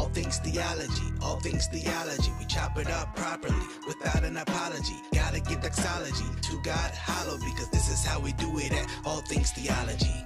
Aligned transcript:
All 0.00 0.08
things 0.08 0.38
theology, 0.38 1.12
all 1.20 1.38
things 1.40 1.66
theology. 1.66 2.32
We 2.38 2.46
chop 2.46 2.78
it 2.78 2.88
up 2.88 3.14
properly 3.14 3.66
without 3.86 4.24
an 4.24 4.38
apology. 4.38 4.94
Gotta 5.12 5.40
give 5.40 5.60
doxology 5.60 6.24
to 6.40 6.62
God 6.62 6.90
hollow 6.94 7.36
because 7.36 7.68
this 7.68 7.90
is 7.90 8.02
how 8.02 8.18
we 8.18 8.32
do 8.32 8.58
it 8.60 8.72
at 8.72 8.88
All 9.04 9.20
Things 9.20 9.52
Theology. 9.52 10.24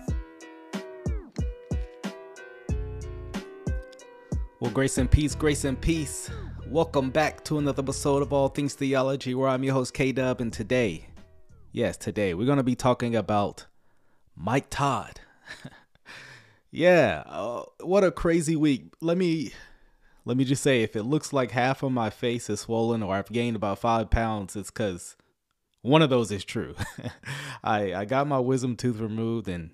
Well, 4.61 4.71
grace 4.71 4.97
and 4.99 5.11
peace, 5.11 5.35
grace 5.35 5.65
and 5.65 5.79
peace. 5.81 6.31
Welcome 6.69 7.11
back 7.11 7.43
to 7.47 7.59
another 7.59 7.83
episode 7.83 8.23
of 8.23 8.33
All 8.33 8.51
Things 8.51 8.75
Theology, 8.75 9.35
where 9.35 9.49
I'm 9.49 9.65
your 9.65 9.75
host 9.75 9.93
K 9.93 10.13
Dub, 10.13 10.41
and 10.41 10.53
today, 10.53 11.09
yes, 11.73 11.97
today 11.97 12.33
we're 12.35 12.47
gonna 12.47 12.63
be 12.63 12.77
talking 12.77 13.17
about 13.17 13.67
Mike 14.37 14.71
Todd. 14.71 15.19
yeah, 16.75 17.23
uh, 17.27 17.63
what 17.83 18.03
a 18.03 18.11
crazy 18.11 18.57
week. 18.57 18.95
Let 19.01 19.17
me 19.17 19.53
let 20.25 20.37
me 20.37 20.45
just 20.45 20.61
say, 20.61 20.83
if 20.83 20.97
it 20.97 21.05
looks 21.05 21.33
like 21.33 21.53
half 21.53 21.85
of 21.85 21.93
my 21.93 22.11
face 22.11 22.51
is 22.51 22.61
swollen 22.61 23.01
or 23.01 23.15
I've 23.15 23.31
gained 23.31 23.55
about 23.55 23.79
five 23.79 24.11
pounds, 24.11 24.57
it's 24.57 24.73
because 24.73 25.17
one 25.83 26.03
of 26.03 26.11
those 26.11 26.33
is 26.33 26.45
true. 26.45 26.75
I 27.65 27.95
I 27.95 28.05
got 28.05 28.27
my 28.27 28.41
wisdom 28.41 28.75
tooth 28.75 28.99
removed, 28.99 29.47
and 29.47 29.71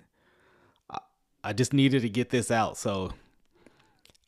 I, 0.91 0.99
I 1.43 1.53
just 1.53 1.73
needed 1.73 2.03
to 2.03 2.09
get 2.09 2.29
this 2.29 2.51
out. 2.51 2.77
So 2.77 3.13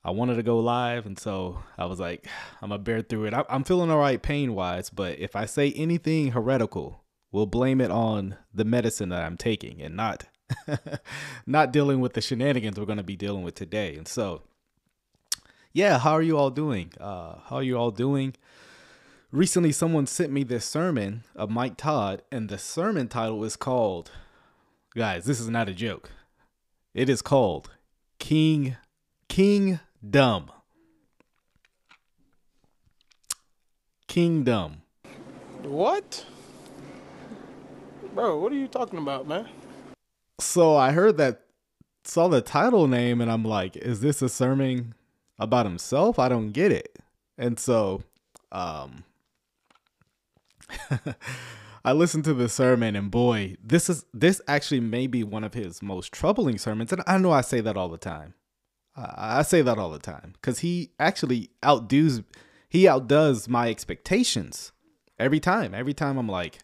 I 0.03 0.09
wanted 0.09 0.35
to 0.35 0.43
go 0.43 0.57
live, 0.57 1.05
and 1.05 1.19
so 1.19 1.59
I 1.77 1.85
was 1.85 1.99
like, 1.99 2.25
I'm 2.63 2.69
gonna 2.69 2.79
bear 2.79 3.03
through 3.03 3.25
it. 3.25 3.35
I, 3.35 3.45
am 3.49 3.65
feeling 3.65 3.91
all 3.91 3.99
right 3.99 4.19
pain 4.19 4.55
wise, 4.55 4.89
but 4.89 5.19
if 5.19 5.35
I 5.35 5.45
say 5.45 5.71
anything 5.73 6.31
heretical, 6.31 7.03
we'll 7.31 7.45
blame 7.45 7.79
it 7.81 7.91
on 7.91 8.37
the 8.51 8.65
medicine 8.65 9.09
that 9.09 9.23
I'm 9.23 9.37
taking, 9.37 9.79
and 9.79 9.95
not 9.95 10.25
not 11.45 11.71
dealing 11.71 11.99
with 11.99 12.13
the 12.13 12.21
shenanigans 12.21 12.79
we're 12.79 12.85
gonna 12.85 13.03
be 13.03 13.15
dealing 13.15 13.43
with 13.43 13.55
today. 13.55 13.95
And 13.95 14.07
so, 14.07 14.41
yeah, 15.71 15.99
how 15.99 16.11
are 16.13 16.21
you 16.21 16.37
all 16.37 16.49
doing? 16.49 16.91
Uh, 16.99 17.35
how 17.45 17.57
are 17.57 17.63
you 17.63 17.77
all 17.77 17.91
doing? 17.91 18.35
Recently, 19.31 19.71
someone 19.71 20.05
sent 20.05 20.31
me 20.31 20.43
this 20.43 20.63
sermon 20.63 21.23
of 21.35 21.49
Mike 21.49 21.75
Todd, 21.75 22.21
and 22.31 22.49
the 22.49 22.59
sermon 22.59 23.07
title 23.07 23.43
is 23.43 23.55
called, 23.55 24.11
guys, 24.95 25.25
this 25.25 25.39
is 25.39 25.49
not 25.49 25.67
a 25.67 25.73
joke. 25.73 26.11
It 26.93 27.09
is 27.09 27.23
called 27.23 27.71
King 28.19 28.77
King 29.27 29.79
Dumb. 30.07 30.51
Kingdom. 34.07 34.83
What? 35.63 36.23
Bro, 38.13 38.39
what 38.39 38.51
are 38.51 38.55
you 38.55 38.67
talking 38.67 38.99
about, 38.99 39.27
man? 39.27 39.49
So 40.43 40.75
I 40.75 40.91
heard 40.91 41.17
that, 41.17 41.41
saw 42.03 42.27
the 42.27 42.41
title 42.41 42.87
name, 42.87 43.21
and 43.21 43.31
I'm 43.31 43.43
like, 43.43 43.75
is 43.77 44.01
this 44.01 44.21
a 44.21 44.29
sermon 44.29 44.93
about 45.39 45.65
himself? 45.65 46.19
I 46.19 46.29
don't 46.29 46.51
get 46.51 46.71
it. 46.71 46.99
And 47.37 47.57
so, 47.57 48.03
um, 48.51 49.03
I 51.85 51.93
listened 51.93 52.23
to 52.25 52.33
the 52.33 52.49
sermon, 52.49 52.95
and 52.95 53.09
boy, 53.09 53.57
this 53.63 53.89
is 53.89 54.05
this 54.13 54.41
actually 54.47 54.79
may 54.79 55.07
be 55.07 55.23
one 55.23 55.43
of 55.43 55.53
his 55.53 55.81
most 55.81 56.11
troubling 56.13 56.57
sermons. 56.57 56.91
And 56.93 57.01
I 57.07 57.17
know 57.17 57.31
I 57.31 57.41
say 57.41 57.61
that 57.61 57.77
all 57.77 57.89
the 57.89 57.97
time. 57.97 58.33
I 58.95 59.41
say 59.41 59.61
that 59.63 59.79
all 59.79 59.89
the 59.89 59.97
time 59.97 60.33
because 60.33 60.59
he 60.59 60.91
actually 60.99 61.49
outdoes 61.63 62.21
he 62.69 62.87
outdoes 62.87 63.47
my 63.47 63.69
expectations 63.69 64.71
every 65.17 65.39
time. 65.39 65.73
Every 65.73 65.93
time 65.93 66.17
I'm 66.17 66.27
like, 66.27 66.59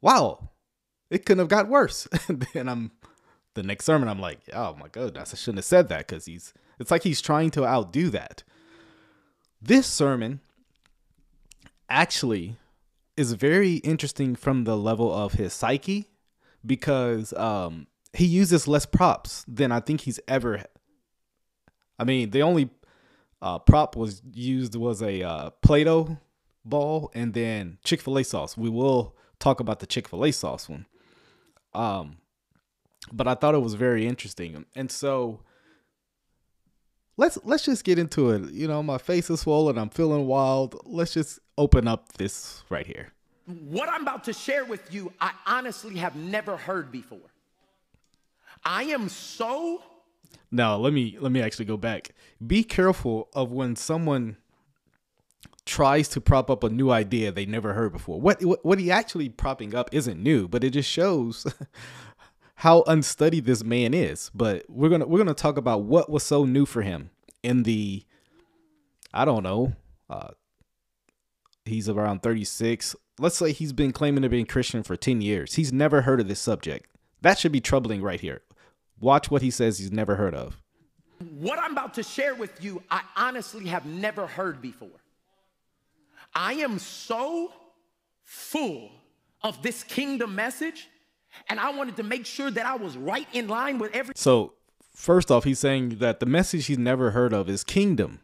wow, 0.00 0.50
it 1.14 1.24
couldn't 1.24 1.40
have 1.40 1.48
got 1.48 1.68
worse. 1.68 2.08
and 2.28 2.46
then 2.52 2.68
I'm 2.68 2.92
the 3.54 3.62
next 3.62 3.84
sermon, 3.84 4.08
I'm 4.08 4.20
like, 4.20 4.40
oh 4.52 4.74
my 4.74 4.88
goodness, 4.88 5.32
I 5.32 5.36
shouldn't 5.36 5.58
have 5.58 5.64
said 5.64 5.88
that 5.88 6.06
because 6.06 6.26
he's 6.26 6.52
it's 6.78 6.90
like 6.90 7.04
he's 7.04 7.20
trying 7.20 7.50
to 7.52 7.64
outdo 7.64 8.10
that. 8.10 8.42
This 9.62 9.86
sermon 9.86 10.40
actually 11.88 12.56
is 13.16 13.32
very 13.34 13.74
interesting 13.76 14.34
from 14.34 14.64
the 14.64 14.76
level 14.76 15.12
of 15.12 15.34
his 15.34 15.52
psyche 15.52 16.08
because 16.66 17.32
um, 17.34 17.86
he 18.12 18.24
uses 18.24 18.66
less 18.66 18.86
props 18.86 19.44
than 19.46 19.70
I 19.70 19.80
think 19.80 20.02
he's 20.02 20.18
ever 20.26 20.64
I 21.98 22.04
mean, 22.04 22.30
the 22.30 22.42
only 22.42 22.70
uh, 23.40 23.58
prop 23.58 23.96
was 23.96 24.22
used 24.32 24.74
was 24.74 25.02
a 25.02 25.22
uh, 25.22 25.50
Play-Doh 25.62 26.18
ball 26.64 27.10
and 27.14 27.34
then 27.34 27.78
Chick 27.84 28.00
Fil 28.00 28.18
A 28.18 28.24
sauce. 28.24 28.56
We 28.56 28.68
will 28.68 29.16
talk 29.38 29.60
about 29.60 29.80
the 29.80 29.86
Chick 29.86 30.08
Fil 30.08 30.24
A 30.24 30.32
sauce 30.32 30.68
one. 30.68 30.86
Um, 31.74 32.18
but 33.12 33.28
I 33.28 33.34
thought 33.34 33.54
it 33.54 33.62
was 33.62 33.74
very 33.74 34.06
interesting, 34.06 34.64
and 34.74 34.90
so 34.90 35.40
let's 37.16 37.38
let's 37.44 37.64
just 37.64 37.84
get 37.84 37.98
into 37.98 38.30
it. 38.30 38.50
You 38.52 38.68
know, 38.68 38.82
my 38.82 38.98
face 38.98 39.28
is 39.30 39.40
swollen. 39.40 39.78
I'm 39.78 39.90
feeling 39.90 40.26
wild. 40.26 40.80
Let's 40.84 41.14
just 41.14 41.38
open 41.58 41.86
up 41.86 42.12
this 42.14 42.62
right 42.70 42.86
here. 42.86 43.12
What 43.46 43.88
I'm 43.90 44.02
about 44.02 44.24
to 44.24 44.32
share 44.32 44.64
with 44.64 44.92
you, 44.92 45.12
I 45.20 45.32
honestly 45.46 45.96
have 45.96 46.16
never 46.16 46.56
heard 46.56 46.90
before. 46.90 47.30
I 48.64 48.84
am 48.84 49.10
so 49.10 49.82
now, 50.54 50.76
let 50.76 50.92
me 50.92 51.16
let 51.20 51.32
me 51.32 51.42
actually 51.42 51.64
go 51.64 51.76
back. 51.76 52.10
Be 52.44 52.62
careful 52.62 53.28
of 53.34 53.50
when 53.50 53.74
someone 53.74 54.36
tries 55.66 56.08
to 56.08 56.20
prop 56.20 56.50
up 56.50 56.62
a 56.62 56.68
new 56.68 56.90
idea 56.90 57.32
they 57.32 57.46
never 57.46 57.72
heard 57.72 57.92
before. 57.92 58.20
What 58.20 58.42
what, 58.42 58.78
he 58.78 58.90
actually 58.90 59.28
propping 59.28 59.74
up 59.74 59.88
isn't 59.92 60.22
new, 60.22 60.48
but 60.48 60.64
it 60.64 60.70
just 60.70 60.90
shows 60.90 61.46
how 62.56 62.82
unstudied 62.86 63.44
this 63.46 63.64
man 63.64 63.94
is. 63.94 64.30
But 64.34 64.64
we're 64.68 64.90
gonna 64.90 65.06
we're 65.06 65.18
gonna 65.18 65.34
talk 65.34 65.56
about 65.56 65.82
what 65.82 66.10
was 66.10 66.22
so 66.22 66.44
new 66.44 66.66
for 66.66 66.82
him 66.82 67.10
in 67.42 67.62
the 67.62 68.04
I 69.12 69.24
don't 69.24 69.42
know. 69.42 69.74
Uh, 70.10 70.30
he's 71.64 71.88
around 71.88 72.22
36. 72.22 72.96
Let's 73.18 73.36
say 73.36 73.52
he's 73.52 73.72
been 73.72 73.92
claiming 73.92 74.22
to 74.22 74.28
be 74.28 74.44
Christian 74.44 74.82
for 74.82 74.96
10 74.96 75.20
years. 75.20 75.54
He's 75.54 75.72
never 75.72 76.02
heard 76.02 76.20
of 76.20 76.26
this 76.26 76.40
subject. 76.40 76.86
That 77.22 77.38
should 77.38 77.52
be 77.52 77.60
troubling 77.60 78.02
right 78.02 78.20
here. 78.20 78.42
Watch 78.98 79.30
what 79.30 79.40
he 79.40 79.50
says 79.50 79.78
he's 79.78 79.92
never 79.92 80.16
heard 80.16 80.34
of. 80.34 80.60
What 81.38 81.60
I'm 81.60 81.72
about 81.72 81.94
to 81.94 82.02
share 82.02 82.34
with 82.34 82.62
you, 82.62 82.82
I 82.90 83.02
honestly 83.16 83.66
have 83.66 83.86
never 83.86 84.26
heard 84.26 84.60
before. 84.60 85.00
I 86.34 86.54
am 86.54 86.78
so 86.78 87.52
full 88.24 88.90
of 89.42 89.62
this 89.62 89.84
kingdom 89.84 90.34
message, 90.34 90.88
and 91.48 91.60
I 91.60 91.70
wanted 91.70 91.96
to 91.96 92.02
make 92.02 92.26
sure 92.26 92.50
that 92.50 92.66
I 92.66 92.76
was 92.76 92.96
right 92.96 93.28
in 93.32 93.48
line 93.48 93.78
with 93.78 93.94
every. 93.94 94.14
So, 94.16 94.54
first 94.94 95.30
off, 95.30 95.44
he's 95.44 95.58
saying 95.58 95.98
that 95.98 96.20
the 96.20 96.26
message 96.26 96.66
he's 96.66 96.78
never 96.78 97.12
heard 97.12 97.32
of 97.32 97.48
is 97.48 97.62
kingdom. 97.62 98.20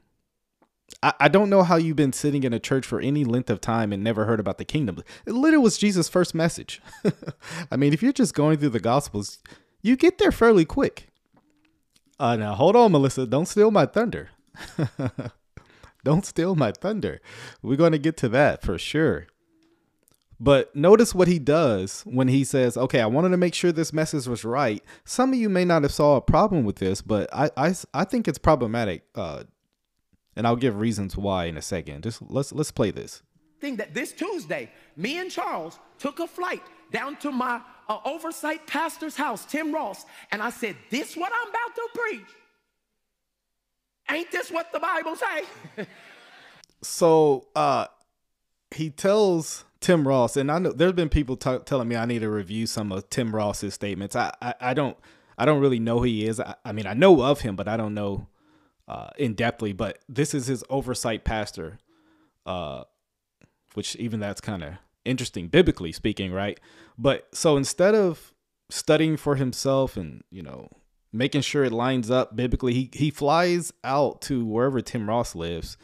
I, 1.02 1.28
don't 1.28 1.48
know 1.48 1.62
how 1.62 1.76
you've 1.76 1.96
been 1.96 2.12
sitting 2.12 2.42
in 2.42 2.52
a 2.52 2.58
church 2.58 2.84
for 2.84 3.00
any 3.00 3.24
length 3.24 3.48
of 3.48 3.60
time 3.60 3.92
and 3.92 4.04
never 4.04 4.26
heard 4.26 4.40
about 4.40 4.58
the 4.58 4.64
kingdom. 4.64 5.02
It 5.24 5.32
literally 5.32 5.62
was 5.62 5.78
Jesus' 5.78 6.08
first 6.08 6.34
message. 6.34 6.82
I 7.70 7.76
mean, 7.76 7.94
if 7.94 8.02
you're 8.02 8.12
just 8.12 8.34
going 8.34 8.58
through 8.58 8.70
the 8.70 8.80
Gospels, 8.80 9.38
you 9.82 9.96
get 9.96 10.18
there 10.18 10.32
fairly 10.32 10.64
quick. 10.64 11.08
Uh, 12.18 12.36
now 12.36 12.54
hold 12.54 12.76
on, 12.76 12.92
Melissa. 12.92 13.24
Don't 13.24 13.46
steal 13.46 13.70
my 13.70 13.86
thunder. 13.86 14.30
Don't 16.04 16.26
steal 16.26 16.54
my 16.54 16.72
thunder. 16.72 17.20
We're 17.62 17.76
going 17.76 17.92
to 17.92 17.98
get 17.98 18.16
to 18.18 18.28
that 18.30 18.62
for 18.62 18.78
sure. 18.78 19.26
But 20.42 20.74
notice 20.74 21.14
what 21.14 21.28
he 21.28 21.38
does 21.38 22.02
when 22.06 22.28
he 22.28 22.44
says, 22.44 22.76
"Okay, 22.76 23.00
I 23.00 23.06
wanted 23.06 23.28
to 23.30 23.36
make 23.36 23.54
sure 23.54 23.72
this 23.72 23.92
message 23.92 24.26
was 24.26 24.42
right." 24.42 24.82
Some 25.04 25.34
of 25.34 25.38
you 25.38 25.50
may 25.50 25.66
not 25.66 25.82
have 25.82 25.92
saw 25.92 26.16
a 26.16 26.22
problem 26.22 26.64
with 26.64 26.76
this, 26.76 27.02
but 27.02 27.28
I 27.32 27.50
I, 27.58 27.74
I 27.92 28.04
think 28.04 28.26
it's 28.26 28.38
problematic. 28.38 29.02
Uh, 29.14 29.44
and 30.36 30.46
I'll 30.46 30.56
give 30.56 30.78
reasons 30.78 31.16
why 31.16 31.44
in 31.44 31.58
a 31.58 31.62
second. 31.62 32.04
Just 32.04 32.22
let's 32.22 32.52
let's 32.52 32.70
play 32.70 32.90
this. 32.90 33.22
Thing 33.60 33.76
that 33.76 33.92
this 33.92 34.12
Tuesday, 34.12 34.70
me 34.96 35.18
and 35.18 35.30
Charles 35.30 35.78
took 35.98 36.20
a 36.20 36.26
flight 36.26 36.62
down 36.90 37.16
to 37.16 37.30
my 37.30 37.60
uh, 37.90 37.98
oversight 38.04 38.66
pastor's 38.66 39.16
house, 39.16 39.44
Tim 39.44 39.74
Ross, 39.74 40.06
and 40.32 40.40
I 40.40 40.50
said, 40.50 40.76
This 40.90 41.16
what 41.16 41.32
I'm 41.34 41.48
about 41.48 41.74
to 41.74 41.88
preach. 41.94 42.39
Ain't 44.10 44.30
this 44.30 44.50
what 44.50 44.72
the 44.72 44.80
Bible 44.80 45.16
say? 45.16 45.86
so 46.82 47.46
uh 47.54 47.86
he 48.74 48.90
tells 48.90 49.64
Tim 49.80 50.06
Ross, 50.06 50.36
and 50.36 50.50
I 50.50 50.58
know 50.58 50.72
there's 50.72 50.92
been 50.92 51.08
people 51.08 51.36
t- 51.36 51.58
telling 51.64 51.88
me 51.88 51.96
I 51.96 52.04
need 52.04 52.20
to 52.20 52.30
review 52.30 52.66
some 52.66 52.92
of 52.92 53.08
Tim 53.10 53.34
Ross's 53.34 53.74
statements. 53.74 54.14
I, 54.14 54.32
I, 54.40 54.54
I 54.60 54.74
don't 54.74 54.96
I 55.38 55.44
don't 55.44 55.60
really 55.60 55.80
know 55.80 55.98
who 55.98 56.04
he 56.04 56.26
is. 56.26 56.38
I, 56.38 56.54
I 56.64 56.72
mean 56.72 56.86
I 56.86 56.94
know 56.94 57.22
of 57.22 57.40
him, 57.40 57.56
but 57.56 57.68
I 57.68 57.76
don't 57.76 57.94
know 57.94 58.28
uh, 58.86 59.10
in 59.18 59.34
depthly. 59.34 59.76
But 59.76 59.98
this 60.08 60.34
is 60.34 60.46
his 60.46 60.64
oversight 60.68 61.24
pastor, 61.24 61.78
uh, 62.44 62.84
which 63.74 63.96
even 63.96 64.20
that's 64.20 64.40
kind 64.40 64.62
of 64.62 64.74
interesting 65.04 65.48
biblically 65.48 65.92
speaking, 65.92 66.32
right? 66.32 66.58
But 66.98 67.28
so 67.32 67.56
instead 67.56 67.94
of 67.94 68.34
studying 68.68 69.16
for 69.16 69.36
himself 69.36 69.96
and, 69.96 70.22
you 70.30 70.42
know, 70.42 70.68
making 71.12 71.42
sure 71.42 71.64
it 71.64 71.72
lines 71.72 72.10
up 72.10 72.36
biblically, 72.36 72.72
he 72.72 72.90
he 72.92 73.10
flies 73.10 73.72
out 73.84 74.20
to 74.22 74.44
wherever 74.44 74.80
Tim 74.80 75.08
Ross 75.08 75.34
lives 75.34 75.76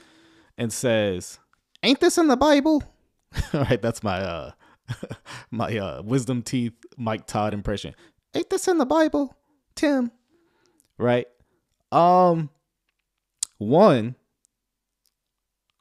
and 0.56 0.72
says, 0.72 1.38
"Ain't 1.82 2.00
this 2.00 2.18
in 2.18 2.28
the 2.28 2.36
Bible?" 2.36 2.82
All 3.52 3.60
right, 3.62 3.80
that's 3.80 4.02
my 4.02 4.20
uh 4.20 4.50
my 5.50 5.76
uh 5.76 6.02
wisdom 6.02 6.42
teeth 6.42 6.74
Mike 6.96 7.26
Todd 7.26 7.54
impression. 7.54 7.94
Ain't 8.34 8.50
this 8.50 8.68
in 8.68 8.78
the 8.78 8.86
Bible, 8.86 9.36
Tim? 9.74 10.10
Right? 10.98 11.26
Um 11.90 12.50
One, 13.58 14.16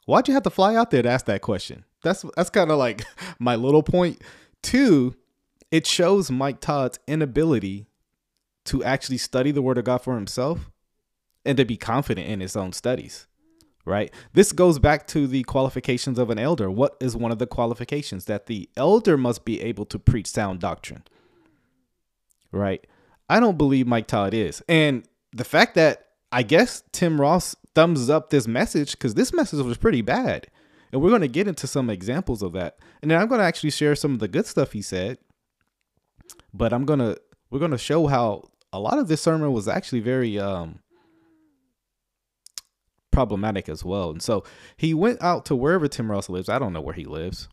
why'd 0.05 0.27
you 0.27 0.33
have 0.33 0.43
to 0.43 0.49
fly 0.49 0.75
out 0.75 0.91
there 0.91 1.03
to 1.03 1.09
ask 1.09 1.25
that 1.25 1.41
question? 1.41 1.85
That's 2.03 2.25
that's 2.35 2.49
kind 2.49 2.71
of 2.71 2.77
like 2.77 3.03
my 3.39 3.55
little 3.55 3.83
point. 3.83 4.21
Two, 4.61 5.15
it 5.71 5.85
shows 5.85 6.31
Mike 6.31 6.59
Todd's 6.59 6.99
inability 7.07 7.87
to 8.65 8.83
actually 8.83 9.17
study 9.17 9.51
the 9.51 9.61
Word 9.61 9.77
of 9.77 9.85
God 9.85 9.99
for 9.99 10.15
himself 10.15 10.71
and 11.45 11.57
to 11.57 11.65
be 11.65 11.77
confident 11.77 12.27
in 12.27 12.39
his 12.39 12.55
own 12.55 12.73
studies. 12.73 13.27
Right? 13.85 14.11
This 14.33 14.51
goes 14.51 14.79
back 14.79 15.05
to 15.07 15.27
the 15.27 15.43
qualifications 15.43 16.17
of 16.17 16.31
an 16.31 16.39
elder. 16.39 16.71
What 16.71 16.97
is 16.99 17.15
one 17.15 17.31
of 17.31 17.37
the 17.37 17.45
qualifications? 17.45 18.25
That 18.25 18.47
the 18.47 18.67
elder 18.75 19.15
must 19.15 19.45
be 19.45 19.61
able 19.61 19.85
to 19.85 19.99
preach 19.99 20.25
sound 20.25 20.59
doctrine. 20.59 21.03
Right? 22.51 22.85
I 23.29 23.39
don't 23.39 23.59
believe 23.59 23.85
Mike 23.85 24.07
Todd 24.07 24.33
is. 24.33 24.63
And 24.67 25.07
the 25.31 25.43
fact 25.43 25.75
that 25.75 26.07
I 26.31 26.41
guess 26.41 26.83
Tim 26.91 27.21
Ross 27.21 27.55
thumbs 27.75 28.09
up 28.09 28.29
this 28.29 28.47
message 28.47 28.93
because 28.93 29.13
this 29.13 29.33
message 29.33 29.63
was 29.63 29.77
pretty 29.77 30.01
bad. 30.01 30.47
And 30.91 31.01
we're 31.01 31.09
going 31.09 31.21
to 31.21 31.27
get 31.27 31.47
into 31.47 31.67
some 31.67 31.89
examples 31.89 32.41
of 32.41 32.53
that. 32.53 32.77
And 33.01 33.11
then 33.11 33.19
I'm 33.19 33.27
going 33.27 33.39
to 33.39 33.45
actually 33.45 33.71
share 33.71 33.95
some 33.95 34.13
of 34.13 34.19
the 34.19 34.27
good 34.27 34.45
stuff 34.45 34.71
he 34.71 34.81
said. 34.81 35.17
But 36.53 36.73
I'm 36.73 36.85
going 36.85 36.99
to, 36.99 37.17
we're 37.49 37.59
going 37.59 37.71
to 37.71 37.77
show 37.77 38.07
how 38.07 38.49
a 38.75 38.79
lot 38.79 38.97
of 38.97 39.07
this 39.07 39.21
sermon 39.21 39.53
was 39.53 39.67
actually 39.67 40.01
very 40.01 40.37
um, 40.39 40.79
problematic 43.11 43.69
as 43.69 43.83
well. 43.85 44.11
And 44.11 44.21
so 44.21 44.43
he 44.75 44.93
went 44.93 45.21
out 45.21 45.45
to 45.45 45.55
wherever 45.55 45.87
Tim 45.87 46.11
Ross 46.11 46.29
lives. 46.29 46.49
I 46.49 46.59
don't 46.59 46.73
know 46.73 46.81
where 46.81 46.93
he 46.93 47.05
lives 47.05 47.47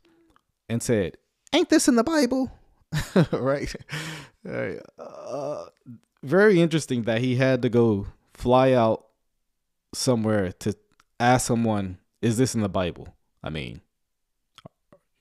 and 0.69 0.83
said, 0.83 1.17
Ain't 1.53 1.69
this 1.69 1.87
in 1.87 1.97
the 1.97 2.05
Bible? 2.05 2.51
right. 3.33 3.75
Uh, 4.99 5.65
very 6.23 6.61
interesting 6.61 7.03
that 7.03 7.21
he 7.21 7.37
had 7.37 7.63
to 7.63 7.69
go 7.69 8.07
fly 8.35 8.73
out 8.73 9.07
somewhere 9.95 10.53
to 10.53 10.75
ask 11.21 11.47
someone, 11.47 11.99
is 12.21 12.37
this 12.37 12.55
in 12.55 12.63
the 12.63 12.69
Bible? 12.69 13.15
I 13.43 13.51
mean, 13.51 13.83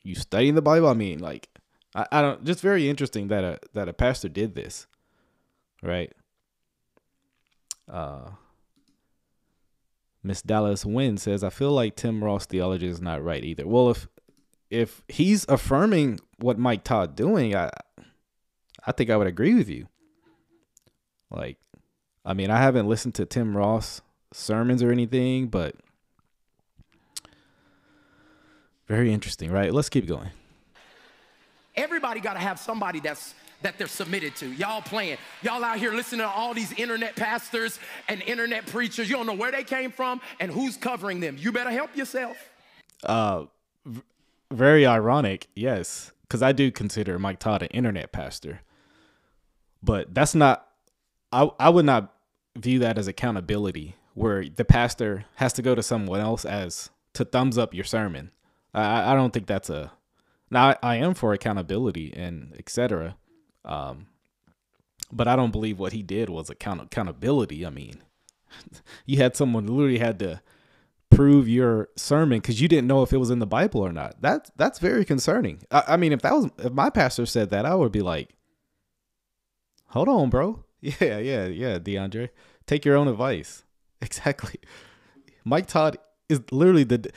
you 0.03 0.15
studying 0.15 0.55
the 0.55 0.61
Bible? 0.61 0.87
I 0.87 0.93
mean, 0.93 1.19
like, 1.19 1.49
I, 1.93 2.07
I 2.11 2.21
don't. 2.21 2.43
Just 2.43 2.61
very 2.61 2.89
interesting 2.89 3.27
that 3.27 3.43
a 3.43 3.59
that 3.73 3.89
a 3.89 3.93
pastor 3.93 4.29
did 4.29 4.55
this, 4.55 4.87
right? 5.81 6.11
Uh, 7.89 8.31
Miss 10.23 10.41
Dallas 10.41 10.85
Wynn 10.85 11.17
says, 11.17 11.43
I 11.43 11.49
feel 11.49 11.71
like 11.71 11.95
Tim 11.95 12.23
Ross 12.23 12.45
theology 12.45 12.87
is 12.87 13.01
not 13.01 13.23
right 13.23 13.43
either. 13.43 13.67
Well, 13.67 13.89
if 13.89 14.07
if 14.69 15.03
he's 15.07 15.45
affirming 15.49 16.19
what 16.37 16.57
Mike 16.57 16.83
Todd 16.83 17.15
doing, 17.15 17.55
I 17.55 17.69
I 18.85 18.91
think 18.91 19.09
I 19.09 19.17
would 19.17 19.27
agree 19.27 19.55
with 19.55 19.69
you. 19.69 19.87
Like, 21.29 21.57
I 22.25 22.33
mean, 22.33 22.49
I 22.49 22.57
haven't 22.57 22.87
listened 22.87 23.15
to 23.15 23.25
Tim 23.25 23.55
Ross 23.55 24.01
sermons 24.33 24.83
or 24.83 24.91
anything, 24.91 25.47
but 25.47 25.75
very 28.87 29.13
interesting, 29.13 29.51
right? 29.51 29.73
Let's 29.73 29.89
keep 29.89 30.07
going. 30.07 30.29
Everybody 31.75 32.19
got 32.19 32.33
to 32.33 32.39
have 32.39 32.59
somebody 32.59 32.99
that's 32.99 33.33
that 33.61 33.77
they're 33.77 33.87
submitted 33.87 34.35
to. 34.37 34.47
Y'all 34.53 34.81
playing. 34.81 35.17
Y'all 35.41 35.63
out 35.63 35.77
here 35.77 35.93
listening 35.93 36.21
to 36.21 36.27
all 36.27 36.53
these 36.53 36.71
internet 36.73 37.15
pastors 37.15 37.79
and 38.07 38.21
internet 38.23 38.65
preachers. 38.67 39.09
You 39.09 39.15
don't 39.17 39.25
know 39.25 39.33
where 39.33 39.51
they 39.51 39.63
came 39.63 39.91
from 39.91 40.21
and 40.39 40.51
who's 40.51 40.77
covering 40.77 41.19
them. 41.19 41.37
You 41.39 41.51
better 41.51 41.71
help 41.71 41.95
yourself. 41.95 42.37
Uh 43.03 43.45
v- 43.85 44.01
very 44.51 44.85
ironic, 44.85 45.47
yes, 45.55 46.11
cuz 46.29 46.41
I 46.41 46.51
do 46.51 46.71
consider 46.71 47.17
Mike 47.17 47.39
Todd 47.39 47.61
an 47.63 47.69
internet 47.69 48.11
pastor. 48.11 48.61
But 49.81 50.13
that's 50.13 50.35
not 50.35 50.67
I 51.31 51.49
I 51.59 51.69
would 51.69 51.85
not 51.85 52.13
view 52.55 52.79
that 52.79 52.97
as 52.97 53.07
accountability 53.07 53.95
where 54.13 54.45
the 54.47 54.65
pastor 54.65 55.25
has 55.35 55.53
to 55.53 55.61
go 55.61 55.73
to 55.75 55.81
someone 55.81 56.19
else 56.19 56.45
as 56.45 56.89
to 57.13 57.25
thumbs 57.25 57.57
up 57.57 57.73
your 57.73 57.83
sermon. 57.83 58.31
I, 58.73 59.11
I 59.11 59.15
don't 59.15 59.31
think 59.33 59.47
that's 59.47 59.69
a. 59.69 59.91
Now 60.49 60.69
I, 60.69 60.77
I 60.83 60.95
am 60.97 61.13
for 61.13 61.33
accountability 61.33 62.13
and 62.15 62.53
etc. 62.57 63.15
Um, 63.65 64.07
but 65.11 65.27
I 65.27 65.35
don't 65.35 65.51
believe 65.51 65.79
what 65.79 65.93
he 65.93 66.03
did 66.03 66.29
was 66.29 66.49
account 66.49 66.81
accountability. 66.81 67.65
I 67.65 67.69
mean, 67.69 68.01
you 69.05 69.17
had 69.17 69.35
someone 69.35 69.67
literally 69.67 69.99
had 69.99 70.19
to 70.19 70.41
prove 71.09 71.47
your 71.47 71.89
sermon 71.97 72.39
because 72.39 72.61
you 72.61 72.67
didn't 72.67 72.87
know 72.87 73.03
if 73.03 73.11
it 73.13 73.17
was 73.17 73.29
in 73.29 73.39
the 73.39 73.45
Bible 73.45 73.81
or 73.81 73.91
not. 73.91 74.21
That's 74.21 74.51
that's 74.55 74.79
very 74.79 75.05
concerning. 75.05 75.61
I, 75.69 75.83
I 75.89 75.97
mean, 75.97 76.13
if 76.13 76.21
that 76.21 76.33
was 76.33 76.49
if 76.59 76.71
my 76.71 76.89
pastor 76.89 77.25
said 77.25 77.49
that, 77.49 77.65
I 77.65 77.75
would 77.75 77.91
be 77.91 78.01
like, 78.01 78.29
"Hold 79.87 80.09
on, 80.09 80.29
bro. 80.29 80.65
Yeah, 80.83 81.19
yeah, 81.19 81.45
yeah, 81.45 81.77
DeAndre, 81.77 82.29
take 82.65 82.85
your 82.85 82.97
own 82.97 83.07
advice." 83.07 83.63
Exactly. 84.03 84.55
Mike 85.45 85.67
Todd 85.67 85.97
is 86.27 86.41
literally 86.51 86.83
the 86.83 87.11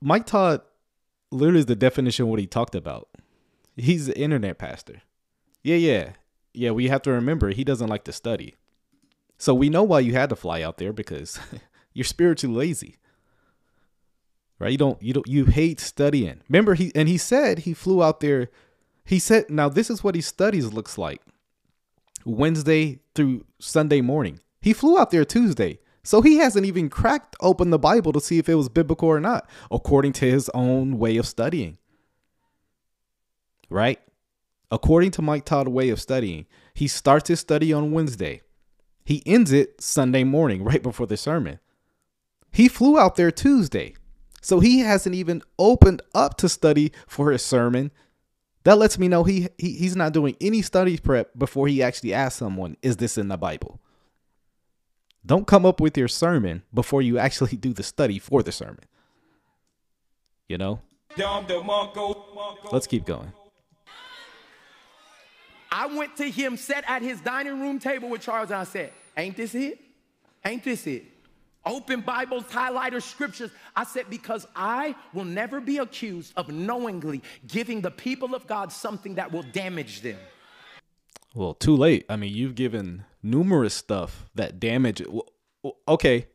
Mike 0.00 0.24
Todd 0.24 0.60
literally 1.32 1.58
is 1.58 1.66
the 1.66 1.74
definition 1.74 2.24
of 2.24 2.28
what 2.28 2.38
he 2.38 2.46
talked 2.46 2.76
about. 2.76 3.08
He's 3.76 4.06
the 4.06 4.16
internet 4.16 4.56
pastor. 4.56 5.02
Yeah, 5.62 5.76
yeah. 5.76 6.12
Yeah, 6.54 6.70
we 6.72 6.88
have 6.88 7.02
to 7.02 7.12
remember 7.12 7.50
he 7.50 7.64
doesn't 7.64 7.88
like 7.88 8.04
to 8.04 8.12
study. 8.12 8.56
So 9.38 9.54
we 9.54 9.68
know 9.68 9.84
why 9.84 10.00
you 10.00 10.12
had 10.12 10.30
to 10.30 10.36
fly 10.36 10.62
out 10.62 10.78
there 10.78 10.92
because 10.92 11.38
you're 11.92 12.04
spiritually 12.04 12.56
lazy. 12.56 12.96
Right? 14.58 14.72
You 14.72 14.78
don't 14.78 15.00
you 15.00 15.12
don't 15.12 15.28
you 15.28 15.44
hate 15.44 15.78
studying. 15.78 16.40
Remember 16.48 16.74
he 16.74 16.90
and 16.94 17.08
he 17.08 17.16
said 17.16 17.60
he 17.60 17.74
flew 17.74 18.02
out 18.02 18.18
there. 18.18 18.50
He 19.04 19.20
said 19.20 19.48
now 19.48 19.68
this 19.68 19.88
is 19.88 20.02
what 20.02 20.16
he 20.16 20.20
studies 20.20 20.72
looks 20.72 20.98
like. 20.98 21.22
Wednesday 22.24 22.98
through 23.14 23.44
Sunday 23.60 24.00
morning. 24.00 24.40
He 24.60 24.72
flew 24.72 24.98
out 24.98 25.12
there 25.12 25.24
Tuesday. 25.24 25.78
So 26.02 26.22
he 26.22 26.36
hasn't 26.38 26.66
even 26.66 26.88
cracked 26.88 27.36
open 27.40 27.70
the 27.70 27.78
Bible 27.78 28.12
to 28.12 28.20
see 28.20 28.38
if 28.38 28.48
it 28.48 28.54
was 28.54 28.68
biblical 28.68 29.08
or 29.08 29.20
not, 29.20 29.48
according 29.70 30.14
to 30.14 30.30
his 30.30 30.48
own 30.54 30.98
way 30.98 31.16
of 31.18 31.26
studying. 31.26 31.76
Right? 33.68 34.00
According 34.70 35.12
to 35.12 35.22
Mike 35.22 35.44
Todd's 35.44 35.70
way 35.70 35.88
of 35.88 36.00
studying, 36.00 36.46
he 36.74 36.88
starts 36.88 37.28
his 37.28 37.40
study 37.40 37.72
on 37.72 37.92
Wednesday. 37.92 38.42
He 39.04 39.22
ends 39.24 39.52
it 39.52 39.80
Sunday 39.80 40.24
morning, 40.24 40.62
right 40.64 40.82
before 40.82 41.06
the 41.06 41.16
sermon. 41.16 41.58
He 42.50 42.68
flew 42.68 42.98
out 42.98 43.16
there 43.16 43.30
Tuesday. 43.30 43.94
So 44.40 44.60
he 44.60 44.80
hasn't 44.80 45.14
even 45.14 45.42
opened 45.58 46.02
up 46.14 46.36
to 46.38 46.48
study 46.48 46.92
for 47.06 47.32
his 47.32 47.44
sermon. 47.44 47.90
That 48.64 48.78
lets 48.78 48.98
me 48.98 49.08
know 49.08 49.24
he, 49.24 49.48
he 49.58 49.72
he's 49.72 49.96
not 49.96 50.12
doing 50.12 50.36
any 50.40 50.62
study 50.62 50.96
prep 50.98 51.36
before 51.36 51.68
he 51.68 51.82
actually 51.82 52.14
asks 52.14 52.38
someone, 52.38 52.76
is 52.82 52.98
this 52.98 53.18
in 53.18 53.28
the 53.28 53.36
Bible? 53.36 53.80
Don't 55.24 55.46
come 55.46 55.66
up 55.66 55.80
with 55.80 55.98
your 55.98 56.08
sermon 56.08 56.62
before 56.72 57.02
you 57.02 57.18
actually 57.18 57.56
do 57.56 57.72
the 57.72 57.82
study 57.82 58.18
for 58.18 58.42
the 58.42 58.52
sermon. 58.52 58.84
You 60.48 60.58
know? 60.58 60.80
Let's 62.72 62.86
keep 62.86 63.04
going. 63.04 63.32
I 65.70 65.86
went 65.86 66.16
to 66.16 66.30
him, 66.30 66.56
sat 66.56 66.84
at 66.86 67.02
his 67.02 67.20
dining 67.20 67.60
room 67.60 67.78
table 67.78 68.08
with 68.08 68.22
Charles, 68.22 68.50
and 68.50 68.60
I 68.60 68.64
said, 68.64 68.92
Ain't 69.16 69.36
this 69.36 69.54
it? 69.54 69.80
Ain't 70.44 70.64
this 70.64 70.86
it? 70.86 71.04
Open 71.66 72.00
Bibles, 72.00 72.44
highlighter 72.44 73.02
scriptures. 73.02 73.50
I 73.76 73.84
said, 73.84 74.06
Because 74.08 74.46
I 74.56 74.94
will 75.12 75.24
never 75.24 75.60
be 75.60 75.78
accused 75.78 76.32
of 76.36 76.48
knowingly 76.48 77.22
giving 77.46 77.80
the 77.80 77.90
people 77.90 78.34
of 78.34 78.46
God 78.46 78.72
something 78.72 79.16
that 79.16 79.30
will 79.30 79.42
damage 79.42 80.00
them. 80.00 80.18
Well, 81.34 81.54
too 81.54 81.76
late. 81.76 82.06
I 82.08 82.16
mean, 82.16 82.34
you've 82.34 82.54
given 82.54 83.04
numerous 83.22 83.74
stuff 83.74 84.30
that 84.34 84.58
damage. 84.58 85.02
Okay, 85.86 86.26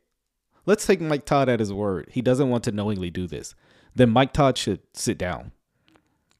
let's 0.66 0.86
take 0.86 1.02
Mike 1.02 1.25
Todd 1.25 1.50
at 1.50 1.60
his 1.60 1.74
word. 1.74 2.10
He 2.12 2.22
doesn't 2.22 2.50
want 2.50 2.63
to 2.66 2.72
knowingly 2.72 3.10
do 3.10 3.25
this. 3.25 3.56
Then 3.96 4.12
Mike 4.12 4.34
Todd 4.34 4.58
should 4.58 4.82
sit 4.94 5.18
down. 5.18 5.52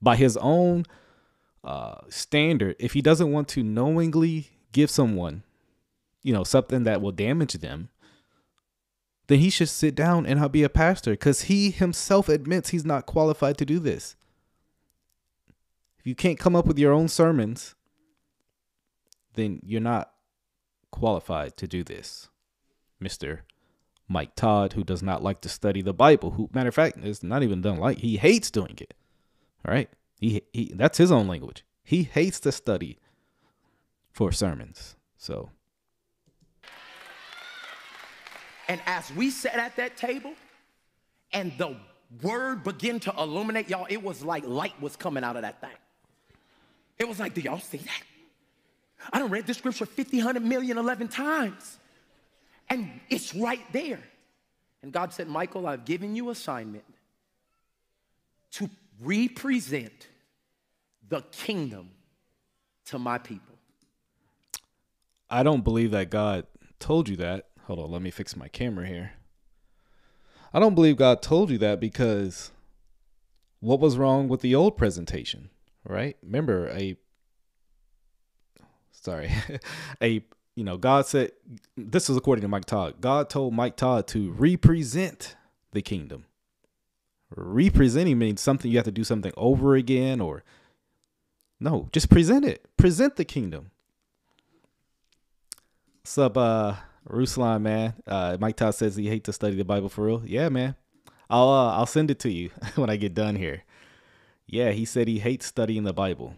By 0.01 0.17
his 0.17 0.38
own 0.38 0.85
uh, 1.63 2.01
standard, 2.10 2.75
if 2.79 2.93
he 2.93 3.01
doesn't 3.01 3.32
want 3.32 3.48
to 3.50 3.63
knowingly 3.63 4.50
give 4.72 4.89
someone, 4.89 5.43
you 6.22 6.34
know, 6.34 6.43
something 6.43 6.84
that 6.84 7.01
will 7.01 7.12
damage 7.12 7.53
them, 7.53 7.89
then 9.27 9.39
he 9.39 9.50
should 9.50 9.70
sit 9.70 9.96
down 9.96 10.25
and 10.25 10.51
be 10.51 10.63
a 10.63 10.70
pastor 10.70 11.12
because 11.12 11.43
he 11.43 11.72
himself 11.72 12.27
admits 12.27 12.70
he's 12.70 12.86
not 12.86 13.05
qualified 13.05 13.58
to 13.58 13.65
do 13.65 13.79
this. 13.79 14.15
If 16.00 16.08
you 16.08 16.15
can't 16.15 16.39
come 16.39 16.55
up 16.55 16.65
with 16.65 16.77
your 16.77 16.91
own 16.91 17.08
sermons, 17.08 17.75
then 19.36 19.62
you're 19.65 19.79
not 19.79 20.12
qualified 20.91 21.55
to 21.58 21.67
do 21.67 21.84
this. 21.84 22.29
Mr. 23.01 23.39
Mike 24.08 24.36
Todd, 24.36 24.74
who 24.74 24.84
does 24.84 25.01
not 25.01 25.24
like 25.24 25.39
to 25.41 25.50
study 25.50 25.82
the 25.82 25.93
Bible, 25.93 26.32
who 26.32 26.50
matter 26.53 26.70
of 26.70 26.75
fact 26.75 26.98
is 26.98 27.24
not 27.24 27.41
even 27.41 27.62
done 27.62 27.77
like 27.77 28.00
he 28.00 28.17
hates 28.17 28.51
doing 28.51 28.77
it. 28.79 28.93
All 29.65 29.74
right. 29.74 29.89
He 30.20 30.43
he 30.53 30.72
that's 30.75 30.98
his 30.98 31.12
own 31.12 31.27
language. 31.27 31.65
He 31.84 32.03
hates 32.03 32.39
to 32.41 32.51
study 32.51 32.98
for 34.12 34.32
sermons. 34.32 34.96
So 35.17 35.50
And 38.67 38.82
as 38.86 39.12
we 39.13 39.29
sat 39.29 39.55
at 39.55 39.75
that 39.75 39.98
table 39.98 40.34
and 41.32 41.51
the 41.58 41.75
word 42.22 42.63
began 42.63 43.00
to 43.01 43.13
illuminate, 43.17 43.70
y'all, 43.70 43.88
it 43.89 44.01
was 44.01 44.24
like 44.24 44.46
light 44.48 44.79
was 44.82 44.96
coming 44.96 45.24
out 45.24 45.36
of 45.36 45.41
that 45.41 45.60
thing. 45.62 45.77
It 46.98 47.08
was 47.08 47.20
like, 47.20 47.34
do 47.34 47.41
y'all 47.41 47.60
see 47.60 47.77
that? 47.77 48.03
I 49.12 49.20
don't 49.20 49.32
read 49.32 49.46
this 49.46 49.58
scripture 49.58 49.86
50, 49.86 50.17
100 50.17 50.43
million, 50.43 50.77
11 50.77 51.10
times. 51.10 51.77
And 52.70 53.00
it's 53.10 53.36
right 53.36 53.62
there. 53.74 54.00
And 54.82 54.93
God 54.93 55.12
said, 55.12 55.27
Michael, 55.27 55.67
I've 55.67 55.86
given 55.86 56.15
you 56.15 56.29
assignment 56.29 56.86
to 58.51 58.70
represent 59.01 60.07
the 61.07 61.21
kingdom 61.31 61.89
to 62.85 63.00
my 63.00 63.17
people. 63.17 63.55
I 65.29 65.43
don't 65.43 65.63
believe 65.63 65.91
that 65.91 66.09
God 66.09 66.45
told 66.79 67.09
you 67.09 67.15
that. 67.17 67.47
Hold 67.65 67.79
on, 67.79 67.91
let 67.91 68.01
me 68.01 68.12
fix 68.12 68.35
my 68.35 68.47
camera 68.47 68.85
here. 68.85 69.13
I 70.53 70.59
don't 70.59 70.75
believe 70.75 70.97
God 70.97 71.21
told 71.21 71.50
you 71.50 71.57
that 71.59 71.79
because 71.79 72.51
what 73.59 73.79
was 73.79 73.97
wrong 73.97 74.27
with 74.27 74.41
the 74.41 74.53
old 74.53 74.77
presentation, 74.77 75.50
right? 75.83 76.15
Remember 76.21 76.67
a 76.69 76.95
sorry, 78.91 79.31
a 80.01 80.23
you 80.55 80.63
know, 80.63 80.77
God 80.77 81.07
said 81.07 81.31
this 81.75 82.09
is 82.09 82.17
according 82.17 82.43
to 82.43 82.47
Mike 82.47 82.65
Todd. 82.65 82.95
God 83.01 83.29
told 83.29 83.53
Mike 83.53 83.75
Todd 83.75 84.07
to 84.09 84.31
represent 84.33 85.35
the 85.71 85.81
kingdom. 85.81 86.25
Representing 87.35 88.19
means 88.19 88.41
something 88.41 88.69
you 88.69 88.77
have 88.77 88.85
to 88.85 88.91
do 88.91 89.03
something 89.03 89.33
over 89.35 89.75
again 89.75 90.21
or 90.21 90.43
no, 91.59 91.87
just 91.91 92.09
present 92.09 92.43
it. 92.43 92.65
Present 92.77 93.15
the 93.15 93.25
kingdom. 93.25 93.71
What's 96.01 96.17
up, 96.17 96.37
uh, 96.37 96.75
Ruslan, 97.09 97.61
man? 97.61 97.93
Uh, 98.05 98.35
Mike 98.39 98.57
Todd 98.57 98.75
says 98.75 98.97
he 98.97 99.07
hates 99.07 99.25
to 99.25 99.33
study 99.33 99.55
the 99.55 99.63
Bible 99.63 99.87
for 99.87 100.05
real. 100.05 100.23
Yeah, 100.25 100.49
man. 100.49 100.75
I'll 101.29 101.49
uh, 101.49 101.77
I'll 101.77 101.85
send 101.85 102.11
it 102.11 102.19
to 102.19 102.29
you 102.29 102.49
when 102.75 102.89
I 102.89 102.97
get 102.97 103.13
done 103.13 103.37
here. 103.37 103.63
Yeah, 104.45 104.71
he 104.71 104.83
said 104.83 105.07
he 105.07 105.19
hates 105.19 105.45
studying 105.45 105.83
the 105.83 105.93
Bible. 105.93 106.35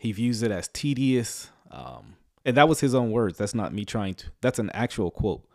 He 0.00 0.12
views 0.12 0.42
it 0.42 0.50
as 0.50 0.68
tedious. 0.68 1.50
Um, 1.70 2.16
and 2.44 2.56
that 2.56 2.68
was 2.68 2.80
his 2.80 2.94
own 2.94 3.10
words. 3.12 3.38
That's 3.38 3.54
not 3.54 3.72
me 3.72 3.84
trying 3.84 4.14
to. 4.14 4.26
That's 4.40 4.58
an 4.58 4.70
actual 4.74 5.10
quote. 5.10 5.46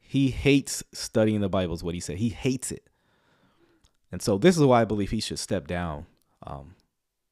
He 0.00 0.30
hates 0.30 0.82
studying 0.92 1.40
the 1.40 1.48
Bible, 1.48 1.74
is 1.74 1.84
what 1.84 1.94
he 1.94 2.00
said. 2.00 2.18
He 2.18 2.30
hates 2.30 2.72
it. 2.72 2.88
And 4.12 4.22
so 4.22 4.38
this 4.38 4.56
is 4.56 4.62
why 4.62 4.82
I 4.82 4.84
believe 4.84 5.10
he 5.10 5.20
should 5.20 5.38
step 5.38 5.66
down. 5.66 6.06
Um, 6.46 6.76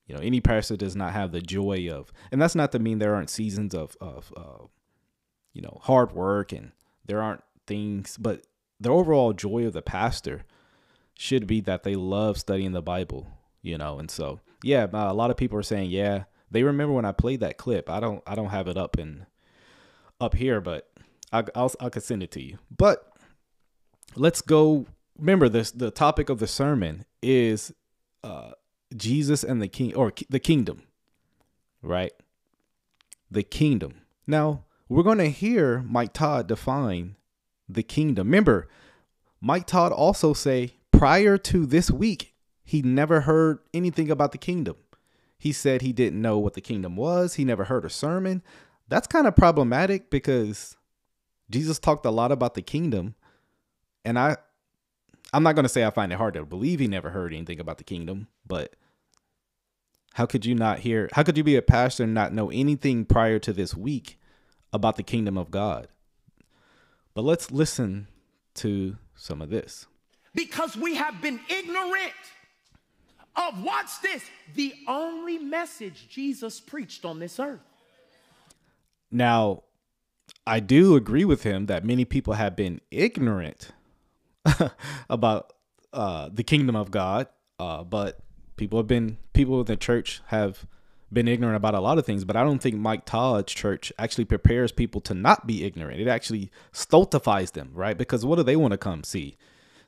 you 0.06 0.14
know, 0.14 0.20
any 0.22 0.40
pastor 0.40 0.76
does 0.76 0.96
not 0.96 1.12
have 1.12 1.30
the 1.30 1.40
joy 1.40 1.88
of, 1.88 2.10
and 2.32 2.42
that's 2.42 2.56
not 2.56 2.72
to 2.72 2.80
mean 2.80 2.98
there 2.98 3.14
aren't 3.14 3.30
seasons 3.30 3.74
of 3.74 3.96
of 4.00 4.32
uh, 4.36 4.64
you 5.52 5.62
know 5.62 5.78
hard 5.82 6.12
work 6.12 6.52
and 6.52 6.72
there 7.06 7.22
aren't 7.22 7.44
things, 7.66 8.16
but 8.16 8.44
the 8.80 8.90
overall 8.90 9.32
joy 9.32 9.66
of 9.66 9.72
the 9.72 9.82
pastor 9.82 10.42
should 11.16 11.46
be 11.46 11.60
that 11.60 11.84
they 11.84 11.94
love 11.94 12.38
studying 12.38 12.72
the 12.72 12.82
Bible. 12.82 13.28
You 13.62 13.78
know, 13.78 13.98
and 13.98 14.10
so 14.10 14.40
yeah, 14.64 14.86
a 14.92 15.14
lot 15.14 15.30
of 15.30 15.36
people 15.36 15.58
are 15.58 15.62
saying, 15.62 15.90
yeah, 15.90 16.24
they 16.50 16.62
remember 16.62 16.94
when 16.94 17.04
I 17.04 17.12
played 17.12 17.40
that 17.40 17.58
clip. 17.58 17.88
I 17.88 18.00
don't 18.00 18.22
I 18.26 18.34
don't 18.34 18.48
have 18.48 18.68
it 18.68 18.76
up 18.76 18.98
in 18.98 19.26
up 20.20 20.34
here, 20.34 20.60
but 20.60 20.90
I, 21.32 21.44
I'll 21.54 21.72
I 21.80 21.88
could 21.88 22.02
send 22.02 22.22
it 22.22 22.30
to 22.32 22.42
you. 22.42 22.58
But 22.76 23.12
let's 24.16 24.40
go. 24.40 24.86
Remember 25.20 25.48
this. 25.48 25.70
The 25.70 25.90
topic 25.90 26.30
of 26.30 26.38
the 26.38 26.46
sermon 26.46 27.04
is 27.22 27.72
uh, 28.24 28.52
Jesus 28.96 29.44
and 29.44 29.60
the 29.60 29.68
king 29.68 29.94
or 29.94 30.12
the 30.28 30.40
kingdom, 30.40 30.82
right? 31.82 32.12
The 33.30 33.42
kingdom. 33.42 34.00
Now, 34.26 34.64
we're 34.88 35.02
going 35.02 35.18
to 35.18 35.30
hear 35.30 35.84
Mike 35.86 36.14
Todd 36.14 36.48
define 36.48 37.16
the 37.68 37.82
kingdom. 37.82 38.28
Remember, 38.28 38.68
Mike 39.40 39.66
Todd 39.66 39.92
also 39.92 40.32
say 40.32 40.74
prior 40.90 41.38
to 41.38 41.66
this 41.66 41.90
week, 41.90 42.34
he 42.64 42.82
never 42.82 43.22
heard 43.22 43.58
anything 43.74 44.10
about 44.10 44.32
the 44.32 44.38
kingdom. 44.38 44.76
He 45.38 45.52
said 45.52 45.82
he 45.82 45.92
didn't 45.92 46.20
know 46.20 46.38
what 46.38 46.54
the 46.54 46.60
kingdom 46.60 46.96
was. 46.96 47.34
He 47.34 47.44
never 47.44 47.64
heard 47.64 47.84
a 47.84 47.90
sermon. 47.90 48.42
That's 48.88 49.06
kind 49.06 49.26
of 49.26 49.36
problematic 49.36 50.10
because 50.10 50.76
Jesus 51.50 51.78
talked 51.78 52.06
a 52.06 52.10
lot 52.10 52.32
about 52.32 52.54
the 52.54 52.62
kingdom 52.62 53.14
and 54.04 54.18
I 54.18 54.36
I'm 55.32 55.42
not 55.42 55.54
going 55.54 55.64
to 55.64 55.68
say 55.68 55.84
I 55.84 55.90
find 55.90 56.12
it 56.12 56.16
hard 56.16 56.34
to 56.34 56.44
believe 56.44 56.80
he 56.80 56.88
never 56.88 57.10
heard 57.10 57.32
anything 57.32 57.60
about 57.60 57.78
the 57.78 57.84
kingdom, 57.84 58.28
but 58.46 58.74
how 60.14 60.26
could 60.26 60.44
you 60.44 60.54
not 60.54 60.80
hear? 60.80 61.08
How 61.12 61.22
could 61.22 61.36
you 61.36 61.44
be 61.44 61.56
a 61.56 61.62
pastor 61.62 62.04
and 62.04 62.14
not 62.14 62.32
know 62.32 62.50
anything 62.50 63.04
prior 63.04 63.38
to 63.40 63.52
this 63.52 63.74
week 63.74 64.18
about 64.72 64.96
the 64.96 65.02
kingdom 65.02 65.38
of 65.38 65.50
God? 65.50 65.88
But 67.14 67.22
let's 67.22 67.50
listen 67.50 68.08
to 68.54 68.96
some 69.14 69.40
of 69.40 69.50
this. 69.50 69.86
Because 70.34 70.76
we 70.76 70.96
have 70.96 71.20
been 71.22 71.40
ignorant 71.48 72.12
of, 73.36 73.62
watch 73.62 74.00
this, 74.02 74.24
the 74.54 74.74
only 74.88 75.38
message 75.38 76.08
Jesus 76.08 76.60
preached 76.60 77.04
on 77.04 77.18
this 77.18 77.38
earth. 77.38 77.60
Now, 79.10 79.64
I 80.46 80.60
do 80.60 80.96
agree 80.96 81.24
with 81.24 81.42
him 81.42 81.66
that 81.66 81.84
many 81.84 82.04
people 82.04 82.34
have 82.34 82.56
been 82.56 82.80
ignorant 82.90 83.70
about 85.10 85.52
uh, 85.92 86.28
the 86.32 86.42
kingdom 86.42 86.76
of 86.76 86.90
God, 86.90 87.26
uh, 87.58 87.84
but 87.84 88.20
people 88.56 88.78
have 88.78 88.86
been 88.86 89.18
people 89.32 89.60
in 89.60 89.66
the 89.66 89.76
church 89.76 90.20
have 90.26 90.66
been 91.12 91.26
ignorant 91.26 91.56
about 91.56 91.74
a 91.74 91.80
lot 91.80 91.98
of 91.98 92.06
things, 92.06 92.24
but 92.24 92.36
I 92.36 92.44
don't 92.44 92.60
think 92.60 92.76
Mike 92.76 93.04
Todd's 93.04 93.52
church 93.52 93.92
actually 93.98 94.26
prepares 94.26 94.70
people 94.70 95.00
to 95.02 95.14
not 95.14 95.46
be 95.46 95.64
ignorant. 95.64 96.00
It 96.00 96.06
actually 96.06 96.50
stultifies 96.72 97.50
them, 97.50 97.70
right? 97.74 97.98
Because 97.98 98.24
what 98.24 98.36
do 98.36 98.44
they 98.44 98.56
want 98.56 98.72
to 98.72 98.78
come 98.78 99.02
see? 99.02 99.36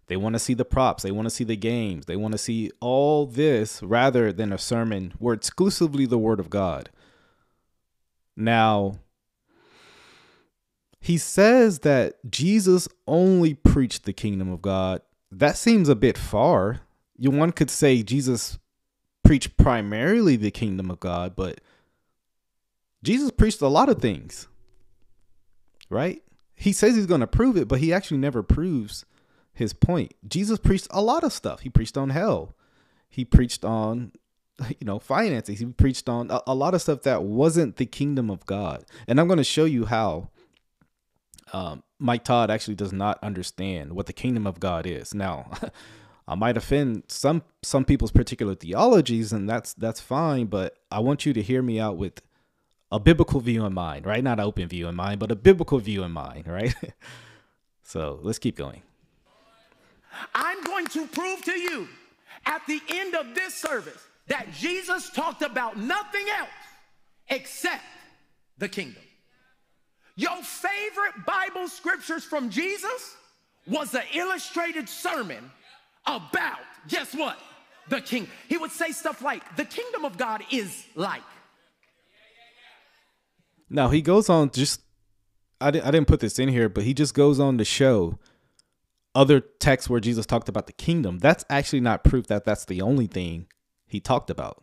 They 0.09 0.17
want 0.17 0.35
to 0.35 0.41
see 0.41 0.55
the 0.55 0.65
props, 0.65 1.05
they 1.05 1.13
want 1.13 1.27
to 1.27 1.31
see 1.35 1.45
the 1.45 1.57
games, 1.57 2.07
they 2.07 2.17
want 2.17 2.33
to 2.33 2.39
see 2.39 2.73
all 2.81 3.25
this 3.25 3.83
rather 3.83 4.33
than 4.33 4.53
a 4.53 4.59
sermon 4.59 5.15
where 5.19 5.35
exclusively 5.35 6.07
the 6.07 6.19
word 6.19 6.41
of 6.41 6.51
God. 6.51 6.91
Now, 8.37 8.99
he 11.03 11.19
says 11.19 11.81
that 11.81 12.15
Jesus 12.31 12.87
only 13.09 13.55
preached 13.55 14.05
the 14.05 14.13
kingdom 14.13 14.53
of 14.53 14.63
God. 14.63 15.03
That 15.33 15.57
seems 15.57 15.89
a 15.89 15.97
bit 15.97 16.17
far. 16.17 16.83
You 17.19 17.33
one 17.33 17.51
could 17.51 17.71
say 17.71 18.05
Jesus 18.05 18.61
preached 19.25 19.57
primarily 19.57 20.37
the 20.37 20.53
kingdom 20.53 20.93
of 20.93 21.01
God, 21.01 21.35
but 21.35 21.61
Jesus 23.03 23.33
preached 23.33 23.61
a 23.61 23.67
lot 23.67 23.89
of 23.89 24.01
things, 24.01 24.47
right? 25.91 26.23
He 26.55 26.73
says 26.73 26.95
he's 26.95 27.07
going 27.07 27.21
to 27.21 27.27
prove 27.27 27.57
it, 27.57 27.67
but 27.67 27.81
he 27.81 27.93
actually 27.93 28.19
never 28.19 28.45
proves 28.45 29.05
his 29.53 29.73
point. 29.73 30.15
Jesus 30.29 30.61
preached 30.61 30.87
a 30.91 31.03
lot 31.03 31.25
of 31.25 31.33
stuff. 31.33 31.61
He 31.61 31.69
preached 31.69 31.97
on 31.97 32.11
hell. 32.11 32.55
He 33.09 33.25
preached 33.25 33.65
on, 33.65 34.13
you 34.69 34.87
know, 34.87 35.01
finances. 35.01 35.59
He 35.59 35.67
preached 35.67 36.09
on 36.09 36.31
a, 36.31 36.41
a 36.47 36.55
lot 36.55 36.75
of 36.75 36.83
stuff 36.83 37.03
that 37.03 37.25
wasn't 37.25 37.75
the 37.75 37.87
kingdom 37.87 38.31
of 38.31 38.47
God. 38.47 38.85
And 39.09 39.19
I'm 39.19 39.27
going 39.27 39.39
to 39.39 39.45
show 39.45 39.65
you 39.65 39.87
how 39.87 40.29
um, 41.53 41.83
Mike 41.99 42.25
Todd 42.25 42.51
actually 42.51 42.75
does 42.75 42.93
not 42.93 43.19
understand 43.23 43.93
what 43.93 44.07
the 44.07 44.13
kingdom 44.13 44.47
of 44.47 44.59
God 44.59 44.87
is. 44.87 45.15
Now, 45.15 45.51
I 46.29 46.35
might 46.35 46.57
offend 46.57 47.05
some 47.09 47.43
some 47.63 47.85
people's 47.85 48.13
particular 48.13 48.55
theologies, 48.55 49.33
and 49.33 49.49
that's 49.49 49.75
that's 49.75 50.01
fine. 50.01 50.47
But 50.47 50.79
I 50.91 51.01
want 51.01 51.27
you 51.27 51.33
to 51.33 51.43
hear 51.43 51.63
me 51.63 51.79
out 51.79 51.97
with 51.97 52.23
a 52.91 53.01
biblical 53.01 53.41
view 53.41 53.65
in 53.65 53.73
mind, 53.73 54.07
right? 54.07 54.23
Not 54.23 54.39
an 54.39 54.45
open 54.45 54.69
view 54.69 54.89
in 54.89 54.95
mind, 54.95 55.19
but 55.21 55.31
a 55.31 55.37
biblical 55.37 55.79
view 55.79 56.03
in 56.05 56.13
mind, 56.13 56.47
right? 56.47 56.75
so 57.83 58.19
let's 58.23 58.39
keep 58.39 58.57
going. 58.57 58.83
I'm 60.35 60.63
going 60.63 60.87
to 60.89 61.07
prove 61.07 61.43
to 61.45 61.59
you 61.59 61.89
at 62.47 62.63
the 62.67 62.81
end 62.91 63.15
of 63.15 63.35
this 63.35 63.55
service 63.55 64.07
that 64.29 64.53
Jesus 64.53 65.11
talked 65.11 65.43
about 65.43 65.79
nothing 65.79 66.27
else 66.39 66.49
except 67.29 67.83
the 68.59 68.69
kingdom. 68.69 69.03
Your 70.17 70.43
favorite 70.43 71.25
Bible 71.27 71.69
scriptures 71.69 72.25
from 72.25 72.51
Jesus 72.51 73.17
was 73.67 73.95
an 73.95 74.03
illustrated 74.15 74.89
sermon 74.89 75.51
about, 76.07 76.59
guess 76.89 77.15
what? 77.15 77.39
The 77.89 78.01
king. 78.01 78.29
He 78.49 78.59
would 78.59 78.71
say 78.71 78.93
stuff 78.93 79.23
like, 79.23 79.57
the 79.57 79.65
kingdom 79.65 80.05
of 80.05 80.19
God 80.19 80.43
is 80.51 80.87
like. 80.95 81.23
Now 83.71 83.89
he 83.89 84.03
goes 84.03 84.29
on 84.29 84.51
just 84.51 84.83
I 85.61 85.71
didn't 85.71 85.87
I 85.87 85.91
didn't 85.93 86.09
put 86.09 86.21
this 86.21 86.39
in 86.39 86.49
here, 86.49 86.69
but 86.69 86.85
he 86.85 86.93
just 86.93 87.15
goes 87.15 87.41
on 87.41 87.57
to 87.59 87.65
show 87.65 88.19
other 89.15 89.41
texts 89.41 89.89
where 89.89 90.01
Jesus 90.01 90.27
talked 90.27 90.49
about 90.49 90.67
the 90.67 90.73
kingdom. 90.73 91.19
That's 91.19 91.45
actually 91.49 91.81
not 91.81 92.05
proof 92.05 92.27
that 92.27 92.45
that's 92.45 92.65
the 92.67 92.83
only 92.83 93.07
thing 93.07 93.47
he 93.87 94.01
talked 94.01 94.29
about. 94.29 94.63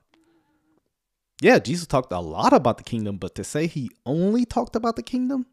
Yeah, 1.41 1.59
Jesus 1.59 1.87
talked 1.87 2.11
a 2.11 2.19
lot 2.19 2.53
about 2.53 2.77
the 2.77 2.83
kingdom, 2.83 3.17
but 3.17 3.35
to 3.35 3.43
say 3.43 3.67
he 3.67 3.89
only 4.05 4.45
talked 4.45 4.75
about 4.75 4.95
the 4.97 5.03
kingdom, 5.03 5.45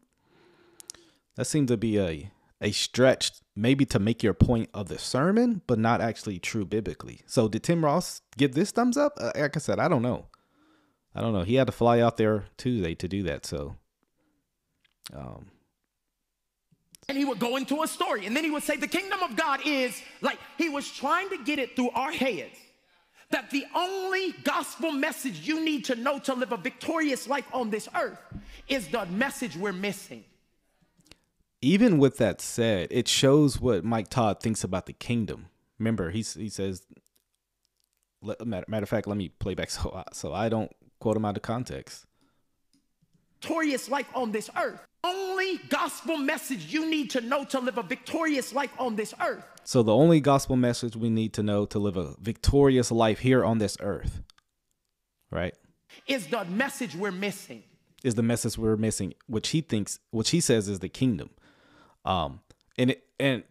that 1.35 1.45
seems 1.45 1.69
to 1.69 1.77
be 1.77 1.99
a 1.99 2.31
a 2.59 2.71
stretch 2.71 3.33
maybe 3.55 3.85
to 3.85 3.99
make 3.99 4.23
your 4.23 4.33
point 4.33 4.69
of 4.73 4.87
the 4.87 4.97
sermon, 4.97 5.61
but 5.67 5.77
not 5.77 6.01
actually 6.01 6.39
true 6.39 6.65
biblically. 6.65 7.21
So 7.27 7.47
did 7.47 7.63
Tim 7.63 7.85
Ross 7.85 8.21
give 8.35 8.55
this 8.55 8.71
thumbs 8.71 8.97
up? 8.97 9.13
Uh, 9.19 9.31
like 9.35 9.55
I 9.55 9.59
said, 9.59 9.79
I 9.79 9.87
don't 9.87 10.01
know. 10.01 10.25
I 11.13 11.21
don't 11.21 11.33
know. 11.33 11.43
He 11.43 11.55
had 11.55 11.67
to 11.67 11.73
fly 11.73 11.99
out 11.99 12.17
there 12.17 12.45
Tuesday 12.57 12.95
to 12.95 13.07
do 13.07 13.23
that. 13.23 13.45
So, 13.45 13.75
um, 15.15 15.47
and 17.07 17.17
he 17.17 17.25
would 17.25 17.39
go 17.39 17.55
into 17.57 17.83
a 17.83 17.87
story, 17.87 18.25
and 18.25 18.35
then 18.35 18.43
he 18.43 18.51
would 18.51 18.63
say, 18.63 18.75
The 18.75 18.87
kingdom 18.87 19.21
of 19.23 19.35
God 19.35 19.61
is 19.65 20.01
like 20.21 20.39
he 20.57 20.69
was 20.69 20.89
trying 20.89 21.29
to 21.29 21.37
get 21.43 21.57
it 21.59 21.75
through 21.75 21.91
our 21.91 22.11
heads 22.11 22.57
that 23.31 23.49
the 23.49 23.65
only 23.75 24.31
gospel 24.43 24.91
message 24.91 25.47
you 25.47 25.63
need 25.63 25.85
to 25.85 25.95
know 25.95 26.19
to 26.19 26.33
live 26.33 26.51
a 26.51 26.57
victorious 26.57 27.27
life 27.27 27.45
on 27.53 27.69
this 27.69 27.87
earth 27.95 28.19
is 28.67 28.87
the 28.87 29.05
message 29.07 29.55
we're 29.55 29.73
missing. 29.73 30.23
even 31.61 31.97
with 31.97 32.17
that 32.17 32.39
said, 32.41 32.87
it 32.91 33.07
shows 33.07 33.59
what 33.59 33.83
Mike 33.83 34.09
Todd 34.09 34.39
thinks 34.41 34.63
about 34.63 34.85
the 34.85 34.93
kingdom. 34.93 35.47
Remember, 35.79 36.11
he's, 36.11 36.33
he 36.35 36.49
says, 36.49 36.83
matter, 38.45 38.65
matter 38.67 38.83
of 38.83 38.89
fact, 38.89 39.07
let 39.07 39.17
me 39.17 39.29
play 39.29 39.55
back 39.55 39.69
so, 39.75 40.03
so 40.13 40.33
I 40.33 40.49
don't 40.49 40.71
quote 40.99 41.17
him 41.17 41.25
out 41.25 41.35
of 41.35 41.43
context. 41.43 42.05
Victorious 43.41 43.89
life 43.89 44.07
on 44.15 44.31
this 44.31 44.49
earth. 44.57 44.81
Only 45.07 45.57
gospel 45.69 46.17
message 46.17 46.73
you 46.73 46.89
need 46.89 47.09
to 47.11 47.21
know 47.21 47.45
to 47.45 47.59
live 47.59 47.77
a 47.77 47.83
victorious 47.83 48.53
life 48.53 48.71
on 48.77 48.95
this 48.97 49.13
earth. 49.21 49.45
So, 49.63 49.81
the 49.83 49.93
only 49.93 50.19
gospel 50.19 50.55
message 50.57 50.95
we 50.95 51.09
need 51.09 51.33
to 51.33 51.43
know 51.43 51.65
to 51.67 51.79
live 51.79 51.95
a 51.95 52.15
victorious 52.19 52.91
life 52.91 53.19
here 53.19 53.45
on 53.45 53.57
this 53.57 53.77
earth, 53.79 54.21
right? 55.31 55.53
Is 56.07 56.27
the 56.27 56.43
message 56.45 56.95
we're 56.95 57.11
missing. 57.11 57.63
Is 58.03 58.15
the 58.15 58.23
message 58.23 58.57
we're 58.57 58.75
missing, 58.75 59.13
which 59.27 59.49
he 59.49 59.61
thinks, 59.61 59.99
which 60.11 60.31
he 60.31 60.41
says 60.41 60.67
is 60.67 60.79
the 60.79 60.89
kingdom. 60.89 61.29
Um, 62.03 62.41
and 62.77 62.91
it, 62.91 63.03
and 63.19 63.43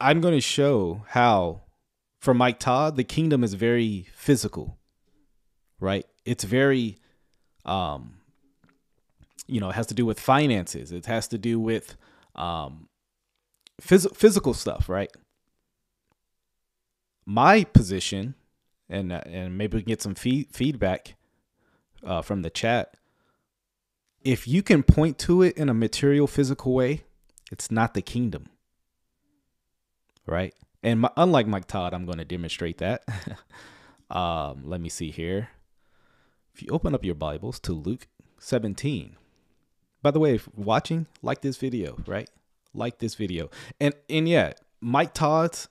I'm 0.00 0.20
going 0.20 0.34
to 0.34 0.40
show 0.40 1.04
how, 1.08 1.62
for 2.18 2.34
Mike 2.34 2.58
Todd, 2.58 2.96
the 2.96 3.04
kingdom 3.04 3.42
is 3.42 3.54
very 3.54 4.08
physical, 4.14 4.78
right? 5.80 6.06
It's 6.24 6.44
very, 6.44 6.98
um, 7.64 8.18
you 9.46 9.60
know, 9.60 9.70
it 9.70 9.74
has 9.74 9.86
to 9.88 9.94
do 9.94 10.06
with 10.06 10.20
finances. 10.20 10.92
It 10.92 11.06
has 11.06 11.28
to 11.28 11.38
do 11.38 11.58
with 11.58 11.96
um, 12.34 12.88
phys- 13.80 14.14
physical 14.16 14.54
stuff, 14.54 14.88
right? 14.88 15.10
My 17.24 17.64
position, 17.64 18.34
and 18.88 19.12
and 19.12 19.56
maybe 19.56 19.76
we 19.76 19.82
can 19.82 19.88
get 19.88 20.02
some 20.02 20.14
fee- 20.14 20.48
feedback 20.52 21.16
uh, 22.04 22.22
from 22.22 22.42
the 22.42 22.50
chat. 22.50 22.94
If 24.22 24.46
you 24.46 24.62
can 24.62 24.82
point 24.82 25.18
to 25.20 25.42
it 25.42 25.56
in 25.56 25.68
a 25.68 25.74
material, 25.74 26.26
physical 26.26 26.74
way, 26.74 27.02
it's 27.50 27.70
not 27.70 27.94
the 27.94 28.02
kingdom. 28.02 28.46
Right? 30.26 30.54
And 30.82 31.00
my, 31.00 31.10
unlike 31.16 31.46
Mike 31.46 31.66
Todd, 31.66 31.92
I'm 31.92 32.06
going 32.06 32.18
to 32.18 32.24
demonstrate 32.24 32.78
that. 32.78 33.04
um, 34.10 34.62
let 34.64 34.80
me 34.80 34.88
see 34.88 35.10
here. 35.10 35.50
If 36.54 36.62
you 36.62 36.68
open 36.70 36.94
up 36.94 37.04
your 37.04 37.14
Bibles 37.14 37.58
to 37.60 37.72
Luke 37.72 38.06
17. 38.38 39.16
By 40.02 40.10
the 40.10 40.18
way, 40.18 40.34
if 40.34 40.48
watching, 40.56 41.06
like 41.22 41.40
this 41.42 41.56
video, 41.56 41.96
right? 42.06 42.28
Like 42.74 42.98
this 42.98 43.14
video. 43.14 43.50
And 43.80 43.94
and 44.10 44.28
yeah, 44.28 44.52
Mike 44.80 45.14
Todd's 45.14 45.68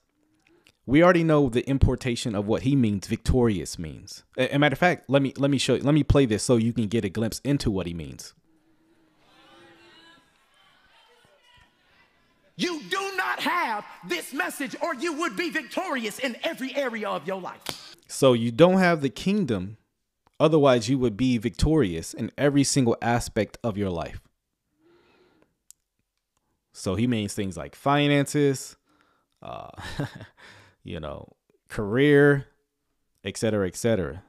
we 0.86 1.04
already 1.04 1.24
know 1.24 1.48
the 1.48 1.68
importation 1.70 2.36
of 2.36 2.48
what 2.48 2.64
he 2.64 2.76
means 2.76 3.08
victorious 3.08 3.78
means. 3.78 4.24
A 4.38 4.58
matter 4.58 4.74
of 4.74 4.80
fact, 4.80 5.10
let 5.10 5.22
me 5.22 5.34
let 5.38 5.52
me 5.52 5.58
show 5.58 5.76
you, 5.76 5.84
let 5.84 5.94
me 5.94 6.04
play 6.04 6.26
this 6.26 6.44
so 6.44 6.58
you 6.58 6.74
can 6.74 6.88
get 6.88 7.06
a 7.06 7.10
glimpse 7.10 7.40
into 7.44 7.70
what 7.70 7.88
he 7.88 7.94
means. 7.94 8.34
You 12.58 12.82
do 12.90 13.12
not 13.16 13.40
have 13.40 13.86
this 14.08 14.34
message, 14.34 14.76
or 14.82 14.94
you 14.94 15.14
would 15.14 15.36
be 15.36 15.50
victorious 15.50 16.20
in 16.20 16.36
every 16.44 16.76
area 16.76 17.10
of 17.10 17.26
your 17.26 17.40
life. 17.40 17.96
So 18.08 18.34
you 18.34 18.52
don't 18.52 18.78
have 18.78 19.02
the 19.02 19.10
kingdom, 19.10 19.78
otherwise, 20.42 20.90
you 20.90 20.98
would 20.98 21.16
be 21.16 21.38
victorious 21.38 22.14
in 22.14 22.32
every 22.38 22.64
single 22.64 22.98
aspect 23.02 23.58
of 23.64 23.78
your 23.78 23.90
life. 23.90 24.20
So 26.74 26.96
he 26.96 27.06
means 27.06 27.34
things 27.34 27.56
like 27.56 27.76
finances, 27.76 28.76
uh, 29.42 29.70
you 30.84 31.00
know, 31.00 31.34
career, 31.70 32.48
etc., 33.24 33.68
etc. 33.68 34.24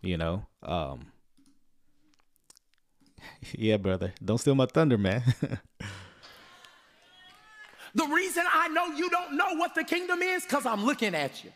You 0.00 0.16
know, 0.16 0.46
um, 0.62 1.12
yeah, 3.52 3.76
brother, 3.76 4.14
don't 4.24 4.38
steal 4.38 4.54
my 4.54 4.66
thunder, 4.66 4.98
man. 4.98 5.22
The 7.94 8.04
reason 8.04 8.44
I 8.52 8.68
know 8.68 8.86
you 8.94 9.08
don't 9.08 9.32
know 9.32 9.54
what 9.54 9.74
the 9.74 9.82
kingdom 9.82 10.22
is, 10.22 10.44
because 10.44 10.66
I'm 10.66 10.84
looking 10.84 11.14
at 11.14 11.42
you. 11.42 11.50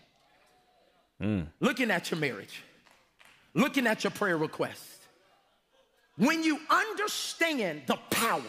Mm. 1.21 1.47
Looking 1.60 1.90
at 1.90 2.10
your 2.10 2.18
marriage. 2.18 2.64
Looking 3.54 3.86
at 3.86 4.04
your 4.04 4.10
prayer 4.10 4.36
request. 4.36 4.99
When 6.17 6.43
you 6.43 6.58
understand 6.71 7.82
the 7.86 7.97
power, 8.10 8.43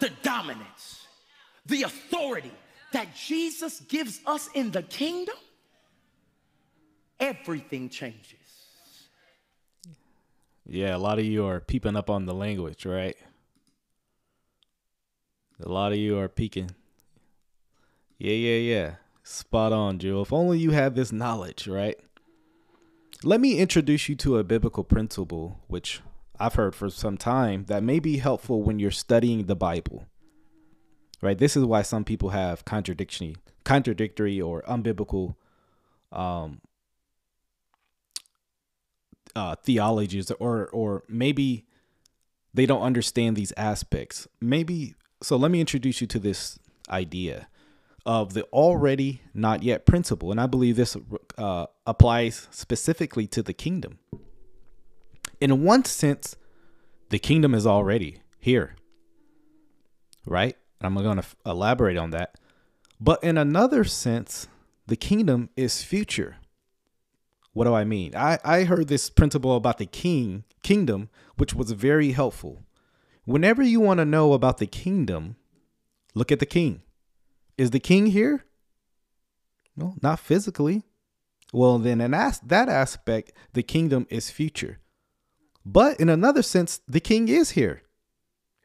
the 0.00 0.10
dominance, 0.22 1.06
the 1.66 1.82
authority 1.82 2.52
that 2.92 3.14
Jesus 3.14 3.80
gives 3.80 4.20
us 4.26 4.48
in 4.54 4.70
the 4.70 4.82
kingdom, 4.82 5.36
everything 7.20 7.88
changes. 7.88 8.34
Yeah, 10.66 10.96
a 10.96 10.98
lot 10.98 11.18
of 11.18 11.24
you 11.24 11.46
are 11.46 11.60
peeping 11.60 11.96
up 11.96 12.10
on 12.10 12.26
the 12.26 12.34
language, 12.34 12.84
right? 12.84 13.16
A 15.62 15.68
lot 15.68 15.92
of 15.92 15.98
you 15.98 16.18
are 16.18 16.28
peeking. 16.28 16.70
Yeah, 18.18 18.34
yeah, 18.34 18.58
yeah. 18.58 18.94
Spot 19.22 19.72
on, 19.72 19.98
Joe. 19.98 20.22
If 20.22 20.32
only 20.32 20.58
you 20.58 20.70
had 20.70 20.94
this 20.94 21.12
knowledge, 21.12 21.66
right? 21.66 21.98
Let 23.24 23.40
me 23.40 23.58
introduce 23.58 24.08
you 24.08 24.14
to 24.16 24.38
a 24.38 24.44
biblical 24.44 24.84
principle, 24.84 25.58
which 25.66 26.00
I've 26.38 26.54
heard 26.54 26.74
for 26.74 26.88
some 26.88 27.16
time, 27.16 27.64
that 27.66 27.82
may 27.82 27.98
be 27.98 28.18
helpful 28.18 28.62
when 28.62 28.78
you're 28.78 28.92
studying 28.92 29.46
the 29.46 29.56
Bible. 29.56 30.06
Right? 31.20 31.36
This 31.36 31.56
is 31.56 31.64
why 31.64 31.82
some 31.82 32.04
people 32.04 32.28
have 32.28 32.64
contradiction, 32.64 33.34
contradictory 33.64 34.40
or 34.40 34.62
unbiblical 34.62 35.34
um, 36.12 36.60
uh, 39.34 39.56
theologies, 39.56 40.30
or 40.38 40.68
or 40.68 41.02
maybe 41.08 41.66
they 42.54 42.66
don't 42.66 42.82
understand 42.82 43.36
these 43.36 43.52
aspects. 43.56 44.28
Maybe 44.40 44.94
so 45.20 45.36
let 45.36 45.50
me 45.50 45.60
introduce 45.60 46.00
you 46.00 46.06
to 46.06 46.20
this 46.20 46.60
idea 46.88 47.48
of 48.08 48.32
the 48.32 48.42
already 48.44 49.20
not 49.34 49.62
yet 49.62 49.84
principle. 49.84 50.30
And 50.30 50.40
I 50.40 50.46
believe 50.46 50.76
this 50.76 50.96
uh, 51.36 51.66
applies 51.86 52.48
specifically 52.50 53.26
to 53.26 53.42
the 53.42 53.52
kingdom. 53.52 53.98
In 55.42 55.62
one 55.62 55.84
sense, 55.84 56.34
the 57.10 57.18
kingdom 57.18 57.54
is 57.54 57.66
already 57.66 58.22
here, 58.40 58.76
right? 60.24 60.56
I'm 60.80 60.94
going 60.94 61.20
to 61.20 61.26
elaborate 61.44 61.98
on 61.98 62.08
that. 62.12 62.36
But 62.98 63.22
in 63.22 63.36
another 63.36 63.84
sense, 63.84 64.48
the 64.86 64.96
kingdom 64.96 65.50
is 65.54 65.82
future. 65.82 66.36
What 67.52 67.64
do 67.64 67.74
I 67.74 67.84
mean? 67.84 68.16
I, 68.16 68.38
I 68.42 68.64
heard 68.64 68.88
this 68.88 69.10
principle 69.10 69.54
about 69.54 69.76
the 69.76 69.86
king 69.86 70.44
kingdom, 70.62 71.10
which 71.36 71.52
was 71.52 71.72
very 71.72 72.12
helpful. 72.12 72.62
Whenever 73.26 73.62
you 73.62 73.80
want 73.80 73.98
to 73.98 74.06
know 74.06 74.32
about 74.32 74.56
the 74.56 74.66
kingdom, 74.66 75.36
look 76.14 76.32
at 76.32 76.40
the 76.40 76.46
king. 76.46 76.80
Is 77.58 77.70
the 77.70 77.80
king 77.80 78.06
here? 78.06 78.44
No, 79.76 79.94
not 80.00 80.20
physically. 80.20 80.84
Well, 81.52 81.78
then 81.78 82.00
in 82.00 82.14
as- 82.14 82.40
that 82.40 82.68
aspect, 82.68 83.32
the 83.52 83.62
kingdom 83.62 84.06
is 84.10 84.30
future. 84.30 84.78
But 85.64 86.00
in 86.00 86.08
another 86.08 86.42
sense, 86.42 86.80
the 86.86 87.00
king 87.00 87.28
is 87.28 87.50
here, 87.50 87.82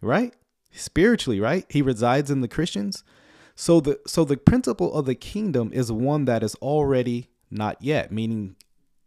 right? 0.01 0.33
Spiritually, 0.71 1.39
right? 1.39 1.65
He 1.69 1.81
resides 1.81 2.31
in 2.31 2.41
the 2.41 2.47
Christians. 2.47 3.03
So 3.55 3.79
the 3.79 3.99
so 4.07 4.23
the 4.23 4.37
principle 4.37 4.93
of 4.93 5.05
the 5.05 5.15
kingdom 5.15 5.71
is 5.73 5.91
one 5.91 6.25
that 6.25 6.43
is 6.43 6.55
already 6.55 7.29
not 7.51 7.81
yet, 7.81 8.11
meaning 8.11 8.55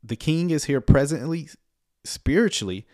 the 0.03 0.17
king 0.17 0.51
is 0.51 0.65
here 0.65 0.81
presently 0.81 1.49
spiritually, 2.05 2.87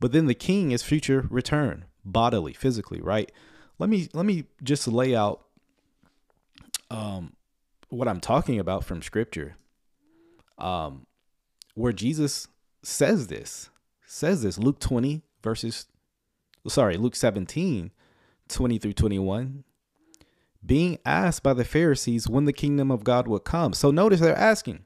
but 0.00 0.12
then 0.12 0.26
the 0.26 0.34
king 0.34 0.72
is 0.72 0.82
future 0.82 1.26
return 1.30 1.84
bodily, 2.04 2.52
physically, 2.52 3.00
right? 3.00 3.30
Let 3.78 3.88
me 3.88 4.08
let 4.12 4.26
me 4.26 4.44
just 4.62 4.88
lay 4.88 5.14
out 5.14 5.44
um 6.90 7.34
what 7.88 8.08
I'm 8.08 8.20
talking 8.20 8.58
about 8.58 8.84
from 8.84 9.02
scripture. 9.02 9.56
Um 10.58 11.06
where 11.74 11.92
Jesus 11.92 12.48
says 12.82 13.28
this. 13.28 13.70
Says 14.06 14.42
this 14.42 14.58
Luke 14.58 14.80
20 14.80 15.22
verses 15.42 15.86
sorry, 16.68 16.96
Luke 16.96 17.16
17 17.16 17.90
20 18.48 18.78
through 18.78 18.92
21 18.92 19.64
being 20.64 20.98
asked 21.04 21.42
by 21.42 21.54
the 21.54 21.64
Pharisees 21.64 22.28
when 22.28 22.44
the 22.44 22.52
kingdom 22.52 22.90
of 22.90 23.04
God 23.04 23.26
would 23.26 23.44
come. 23.44 23.72
So 23.72 23.90
notice 23.90 24.20
they're 24.20 24.36
asking, 24.36 24.84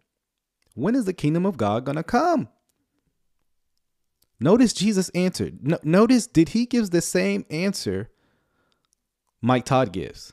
when 0.74 0.94
is 0.94 1.04
the 1.04 1.12
kingdom 1.12 1.44
of 1.44 1.56
God 1.56 1.84
going 1.84 1.96
to 1.96 2.02
come? 2.02 2.48
Notice 4.40 4.72
Jesus 4.72 5.08
answered. 5.10 5.58
No, 5.62 5.78
notice, 5.82 6.26
did 6.26 6.50
he 6.50 6.66
gives 6.66 6.90
the 6.90 7.00
same 7.00 7.44
answer 7.50 8.10
Mike 9.40 9.64
Todd 9.64 9.92
gives? 9.92 10.32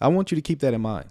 I 0.00 0.08
want 0.08 0.30
you 0.30 0.36
to 0.36 0.42
keep 0.42 0.60
that 0.60 0.74
in 0.74 0.80
mind. 0.80 1.10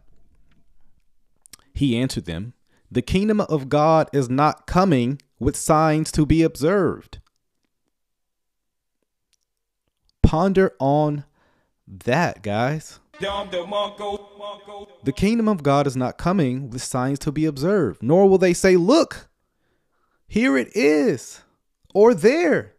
He 1.73 1.97
answered 1.97 2.25
them, 2.25 2.53
The 2.89 3.01
kingdom 3.01 3.41
of 3.41 3.69
God 3.69 4.09
is 4.13 4.29
not 4.29 4.65
coming 4.65 5.21
with 5.39 5.55
signs 5.55 6.11
to 6.13 6.25
be 6.25 6.41
observed. 6.41 7.19
Ponder 10.23 10.73
on 10.79 11.25
that, 11.87 12.41
guys. 12.41 12.99
The 15.03 15.13
kingdom 15.15 15.47
of 15.47 15.63
God 15.63 15.87
is 15.87 15.95
not 15.95 16.17
coming 16.17 16.69
with 16.69 16.81
signs 16.81 17.19
to 17.19 17.31
be 17.31 17.45
observed, 17.45 18.03
nor 18.03 18.27
will 18.27 18.37
they 18.37 18.53
say, 18.53 18.75
Look, 18.75 19.29
here 20.27 20.57
it 20.57 20.75
is 20.75 21.41
or 21.93 22.13
there. 22.13 22.73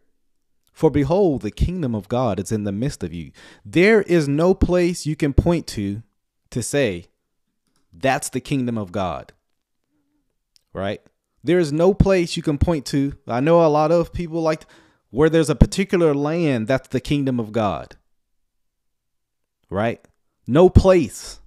For 0.79 0.89
behold, 0.89 1.41
the 1.41 1.51
kingdom 1.51 1.93
of 1.93 2.07
God 2.07 2.39
is 2.39 2.53
in 2.53 2.63
the 2.63 2.71
midst 2.71 3.03
of 3.03 3.13
you. 3.13 3.33
There 3.65 4.01
is 4.03 4.29
no 4.29 4.53
place 4.53 5.05
you 5.05 5.13
can 5.13 5.33
point 5.33 5.67
to 5.67 6.03
to 6.51 6.63
say, 6.63 7.07
that's 7.91 8.29
the 8.29 8.39
kingdom 8.39 8.77
of 8.77 8.93
God. 8.93 9.33
Right? 10.71 11.01
There 11.43 11.59
is 11.59 11.73
no 11.73 11.93
place 11.93 12.37
you 12.37 12.43
can 12.43 12.57
point 12.57 12.85
to. 12.85 13.17
I 13.27 13.41
know 13.41 13.65
a 13.65 13.67
lot 13.67 13.91
of 13.91 14.13
people 14.13 14.41
like 14.41 14.65
where 15.09 15.29
there's 15.29 15.49
a 15.49 15.53
particular 15.55 16.13
land, 16.13 16.69
that's 16.69 16.87
the 16.87 17.01
kingdom 17.01 17.41
of 17.41 17.51
God. 17.51 17.97
Right? 19.69 19.99
No 20.47 20.69
place. 20.69 21.41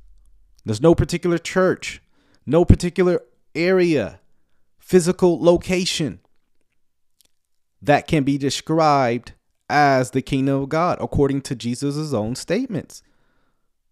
There's 0.66 0.83
no 0.83 0.95
particular 0.95 1.38
church, 1.38 2.03
no 2.45 2.66
particular 2.66 3.23
area, 3.55 4.21
physical 4.79 5.42
location 5.42 6.21
that 7.83 8.07
can 8.07 8.23
be 8.23 8.38
described 8.38 9.33
as 9.68 10.12
the 10.12 10.23
kingdom 10.23 10.62
of 10.62 10.68
God 10.68 10.99
according 11.01 11.42
to 11.42 11.55
Jesus' 11.55 12.12
own 12.12 12.37
statements. 12.37 13.03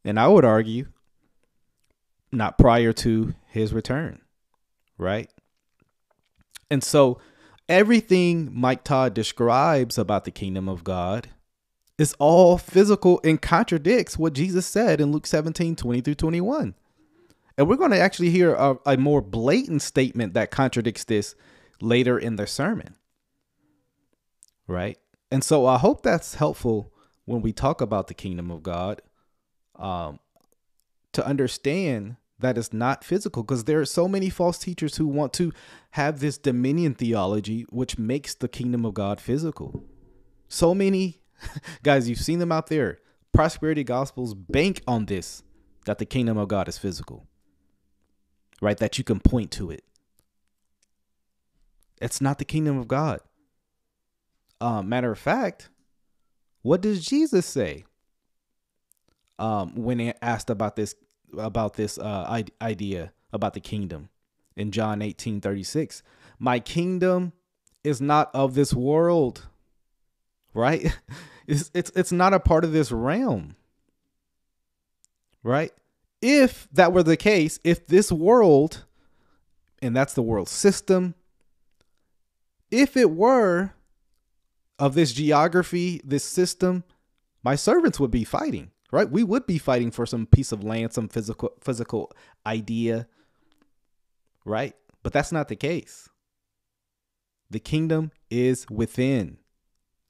And 0.05 0.19
I 0.19 0.29
would 0.29 0.45
argue 0.45 0.87
not 2.33 2.59
prior 2.59 2.93
to 2.93 3.35
his 3.49 3.73
return, 3.73 4.21
right? 4.97 5.29
And 6.71 6.85
so 6.85 7.19
everything 7.69 8.51
Mike 8.53 8.85
Todd 8.85 9.15
describes 9.15 9.99
about 9.99 10.25
the 10.25 10.31
kingdom 10.31 10.69
of 10.69 10.85
God 10.85 11.29
is 11.99 12.15
all 12.19 12.57
physical 12.57 13.21
and 13.25 13.43
contradicts 13.43 14.17
what 14.17 14.33
Jesus 14.33 14.67
said 14.67 15.01
in 15.01 15.13
Luke 15.13 15.27
17 15.27 15.77
20 15.77 16.01
through 16.01 16.15
21. 16.15 16.75
And 17.59 17.69
we're 17.69 17.77
going 17.77 17.91
to 17.91 17.99
actually 17.99 18.31
hear 18.31 18.55
a, 18.55 18.79
a 18.87 18.97
more 18.97 19.21
blatant 19.21 19.83
statement 19.83 20.33
that 20.35 20.51
contradicts 20.51 21.05
this 21.05 21.35
later 21.81 22.19
in 22.19 22.37
the 22.37 22.47
sermon. 22.47 22.97
Right? 24.71 24.99
And 25.31 25.45
so 25.45 25.67
I 25.67 25.79
hope 25.79 26.03
that's 26.03 26.35
helpful 26.35 26.93
when 27.25 27.43
we 27.43 27.53
talk 27.53 27.81
about 27.81 28.09
the 28.09 28.15
kingdom 28.15 28.51
of 28.51 28.63
God 28.63 29.03
um, 29.77 30.19
to 31.13 31.25
understand 31.25 32.17
that 32.39 32.57
it's 32.57 32.73
not 32.73 33.05
physical 33.05 33.43
because 33.43 33.65
there 33.65 33.81
are 33.81 33.87
so 33.87 34.09
many 34.09 34.31
false 34.31 34.59
teachers 34.59 34.97
who 34.97 35.07
want 35.07 35.33
to 35.35 35.53
have 35.93 36.21
this 36.21 36.39
dominion 36.39 36.95
theology, 36.95 37.67
which 37.69 37.99
makes 37.99 38.35
the 38.35 38.49
kingdom 38.49 38.87
of 38.87 38.95
God 38.95 39.21
physical. 39.21 39.85
So 40.49 40.75
many 40.75 41.21
Guys, 41.83 42.09
you've 42.09 42.21
seen 42.21 42.39
them 42.39 42.53
out 42.53 42.69
there. 42.69 42.99
Prosperity 43.33 43.85
gospels 43.85 44.35
bank 44.35 44.83
on 44.87 45.07
this 45.07 45.43
that 45.87 45.99
the 45.99 46.07
kingdom 46.07 46.37
of 46.37 46.49
God 46.49 46.69
is 46.69 46.79
physical, 46.79 47.27
right? 48.61 48.77
That 48.77 48.99
you 48.99 49.05
can 49.05 49.21
point 49.21 49.51
to 49.53 49.71
it. 49.71 49.85
It's 52.03 52.21
not 52.21 52.39
the 52.39 52.45
kingdom 52.45 52.79
of 52.79 52.89
God. 52.89 53.21
Uh, 54.61 54.83
matter 54.83 55.11
of 55.11 55.19
fact, 55.19 55.71
what 56.63 56.81
does 56.81 57.05
Jesus 57.05 57.47
say 57.47 57.85
um, 59.39 59.75
when 59.75 59.99
he 59.99 60.13
asked 60.21 60.51
about 60.51 60.77
this 60.77 60.95
about 61.39 61.75
this 61.75 61.97
uh, 61.99 62.43
idea 62.61 63.13
about 63.33 63.55
the 63.55 63.61
kingdom 63.61 64.09
in 64.57 64.71
John 64.71 65.01
18 65.03 65.41
36? 65.41 66.03
My 66.39 66.59
kingdom 66.59 67.33
is 67.83 68.01
not 68.01 68.31
of 68.35 68.55
this 68.55 68.75
world 68.75 69.47
right? 70.55 70.97
It's, 71.47 71.69
it's, 71.75 71.91
it's 71.97 72.13
not 72.13 72.33
a 72.33 72.39
part 72.39 72.63
of 72.63 72.71
this 72.71 72.93
realm, 72.93 73.57
right? 75.43 75.73
If 76.23 76.69
that 76.71 76.93
were 76.93 77.03
the 77.03 77.17
case, 77.17 77.59
if 77.65 77.89
this 77.89 78.13
world, 78.13 78.85
and 79.83 79.97
that's 79.97 80.15
the 80.15 80.23
world 80.23 80.49
system, 80.49 81.17
if 82.71 82.97
it 82.97 83.11
were 83.11 83.73
of 84.81 84.95
this 84.95 85.13
geography, 85.13 86.01
this 86.03 86.25
system, 86.25 86.83
my 87.45 87.55
servants 87.55 88.01
would 88.01 88.11
be 88.11 88.25
fighting, 88.25 88.71
right? 88.91 89.09
We 89.09 89.23
would 89.23 89.47
be 89.47 89.59
fighting 89.59 89.91
for 89.91 90.07
some 90.07 90.27
piece 90.27 90.51
of 90.51 90.65
land, 90.65 90.93
some 90.93 91.09
physical 91.09 91.53
physical 91.61 92.11
idea, 92.47 93.07
right? 94.45 94.75
But 95.03 95.13
that's 95.13 95.31
not 95.31 95.49
the 95.49 95.57
case. 95.57 96.09
The 97.51 97.61
kingdom 97.61 98.11
is 98.31 98.67
within. 98.71 99.39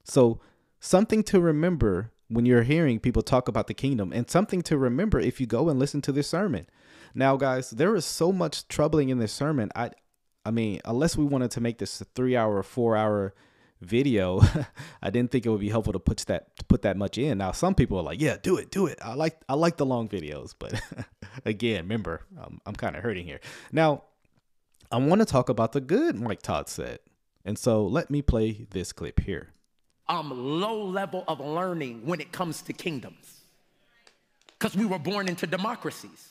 So 0.05 0.41
something 0.79 1.23
to 1.25 1.41
remember 1.41 2.13
when 2.29 2.47
you're 2.47 2.63
hearing 2.63 3.01
people 3.01 3.23
talk 3.23 3.49
about 3.49 3.67
the 3.67 3.75
kingdom 3.75 4.13
and 4.13 4.31
something 4.31 4.63
to 4.63 4.79
remember 4.79 5.19
if 5.19 5.41
you 5.41 5.47
go 5.47 5.69
and 5.69 5.79
listen 5.79 6.01
to 6.03 6.13
this 6.13 6.29
sermon. 6.29 6.67
Now, 7.13 7.37
guys, 7.37 7.71
there 7.71 7.97
is 7.97 8.05
so 8.05 8.31
much 8.31 8.69
troubling 8.69 9.09
in 9.09 9.19
this 9.19 9.33
sermon. 9.33 9.71
I 9.75 9.91
I 10.45 10.51
mean, 10.53 10.81
unless 10.85 11.17
we 11.17 11.25
wanted 11.25 11.51
to 11.53 11.61
make 11.61 11.79
this 11.79 12.01
a 12.01 12.05
3-hour 12.05 12.57
or 12.57 12.63
4-hour 12.63 13.35
video, 13.81 14.41
I 15.03 15.11
didn't 15.11 15.31
think 15.31 15.47
it 15.47 15.51
would 15.51 15.61
be 15.61 15.69
helpful 15.69 15.93
to 15.93 15.99
put 15.99 16.19
that 16.27 16.57
to 16.57 16.65
put 16.65 16.83
that 16.83 16.97
much 16.97 17.19
in. 17.19 17.39
Now, 17.39 17.53
some 17.53 17.75
people 17.75 17.99
are 17.99 18.03
like, 18.03 18.21
"Yeah, 18.21 18.37
do 18.43 18.57
it, 18.57 18.71
do 18.71 18.87
it." 18.87 18.99
I 19.03 19.15
like 19.15 19.41
I 19.49 19.55
like 19.55 19.77
the 19.77 19.87
long 19.87 20.09
videos, 20.09 20.55
but 20.59 20.81
again, 21.45 21.85
remember, 21.85 22.23
I'm, 22.43 22.61
I'm 22.67 22.75
kind 22.75 22.97
of 22.97 23.03
hurting 23.03 23.27
here. 23.27 23.41
Now, 23.73 24.05
I 24.91 24.99
want 24.99 25.21
to 25.21 25.27
talk 25.27 25.49
about 25.49 25.73
the 25.73 25.81
good 25.81 26.19
Mike 26.21 26.43
Todd 26.43 26.69
said. 26.69 26.99
And 27.43 27.59
so, 27.59 27.87
let 27.87 28.11
me 28.11 28.21
play 28.21 28.67
this 28.71 28.93
clip 28.93 29.21
here 29.21 29.55
um, 30.11 30.61
low 30.61 30.85
level 30.85 31.25
of 31.29 31.41
learning 31.41 32.05
when 32.05 32.21
it 32.21 32.33
comes 32.33 32.61
to 32.63 32.73
kingdoms. 32.73 33.43
Because 34.59 34.77
we 34.77 34.85
were 34.85 34.99
born 34.99 35.29
into 35.29 35.47
democracies 35.47 36.29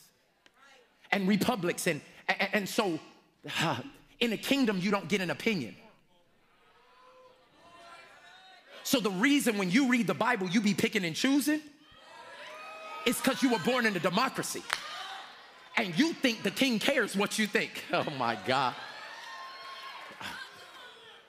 and 1.10 1.26
republics. 1.26 1.86
And, 1.86 2.00
and, 2.28 2.48
and 2.52 2.68
so, 2.68 3.00
in 4.20 4.32
a 4.34 4.36
kingdom, 4.36 4.78
you 4.80 4.90
don't 4.90 5.08
get 5.08 5.20
an 5.22 5.30
opinion. 5.30 5.74
So, 8.82 9.00
the 9.00 9.10
reason 9.10 9.58
when 9.58 9.70
you 9.70 9.88
read 9.88 10.06
the 10.06 10.14
Bible, 10.14 10.48
you 10.48 10.60
be 10.60 10.74
picking 10.74 11.04
and 11.04 11.14
choosing 11.14 11.60
is 13.06 13.16
because 13.20 13.42
you 13.42 13.50
were 13.50 13.58
born 13.60 13.86
in 13.86 13.96
a 13.96 14.00
democracy. 14.00 14.62
And 15.76 15.98
you 15.98 16.12
think 16.12 16.42
the 16.42 16.50
king 16.50 16.78
cares 16.78 17.16
what 17.16 17.38
you 17.38 17.46
think. 17.46 17.84
Oh 17.92 18.06
my 18.18 18.38
God. 18.46 18.74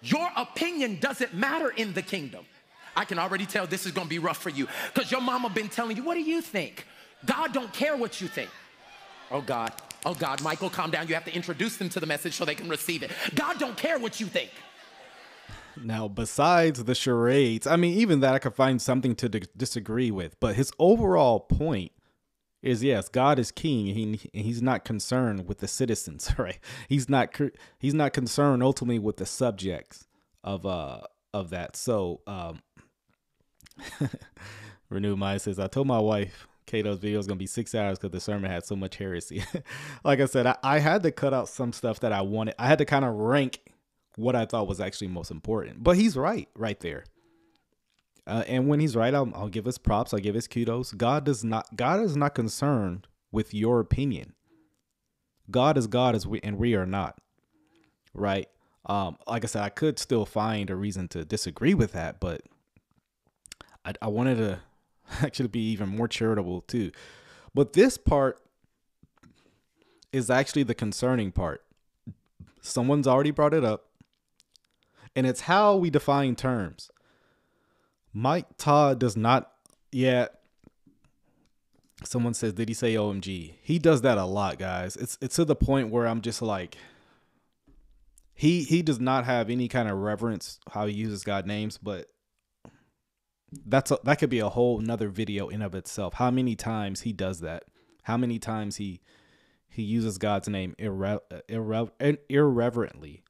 Your 0.01 0.29
opinion 0.35 0.99
doesn't 0.99 1.33
matter 1.33 1.69
in 1.69 1.93
the 1.93 2.01
kingdom. 2.01 2.45
I 2.95 3.05
can 3.05 3.19
already 3.19 3.45
tell 3.45 3.67
this 3.67 3.85
is 3.85 3.91
gonna 3.91 4.09
be 4.09 4.19
rough 4.19 4.39
for 4.39 4.49
you 4.49 4.67
because 4.93 5.11
your 5.11 5.21
mama 5.21 5.49
been 5.49 5.69
telling 5.69 5.95
you, 5.95 6.03
what 6.03 6.15
do 6.15 6.21
you 6.21 6.41
think? 6.41 6.85
God 7.25 7.53
don't 7.53 7.71
care 7.71 7.95
what 7.95 8.19
you 8.19 8.27
think. 8.27 8.49
Oh 9.29 9.41
God, 9.41 9.71
oh 10.05 10.13
God, 10.13 10.41
Michael, 10.41 10.69
calm 10.69 10.91
down. 10.91 11.07
You 11.07 11.13
have 11.13 11.25
to 11.25 11.33
introduce 11.33 11.77
them 11.77 11.87
to 11.89 11.99
the 11.99 12.07
message 12.07 12.33
so 12.33 12.45
they 12.45 12.55
can 12.55 12.67
receive 12.67 13.03
it. 13.03 13.11
God 13.35 13.59
don't 13.59 13.77
care 13.77 13.99
what 13.99 14.19
you 14.19 14.25
think. 14.25 14.49
Now, 15.77 16.07
besides 16.07 16.83
the 16.83 16.95
charades, 16.95 17.67
I 17.67 17.75
mean, 17.75 17.97
even 17.97 18.19
that 18.21 18.33
I 18.33 18.39
could 18.39 18.55
find 18.55 18.81
something 18.81 19.15
to 19.15 19.29
d- 19.29 19.43
disagree 19.55 20.11
with, 20.11 20.39
but 20.39 20.55
his 20.55 20.71
overall 20.79 21.39
point 21.39 21.91
is 22.61 22.83
yes, 22.83 23.09
God 23.09 23.39
is 23.39 23.51
king. 23.51 23.87
He 23.87 24.19
he's 24.33 24.61
not 24.61 24.85
concerned 24.85 25.47
with 25.47 25.59
the 25.59 25.67
citizens, 25.67 26.31
right? 26.37 26.59
He's 26.87 27.09
not 27.09 27.35
he's 27.79 27.93
not 27.93 28.13
concerned 28.13 28.63
ultimately 28.63 28.99
with 28.99 29.17
the 29.17 29.25
subjects 29.25 30.07
of 30.43 30.65
uh 30.65 31.01
of 31.33 31.49
that. 31.49 31.75
So 31.75 32.21
um 32.27 32.61
Renew 34.89 35.15
Mind 35.15 35.41
says, 35.41 35.57
I 35.59 35.67
told 35.67 35.87
my 35.87 35.99
wife 35.99 36.47
Cato's 36.67 36.99
video 36.99 37.19
is 37.19 37.27
gonna 37.27 37.37
be 37.37 37.47
six 37.47 37.73
hours 37.73 37.97
because 37.97 38.11
the 38.11 38.19
sermon 38.19 38.51
had 38.51 38.65
so 38.65 38.75
much 38.75 38.97
heresy. 38.97 39.43
like 40.03 40.19
I 40.19 40.25
said, 40.25 40.45
I, 40.45 40.57
I 40.63 40.79
had 40.79 41.03
to 41.03 41.11
cut 41.11 41.33
out 41.33 41.49
some 41.49 41.73
stuff 41.73 41.99
that 42.01 42.13
I 42.13 42.21
wanted. 42.21 42.55
I 42.59 42.67
had 42.67 42.77
to 42.77 42.85
kind 42.85 43.05
of 43.05 43.15
rank 43.15 43.59
what 44.15 44.35
I 44.35 44.45
thought 44.45 44.67
was 44.67 44.79
actually 44.79 45.07
most 45.07 45.31
important. 45.31 45.83
But 45.83 45.97
he's 45.97 46.17
right, 46.17 46.47
right 46.55 46.79
there. 46.79 47.05
Uh, 48.27 48.43
and 48.47 48.67
when 48.67 48.79
he's 48.79 48.95
right, 48.95 49.13
I'll, 49.13 49.31
I'll 49.33 49.49
give 49.49 49.65
his 49.65 49.77
props. 49.77 50.13
I'll 50.13 50.19
give 50.19 50.35
his 50.35 50.47
kudos. 50.47 50.91
God 50.91 51.23
does 51.23 51.43
not. 51.43 51.75
God 51.75 52.01
is 52.01 52.15
not 52.15 52.35
concerned 52.35 53.07
with 53.31 53.53
your 53.53 53.79
opinion. 53.79 54.33
God 55.49 55.77
is 55.77 55.87
God, 55.87 56.15
as 56.15 56.27
we 56.27 56.39
and 56.41 56.57
we 56.57 56.75
are 56.75 56.85
not. 56.85 57.17
Right. 58.13 58.47
Um. 58.85 59.17
Like 59.27 59.43
I 59.43 59.47
said, 59.47 59.63
I 59.63 59.69
could 59.69 59.97
still 59.97 60.25
find 60.25 60.69
a 60.69 60.75
reason 60.75 61.07
to 61.09 61.25
disagree 61.25 61.73
with 61.73 61.93
that, 61.93 62.19
but 62.19 62.43
I, 63.83 63.93
I 64.01 64.07
wanted 64.07 64.35
to 64.37 64.59
actually 65.21 65.49
be 65.49 65.71
even 65.71 65.89
more 65.89 66.07
charitable 66.07 66.61
too. 66.61 66.91
But 67.53 67.73
this 67.73 67.97
part 67.97 68.39
is 70.13 70.29
actually 70.29 70.63
the 70.63 70.75
concerning 70.75 71.31
part. 71.31 71.63
Someone's 72.61 73.07
already 73.07 73.31
brought 73.31 73.53
it 73.53 73.63
up, 73.63 73.85
and 75.15 75.27
it's 75.27 75.41
how 75.41 75.75
we 75.75 75.89
define 75.89 76.35
terms. 76.35 76.89
Mike 78.13 78.57
Todd 78.57 78.99
does 78.99 79.15
not 79.15 79.51
yet. 79.91 80.39
Someone 82.03 82.33
says, 82.33 82.53
"Did 82.53 82.67
he 82.67 82.73
say 82.73 82.95
OMG?" 82.95 83.55
He 83.61 83.79
does 83.79 84.01
that 84.01 84.17
a 84.17 84.25
lot, 84.25 84.57
guys. 84.57 84.95
It's 84.95 85.17
it's 85.21 85.35
to 85.35 85.45
the 85.45 85.55
point 85.55 85.89
where 85.89 86.07
I'm 86.07 86.21
just 86.21 86.41
like, 86.41 86.77
he 88.33 88.63
he 88.63 88.81
does 88.81 88.99
not 88.99 89.25
have 89.25 89.49
any 89.49 89.67
kind 89.67 89.87
of 89.89 89.97
reverence 89.97 90.59
how 90.71 90.87
he 90.87 90.93
uses 90.93 91.23
God 91.23 91.45
names, 91.45 91.77
but 91.77 92.07
that's 93.65 93.91
a, 93.91 93.99
that 94.03 94.19
could 94.19 94.29
be 94.29 94.39
a 94.39 94.49
whole 94.49 94.79
another 94.79 95.09
video 95.09 95.49
in 95.49 95.61
of 95.61 95.75
itself. 95.75 96.15
How 96.15 96.31
many 96.31 96.55
times 96.55 97.01
he 97.01 97.13
does 97.13 97.41
that? 97.41 97.65
How 98.03 98.17
many 98.17 98.39
times 98.39 98.77
he 98.77 99.01
he 99.69 99.83
uses 99.83 100.17
God's 100.17 100.49
name 100.49 100.75
irre- 100.79 101.19
irre- 101.49 102.17
irreverently? 102.29 103.23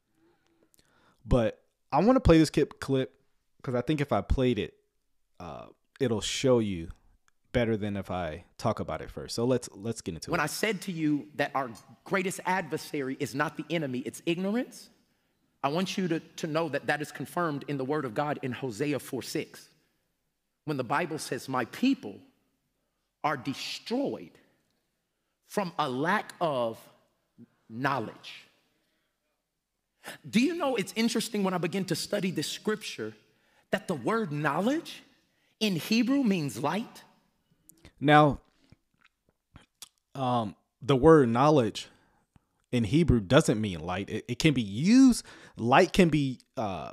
But 1.26 1.61
I 1.92 2.00
want 2.02 2.16
to 2.16 2.22
play 2.22 2.38
this 2.38 2.50
clip 2.50 3.14
because 3.58 3.76
I 3.76 3.82
think 3.82 4.02
if 4.02 4.12
I 4.12 4.22
played 4.22 4.60
it, 4.60 4.74
uh, 5.40 5.66
it'll 6.00 6.22
show 6.22 6.60
you 6.60 6.90
better 7.52 7.76
than 7.76 7.98
if 7.98 8.10
I 8.10 8.46
talk 8.58 8.80
about 8.80 9.02
it 9.02 9.12
first. 9.12 9.36
So 9.36 9.46
let's 9.46 9.70
let's 9.74 10.02
get 10.02 10.16
into 10.16 10.32
When 10.32 10.40
it. 10.40 10.42
When 10.42 10.44
I 10.44 10.48
said 10.48 10.82
to 10.82 10.92
you 10.92 11.28
that 11.36 11.52
our 11.54 11.70
greatest 12.06 12.40
adversary 12.46 13.18
is 13.20 13.36
not 13.36 13.58
the 13.58 13.66
enemy, 13.70 14.00
it's 14.00 14.22
ignorance, 14.26 14.90
I 15.64 15.70
want 15.70 15.98
you 15.98 16.08
to, 16.08 16.20
to 16.20 16.48
know 16.48 16.70
that 16.70 16.88
that 16.88 17.02
is 17.02 17.12
confirmed 17.12 17.66
in 17.68 17.78
the 17.78 17.86
Word 17.86 18.06
of 18.06 18.14
God 18.14 18.40
in 18.42 18.52
Hosea 18.52 19.00
4 19.00 19.22
6. 19.22 19.70
When 20.66 20.78
the 20.78 20.84
Bible 20.84 21.20
says, 21.20 21.48
My 21.48 21.66
people 21.66 22.16
are 23.24 23.38
destroyed 23.38 24.32
from 25.48 25.72
a 25.78 25.90
lack 25.90 26.34
of 26.42 26.80
knowledge. 27.70 28.48
Do 30.30 30.40
you 30.40 30.56
know 30.56 30.76
it's 30.76 30.94
interesting 30.96 31.44
when 31.44 31.54
I 31.54 31.58
begin 31.58 31.86
to 31.86 31.96
study 31.96 32.32
this 32.32 32.48
scripture 32.48 33.14
that 33.72 33.88
the 33.88 33.96
word 33.96 34.32
knowledge 34.32 35.04
in 35.60 35.76
Hebrew 35.76 36.24
means 36.24 36.62
light? 36.62 37.04
Now, 38.00 38.40
um, 40.16 40.56
the 40.82 40.96
word 40.96 41.30
knowledge 41.30 41.88
in 42.72 42.86
Hebrew 42.86 43.20
doesn't 43.20 43.60
mean 43.60 43.80
light. 43.80 44.10
It, 44.10 44.26
it 44.28 44.40
can 44.40 44.54
be 44.54 44.62
used. 44.62 45.26
Light 45.56 45.94
can 45.94 46.10
be. 46.10 46.40
Uh, 46.58 46.92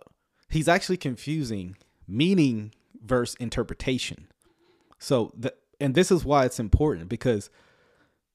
he's 0.50 0.68
actually 0.68 0.98
confusing 0.98 1.76
meaning 2.06 2.72
versus 3.04 3.36
interpretation. 3.36 4.28
So 4.98 5.32
the 5.36 5.54
and 5.80 5.94
this 5.94 6.10
is 6.10 6.24
why 6.24 6.44
it's 6.44 6.58
important 6.58 7.08
because 7.08 7.50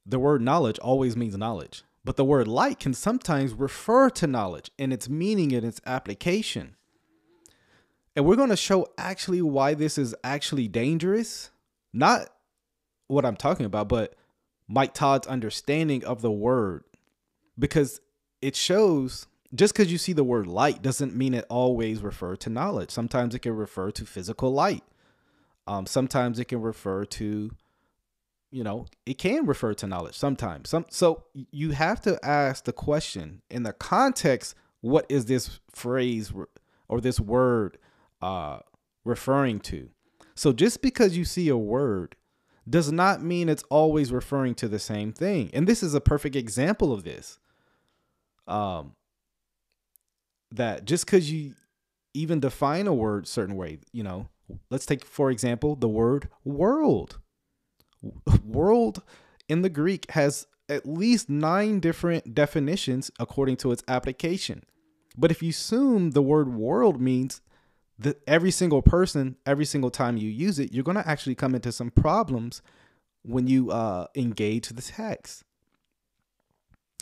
the 0.05 0.19
word 0.19 0.41
knowledge 0.41 0.79
always 0.79 1.15
means 1.15 1.37
knowledge, 1.37 1.83
but 2.05 2.17
the 2.17 2.25
word 2.25 2.47
light 2.47 2.79
can 2.79 2.93
sometimes 2.93 3.53
refer 3.53 4.09
to 4.11 4.27
knowledge 4.27 4.71
in 4.77 4.91
its 4.91 5.09
meaning 5.09 5.53
and 5.53 5.65
its 5.65 5.81
application. 5.85 6.75
And 8.15 8.25
we're 8.25 8.35
going 8.35 8.49
to 8.49 8.55
show 8.55 8.87
actually 8.97 9.41
why 9.41 9.73
this 9.73 9.97
is 9.97 10.15
actually 10.23 10.67
dangerous. 10.67 11.49
Not 11.93 12.29
what 13.07 13.25
I'm 13.25 13.35
talking 13.35 13.65
about, 13.65 13.89
but 13.89 14.15
Mike 14.67 14.93
Todd's 14.93 15.27
understanding 15.27 16.03
of 16.03 16.21
the 16.21 16.31
word. 16.31 16.83
Because 17.57 18.01
it 18.41 18.55
shows 18.55 19.27
just 19.55 19.73
because 19.73 19.91
you 19.91 19.97
see 19.97 20.13
the 20.13 20.23
word 20.23 20.47
light 20.47 20.81
doesn't 20.81 21.15
mean 21.15 21.33
it 21.33 21.45
always 21.49 22.01
refer 22.01 22.35
to 22.37 22.49
knowledge. 22.49 22.89
Sometimes 22.89 23.35
it 23.35 23.39
can 23.39 23.55
refer 23.55 23.91
to 23.91 24.05
physical 24.05 24.51
light. 24.51 24.83
Um, 25.67 25.85
sometimes 25.85 26.39
it 26.39 26.45
can 26.45 26.61
refer 26.61 27.05
to, 27.05 27.51
you 28.53 28.63
know, 28.63 28.85
it 29.07 29.17
can 29.17 29.47
refer 29.47 29.73
to 29.73 29.87
knowledge 29.87 30.15
sometimes. 30.15 30.69
Some 30.69 30.85
so 30.89 31.23
you 31.33 31.71
have 31.71 31.99
to 32.01 32.23
ask 32.23 32.65
the 32.65 32.71
question 32.71 33.41
in 33.49 33.63
the 33.63 33.73
context, 33.73 34.53
what 34.81 35.07
is 35.09 35.25
this 35.25 35.59
phrase 35.73 36.31
or 36.87 37.01
this 37.01 37.19
word 37.19 37.79
uh 38.21 38.59
referring 39.03 39.59
to? 39.61 39.89
So 40.35 40.53
just 40.53 40.83
because 40.83 41.17
you 41.17 41.25
see 41.25 41.49
a 41.49 41.57
word 41.57 42.15
does 42.69 42.91
not 42.91 43.23
mean 43.23 43.49
it's 43.49 43.63
always 43.69 44.11
referring 44.11 44.55
to 44.55 44.67
the 44.67 44.79
same 44.79 45.11
thing. 45.11 45.49
And 45.51 45.67
this 45.67 45.81
is 45.81 45.95
a 45.95 46.01
perfect 46.01 46.35
example 46.35 46.93
of 46.93 47.03
this. 47.03 47.39
Um 48.47 48.93
that 50.51 50.85
just 50.85 51.07
because 51.07 51.31
you 51.31 51.55
even 52.13 52.39
define 52.39 52.85
a 52.85 52.93
word 52.93 53.27
certain 53.27 53.55
way, 53.55 53.79
you 53.91 54.03
know, 54.03 54.29
let's 54.69 54.85
take 54.85 55.03
for 55.03 55.31
example 55.31 55.75
the 55.75 55.89
word 55.89 56.29
world. 56.45 57.17
World 58.45 59.01
in 59.47 59.61
the 59.61 59.69
Greek 59.69 60.11
has 60.11 60.47
at 60.69 60.85
least 60.85 61.29
nine 61.29 61.79
different 61.79 62.33
definitions 62.33 63.11
according 63.19 63.57
to 63.57 63.71
its 63.71 63.83
application. 63.87 64.63
But 65.17 65.31
if 65.31 65.43
you 65.43 65.49
assume 65.49 66.11
the 66.11 66.21
word 66.21 66.53
world 66.53 66.99
means 66.99 67.41
that 67.99 68.21
every 68.27 68.51
single 68.51 68.81
person, 68.81 69.35
every 69.45 69.65
single 69.65 69.91
time 69.91 70.17
you 70.17 70.29
use 70.29 70.59
it, 70.59 70.73
you're 70.73 70.83
going 70.83 70.97
to 70.97 71.07
actually 71.07 71.35
come 71.35 71.53
into 71.53 71.71
some 71.71 71.91
problems 71.91 72.61
when 73.21 73.47
you 73.47 73.71
uh, 73.71 74.07
engage 74.15 74.69
the 74.69 74.81
text. 74.81 75.43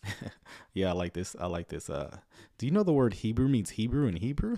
yeah, 0.73 0.89
I 0.89 0.93
like 0.93 1.13
this. 1.13 1.35
I 1.39 1.47
like 1.47 1.69
this. 1.69 1.89
Uh, 1.89 2.17
do 2.57 2.65
you 2.65 2.71
know 2.71 2.83
the 2.83 2.93
word 2.93 3.15
Hebrew 3.15 3.47
means 3.47 3.71
Hebrew 3.71 4.07
in 4.07 4.17
Hebrew? 4.17 4.55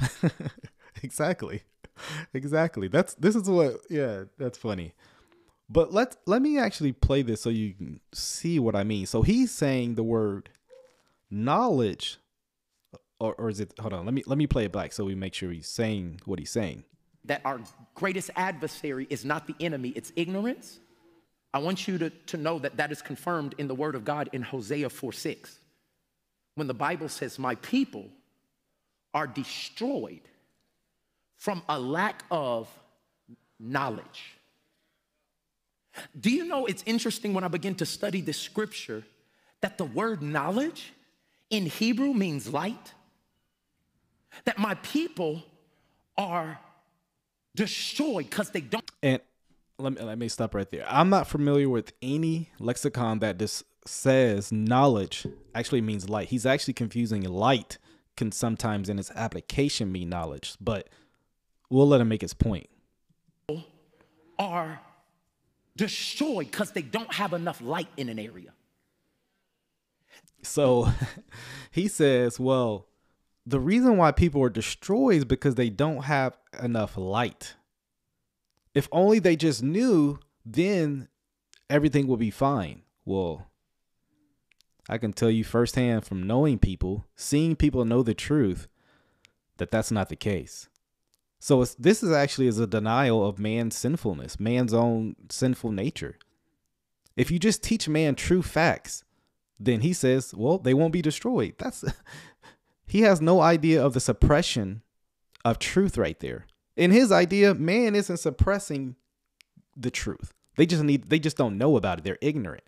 exactly. 1.04 1.64
Exactly. 2.34 2.88
That's 2.88 3.14
this 3.14 3.36
is 3.36 3.48
what 3.48 3.82
yeah, 3.88 4.24
that's 4.40 4.58
funny. 4.58 4.96
But 5.74 5.92
let 5.92 6.18
let 6.28 6.42
me 6.44 6.60
actually 6.60 6.92
play 6.92 7.24
this 7.24 7.42
so 7.42 7.50
you 7.50 7.74
can 7.74 8.00
see 8.14 8.60
what 8.60 8.76
I 8.76 8.84
mean. 8.84 9.08
So 9.08 9.24
he's 9.24 9.52
saying 9.52 9.96
the 9.96 10.04
word 10.04 10.50
knowledge 11.32 12.20
or, 13.20 13.34
or 13.36 13.50
is 13.50 13.60
it 13.60 13.74
hold 13.80 13.92
on, 13.92 14.06
let 14.06 14.14
me 14.14 14.22
let 14.28 14.38
me 14.38 14.46
play 14.46 14.66
it 14.66 14.72
back 14.72 14.94
so 14.94 15.04
we 15.04 15.16
make 15.16 15.34
sure 15.34 15.52
he's 15.52 15.68
saying 15.68 16.22
what 16.26 16.38
he's 16.38 16.52
saying. 16.52 16.84
That 17.26 17.42
our 17.44 17.60
greatest 17.96 18.30
adversary 18.36 19.08
is 19.10 19.26
not 19.26 19.48
the 19.48 19.56
enemy, 19.60 19.90
it's 19.96 20.14
ignorance. 20.16 20.80
I 21.56 21.60
want 21.60 21.88
you 21.88 21.98
to, 22.00 22.10
to 22.10 22.38
know 22.38 22.60
that 22.60 22.78
that 22.78 22.92
is 22.92 23.02
confirmed 23.02 23.54
in 23.60 23.68
the 23.68 23.76
Word 23.76 23.94
of 23.94 24.04
God 24.04 24.30
in 24.34 24.42
Hosea 24.42 24.90
4 24.90 25.12
6. 25.14 25.60
When 26.56 26.68
the 26.68 26.74
Bible 26.74 27.10
says, 27.10 27.40
My 27.40 27.56
people 27.56 28.10
are 29.14 29.28
destroyed 29.28 30.22
from 31.38 31.62
a 31.70 31.80
lack 31.80 32.24
of 32.32 32.68
knowledge. 33.60 34.36
Do 36.20 36.30
you 36.30 36.46
know 36.46 36.66
it's 36.66 36.84
interesting 36.86 37.34
when 37.34 37.44
I 37.44 37.48
begin 37.48 37.76
to 37.76 37.86
study 37.86 38.22
this 38.22 38.38
scripture 38.38 39.04
that 39.62 39.78
the 39.78 39.86
word 39.86 40.22
knowledge 40.22 40.94
in 41.50 41.66
Hebrew 41.66 42.14
means 42.14 42.52
light? 42.52 42.94
That 44.46 44.58
my 44.58 44.74
people 44.76 45.44
are 46.18 46.60
destroyed 47.56 48.30
because 48.30 48.50
they 48.50 48.62
don't. 48.62 48.90
And 49.02 49.22
let 49.78 49.94
me 49.94 50.02
let 50.02 50.18
me 50.18 50.28
stop 50.28 50.56
right 50.56 50.70
there. 50.72 50.86
I'm 50.88 51.10
not 51.10 51.28
familiar 51.28 51.70
with 51.70 51.94
any 52.02 52.50
lexicon 52.60 53.20
that 53.20 53.38
just 53.38 53.64
says 53.86 54.52
knowledge 54.52 55.28
actually 55.54 55.82
means 55.82 56.10
light. 56.10 56.30
He's 56.30 56.46
actually 56.46 56.74
confusing 56.74 57.22
light 57.24 57.78
can 58.16 58.32
sometimes 58.32 58.90
in 58.90 59.00
its 59.00 59.12
application 59.12 59.92
mean 59.92 60.10
knowledge, 60.10 60.56
but 60.62 60.90
we'll 61.70 61.88
let 61.88 62.02
him 62.02 62.08
make 62.10 62.22
his 62.22 62.34
point. 62.34 62.70
Are 64.40 64.80
destroyed 65.76 66.52
because 66.52 66.72
they 66.72 66.82
don't 66.82 67.14
have 67.14 67.34
enough 67.34 67.62
light 67.62 67.90
in 67.98 68.10
an 68.10 68.20
area. 68.20 68.54
So 70.42 70.90
he 71.72 71.88
says, 71.88 72.40
well, 72.40 72.88
the 73.46 73.60
reason 73.60 73.98
why 73.98 74.12
people 74.12 74.42
are 74.44 74.50
destroyed 74.50 75.18
is 75.18 75.26
because 75.26 75.56
they 75.56 75.70
don't 75.70 76.04
have 76.04 76.38
enough 76.62 76.98
light. 76.98 77.56
If 78.74 78.88
only 78.92 79.20
they 79.20 79.36
just 79.36 79.62
knew, 79.62 80.20
then 80.46 81.10
everything 81.70 82.08
would 82.08 82.20
be 82.20 82.32
fine. 82.32 82.84
Well, 83.06 83.48
I 84.90 84.98
can 84.98 85.14
tell 85.14 85.30
you 85.30 85.44
firsthand 85.44 86.06
from 86.06 86.28
knowing 86.28 86.60
people, 86.60 87.06
seeing 87.16 87.56
people 87.56 87.86
know 87.86 88.04
the 88.04 88.14
truth, 88.14 88.68
that 89.58 89.72
that's 89.72 89.92
not 89.92 90.10
the 90.10 90.16
case. 90.16 90.68
So 91.44 91.66
this 91.78 92.02
is 92.02 92.10
actually 92.10 92.48
is 92.48 92.58
a 92.58 92.66
denial 92.66 93.28
of 93.28 93.38
man's 93.38 93.76
sinfulness, 93.76 94.40
man's 94.40 94.74
own 94.74 95.18
sinful 95.30 95.72
nature. 95.72 96.18
If 97.18 97.32
you 97.32 97.38
just 97.38 97.62
teach 97.62 97.90
man 97.90 98.16
true 98.16 98.42
facts, 98.42 99.04
then 99.60 99.82
he 99.82 99.92
says, 99.92 100.34
well, 100.34 100.58
they 100.58 100.74
won't 100.74 100.94
be 100.94 101.02
destroyed. 101.02 101.56
That's 101.58 101.84
he 102.88 103.02
has 103.02 103.20
no 103.20 103.42
idea 103.42 103.86
of 103.86 103.94
the 103.94 104.00
suppression 104.00 104.84
of 105.44 105.60
truth 105.60 105.98
right 105.98 106.18
there. 106.22 106.46
In 106.78 106.92
his 106.92 107.12
idea, 107.12 107.54
man 107.54 107.94
isn't 107.94 108.22
suppressing 108.22 108.96
the 109.76 109.92
truth. 109.92 110.34
They 110.56 110.66
just 110.66 110.84
need 110.84 111.10
they 111.10 111.20
just 111.20 111.36
don't 111.36 111.58
know 111.58 111.76
about 111.76 111.98
it. 112.00 112.06
They're 112.06 112.18
ignorant. 112.22 112.64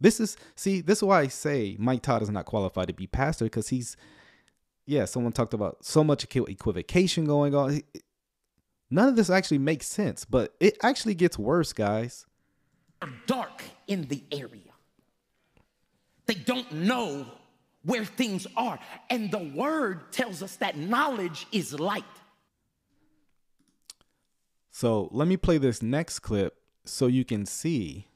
This 0.00 0.20
is 0.20 0.36
see, 0.54 0.82
this 0.82 0.98
is 0.98 1.02
why 1.02 1.22
I 1.22 1.26
say 1.26 1.74
Mike 1.80 2.02
Todd 2.02 2.22
is 2.22 2.30
not 2.30 2.46
qualified 2.46 2.86
to 2.86 2.94
be 2.94 3.08
pastor 3.08 3.46
because 3.46 3.70
he's 3.70 3.96
yeah, 4.88 5.04
someone 5.04 5.32
talked 5.32 5.52
about 5.52 5.84
so 5.84 6.02
much 6.02 6.24
equivocation 6.34 7.26
going 7.26 7.54
on. 7.54 7.82
None 8.90 9.08
of 9.10 9.16
this 9.16 9.28
actually 9.28 9.58
makes 9.58 9.86
sense, 9.86 10.24
but 10.24 10.54
it 10.60 10.78
actually 10.82 11.14
gets 11.14 11.38
worse, 11.38 11.74
guys. 11.74 12.24
Dark 13.26 13.62
in 13.86 14.08
the 14.08 14.24
area. 14.32 14.72
They 16.24 16.34
don't 16.34 16.72
know 16.72 17.26
where 17.84 18.06
things 18.06 18.46
are. 18.56 18.78
And 19.10 19.30
the 19.30 19.52
word 19.54 20.10
tells 20.10 20.42
us 20.42 20.56
that 20.56 20.78
knowledge 20.78 21.46
is 21.52 21.78
light. 21.78 22.04
So 24.70 25.10
let 25.12 25.28
me 25.28 25.36
play 25.36 25.58
this 25.58 25.82
next 25.82 26.20
clip 26.20 26.56
so 26.86 27.08
you 27.08 27.26
can 27.26 27.44
see 27.44 28.06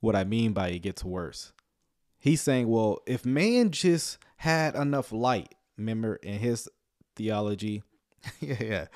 what 0.00 0.16
I 0.16 0.24
mean 0.24 0.52
by 0.52 0.70
it 0.70 0.80
gets 0.80 1.04
worse. 1.04 1.52
He's 2.18 2.40
saying, 2.40 2.68
well, 2.68 3.02
if 3.06 3.24
man 3.24 3.70
just 3.70 4.18
had 4.38 4.74
enough 4.74 5.12
light, 5.12 5.54
remember 5.76 6.16
in 6.16 6.38
his 6.38 6.68
theology, 7.14 7.82
yeah, 8.40 8.56
yeah, 8.62 8.86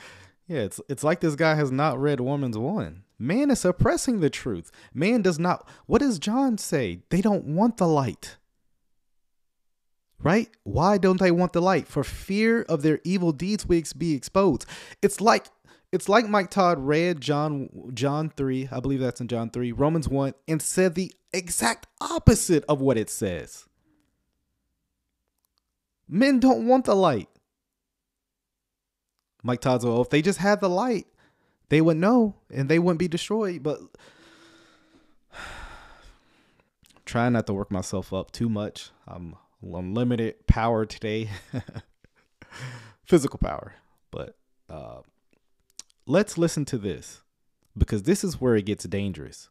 yeah, 0.46 0.60
it's 0.60 0.80
it's 0.88 1.04
like 1.04 1.20
this 1.20 1.36
guy 1.36 1.54
has 1.54 1.70
not 1.70 2.00
read 2.00 2.20
Romans 2.20 2.58
one. 2.58 3.04
Man 3.18 3.50
is 3.50 3.60
suppressing 3.60 4.20
the 4.20 4.30
truth. 4.30 4.72
Man 4.94 5.22
does 5.22 5.38
not. 5.38 5.68
What 5.86 6.00
does 6.00 6.18
John 6.18 6.58
say? 6.58 7.00
They 7.10 7.20
don't 7.20 7.44
want 7.44 7.76
the 7.76 7.86
light. 7.86 8.36
Right? 10.22 10.48
Why 10.64 10.98
don't 10.98 11.20
they 11.20 11.30
want 11.30 11.52
the 11.52 11.62
light? 11.62 11.86
For 11.86 12.02
fear 12.02 12.62
of 12.62 12.82
their 12.82 13.00
evil 13.04 13.32
deeds 13.32 13.66
will 13.66 13.82
be 13.96 14.14
exposed. 14.14 14.66
It's 15.02 15.20
like 15.20 15.46
it's 15.92 16.08
like 16.08 16.28
Mike 16.28 16.50
Todd 16.50 16.78
read 16.78 17.20
John 17.20 17.90
John 17.94 18.30
3, 18.36 18.68
I 18.72 18.80
believe 18.80 19.00
that's 19.00 19.20
in 19.20 19.28
John 19.28 19.50
3, 19.50 19.72
Romans 19.72 20.08
1 20.08 20.34
and 20.48 20.62
said 20.62 20.94
the 20.94 21.12
exact 21.32 21.86
opposite 22.00 22.64
of 22.68 22.80
what 22.80 22.96
it 22.96 23.10
says. 23.10 23.66
Men 26.12 26.40
don't 26.40 26.66
want 26.66 26.86
the 26.86 26.96
light. 26.96 27.28
Mike 29.44 29.60
Todd's 29.60 29.86
well, 29.86 30.02
if 30.02 30.10
they 30.10 30.20
just 30.20 30.40
had 30.40 30.60
the 30.60 30.68
light, 30.68 31.06
they 31.68 31.80
would 31.80 31.96
know 31.96 32.34
and 32.52 32.68
they 32.68 32.80
wouldn't 32.80 32.98
be 32.98 33.06
destroyed. 33.06 33.62
But 33.62 33.78
trying 37.04 37.34
not 37.34 37.46
to 37.46 37.54
work 37.54 37.70
myself 37.70 38.12
up 38.12 38.32
too 38.32 38.48
much. 38.48 38.90
I'm 39.06 39.36
unlimited 39.62 40.46
power 40.48 40.84
today. 40.84 41.30
Physical 43.04 43.38
power. 43.38 43.74
But 44.10 44.36
uh 44.68 45.02
let's 46.06 46.36
listen 46.36 46.64
to 46.66 46.78
this 46.78 47.22
because 47.78 48.02
this 48.02 48.24
is 48.24 48.40
where 48.40 48.56
it 48.56 48.66
gets 48.66 48.84
dangerous. 48.84 49.48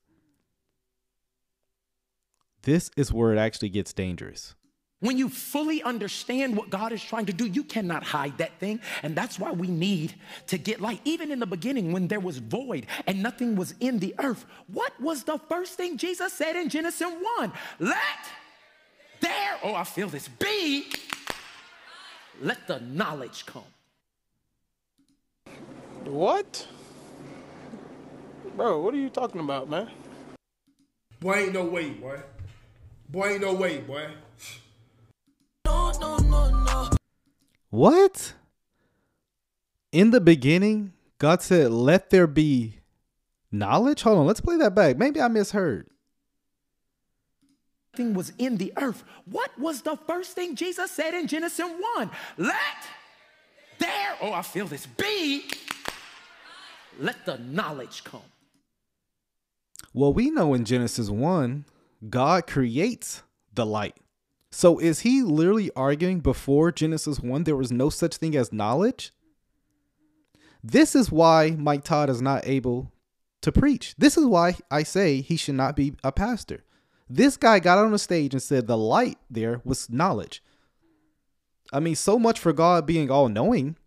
This 2.63 2.91
is 2.97 3.13
where 3.13 3.33
it 3.33 3.39
actually 3.39 3.69
gets 3.69 3.93
dangerous. 3.93 4.55
When 5.01 5.17
you 5.17 5.29
fully 5.29 5.81
understand 5.81 6.57
what 6.57 6.69
God 6.69 6.91
is 6.91 7.01
trying 7.01 7.25
to 7.27 7.33
do, 7.33 7.45
you 7.45 7.63
cannot 7.63 8.03
hide 8.03 8.37
that 8.39 8.59
thing. 8.59 8.81
And 9.01 9.15
that's 9.15 9.39
why 9.39 9.51
we 9.51 9.67
need 9.67 10.15
to 10.47 10.57
get 10.57 10.81
light. 10.81 10.99
Even 11.05 11.31
in 11.31 11.39
the 11.39 11.45
beginning, 11.45 11.93
when 11.93 12.09
there 12.09 12.19
was 12.19 12.39
void 12.39 12.85
and 13.07 13.23
nothing 13.23 13.55
was 13.55 13.73
in 13.79 13.99
the 13.99 14.13
earth, 14.19 14.45
what 14.67 14.99
was 14.99 15.23
the 15.23 15.37
first 15.37 15.75
thing 15.75 15.95
Jesus 15.95 16.33
said 16.33 16.57
in 16.57 16.67
Genesis 16.67 17.07
1? 17.37 17.51
Let 17.79 17.97
there, 19.21 19.57
oh, 19.63 19.73
I 19.73 19.83
feel 19.83 20.09
this, 20.09 20.27
be, 20.27 20.87
let 22.41 22.67
the 22.67 22.79
knowledge 22.79 23.45
come. 23.45 23.63
What? 26.05 26.67
Bro, 28.55 28.81
what 28.81 28.93
are 28.93 28.97
you 28.97 29.09
talking 29.09 29.41
about, 29.41 29.69
man? 29.69 29.89
Boy, 31.19 31.35
ain't 31.35 31.53
no 31.53 31.65
way, 31.65 31.89
boy. 31.89 32.19
Boy, 33.09 33.27
ain't 33.33 33.41
no 33.41 33.53
way, 33.53 33.79
boy. 33.79 34.09
What? 37.69 38.33
In 39.91 40.11
the 40.11 40.21
beginning, 40.21 40.93
God 41.17 41.41
said, 41.41 41.71
Let 41.71 42.09
there 42.09 42.27
be 42.27 42.79
knowledge? 43.51 44.01
Hold 44.01 44.19
on, 44.19 44.27
let's 44.27 44.41
play 44.41 44.57
that 44.57 44.75
back. 44.75 44.97
Maybe 44.97 45.21
I 45.21 45.27
misheard. 45.27 45.87
Thing 47.95 48.13
was 48.13 48.33
in 48.37 48.57
the 48.57 48.71
earth. 48.77 49.03
What 49.25 49.57
was 49.59 49.81
the 49.81 49.97
first 49.97 50.33
thing 50.33 50.55
Jesus 50.55 50.91
said 50.91 51.13
in 51.13 51.27
Genesis 51.27 51.69
1? 51.95 52.09
Let 52.37 52.55
there, 53.79 54.15
oh, 54.21 54.33
I 54.33 54.41
feel 54.41 54.67
this, 54.67 54.85
be, 54.85 55.45
let 56.99 57.25
the 57.25 57.37
knowledge 57.37 58.03
come. 58.03 58.21
Well, 59.93 60.13
we 60.13 60.29
know 60.29 60.53
in 60.53 60.65
Genesis 60.65 61.09
1, 61.09 61.65
God 62.09 62.45
creates 62.45 63.23
the 63.53 63.65
light. 63.65 63.95
So 64.51 64.79
is 64.79 65.01
he 65.01 65.21
literally 65.21 65.71
arguing 65.75 66.19
before 66.19 66.71
Genesis 66.71 67.19
1 67.19 67.43
there 67.43 67.55
was 67.55 67.71
no 67.71 67.89
such 67.89 68.17
thing 68.17 68.35
as 68.35 68.51
knowledge? 68.51 69.11
This 70.63 70.95
is 70.95 71.11
why 71.11 71.51
Mike 71.51 71.83
Todd 71.83 72.09
is 72.09 72.21
not 72.21 72.47
able 72.47 72.91
to 73.41 73.51
preach. 73.51 73.95
This 73.97 74.17
is 74.17 74.25
why 74.25 74.55
I 74.69 74.83
say 74.83 75.21
he 75.21 75.37
should 75.37 75.55
not 75.55 75.75
be 75.75 75.95
a 76.03 76.11
pastor. 76.11 76.63
This 77.09 77.37
guy 77.37 77.59
got 77.59 77.77
on 77.77 77.91
the 77.91 77.99
stage 77.99 78.33
and 78.33 78.43
said 78.43 78.67
the 78.67 78.77
light 78.77 79.17
there 79.29 79.61
was 79.63 79.89
knowledge. 79.89 80.43
I 81.71 81.79
mean, 81.79 81.95
so 81.95 82.19
much 82.19 82.39
for 82.39 82.51
God 82.51 82.85
being 82.85 83.09
all 83.09 83.29
knowing 83.29 83.77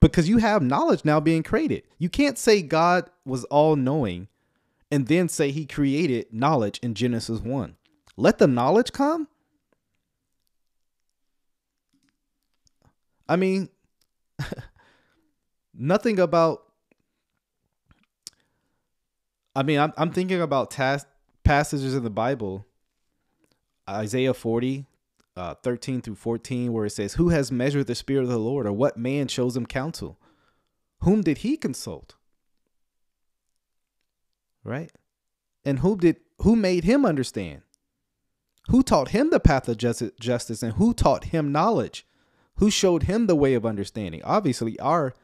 because 0.00 0.28
you 0.28 0.38
have 0.38 0.62
knowledge 0.62 1.04
now 1.04 1.20
being 1.20 1.42
created. 1.42 1.82
You 1.98 2.08
can't 2.08 2.38
say 2.38 2.62
God 2.62 3.10
was 3.24 3.44
all 3.44 3.76
knowing 3.76 4.28
and 4.90 5.06
then 5.06 5.28
say 5.28 5.50
he 5.50 5.66
created 5.66 6.32
knowledge 6.32 6.78
in 6.82 6.94
Genesis 6.94 7.40
1. 7.40 7.76
Let 8.16 8.38
the 8.38 8.46
knowledge 8.46 8.92
come? 8.92 9.28
I 13.30 13.36
mean, 13.36 13.68
nothing 15.74 16.18
about. 16.18 16.64
I 19.54 19.62
mean, 19.62 19.78
I'm, 19.78 19.92
I'm 19.96 20.10
thinking 20.10 20.40
about 20.40 20.72
tas- 20.72 21.06
passages 21.44 21.94
in 21.94 22.02
the 22.02 22.10
Bible, 22.10 22.66
Isaiah 23.88 24.34
40, 24.34 24.84
uh, 25.36 25.54
13 25.62 26.02
through 26.02 26.16
14, 26.16 26.72
where 26.72 26.86
it 26.86 26.90
says, 26.90 27.14
Who 27.14 27.28
has 27.28 27.52
measured 27.52 27.86
the 27.86 27.94
Spirit 27.94 28.24
of 28.24 28.28
the 28.28 28.38
Lord, 28.38 28.66
or 28.66 28.72
what 28.72 28.96
man 28.96 29.28
shows 29.28 29.56
him 29.56 29.66
counsel? 29.66 30.18
Whom 31.02 31.22
did 31.22 31.38
he 31.38 31.56
consult? 31.56 32.16
Right? 34.64 34.90
And 35.64 35.78
who 35.78 35.96
did 35.96 36.16
who 36.38 36.56
made 36.56 36.82
him 36.82 37.06
understand? 37.06 37.62
Who 38.70 38.82
taught 38.82 39.08
him 39.08 39.30
the 39.30 39.40
path 39.40 39.68
of 39.68 39.76
justice 39.76 40.62
and 40.62 40.74
who 40.74 40.94
taught 40.94 41.24
him 41.24 41.52
knowledge? 41.52 42.06
Who 42.60 42.70
showed 42.70 43.04
him 43.04 43.26
the 43.26 43.34
way 43.34 43.54
of 43.54 43.64
understanding. 43.64 44.22
Obviously, 44.22 44.78
our, 44.80 45.14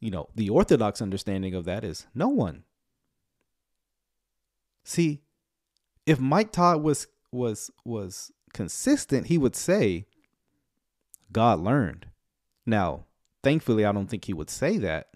you 0.00 0.10
know, 0.10 0.28
the 0.34 0.48
orthodox 0.48 1.02
understanding 1.02 1.54
of 1.54 1.64
that 1.64 1.84
is 1.84 2.06
no 2.14 2.28
one. 2.28 2.62
See, 4.84 5.20
if 6.06 6.20
Mike 6.20 6.52
Todd 6.52 6.82
was 6.82 7.08
was 7.32 7.70
was 7.84 8.30
consistent, 8.54 9.26
he 9.26 9.36
would 9.36 9.56
say, 9.56 10.06
God 11.32 11.58
learned. 11.58 12.06
Now, 12.64 13.04
thankfully, 13.42 13.84
I 13.84 13.92
don't 13.92 14.06
think 14.06 14.24
he 14.24 14.32
would 14.32 14.50
say 14.50 14.78
that. 14.78 15.08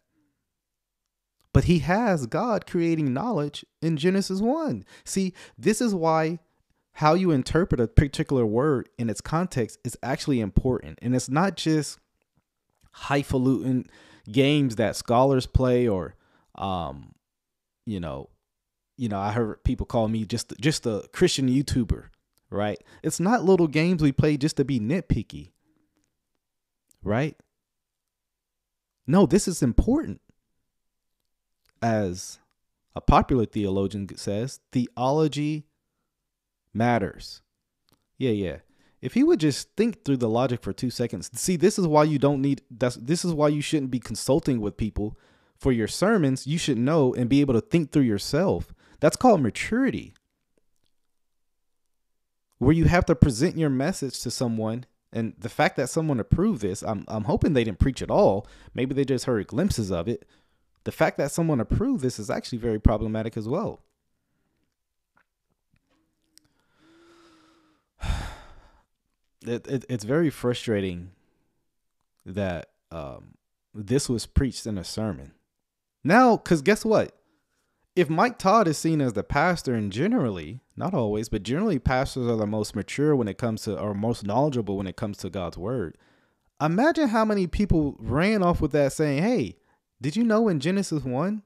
But 1.53 1.65
he 1.65 1.79
has 1.81 2.27
God 2.27 2.67
creating 2.67 3.15
knowledge 3.15 3.65
in 3.81 3.97
Genesis 3.97 4.41
1. 4.41 4.85
See, 5.05 5.33
this 5.57 5.81
is 5.81 5.95
why 5.95 6.41
how 6.95 7.15
you 7.15 7.31
interpret 7.31 7.81
a 7.81 7.89
particular 7.89 8.45
word 8.45 8.89
in 8.99 9.09
its 9.09 9.21
context 9.21 9.79
is 9.85 9.97
actually 10.03 10.41
important. 10.41 10.99
And 11.03 11.15
it's 11.15 11.29
not 11.29 11.57
just 11.57 11.99
highfalutin 12.93 13.87
games 14.31 14.77
that 14.77 14.95
scholars 14.95 15.47
play 15.47 15.89
or 15.89 16.15
um 16.57 17.15
you 17.87 17.99
know 17.99 18.29
you 18.99 19.09
know 19.09 19.19
i 19.19 19.33
heard 19.33 19.65
people 19.65 19.87
call 19.87 20.07
me 20.07 20.27
just 20.27 20.53
just 20.61 20.87
a 20.87 21.09
christian 21.13 21.49
youtuber 21.49 22.09
right? 22.51 22.79
It's 23.03 23.19
not 23.19 23.45
little 23.45 23.67
games 23.67 24.03
we 24.03 24.13
play 24.13 24.37
just 24.37 24.59
to 24.59 24.65
be 24.65 24.79
nitpicky 24.79 25.53
right? 27.03 27.37
No 29.07 29.27
this 29.27 29.49
is 29.49 29.63
important. 29.63 30.21
As 31.83 32.39
a 32.95 33.01
popular 33.01 33.47
theologian 33.47 34.17
says 34.17 34.61
theology 34.71 35.67
matters. 36.75 37.43
Yeah, 38.19 38.31
yeah. 38.31 38.57
If 39.01 39.15
he 39.15 39.25
would 39.25 39.41
just 39.41 39.75
think 39.77 40.05
through 40.05 40.19
the 40.19 40.29
logic 40.29 40.63
for 40.63 40.73
two 40.73 40.91
seconds, 40.91 41.29
see, 41.35 41.57
this 41.57 41.79
is 41.79 41.87
why 41.87 42.05
you 42.05 42.19
don't 42.19 42.41
need 42.41 42.63
that's 42.71 42.97
this 42.97 43.25
is 43.25 43.35
why 43.35 43.49
you 43.49 43.61
shouldn't 43.61 43.91
be 43.91 43.99
consulting 43.99 44.61
with 44.61 44.77
people 44.77 45.19
for 45.59 45.73
your 45.73 45.89
sermons. 45.89 46.47
You 46.47 46.57
should 46.57 46.79
know 46.79 47.13
and 47.13 47.29
be 47.29 47.41
able 47.41 47.55
to 47.55 47.61
think 47.61 47.91
through 47.91 48.03
yourself. 48.03 48.73
That's 49.01 49.17
called 49.17 49.43
maturity. 49.43 50.15
Where 52.59 52.73
you 52.73 52.85
have 52.85 53.05
to 53.07 53.17
present 53.17 53.59
your 53.59 53.71
message 53.71 54.21
to 54.21 54.31
someone 54.31 54.87
and 55.13 55.35
the 55.37 55.49
fact 55.49 55.77
that 55.77 55.91
someone 55.91 56.21
approved 56.21 56.63
this, 56.63 56.83
I'm 56.83 57.05
I'm 57.09 57.25
hoping 57.25 57.53
they 57.55 57.65
didn't 57.65 57.81
preach 57.81 58.03
at 58.03 58.11
all. 58.11 58.47
Maybe 58.73 58.95
they 58.95 59.05
just 59.05 59.25
heard 59.25 59.49
glimpses 59.49 59.91
of 59.91 60.07
it. 60.07 60.25
The 60.85 60.93
fact 60.93 61.19
that 61.19 61.33
someone 61.33 61.61
approved 61.61 62.03
this 62.03 62.21
is 62.21 62.31
actually 62.31 62.59
very 62.59 62.81
problematic 62.81 63.37
as 63.37 63.49
well. 63.49 63.83
It, 69.47 69.67
it 69.67 69.85
it's 69.89 70.05
very 70.05 70.31
frustrating 70.31 71.11
that 72.25 72.71
um, 72.91 73.35
this 73.75 74.09
was 74.09 74.27
preached 74.27 74.67
in 74.67 74.79
a 74.79 74.85
sermon. 74.85 75.33
Now, 76.05 76.37
because 76.37 76.63
guess 76.63 76.85
what? 76.85 77.17
If 77.95 78.09
Mike 78.09 78.39
Todd 78.39 78.69
is 78.69 78.79
seen 78.79 79.01
as 79.01 79.13
the 79.13 79.23
pastor, 79.23 79.75
and 79.75 79.93
generally, 79.93 80.61
not 80.77 80.95
always, 80.95 81.29
but 81.29 81.43
generally, 81.43 81.79
pastors 81.79 82.27
are 82.27 82.37
the 82.37 82.47
most 82.47 82.75
mature 82.75 83.15
when 83.15 83.29
it 83.29 83.37
comes 83.37 83.63
to, 83.63 83.79
or 83.79 83.93
most 83.93 84.25
knowledgeable 84.25 84.79
when 84.79 84.87
it 84.87 84.97
comes 84.97 85.19
to 85.19 85.31
God's 85.31 85.59
word. 85.59 85.99
Imagine 86.61 87.09
how 87.09 87.25
many 87.25 87.47
people 87.47 87.97
ran 87.99 88.43
off 88.43 88.61
with 88.61 88.73
that 88.73 88.93
saying, 88.93 89.23
Hey, 89.23 89.57
did 90.01 90.17
you 90.17 90.25
know 90.25 90.49
in 90.49 90.61
Genesis 90.61 91.05
1, 91.05 91.43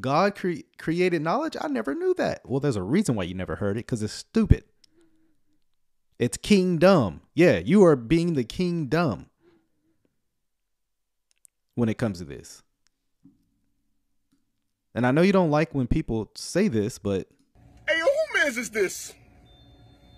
God 0.00 0.34
cre- 0.34 0.62
created 0.78 1.22
knowledge? 1.22 1.56
I 1.60 1.68
never 1.68 1.94
knew 1.94 2.14
that. 2.14 2.40
Well, 2.44 2.60
there's 2.60 2.76
a 2.76 2.82
reason 2.82 3.14
why 3.14 3.24
you 3.24 3.34
never 3.34 3.56
heard 3.56 3.76
it 3.76 3.86
because 3.86 4.02
it's 4.02 4.12
stupid. 4.12 4.64
It's 6.18 6.36
kingdom. 6.36 7.20
Yeah, 7.34 7.58
you 7.58 7.84
are 7.84 7.94
being 7.94 8.34
the 8.34 8.42
kingdom 8.42 9.26
when 11.76 11.88
it 11.88 11.96
comes 11.96 12.18
to 12.18 12.24
this. 12.24 12.62
And 14.94 15.06
I 15.06 15.12
know 15.12 15.22
you 15.22 15.32
don't 15.32 15.50
like 15.50 15.74
when 15.74 15.86
people 15.86 16.30
say 16.34 16.66
this, 16.66 16.98
but 16.98 17.28
Hey, 17.86 18.00
who 18.00 18.08
mans 18.38 18.58
is 18.58 18.70
this? 18.70 19.14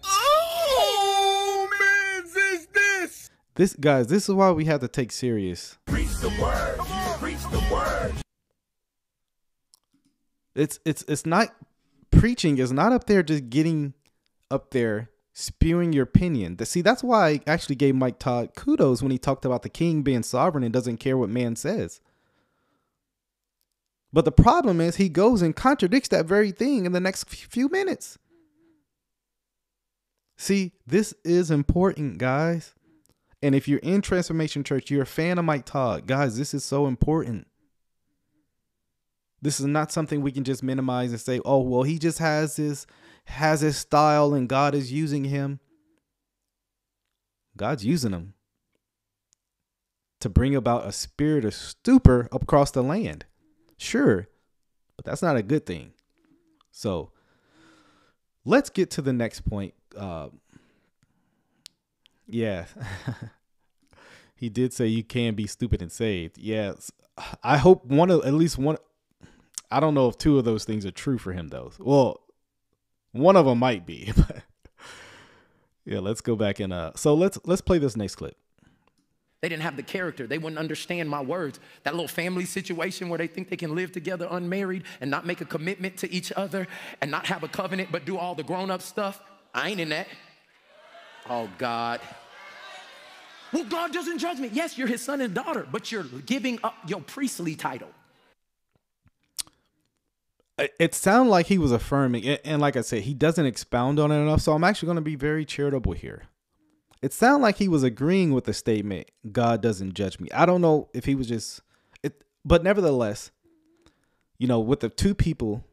Oh, 0.03 1.69
mans 1.79 2.33
This 2.33 3.31
This 3.55 3.77
guys, 3.77 4.07
this 4.07 4.27
is 4.27 4.35
why 4.35 4.51
we 4.53 4.65
have 4.65 4.81
to 4.81 4.89
take 4.89 5.13
serious. 5.13 5.77
Preach 5.85 6.17
the 6.17 6.31
word. 6.41 6.79
Preach 7.19 7.43
the 7.51 7.63
word. 7.71 8.15
It's 10.55 10.81
it's 10.87 11.03
it's 11.07 11.27
not 11.27 11.55
preaching 12.11 12.57
is 12.57 12.73
not 12.73 12.93
up 12.93 13.05
there 13.05 13.23
just 13.23 13.51
getting 13.51 13.93
up 14.51 14.71
there 14.71 15.10
spewing 15.33 15.93
your 15.93 16.05
opinion. 16.05 16.59
See, 16.65 16.83
that's 16.83 17.03
why 17.03 17.29
I 17.29 17.41
actually 17.47 17.77
gave 17.77 17.95
Mike 17.95 18.19
Todd 18.19 18.55
kudos 18.55 19.03
when 19.03 19.13
he 19.13 19.19
talked 19.19 19.45
about 19.45 19.63
the 19.63 19.69
king 19.69 20.03
being 20.03 20.23
sovereign 20.23 20.65
and 20.65 20.73
doesn't 20.73 20.99
care 20.99 21.17
what 21.17 21.31
man 21.31 21.57
says. 21.57 22.01
But 24.13 24.25
the 24.25 24.33
problem 24.33 24.81
is 24.81 24.97
he 24.97 25.09
goes 25.09 25.41
and 25.41 25.55
contradicts 25.55 26.09
that 26.09 26.27
very 26.27 26.51
thing 26.51 26.85
in 26.85 26.93
the 26.93 27.01
next 27.01 27.29
few 27.29 27.69
minutes. 27.69 28.19
See, 30.37 30.73
this 30.87 31.15
is 31.25 31.51
important, 31.51 32.19
guys. 32.19 32.75
And 33.43 33.55
if 33.55 33.69
you're 33.69 33.79
in 33.81 34.03
Transformation 34.03 34.65
Church, 34.65 34.91
you're 34.91 35.03
a 35.03 35.07
fan 35.07 35.39
of 35.39 35.45
Mike 35.45 35.65
Todd, 35.65 36.07
guys, 36.07 36.37
this 36.37 36.55
is 36.55 36.65
so 36.65 36.87
important. 36.87 37.47
This 39.43 39.61
is 39.61 39.67
not 39.67 39.93
something 39.93 40.21
we 40.21 40.33
can 40.33 40.45
just 40.45 40.63
minimize 40.63 41.13
and 41.13 41.21
say, 41.21 41.41
"Oh, 41.45 41.61
well, 41.61 41.83
he 41.83 41.99
just 41.99 42.19
has 42.19 42.57
his 42.57 42.87
has 43.31 43.63
his 43.63 43.77
style 43.77 44.35
and 44.35 44.49
God 44.49 44.75
is 44.75 44.93
using 44.93 45.25
him." 45.25 45.61
God's 47.57 47.85
using 47.85 48.13
him 48.13 48.35
to 50.21 50.29
bring 50.29 50.55
about 50.55 50.87
a 50.87 50.93
spirit 50.93 51.45
of 51.45 51.55
stupor 51.55 52.29
across 52.33 52.71
the 52.71 52.83
land. 52.83 53.27
Sure, 53.77 54.29
but 54.97 55.05
that's 55.05 55.23
not 55.23 55.37
a 55.37 55.43
good 55.43 55.67
thing. 55.67 55.93
So, 56.71 57.13
let's 58.45 58.71
get 58.71 58.91
to 58.93 59.03
the 59.03 59.13
next 59.13 59.43
point. 59.43 59.75
Uh, 59.97 60.29
yeah. 62.27 62.67
he 64.35 64.49
did 64.49 64.73
say 64.73 64.87
you 64.87 65.03
can 65.03 65.35
be 65.35 65.47
stupid 65.47 65.83
and 65.83 65.93
saved. 65.93 66.39
Yes. 66.39 66.91
I 67.43 67.59
hope 67.59 67.85
one 67.85 68.11
of 68.11 68.25
at 68.25 68.33
least 68.33 68.57
one 68.57 68.79
I 69.71 69.81
don't 69.81 69.95
know 69.95 70.09
if 70.09 70.17
two 70.17 70.39
of 70.39 70.45
those 70.45 70.65
things 70.65 70.87
are 70.87 70.91
true 70.91 71.19
for 71.19 71.33
him 71.33 71.49
though. 71.49 71.73
Well, 71.79 72.21
one 73.13 73.37
of 73.37 73.47
them 73.47 73.59
might 73.59 73.87
be, 73.87 74.13
yeah, 75.85 75.99
let's 75.99 76.21
go 76.21 76.37
back 76.37 76.61
and 76.61 76.73
uh 76.73 76.93
so 76.95 77.15
let's 77.15 77.39
let's 77.45 77.61
play 77.61 77.79
this 77.79 77.97
next 77.97 78.17
clip. 78.17 78.37
They 79.41 79.49
didn't 79.49 79.63
have 79.63 79.77
the 79.77 79.83
character. 79.83 80.27
They 80.27 80.37
wouldn't 80.37 80.59
understand 80.59 81.09
my 81.09 81.23
words. 81.23 81.61
That 81.85 81.95
little 81.95 82.09
family 82.09 82.45
situation 82.45 83.09
where 83.09 83.17
they 83.17 83.27
think 83.27 83.49
they 83.49 83.57
can 83.57 83.75
live 83.75 83.91
together 83.91 84.29
unmarried 84.31 84.85
and 85.01 85.11
not 85.11 85.27
make 85.27 85.41
a 85.41 85.47
commitment 85.47 85.97
to 85.99 86.13
each 86.13 86.31
other 86.33 86.67
and 87.01 87.11
not 87.11 87.27
have 87.27 87.43
a 87.43 87.49
covenant 87.49 87.91
but 87.91 88.05
do 88.05 88.19
all 88.19 88.35
the 88.35 88.43
grown 88.43 88.71
up 88.71 88.83
stuff. 88.83 89.23
I 89.55 89.71
ain't 89.71 89.81
in 89.81 89.89
that. 89.89 90.09
Oh, 91.29 91.49
God. 91.59 92.01
Well, 93.53 93.65
God 93.65 93.93
doesn't 93.93 94.19
judge 94.19 94.39
me. 94.39 94.51
Yes, 94.53 94.79
you're 94.79 94.87
his 94.87 95.03
son 95.03 95.21
and 95.21 95.35
daughter, 95.35 95.67
but 95.71 95.91
you're 95.91 96.05
giving 96.05 96.59
up 96.63 96.75
your 96.87 97.01
priestly 97.01 97.55
title. 97.55 97.89
It- 100.79 100.95
sounded 100.95 101.31
like 101.31 101.47
he 101.47 101.59
was 101.59 101.73
affirming 101.73 102.27
and 102.27 102.61
like 102.61 102.77
I 102.77 102.83
said, 102.83 103.03
he 103.03 103.15
doesn't 103.15 103.47
expound 103.47 103.99
on 103.99 104.13
it 104.13 104.17
enough, 104.21 104.41
so 104.43 104.53
I'm 104.53 104.65
actually 104.65 104.87
going 104.87 104.97
to 104.97 105.03
be 105.03 105.17
very 105.17 105.45
charitable 105.45 105.93
here. 105.93 106.25
It 107.03 107.13
sounded 107.13 107.43
like 107.43 107.57
he 107.57 107.69
was 107.69 107.83
agreeing 107.83 108.33
with 108.33 108.45
the 108.45 108.53
statement, 108.53 109.11
God 109.33 109.63
doesn't 109.63 109.95
judge 109.95 110.21
me. 110.21 110.29
I 110.35 110.45
don't 110.45 110.61
know 110.61 110.89
if 110.93 111.07
he 111.07 111.15
was 111.15 111.29
just 111.29 111.63
it 112.03 112.25
but 112.45 112.63
nevertheless, 112.63 113.31
you 114.39 114.47
know, 114.47 114.61
with 114.61 114.81
the 114.81 114.89
two 114.91 115.15
people 115.15 115.65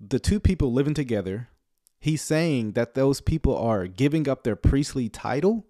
the 0.00 0.18
two 0.18 0.40
people 0.40 0.72
living 0.72 0.94
together, 0.94 1.48
he's 1.98 2.22
saying 2.22 2.72
that 2.72 2.94
those 2.94 3.20
people 3.20 3.56
are 3.56 3.86
giving 3.86 4.28
up 4.28 4.44
their 4.44 4.56
priestly 4.56 5.08
title. 5.08 5.66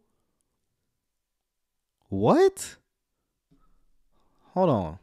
What? 2.09 2.77
Hold 4.55 4.71
on. 4.71 4.99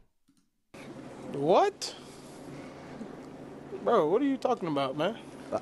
What? 1.32 1.94
Bro, 3.86 4.08
what 4.08 4.20
are 4.20 4.24
you 4.24 4.36
talking 4.36 4.66
about, 4.66 4.96
man? 4.96 5.16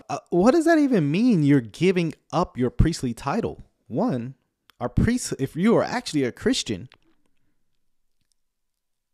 Uh, 0.09 0.19
what 0.31 0.53
does 0.53 0.65
that 0.65 0.79
even 0.79 1.11
mean? 1.11 1.43
You're 1.43 1.61
giving 1.61 2.15
up 2.33 2.57
your 2.57 2.71
priestly 2.71 3.13
title. 3.13 3.65
One, 3.87 4.35
our 4.81 4.89
priest. 4.89 5.35
If 5.39 5.55
you 5.55 5.77
are 5.77 5.83
actually 5.83 6.25
a 6.25 6.33
Christian, 6.33 6.89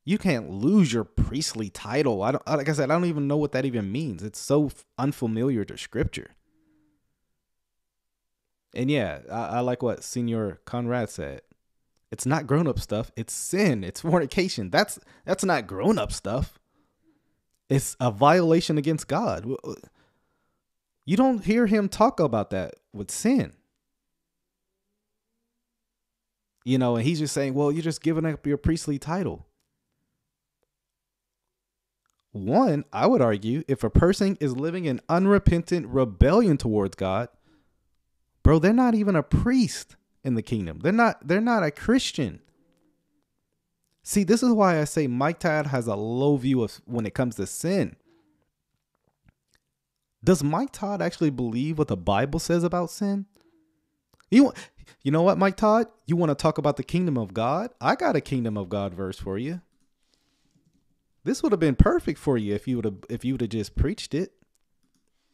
you 0.05 0.17
can't 0.17 0.49
lose 0.49 0.93
your 0.93 1.03
priestly 1.03 1.71
title. 1.71 2.23
I 2.23 2.31
don't. 2.31 2.47
Like 2.47 2.69
I 2.69 2.73
said, 2.73 2.89
I 2.89 2.95
don't 2.95 3.07
even 3.07 3.27
know 3.27 3.37
what 3.37 3.51
that 3.51 3.65
even 3.65 3.91
means. 3.91 4.23
It's 4.23 4.39
so 4.39 4.71
unfamiliar 4.97 5.65
to 5.65 5.77
Scripture. 5.77 6.37
And 8.77 8.93
yeah, 8.93 9.23
I, 9.29 9.57
I 9.57 9.61
like 9.61 9.83
what 9.83 10.05
Senior 10.05 10.61
Conrad 10.67 11.11
said. 11.11 11.41
It's 12.13 12.27
not 12.27 12.47
grown 12.47 12.69
up 12.69 12.79
stuff. 12.79 13.11
It's 13.17 13.33
sin. 13.33 13.83
It's 13.83 14.03
fornication. 14.03 14.71
That's 14.71 15.01
that's 15.25 15.45
not 15.45 15.67
grown 15.67 15.99
up 15.99 16.13
stuff. 16.13 16.60
It's 17.71 17.97
a 18.01 18.11
violation 18.11 18.77
against 18.77 19.09
God. 19.09 19.49
Uh, 19.65 19.75
you 21.07 21.17
don't 21.17 21.45
hear 21.45 21.67
him 21.67 21.89
talk 21.89 22.21
about 22.21 22.51
that 22.51 22.75
with 22.93 23.11
sin. 23.11 23.53
You 26.65 26.79
know, 26.79 26.97
and 26.97 27.07
he's 27.07 27.21
just 27.21 27.33
saying, 27.33 27.55
well, 27.55 27.73
you're 27.73 27.83
just 27.83 28.03
giving 28.03 28.27
up 28.27 28.47
your 28.47 28.59
priestly 28.59 28.99
title. 28.99 29.47
One, 32.33 32.85
I 32.93 33.07
would 33.07 33.23
argue, 33.23 33.65
if 33.67 33.83
a 33.83 33.91
person 33.91 34.37
is 34.41 34.57
living 34.57 34.85
in 34.85 35.01
unrepentant 35.09 35.87
rebellion 35.89 36.59
towards 36.59 36.95
God, 36.97 37.29
bro, 38.43 38.59
they're 38.59 38.73
not 38.73 38.95
even 38.95 39.17
a 39.17 39.23
priest 39.23 39.97
in 40.23 40.35
the 40.35 40.43
kingdom. 40.43 40.81
They're 40.81 40.93
not 40.93 41.27
they're 41.27 41.41
not 41.41 41.65
a 41.65 41.71
Christian. 41.71 42.41
See, 44.03 44.25
this 44.25 44.43
is 44.43 44.53
why 44.53 44.81
I 44.81 44.85
say 44.85 45.07
Mike 45.07 45.41
Todd 45.41 45.67
has 45.67 45.87
a 45.87 45.95
low 45.95 46.37
view 46.37 46.63
of 46.63 46.81
when 46.87 47.07
it 47.07 47.15
comes 47.15 47.37
to 47.37 47.47
sin. 47.47 47.97
Does 50.23 50.43
Mike 50.43 50.71
Todd 50.73 51.01
actually 51.01 51.31
believe 51.31 51.79
what 51.79 51.89
the 51.89 51.97
Bible 51.97 52.41
says 52.41 52.63
about 52.65 52.91
sin? 52.91 53.27
You 54.31 54.53
you 55.03 55.11
know 55.11 55.23
what, 55.23 55.39
Mike 55.39 55.57
Todd? 55.57 55.87
You 56.07 56.17
want 56.17 56.31
to 56.31 56.35
talk 56.35 56.59
about 56.59 56.77
the 56.77 56.83
kingdom 56.83 57.17
of 57.17 57.33
God? 57.33 57.71
I 57.81 57.95
got 57.95 58.17
a 58.17 58.21
kingdom 58.21 58.57
of 58.57 58.69
God 58.69 58.95
verse 58.95 59.19
for 59.19 59.39
you. 59.39 59.61
This 61.25 61.43
would 61.43 61.53
have 61.53 61.61
been 61.61 61.77
perfect 61.77 62.19
for 62.19 62.39
you 62.39 62.55
if 62.55 62.67
you 62.67 62.77
would 62.77 62.85
have 62.85 62.99
if 63.09 63.25
you 63.25 63.35
would 63.35 63.41
have 63.41 63.51
just 63.51 63.77
preached 63.77 64.15
it. 64.15 64.33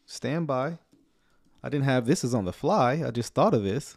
Stand 0.05 0.47
by. 0.47 0.79
I 1.63 1.69
didn't 1.69 1.85
have 1.85 2.07
this 2.07 2.23
is 2.23 2.35
on 2.35 2.45
the 2.45 2.53
fly. 2.53 3.03
I 3.05 3.11
just 3.11 3.35
thought 3.35 3.55
of 3.55 3.65
this. 3.65 3.97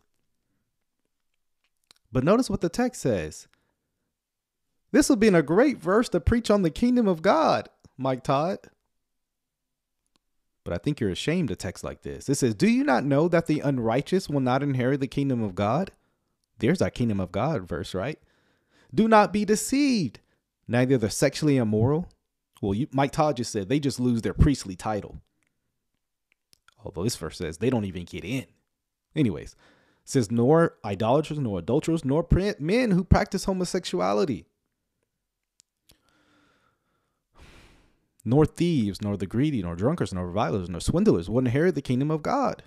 But 2.11 2.23
notice 2.23 2.49
what 2.49 2.61
the 2.61 2.69
text 2.69 3.01
says. 3.01 3.47
This 4.91 5.09
would 5.09 5.19
be 5.19 5.27
a 5.27 5.41
great 5.41 5.77
verse 5.77 6.09
to 6.09 6.19
preach 6.19 6.49
on 6.49 6.63
the 6.63 6.69
kingdom 6.69 7.07
of 7.07 7.21
God, 7.21 7.69
Mike 7.97 8.23
Todd. 8.23 8.59
But 10.63 10.73
I 10.73 10.77
think 10.77 10.99
you're 10.99 11.09
ashamed 11.09 11.51
of 11.51 11.57
text 11.57 11.83
like 11.83 12.01
this. 12.01 12.29
It 12.29 12.35
says, 12.35 12.53
Do 12.53 12.67
you 12.67 12.83
not 12.83 13.03
know 13.03 13.27
that 13.27 13.47
the 13.47 13.59
unrighteous 13.59 14.29
will 14.29 14.39
not 14.39 14.63
inherit 14.63 14.99
the 14.99 15.07
kingdom 15.07 15.41
of 15.41 15.55
God? 15.55 15.91
There's 16.59 16.81
our 16.81 16.89
kingdom 16.89 17.19
of 17.19 17.31
God 17.31 17.67
verse, 17.67 17.93
right? 17.93 18.19
Do 18.93 19.07
not 19.07 19.31
be 19.33 19.45
deceived. 19.45 20.19
Neither 20.67 20.97
the 20.97 21.09
sexually 21.09 21.57
immoral. 21.57 22.09
Well, 22.61 22.73
you, 22.73 22.87
Mike 22.91 23.11
Todd 23.11 23.37
just 23.37 23.51
said 23.51 23.69
they 23.69 23.79
just 23.79 23.99
lose 23.99 24.21
their 24.21 24.33
priestly 24.33 24.75
title. 24.75 25.21
Although 26.83 27.03
this 27.03 27.15
verse 27.15 27.37
says 27.37 27.57
they 27.57 27.69
don't 27.69 27.85
even 27.85 28.03
get 28.03 28.23
in. 28.23 28.45
Anyways, 29.15 29.55
says, 30.03 30.31
Nor 30.31 30.75
idolaters, 30.83 31.39
nor 31.39 31.59
adulterers, 31.59 32.05
nor 32.05 32.27
men 32.59 32.91
who 32.91 33.03
practice 33.03 33.45
homosexuality. 33.45 34.45
Nor 38.29 38.45
thieves, 38.45 39.01
nor 39.01 39.17
the 39.17 39.25
greedy, 39.25 39.63
nor 39.63 39.75
drunkards, 39.75 40.13
nor 40.13 40.27
revilers, 40.27 40.69
nor 40.69 40.79
swindlers 40.79 41.27
will 41.27 41.39
inherit 41.39 41.73
the 41.73 41.81
kingdom 41.81 42.11
of 42.11 42.21
God. 42.21 42.61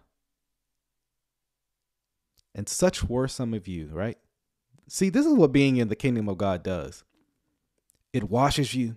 And 2.52 2.68
such 2.68 3.04
were 3.04 3.28
some 3.28 3.54
of 3.54 3.68
you, 3.68 3.88
right? 3.92 4.18
See, 4.88 5.08
this 5.08 5.24
is 5.24 5.34
what 5.34 5.52
being 5.52 5.76
in 5.76 5.86
the 5.86 5.94
kingdom 5.94 6.28
of 6.28 6.36
God 6.36 6.64
does 6.64 7.04
it 8.12 8.28
washes 8.28 8.74
you, 8.74 8.96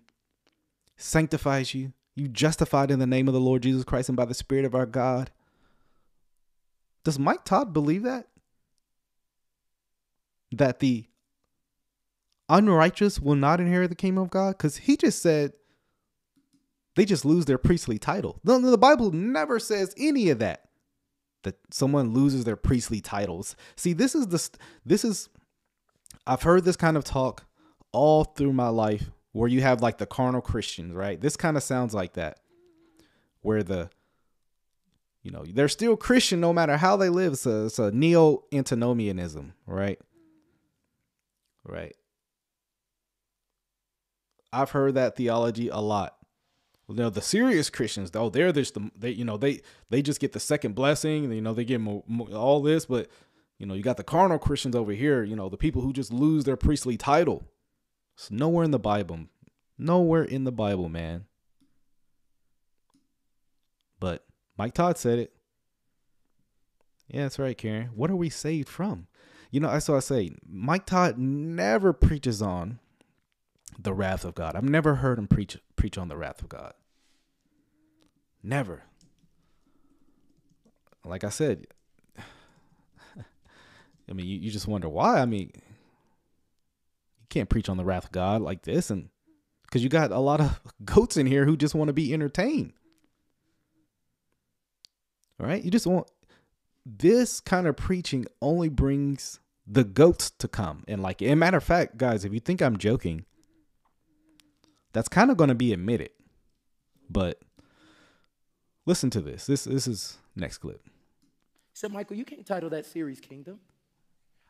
sanctifies 0.97 1.75
you, 1.75 1.93
you 2.15 2.27
justified 2.27 2.89
in 2.89 2.97
the 2.97 3.05
name 3.05 3.27
of 3.27 3.35
the 3.35 3.39
Lord 3.39 3.61
Jesus 3.61 3.83
Christ 3.83 4.09
and 4.09 4.15
by 4.17 4.25
the 4.25 4.33
Spirit 4.33 4.65
of 4.65 4.73
our 4.73 4.87
God. 4.87 5.29
Does 7.03 7.19
Mike 7.19 7.45
Todd 7.45 7.73
believe 7.73 8.01
that? 8.03 8.27
That 10.51 10.79
the 10.79 11.05
unrighteous 12.49 13.19
will 13.19 13.35
not 13.35 13.61
inherit 13.61 13.89
the 13.89 13.95
kingdom 13.95 14.23
of 14.23 14.31
God? 14.31 14.57
Because 14.57 14.77
he 14.77 14.97
just 14.97 15.21
said, 15.21 15.53
they 16.95 17.05
just 17.05 17.25
lose 17.25 17.45
their 17.45 17.57
priestly 17.57 17.97
title. 17.99 18.39
The, 18.43 18.59
the 18.59 18.77
Bible 18.77 19.11
never 19.11 19.59
says 19.59 19.93
any 19.97 20.29
of 20.29 20.39
that. 20.39 20.61
That 21.43 21.57
someone 21.69 22.13
loses 22.13 22.43
their 22.43 22.55
priestly 22.55 23.01
titles. 23.01 23.55
See, 23.75 23.93
this 23.93 24.15
is 24.15 24.27
the 24.27 24.49
this 24.85 25.05
is 25.05 25.29
I've 26.25 26.41
heard 26.41 26.63
this 26.63 26.75
kind 26.75 26.97
of 26.97 27.03
talk 27.03 27.45
all 27.91 28.23
through 28.23 28.53
my 28.53 28.69
life 28.69 29.11
where 29.31 29.47
you 29.47 29.61
have 29.61 29.81
like 29.81 29.99
the 29.99 30.07
carnal 30.07 30.41
Christians, 30.41 30.93
right? 30.93 31.21
This 31.21 31.37
kind 31.37 31.55
of 31.55 31.63
sounds 31.63 31.93
like 31.93 32.13
that. 32.13 32.39
Where 33.41 33.61
the 33.61 33.89
You 35.21 35.31
know, 35.31 35.43
they're 35.45 35.67
still 35.69 35.95
Christian 35.97 36.39
no 36.39 36.53
matter 36.53 36.77
how 36.77 36.97
they 36.97 37.09
live. 37.09 37.33
It's 37.33 37.45
a, 37.45 37.65
it's 37.65 37.79
a 37.79 37.91
neo 37.91 38.43
antinomianism, 38.53 39.53
right? 39.67 39.99
Right. 41.63 41.95
I've 44.53 44.71
heard 44.71 44.95
that 44.95 45.15
theology 45.15 45.69
a 45.69 45.79
lot. 45.79 46.15
You 46.87 46.95
know, 46.95 47.09
the 47.09 47.21
serious 47.21 47.69
Christians, 47.69 48.11
though, 48.11 48.29
they're 48.29 48.51
just 48.51 48.75
the 48.75 48.91
they, 48.95 49.09
you 49.09 49.25
know, 49.25 49.37
they 49.37 49.61
they 49.89 50.01
just 50.01 50.19
get 50.19 50.33
the 50.33 50.39
second 50.39 50.75
blessing. 50.75 51.31
You 51.31 51.41
know, 51.41 51.53
they 51.53 51.65
get 51.65 51.81
more, 51.81 52.03
more, 52.07 52.29
all 52.29 52.61
this, 52.61 52.85
but 52.85 53.07
you 53.57 53.65
know, 53.65 53.73
you 53.73 53.81
got 53.81 53.97
the 53.97 54.03
carnal 54.03 54.37
Christians 54.37 54.75
over 54.75 54.91
here. 54.91 55.23
You 55.23 55.35
know, 55.35 55.49
the 55.49 55.57
people 55.57 55.81
who 55.81 55.93
just 55.93 56.13
lose 56.13 56.43
their 56.43 56.57
priestly 56.57 56.97
title. 56.97 57.47
It's 58.15 58.29
nowhere 58.29 58.63
in 58.63 58.71
the 58.71 58.79
Bible. 58.79 59.25
Nowhere 59.77 60.23
in 60.23 60.43
the 60.43 60.51
Bible, 60.51 60.87
man. 60.87 61.25
But 63.99 64.25
Mike 64.57 64.73
Todd 64.73 64.97
said 64.97 65.19
it. 65.19 65.33
Yeah, 67.07 67.23
that's 67.23 67.39
right, 67.39 67.57
Karen. 67.57 67.89
What 67.95 68.09
are 68.11 68.15
we 68.15 68.29
saved 68.29 68.69
from? 68.69 69.07
You 69.51 69.59
know, 69.59 69.71
that's 69.71 69.89
what 69.89 69.97
I 69.97 69.99
say. 69.99 70.31
Mike 70.47 70.85
Todd 70.85 71.17
never 71.17 71.93
preaches 71.93 72.41
on 72.41 72.79
the 73.77 73.93
wrath 73.93 74.25
of 74.25 74.35
God. 74.35 74.55
I've 74.55 74.63
never 74.63 74.95
heard 74.95 75.17
him 75.17 75.27
preach 75.27 75.57
preach 75.75 75.97
on 75.97 76.07
the 76.07 76.17
wrath 76.17 76.41
of 76.41 76.49
God. 76.49 76.73
Never. 78.43 78.83
Like 81.03 81.23
I 81.23 81.29
said, 81.29 81.67
I 82.17 84.13
mean, 84.13 84.25
you, 84.25 84.37
you 84.37 84.51
just 84.51 84.67
wonder 84.67 84.89
why. 84.89 85.19
I 85.19 85.25
mean, 85.25 85.51
you 85.53 87.27
can't 87.29 87.49
preach 87.49 87.69
on 87.69 87.77
the 87.77 87.85
wrath 87.85 88.05
of 88.05 88.11
God 88.11 88.41
like 88.41 88.63
this, 88.63 88.89
and 88.89 89.09
because 89.63 89.83
you 89.83 89.89
got 89.89 90.11
a 90.11 90.19
lot 90.19 90.41
of 90.41 90.61
goats 90.85 91.17
in 91.17 91.25
here 91.25 91.45
who 91.45 91.57
just 91.57 91.75
want 91.75 91.89
to 91.89 91.93
be 91.93 92.13
entertained. 92.13 92.73
All 95.39 95.47
right, 95.47 95.63
you 95.63 95.69
just 95.69 95.87
want 95.87 96.09
this 96.85 97.39
kind 97.39 97.67
of 97.67 97.75
preaching 97.75 98.25
only 98.41 98.69
brings 98.69 99.39
the 99.67 99.83
goats 99.83 100.29
to 100.29 100.47
come, 100.47 100.83
and 100.87 101.01
like, 101.01 101.21
a 101.21 101.35
matter 101.35 101.57
of 101.57 101.63
fact, 101.63 101.97
guys, 101.97 102.23
if 102.25 102.33
you 102.33 102.39
think 102.39 102.61
I'm 102.61 102.77
joking, 102.77 103.25
that's 104.95 105.09
kind 105.09 105.29
of 105.29 105.35
going 105.35 105.49
to 105.49 105.55
be 105.55 105.73
admitted. 105.73 106.09
But 107.09 107.41
listen 108.85 109.09
to 109.11 109.21
this. 109.21 109.45
This 109.45 109.65
this 109.65 109.87
is 109.87 110.17
next 110.35 110.59
clip. 110.59 110.81
He 110.85 110.91
said, 111.73 111.91
Michael, 111.91 112.15
you 112.15 112.23
can't 112.23 112.45
title 112.45 112.69
that 112.69 112.85
series 112.85 113.19
Kingdom. 113.19 113.59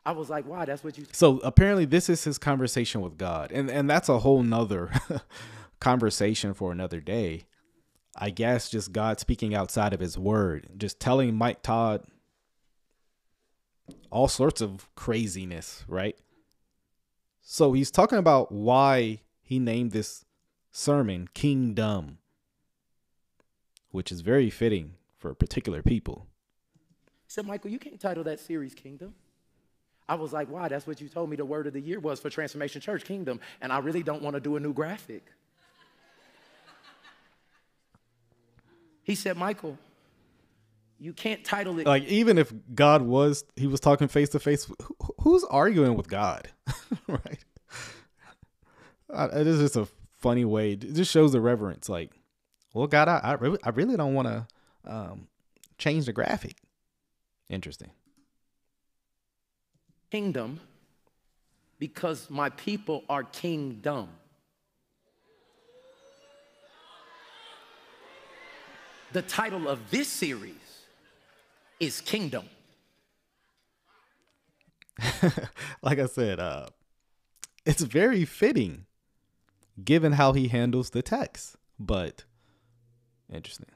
I 0.06 0.12
was 0.12 0.30
like, 0.30 0.46
why? 0.46 0.64
That's 0.64 0.84
what 0.84 0.96
you. 0.96 1.04
So 1.10 1.40
apparently, 1.40 1.84
this 1.84 2.08
is 2.08 2.22
his 2.22 2.38
conversation 2.38 3.00
with 3.00 3.18
God, 3.18 3.50
and 3.50 3.68
and 3.68 3.90
that's 3.90 4.08
a 4.08 4.20
whole 4.20 4.44
nother 4.44 4.92
conversation 5.80 6.54
for 6.54 6.70
another 6.70 7.00
day. 7.00 7.42
I 8.16 8.30
guess 8.30 8.70
just 8.70 8.92
God 8.92 9.18
speaking 9.18 9.52
outside 9.52 9.92
of 9.92 10.00
His 10.00 10.16
Word, 10.16 10.68
just 10.78 11.00
telling 11.00 11.34
Mike 11.34 11.62
Todd 11.62 12.06
all 14.10 14.28
sorts 14.28 14.60
of 14.60 14.88
craziness, 14.94 15.84
right? 15.88 16.16
So 17.42 17.72
he's 17.72 17.90
talking 17.90 18.18
about 18.18 18.52
why 18.52 19.20
he 19.42 19.58
named 19.58 19.90
this 19.92 20.25
sermon 20.76 21.26
Kingdom, 21.32 22.18
which 23.92 24.12
is 24.12 24.20
very 24.20 24.50
fitting 24.50 24.92
for 25.16 25.34
particular 25.34 25.82
people. 25.82 26.26
He 27.24 27.30
said, 27.30 27.46
Michael, 27.46 27.70
you 27.70 27.78
can't 27.78 27.98
title 27.98 28.24
that 28.24 28.40
series 28.40 28.74
Kingdom. 28.74 29.14
I 30.06 30.16
was 30.16 30.34
like, 30.34 30.48
why? 30.48 30.68
That's 30.68 30.86
what 30.86 31.00
you 31.00 31.08
told 31.08 31.30
me 31.30 31.36
the 31.36 31.46
word 31.46 31.66
of 31.66 31.72
the 31.72 31.80
year 31.80 31.98
was 31.98 32.20
for 32.20 32.28
Transformation 32.28 32.82
Church 32.82 33.04
Kingdom. 33.04 33.40
And 33.62 33.72
I 33.72 33.78
really 33.78 34.02
don't 34.02 34.22
want 34.22 34.34
to 34.34 34.40
do 34.40 34.56
a 34.56 34.60
new 34.60 34.74
graphic. 34.74 35.24
he 39.02 39.14
said, 39.14 39.38
Michael, 39.38 39.78
you 41.00 41.14
can't 41.14 41.42
title 41.42 41.78
it. 41.78 41.86
Like, 41.86 42.04
even 42.04 42.36
if 42.36 42.52
God 42.74 43.00
was, 43.00 43.44
he 43.56 43.66
was 43.66 43.80
talking 43.80 44.08
face 44.08 44.28
to 44.28 44.38
face, 44.38 44.70
who's 45.22 45.42
arguing 45.44 45.96
with 45.96 46.08
God? 46.08 46.50
right? 47.08 47.44
it 49.08 49.46
is 49.46 49.60
just 49.60 49.76
a 49.76 49.88
funny 50.28 50.44
way. 50.44 50.72
It 50.72 50.94
just 50.94 51.10
shows 51.10 51.32
the 51.32 51.40
reverence. 51.40 51.88
Like, 51.88 52.10
well, 52.74 52.86
God, 52.86 53.08
I, 53.08 53.20
I, 53.22 53.32
really, 53.34 53.58
I 53.62 53.70
really 53.70 53.96
don't 53.96 54.14
want 54.14 54.28
to 54.28 54.46
um, 54.84 55.28
change 55.78 56.06
the 56.06 56.12
graphic. 56.12 56.56
Interesting 57.48 57.90
kingdom 60.10 60.58
because 61.78 62.30
my 62.30 62.48
people 62.48 63.04
are 63.08 63.24
kingdom. 63.24 64.08
The 69.12 69.20
title 69.22 69.68
of 69.68 69.90
this 69.90 70.08
series 70.08 70.54
is 71.78 72.00
Kingdom. 72.00 72.44
like 75.82 75.98
I 75.98 76.06
said, 76.06 76.40
uh, 76.40 76.68
it's 77.66 77.82
very 77.82 78.24
fitting 78.24 78.85
given 79.82 80.12
how 80.12 80.32
he 80.32 80.48
handles 80.48 80.90
the 80.90 81.02
text, 81.02 81.56
but 81.78 82.24
interesting. 83.32 83.66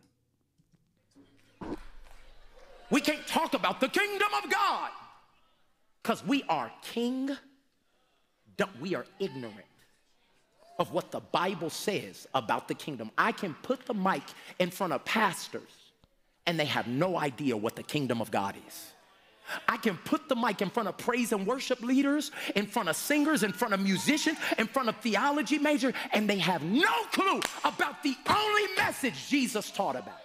We 2.90 3.00
can't 3.00 3.26
talk 3.26 3.54
about 3.54 3.80
the 3.80 3.88
kingdom 3.88 4.28
of 4.42 4.50
God 4.50 4.90
because 6.02 6.24
we 6.26 6.42
are 6.48 6.72
king, 6.82 7.30
we 8.80 8.94
are 8.94 9.06
ignorant 9.18 9.54
of 10.78 10.92
what 10.92 11.10
the 11.10 11.20
Bible 11.20 11.70
says 11.70 12.26
about 12.34 12.66
the 12.66 12.74
kingdom. 12.74 13.10
I 13.16 13.32
can 13.32 13.54
put 13.62 13.86
the 13.86 13.94
mic 13.94 14.22
in 14.58 14.70
front 14.70 14.92
of 14.92 15.04
pastors 15.04 15.70
and 16.46 16.58
they 16.58 16.64
have 16.64 16.88
no 16.88 17.18
idea 17.18 17.56
what 17.56 17.76
the 17.76 17.82
kingdom 17.82 18.20
of 18.20 18.30
God 18.30 18.56
is. 18.66 18.92
I 19.68 19.76
can 19.76 19.96
put 19.98 20.28
the 20.28 20.36
mic 20.36 20.62
in 20.62 20.70
front 20.70 20.88
of 20.88 20.96
praise 20.98 21.32
and 21.32 21.46
worship 21.46 21.80
leaders, 21.80 22.30
in 22.54 22.66
front 22.66 22.88
of 22.88 22.96
singers, 22.96 23.42
in 23.42 23.52
front 23.52 23.74
of 23.74 23.80
musicians, 23.80 24.38
in 24.58 24.66
front 24.66 24.88
of 24.88 24.96
theology 24.96 25.58
majors, 25.58 25.94
and 26.12 26.28
they 26.28 26.38
have 26.38 26.62
no 26.62 26.92
clue 27.12 27.40
about 27.64 28.02
the 28.02 28.14
only 28.28 28.74
message 28.76 29.28
Jesus 29.28 29.70
taught 29.70 29.96
about. 29.96 30.18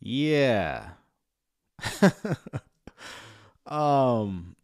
Yeah. 0.00 0.90
Um. 3.66 4.56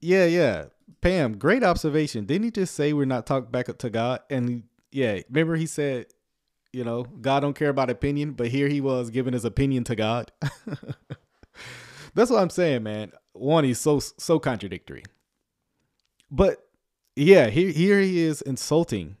Yeah, 0.00 0.24
yeah. 0.26 0.64
Pam, 1.00 1.38
great 1.38 1.62
observation. 1.62 2.26
Didn't 2.26 2.44
he 2.44 2.50
just 2.50 2.74
say 2.74 2.92
we're 2.92 3.04
not 3.04 3.26
talking 3.26 3.50
back 3.50 3.66
to 3.76 3.90
God? 3.90 4.20
And 4.30 4.64
yeah, 4.90 5.20
remember 5.30 5.56
he 5.56 5.66
said, 5.66 6.06
you 6.72 6.84
know, 6.84 7.04
God 7.04 7.40
don't 7.40 7.54
care 7.54 7.68
about 7.68 7.90
opinion, 7.90 8.32
but 8.32 8.48
here 8.48 8.68
he 8.68 8.80
was 8.80 9.10
giving 9.10 9.32
his 9.32 9.44
opinion 9.44 9.84
to 9.84 9.96
God. 9.96 10.32
That's 12.14 12.30
what 12.30 12.40
I'm 12.40 12.50
saying, 12.50 12.82
man. 12.82 13.12
One, 13.32 13.64
he's 13.64 13.80
so 13.80 13.98
so 14.00 14.38
contradictory. 14.38 15.04
But 16.30 16.66
yeah, 17.16 17.48
here 17.48 17.70
here 17.70 18.00
he 18.00 18.20
is 18.20 18.42
insulting. 18.42 19.16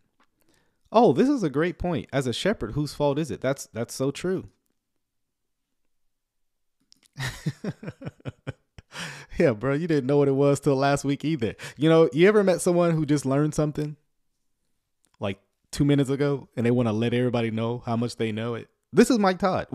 Oh, 0.90 1.12
this 1.12 1.28
is 1.28 1.42
a 1.42 1.50
great 1.50 1.78
point. 1.78 2.08
As 2.12 2.26
a 2.26 2.32
shepherd, 2.32 2.72
whose 2.72 2.92
fault 2.94 3.18
is 3.18 3.30
it? 3.30 3.40
That's 3.40 3.66
that's 3.72 3.94
so 3.94 4.10
true. 4.10 4.48
yeah, 9.38 9.52
bro, 9.52 9.74
you 9.74 9.86
didn't 9.86 10.06
know 10.06 10.18
what 10.18 10.28
it 10.28 10.32
was 10.32 10.60
till 10.60 10.76
last 10.76 11.04
week 11.04 11.24
either. 11.24 11.54
You 11.76 11.88
know, 11.88 12.08
you 12.12 12.28
ever 12.28 12.44
met 12.44 12.60
someone 12.60 12.92
who 12.92 13.06
just 13.06 13.24
learned 13.26 13.54
something 13.54 13.96
like 15.20 15.40
two 15.70 15.84
minutes 15.84 16.10
ago 16.10 16.48
and 16.56 16.66
they 16.66 16.70
want 16.70 16.88
to 16.88 16.92
let 16.92 17.14
everybody 17.14 17.50
know 17.50 17.82
how 17.84 17.96
much 17.96 18.16
they 18.16 18.32
know 18.32 18.54
it? 18.54 18.68
This 18.92 19.10
is 19.10 19.18
Mike 19.18 19.38
Todd. 19.38 19.66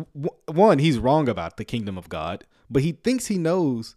One, 0.46 0.78
he's 0.80 1.00
wrong 1.00 1.28
about 1.28 1.58
the 1.58 1.66
kingdom 1.66 1.98
of 1.98 2.10
God, 2.10 2.46
but 2.70 2.84
he 2.84 2.92
thinks 2.92 3.28
he 3.28 3.38
knows 3.38 3.96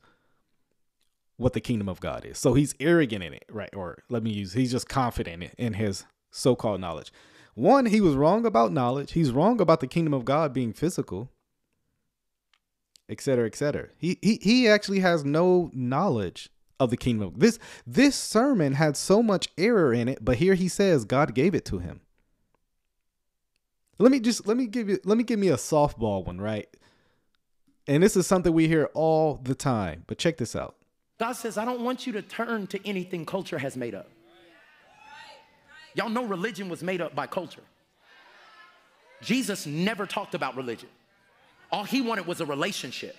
what 1.36 1.54
the 1.54 1.60
kingdom 1.60 1.88
of 1.88 2.00
God 2.00 2.24
is. 2.24 2.38
So 2.38 2.54
he's 2.54 2.74
arrogant 2.80 3.24
in 3.24 3.32
it, 3.32 3.44
right? 3.50 3.74
Or 3.74 4.02
let 4.10 4.22
me 4.22 4.30
use, 4.30 4.52
he's 4.52 4.72
just 4.72 4.88
confident 4.88 5.54
in 5.56 5.74
his 5.74 6.04
so 6.30 6.54
called 6.54 6.80
knowledge. 6.80 7.12
One, 7.54 7.86
he 7.86 8.00
was 8.00 8.14
wrong 8.14 8.46
about 8.46 8.72
knowledge. 8.72 9.12
He's 9.12 9.32
wrong 9.32 9.60
about 9.60 9.80
the 9.80 9.86
kingdom 9.86 10.14
of 10.14 10.24
God 10.24 10.52
being 10.52 10.72
physical 10.72 11.30
etc., 13.10 13.46
etc. 13.46 13.88
He, 13.98 14.18
he 14.22 14.38
he 14.40 14.68
actually 14.68 15.00
has 15.00 15.24
no 15.24 15.70
knowledge 15.74 16.48
of 16.78 16.90
the 16.90 16.96
kingdom. 16.96 17.34
This 17.36 17.58
this 17.86 18.14
sermon 18.14 18.74
had 18.74 18.96
so 18.96 19.22
much 19.22 19.48
error 19.58 19.92
in 19.92 20.08
it, 20.08 20.24
but 20.24 20.36
here 20.36 20.54
he 20.54 20.68
says 20.68 21.04
God 21.04 21.34
gave 21.34 21.54
it 21.54 21.64
to 21.66 21.78
him. 21.78 22.00
Let 23.98 24.12
me 24.12 24.20
just 24.20 24.46
let 24.46 24.56
me 24.56 24.66
give 24.66 24.88
you 24.88 24.98
let 25.04 25.18
me 25.18 25.24
give 25.24 25.38
me 25.38 25.48
a 25.48 25.56
softball 25.56 26.24
one, 26.24 26.40
right? 26.40 26.68
And 27.86 28.02
this 28.02 28.16
is 28.16 28.26
something 28.26 28.52
we 28.52 28.68
hear 28.68 28.90
all 28.94 29.40
the 29.42 29.54
time, 29.54 30.04
but 30.06 30.18
check 30.18 30.36
this 30.36 30.54
out. 30.54 30.76
God 31.18 31.32
says, 31.32 31.58
I 31.58 31.64
don't 31.64 31.80
want 31.82 32.06
you 32.06 32.12
to 32.14 32.22
turn 32.22 32.66
to 32.68 32.88
anything 32.88 33.26
culture 33.26 33.58
has 33.58 33.76
made 33.76 33.94
up. 33.94 34.08
Y'all 35.94 36.08
know 36.08 36.24
religion 36.24 36.68
was 36.68 36.82
made 36.82 37.00
up 37.00 37.14
by 37.14 37.26
culture. 37.26 37.62
Jesus 39.20 39.66
never 39.66 40.06
talked 40.06 40.34
about 40.34 40.56
religion. 40.56 40.88
All 41.72 41.84
he 41.84 42.00
wanted 42.00 42.26
was 42.26 42.40
a 42.40 42.46
relationship. 42.46 43.16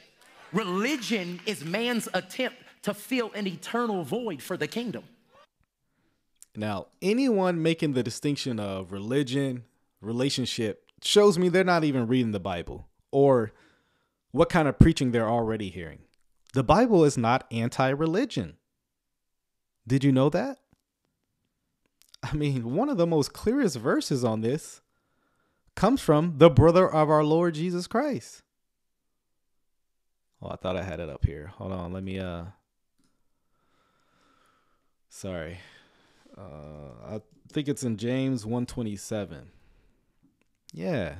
Religion 0.51 1.39
is 1.45 1.63
man's 1.63 2.07
attempt 2.13 2.57
to 2.83 2.93
fill 2.93 3.31
an 3.33 3.47
eternal 3.47 4.03
void 4.03 4.41
for 4.41 4.57
the 4.57 4.67
kingdom. 4.67 5.03
Now, 6.55 6.87
anyone 7.01 7.61
making 7.61 7.93
the 7.93 8.03
distinction 8.03 8.59
of 8.59 8.91
religion, 8.91 9.63
relationship, 10.01 10.85
shows 11.03 11.37
me 11.37 11.49
they're 11.49 11.63
not 11.63 11.83
even 11.83 12.07
reading 12.07 12.31
the 12.31 12.39
Bible 12.39 12.87
or 13.11 13.53
what 14.31 14.49
kind 14.49 14.67
of 14.67 14.79
preaching 14.79 15.11
they're 15.11 15.29
already 15.29 15.69
hearing. 15.69 15.99
The 16.53 16.63
Bible 16.63 17.03
is 17.03 17.17
not 17.17 17.45
anti 17.51 17.89
religion. 17.89 18.57
Did 19.87 20.03
you 20.03 20.11
know 20.11 20.29
that? 20.29 20.59
I 22.23 22.33
mean, 22.33 22.75
one 22.75 22.89
of 22.89 22.97
the 22.97 23.07
most 23.07 23.33
clearest 23.33 23.77
verses 23.77 24.23
on 24.23 24.41
this 24.41 24.81
comes 25.75 26.01
from 26.01 26.37
the 26.37 26.49
brother 26.49 26.89
of 26.89 27.09
our 27.09 27.23
Lord 27.23 27.55
Jesus 27.55 27.87
Christ. 27.87 28.43
Oh, 30.41 30.49
I 30.49 30.55
thought 30.55 30.77
I 30.77 30.83
had 30.83 30.99
it 30.99 31.09
up 31.09 31.25
here. 31.25 31.47
Hold 31.57 31.71
on, 31.71 31.93
let 31.93 32.03
me 32.03 32.19
uh 32.19 32.45
Sorry. 35.09 35.59
Uh 36.37 37.15
I 37.15 37.21
think 37.51 37.67
it's 37.67 37.83
in 37.83 37.97
James 37.97 38.45
127. 38.45 39.49
Yeah. 40.73 41.15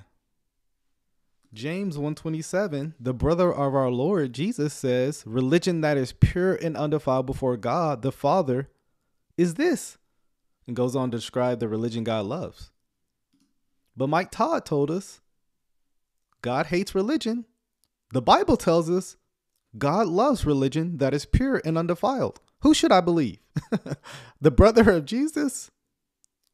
James 1.54 1.98
127, 1.98 2.96
the 2.98 3.14
brother 3.14 3.52
of 3.52 3.76
our 3.76 3.90
Lord 3.90 4.32
Jesus 4.32 4.74
says, 4.74 5.24
religion 5.26 5.82
that 5.82 5.98
is 5.98 6.14
pure 6.14 6.56
and 6.56 6.78
undefiled 6.78 7.26
before 7.26 7.58
God 7.58 8.02
the 8.02 8.12
Father 8.12 8.70
is 9.38 9.56
this. 9.56 9.98
And 10.66 10.76
goes 10.76 10.96
on 10.96 11.12
to 11.12 11.18
describe 11.18 11.60
the 11.60 11.68
religion 11.68 12.06
God 12.06 12.26
loves. 12.26 12.72
But 13.98 14.08
Mike 14.08 14.32
Todd 14.32 14.66
told 14.66 14.90
us 14.90 15.20
God 16.42 16.68
hates 16.68 16.96
religion. 16.96 17.46
The 18.14 18.22
Bible 18.22 18.56
tells 18.56 18.90
us 18.90 19.18
God 19.78 20.08
loves 20.08 20.46
religion 20.46 21.00
that 21.00 21.14
is 21.14 21.26
pure 21.26 21.62
and 21.66 21.78
undefiled. 21.78 22.40
Who 22.60 22.74
should 22.74 22.94
I 22.94 23.02
believe? 23.02 23.40
the 24.42 24.52
brother 24.52 24.90
of 24.92 25.06
Jesus, 25.06 25.70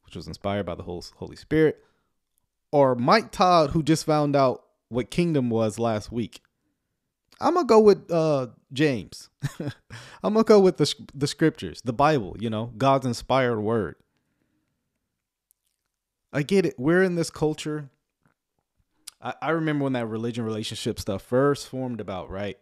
which 0.05 0.15
was 0.15 0.27
inspired 0.27 0.65
by 0.65 0.73
the 0.73 0.83
Holy 0.83 1.35
Spirit, 1.35 1.83
or 2.71 2.95
Mike 2.95 3.31
Todd, 3.31 3.71
who 3.71 3.83
just 3.83 4.05
found 4.05 4.35
out 4.35 4.63
what 4.89 5.11
kingdom 5.11 5.49
was 5.49 5.79
last 5.79 6.11
week? 6.11 6.41
I'm 7.39 7.53
gonna 7.53 7.67
go 7.67 7.79
with 7.79 8.09
uh, 8.11 8.47
James. 8.73 9.29
I'm 10.23 10.33
gonna 10.33 10.43
go 10.43 10.59
with 10.59 10.77
the 10.77 10.93
the 11.13 11.27
scriptures, 11.27 11.81
the 11.83 11.93
Bible. 11.93 12.35
You 12.39 12.49
know, 12.49 12.71
God's 12.77 13.05
inspired 13.05 13.59
word. 13.59 13.95
I 16.33 16.43
get 16.43 16.65
it. 16.65 16.75
We're 16.77 17.03
in 17.03 17.15
this 17.15 17.29
culture. 17.29 17.89
I, 19.21 19.33
I 19.41 19.49
remember 19.51 19.83
when 19.83 19.93
that 19.93 20.07
religion 20.07 20.45
relationship 20.45 20.99
stuff 20.99 21.21
first 21.21 21.67
formed 21.67 22.01
about, 22.01 22.29
right? 22.29 22.57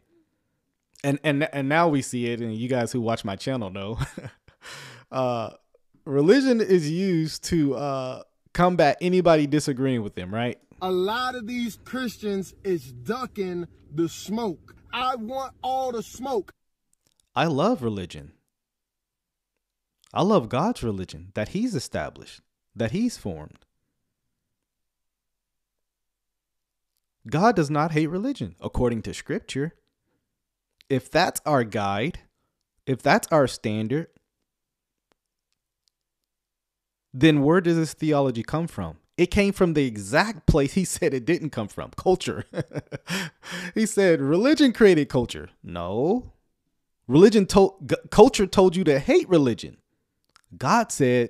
And 1.04 1.20
and 1.24 1.44
and 1.54 1.70
now 1.70 1.88
we 1.88 2.02
see 2.02 2.28
it, 2.28 2.42
and 2.42 2.56
you 2.56 2.68
guys 2.68 2.92
who 2.92 3.02
watch 3.02 3.24
my 3.24 3.36
channel 3.36 3.70
know. 3.70 4.00
uh, 5.12 5.52
religion 6.06 6.60
is 6.60 6.90
used 6.90 7.44
to 7.46 7.76
uh, 7.76 8.24
combat 8.54 8.98
anybody 9.02 9.48
disagreeing 9.48 10.04
with 10.04 10.16
them, 10.16 10.34
right? 10.34 10.60
A 10.86 10.92
lot 10.92 11.34
of 11.34 11.48
these 11.48 11.80
Christians 11.84 12.54
is 12.64 12.92
ducking 12.92 13.68
the 13.92 14.08
smoke. 14.08 14.76
I 14.94 15.16
want 15.16 15.56
all 15.64 15.92
the 15.92 16.04
smoke. 16.04 16.54
I 17.36 17.46
love 17.46 17.82
religion. 17.82 18.34
I 20.14 20.22
love 20.22 20.48
God's 20.48 20.84
religion 20.84 21.32
that 21.34 21.50
He's 21.50 21.74
established, 21.74 22.42
that 22.76 22.92
He's 22.92 23.18
formed. 23.18 23.66
God 27.28 27.56
does 27.56 27.72
not 27.72 27.94
hate 27.94 28.12
religion, 28.12 28.54
according 28.62 29.02
to 29.02 29.14
Scripture. 29.16 29.74
If 30.88 31.10
that's 31.10 31.42
our 31.48 31.64
guide, 31.64 32.20
if 32.86 33.02
that's 33.02 33.28
our 33.32 33.48
standard, 33.48 34.10
then 37.12 37.42
where 37.42 37.60
does 37.60 37.76
this 37.76 37.96
theology 37.96 38.44
come 38.44 38.68
from? 38.68 38.98
It 39.18 39.28
came 39.28 39.54
from 39.54 39.74
the 39.74 39.86
exact 39.86 40.46
place 40.46 40.74
he 40.74 40.84
said 40.84 41.14
it 41.14 41.26
didn't 41.26 41.52
come 41.52 41.70
from 41.70 41.92
culture. 41.96 42.46
he 43.74 43.86
said 43.86 44.20
religion 44.20 44.74
created 44.74 45.08
culture. 45.08 45.50
No. 45.64 46.34
Religion 47.08 47.46
told 47.46 47.94
culture 48.10 48.46
told 48.46 48.76
you 48.76 48.84
to 48.84 49.00
hate 49.00 49.30
religion. 49.30 49.78
God 50.58 50.92
said, 50.92 51.30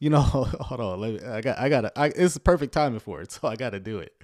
you 0.00 0.10
know, 0.10 0.20
hold 0.22 0.80
on, 0.80 1.00
let 1.00 1.12
me, 1.12 1.28
I 1.28 1.40
got 1.40 1.58
I 1.58 1.68
got 1.68 1.82
to 1.82 2.22
it's 2.22 2.34
the 2.34 2.40
perfect 2.40 2.72
timing 2.72 3.00
for 3.00 3.20
it, 3.20 3.32
so 3.32 3.48
I 3.48 3.56
got 3.56 3.70
to 3.70 3.80
do 3.80 3.98
it. 3.98 4.14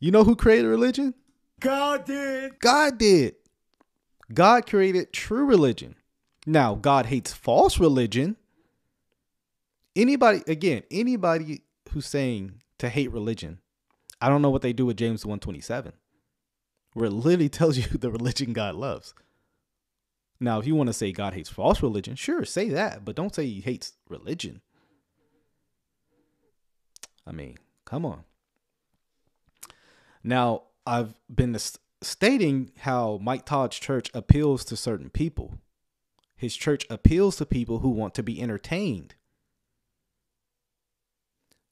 You 0.00 0.10
know 0.10 0.24
who 0.24 0.36
created 0.36 0.68
religion? 0.68 1.14
God 1.60 2.04
did. 2.04 2.58
God 2.60 2.98
did. 2.98 3.36
God 4.32 4.66
created 4.66 5.12
true 5.12 5.44
religion. 5.44 5.96
Now, 6.46 6.74
God 6.74 7.06
hates 7.06 7.32
false 7.32 7.78
religion. 7.78 8.36
Anybody, 9.96 10.42
again, 10.46 10.82
anybody 10.90 11.62
who's 11.94 12.06
saying 12.06 12.60
to 12.78 12.88
hate 12.88 13.10
religion, 13.12 13.60
I 14.20 14.28
don't 14.28 14.42
know 14.42 14.50
what 14.50 14.62
they 14.62 14.72
do 14.72 14.84
with 14.86 14.96
James 14.96 15.24
127, 15.24 15.92
where 16.92 17.06
it 17.06 17.12
literally 17.12 17.48
tells 17.48 17.78
you 17.78 17.84
the 17.84 18.10
religion 18.10 18.52
God 18.52 18.74
loves. 18.74 19.14
Now, 20.40 20.58
if 20.58 20.66
you 20.66 20.74
want 20.74 20.88
to 20.88 20.92
say 20.92 21.12
God 21.12 21.32
hates 21.32 21.48
false 21.48 21.82
religion, 21.82 22.16
sure, 22.16 22.44
say 22.44 22.68
that, 22.68 23.04
but 23.04 23.16
don't 23.16 23.34
say 23.34 23.46
he 23.46 23.60
hates 23.60 23.92
religion. 24.08 24.60
I 27.26 27.32
mean, 27.32 27.56
come 27.84 28.04
on. 28.04 28.24
Now, 30.22 30.64
I've 30.86 31.14
been 31.32 31.56
stating 32.02 32.72
how 32.78 33.18
Mike 33.22 33.46
Todd's 33.46 33.78
church 33.78 34.10
appeals 34.12 34.64
to 34.66 34.76
certain 34.76 35.10
people. 35.10 35.58
His 36.36 36.56
church 36.56 36.84
appeals 36.90 37.36
to 37.36 37.46
people 37.46 37.78
who 37.78 37.90
want 37.90 38.14
to 38.14 38.22
be 38.22 38.42
entertained 38.42 39.14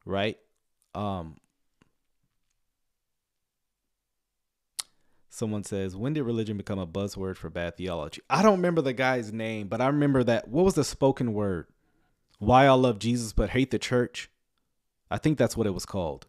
right? 0.05 0.39
Um, 0.95 1.37
someone 5.29 5.65
says, 5.65 5.97
"When 5.97 6.13
did 6.13 6.23
religion 6.25 6.57
become 6.57 6.79
a 6.79 6.87
buzzword 6.87 7.37
for 7.37 7.51
bad 7.51 7.77
theology?" 7.77 8.23
I 8.29 8.43
don't 8.43 8.57
remember 8.57 8.83
the 8.83 8.93
guy's 8.93 9.33
name, 9.33 9.69
but 9.69 9.81
I 9.81 9.87
remember 9.87 10.23
that. 10.25 10.49
What 10.49 10.65
was 10.65 10.75
the 10.75 10.85
spoken 10.85 11.33
word? 11.33 11.67
Why 12.39 12.67
I 12.67 12.73
love 12.73 12.99
Jesus 12.99 13.33
but 13.33 13.51
hate 13.51 13.71
the 13.71 13.79
church. 13.79 14.31
I 15.11 15.19
think 15.19 15.39
that's 15.39 15.57
what 15.57 15.67
it 15.67 15.75
was 15.75 15.87
called. 15.87 16.27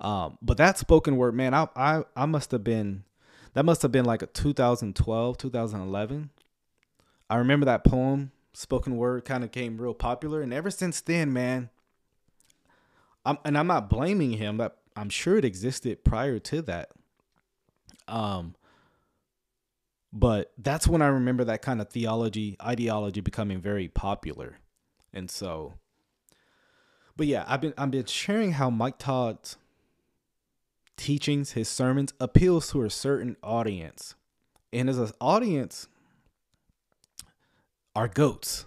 Um, 0.00 0.36
but 0.42 0.56
that 0.56 0.78
spoken 0.78 1.16
word, 1.16 1.34
man, 1.34 1.54
I 1.54 1.68
I 1.76 2.04
I 2.16 2.26
must 2.26 2.50
have 2.50 2.64
been 2.64 3.04
that 3.54 3.64
must 3.64 3.82
have 3.82 3.92
been 3.92 4.04
like 4.04 4.22
a 4.22 4.26
2012, 4.26 5.38
2011. 5.38 6.30
I 7.30 7.36
remember 7.36 7.66
that 7.66 7.84
poem, 7.84 8.32
spoken 8.52 8.96
word, 8.96 9.24
kind 9.24 9.44
of 9.44 9.52
came 9.52 9.80
real 9.80 9.94
popular, 9.94 10.42
and 10.42 10.52
ever 10.52 10.70
since 10.70 11.00
then, 11.00 11.32
man, 11.32 11.70
I'm, 13.24 13.38
and 13.44 13.56
I'm 13.56 13.66
not 13.66 13.88
blaming 13.88 14.32
him. 14.32 14.56
But 14.56 14.78
I'm 14.96 15.08
sure 15.08 15.36
it 15.36 15.44
existed 15.44 16.04
prior 16.04 16.38
to 16.38 16.62
that. 16.62 16.90
Um, 18.08 18.54
but 20.12 20.52
that's 20.58 20.86
when 20.86 21.00
I 21.00 21.06
remember 21.06 21.44
that 21.44 21.62
kind 21.62 21.80
of 21.80 21.88
theology, 21.88 22.56
ideology 22.62 23.20
becoming 23.20 23.60
very 23.60 23.88
popular, 23.88 24.58
and 25.12 25.30
so. 25.30 25.74
But 27.16 27.26
yeah, 27.26 27.44
I've 27.46 27.60
been 27.60 27.74
I've 27.78 27.90
been 27.90 28.06
sharing 28.06 28.52
how 28.52 28.70
Mike 28.70 28.98
Todd's 28.98 29.56
teachings, 30.96 31.52
his 31.52 31.68
sermons 31.68 32.12
appeals 32.20 32.70
to 32.70 32.82
a 32.82 32.90
certain 32.90 33.36
audience, 33.42 34.14
and 34.72 34.90
as 34.90 34.98
an 34.98 35.12
audience, 35.20 35.88
are 37.94 38.08
goats. 38.08 38.66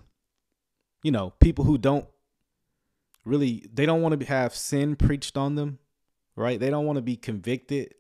You 1.04 1.12
know, 1.12 1.34
people 1.40 1.66
who 1.66 1.78
don't 1.78 2.08
really 3.26 3.66
they 3.74 3.86
don't 3.86 4.02
want 4.02 4.18
to 4.20 4.26
have 4.26 4.56
sin 4.56 4.96
preached 4.96 5.36
on 5.36 5.56
them, 5.56 5.80
right? 6.36 6.60
They 6.60 6.70
don't 6.70 6.86
want 6.86 6.98
to 6.98 7.02
be 7.02 7.18
convicted, 7.18 7.94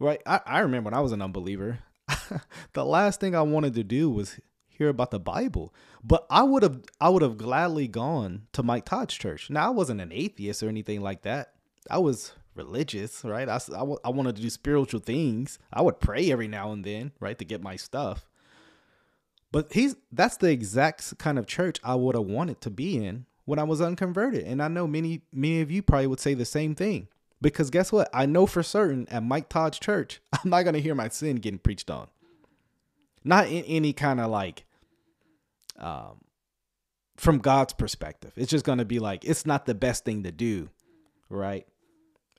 right? 0.00 0.20
I, 0.26 0.40
I 0.44 0.58
remember 0.60 0.88
when 0.88 0.94
I 0.94 1.00
was 1.00 1.12
an 1.12 1.22
unbeliever, 1.22 1.80
the 2.72 2.84
last 2.84 3.20
thing 3.20 3.34
I 3.34 3.42
wanted 3.42 3.74
to 3.74 3.84
do 3.84 4.10
was 4.10 4.40
hear 4.66 4.88
about 4.88 5.10
the 5.10 5.20
Bible. 5.20 5.74
But 6.02 6.26
I 6.30 6.42
would 6.42 6.62
have 6.62 6.80
I 7.00 7.10
would 7.10 7.22
have 7.22 7.36
gladly 7.36 7.86
gone 7.86 8.46
to 8.52 8.62
Mike 8.62 8.86
Todd's 8.86 9.14
church. 9.14 9.50
Now 9.50 9.66
I 9.66 9.70
wasn't 9.70 10.00
an 10.00 10.12
atheist 10.12 10.62
or 10.62 10.68
anything 10.68 11.02
like 11.02 11.22
that. 11.22 11.52
I 11.90 11.98
was 11.98 12.32
religious, 12.54 13.24
right? 13.24 13.48
I, 13.48 13.60
I, 13.74 13.84
I 14.04 14.10
wanted 14.10 14.36
to 14.36 14.42
do 14.42 14.50
spiritual 14.50 15.00
things. 15.00 15.58
I 15.72 15.82
would 15.82 16.00
pray 16.00 16.30
every 16.30 16.48
now 16.48 16.72
and 16.72 16.84
then, 16.84 17.12
right, 17.20 17.38
to 17.38 17.44
get 17.44 17.62
my 17.62 17.76
stuff. 17.76 18.28
But 19.50 19.72
he's 19.72 19.96
that's 20.12 20.36
the 20.36 20.50
exact 20.50 21.18
kind 21.18 21.38
of 21.38 21.46
church 21.46 21.78
I 21.82 21.94
would 21.94 22.14
have 22.14 22.24
wanted 22.24 22.60
to 22.62 22.70
be 22.70 23.04
in 23.04 23.26
when 23.48 23.58
I 23.58 23.62
was 23.62 23.80
unconverted. 23.80 24.44
And 24.44 24.62
I 24.62 24.68
know 24.68 24.86
many, 24.86 25.22
many 25.32 25.62
of 25.62 25.70
you 25.70 25.80
probably 25.80 26.06
would 26.06 26.20
say 26.20 26.34
the 26.34 26.44
same 26.44 26.74
thing. 26.74 27.08
Because 27.40 27.70
guess 27.70 27.90
what? 27.90 28.10
I 28.12 28.26
know 28.26 28.44
for 28.44 28.62
certain 28.62 29.08
at 29.08 29.22
Mike 29.22 29.48
Todd's 29.48 29.78
church, 29.78 30.20
I'm 30.34 30.50
not 30.50 30.64
going 30.64 30.74
to 30.74 30.82
hear 30.82 30.94
my 30.94 31.08
sin 31.08 31.36
getting 31.36 31.58
preached 31.58 31.90
on. 31.90 32.08
Not 33.24 33.46
in 33.46 33.64
any 33.64 33.94
kind 33.94 34.20
of 34.20 34.30
like, 34.30 34.66
um, 35.78 36.20
from 37.16 37.38
God's 37.38 37.72
perspective. 37.72 38.32
It's 38.36 38.50
just 38.50 38.66
going 38.66 38.78
to 38.78 38.84
be 38.84 38.98
like, 38.98 39.24
it's 39.24 39.46
not 39.46 39.64
the 39.64 39.74
best 39.74 40.04
thing 40.04 40.24
to 40.24 40.30
do. 40.30 40.68
Right. 41.30 41.66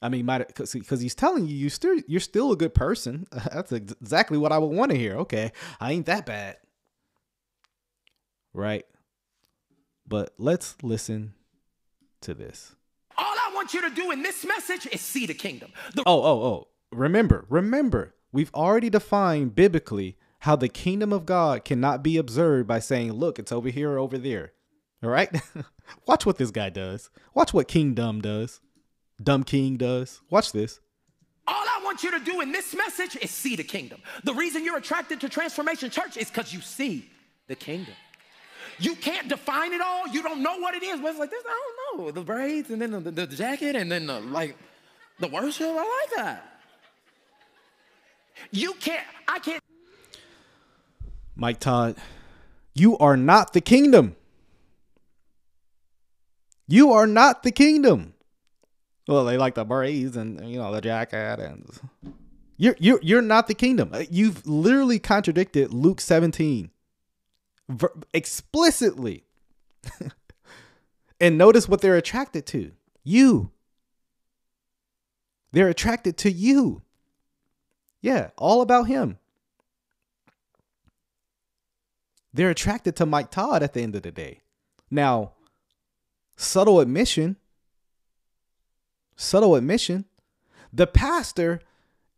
I 0.03 0.09
mean, 0.09 0.27
because 0.27 0.73
because 0.73 1.01
he's 1.01 1.15
telling 1.15 1.47
you 1.47 1.55
you 1.55 1.69
still 1.69 1.99
you're 2.07 2.19
still 2.19 2.51
a 2.51 2.55
good 2.55 2.75
person. 2.75 3.25
That's 3.51 3.71
exactly 3.71 4.37
what 4.37 4.51
I 4.51 4.59
would 4.59 4.71
want 4.71 4.91
to 4.91 4.97
hear. 4.97 5.17
Okay, 5.17 5.51
I 5.79 5.91
ain't 5.91 6.05
that 6.05 6.25
bad, 6.25 6.57
right? 8.53 8.85
But 10.09 10.33
let's 10.37 10.75
listen 10.81 11.33
to 12.21 12.33
this 12.33 12.75
All 13.17 13.25
I 13.25 13.51
want 13.53 13.73
you 13.73 13.81
to 13.87 13.95
do 13.95 14.11
in 14.11 14.23
this 14.23 14.43
message 14.43 14.87
is 14.91 14.99
see 14.99 15.25
the 15.25 15.33
kingdom. 15.33 15.71
The 15.93 16.03
Oh, 16.05 16.21
oh, 16.23 16.43
oh. 16.43 16.67
Remember, 16.91 17.45
remember, 17.49 18.15
we've 18.31 18.53
already 18.55 18.89
defined 18.89 19.53
biblically 19.55 20.17
how 20.39 20.55
the 20.55 20.67
kingdom 20.67 21.13
of 21.13 21.25
God 21.25 21.63
cannot 21.63 22.01
be 22.03 22.17
observed 22.17 22.67
by 22.67 22.79
saying, 22.79 23.13
look, 23.13 23.37
it's 23.37 23.51
over 23.51 23.69
here 23.69 23.91
or 23.91 23.99
over 23.99 24.17
there. 24.17 24.53
All 25.03 25.09
right? 25.09 25.29
Watch 26.07 26.25
what 26.25 26.37
this 26.37 26.49
guy 26.51 26.69
does. 26.69 27.09
Watch 27.33 27.53
what 27.53 27.67
King 27.67 27.93
Dumb 27.93 28.21
does. 28.21 28.59
Dumb 29.21 29.43
King 29.43 29.77
does. 29.77 30.21
Watch 30.29 30.51
this. 30.51 30.79
All 31.45 31.55
I 31.55 31.81
want 31.83 32.03
you 32.03 32.11
to 32.11 32.19
do 32.19 32.41
in 32.41 32.51
this 32.51 32.75
message 32.75 33.15
is 33.21 33.31
see 33.31 33.55
the 33.55 33.63
kingdom. 33.63 34.01
The 34.23 34.33
reason 34.33 34.63
you're 34.63 34.77
attracted 34.77 35.21
to 35.21 35.29
Transformation 35.29 35.89
Church 35.89 36.17
is 36.17 36.29
because 36.29 36.53
you 36.53 36.61
see 36.61 37.09
the 37.47 37.55
kingdom. 37.55 37.95
You 38.79 38.95
can't 38.95 39.27
define 39.27 39.73
it 39.73 39.81
all. 39.81 40.07
You 40.07 40.23
don't 40.23 40.41
know 40.41 40.57
what 40.57 40.73
it 40.73 40.83
is. 40.83 40.99
But 40.99 41.09
it's 41.09 41.19
like 41.19 41.29
this. 41.29 41.43
I 41.45 41.61
don't 41.95 42.05
know 42.05 42.11
the 42.11 42.21
braids 42.21 42.69
and 42.69 42.81
then 42.81 42.91
the, 42.91 42.99
the, 42.99 43.11
the 43.11 43.35
jacket 43.35 43.75
and 43.75 43.91
then 43.91 44.07
the, 44.07 44.19
like 44.19 44.55
the 45.19 45.27
worship. 45.27 45.67
I 45.67 45.73
like 45.75 46.15
that. 46.17 46.61
You 48.51 48.73
can't. 48.73 49.05
I 49.27 49.39
can't. 49.39 49.61
Mike 51.35 51.59
Todd, 51.59 51.95
you 52.73 52.97
are 52.97 53.17
not 53.17 53.53
the 53.53 53.61
kingdom. 53.61 54.15
You 56.67 56.91
are 56.91 57.07
not 57.07 57.43
the 57.43 57.51
kingdom. 57.51 58.13
Well, 59.07 59.25
they 59.25 59.37
like 59.37 59.55
the 59.55 59.65
braids 59.65 60.15
and 60.15 60.47
you 60.47 60.59
know 60.59 60.71
the 60.71 60.81
jacket 60.81 61.39
and 61.39 61.67
you're 62.57 62.75
you're 62.77 62.99
you're 63.01 63.21
not 63.21 63.47
the 63.47 63.55
kingdom. 63.55 63.91
You've 64.11 64.45
literally 64.45 64.99
contradicted 64.99 65.73
Luke 65.73 65.99
17 65.99 66.69
ver- 67.69 67.93
explicitly. 68.13 69.23
and 71.21 71.37
notice 71.37 71.69
what 71.69 71.81
they're 71.81 71.95
attracted 71.95 72.45
to. 72.47 72.71
You. 73.03 73.51
They're 75.51 75.69
attracted 75.69 76.17
to 76.19 76.31
you. 76.31 76.81
Yeah, 78.01 78.29
all 78.37 78.61
about 78.61 78.87
him. 78.87 79.17
They're 82.33 82.49
attracted 82.49 82.95
to 82.97 83.05
Mike 83.05 83.31
Todd 83.31 83.63
at 83.63 83.73
the 83.73 83.81
end 83.81 83.95
of 83.95 84.03
the 84.03 84.11
day. 84.11 84.41
Now, 84.91 85.33
subtle 86.37 86.79
admission, 86.79 87.37
subtle 89.15 89.55
admission, 89.55 90.05
the 90.71 90.87
pastor 90.87 91.61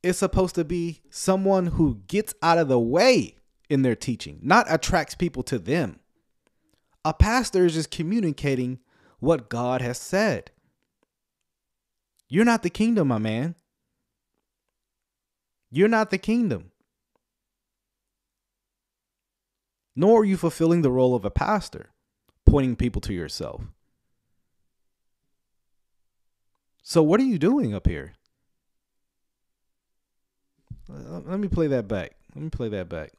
is 0.03 0.17
supposed 0.17 0.55
to 0.55 0.65
be 0.65 1.01
someone 1.09 1.67
who 1.67 2.01
gets 2.07 2.33
out 2.41 2.57
of 2.57 2.67
the 2.67 2.79
way 2.79 3.35
in 3.71 3.83
their 3.83 3.95
teaching, 3.95 4.37
not 4.41 4.65
attracts 4.69 5.15
people 5.15 5.43
to 5.43 5.57
them. 5.57 5.99
A 7.05 7.13
pastor 7.13 7.65
is 7.65 7.73
just 7.73 7.89
communicating 7.89 8.79
what 9.19 9.49
God 9.49 9.81
has 9.81 9.97
said. 9.97 10.51
You're 12.27 12.45
not 12.45 12.63
the 12.63 12.69
kingdom, 12.69 13.07
my 13.07 13.17
man. 13.17 13.55
You're 15.71 15.87
not 15.87 16.11
the 16.11 16.17
kingdom. 16.17 16.71
Nor 19.95 20.21
are 20.21 20.25
you 20.25 20.35
fulfilling 20.35 20.81
the 20.81 20.91
role 20.91 21.15
of 21.15 21.23
a 21.23 21.31
pastor, 21.31 21.91
pointing 22.45 22.75
people 22.75 23.01
to 23.01 23.13
yourself. 23.13 23.63
So, 26.83 27.01
what 27.01 27.21
are 27.21 27.25
you 27.25 27.39
doing 27.39 27.73
up 27.73 27.87
here? 27.87 28.13
Let 30.89 31.39
me 31.39 31.47
play 31.47 31.67
that 31.67 31.87
back. 31.87 32.15
Let 32.35 32.43
me 32.43 32.49
play 32.49 32.67
that 32.69 32.89
back. 32.89 33.13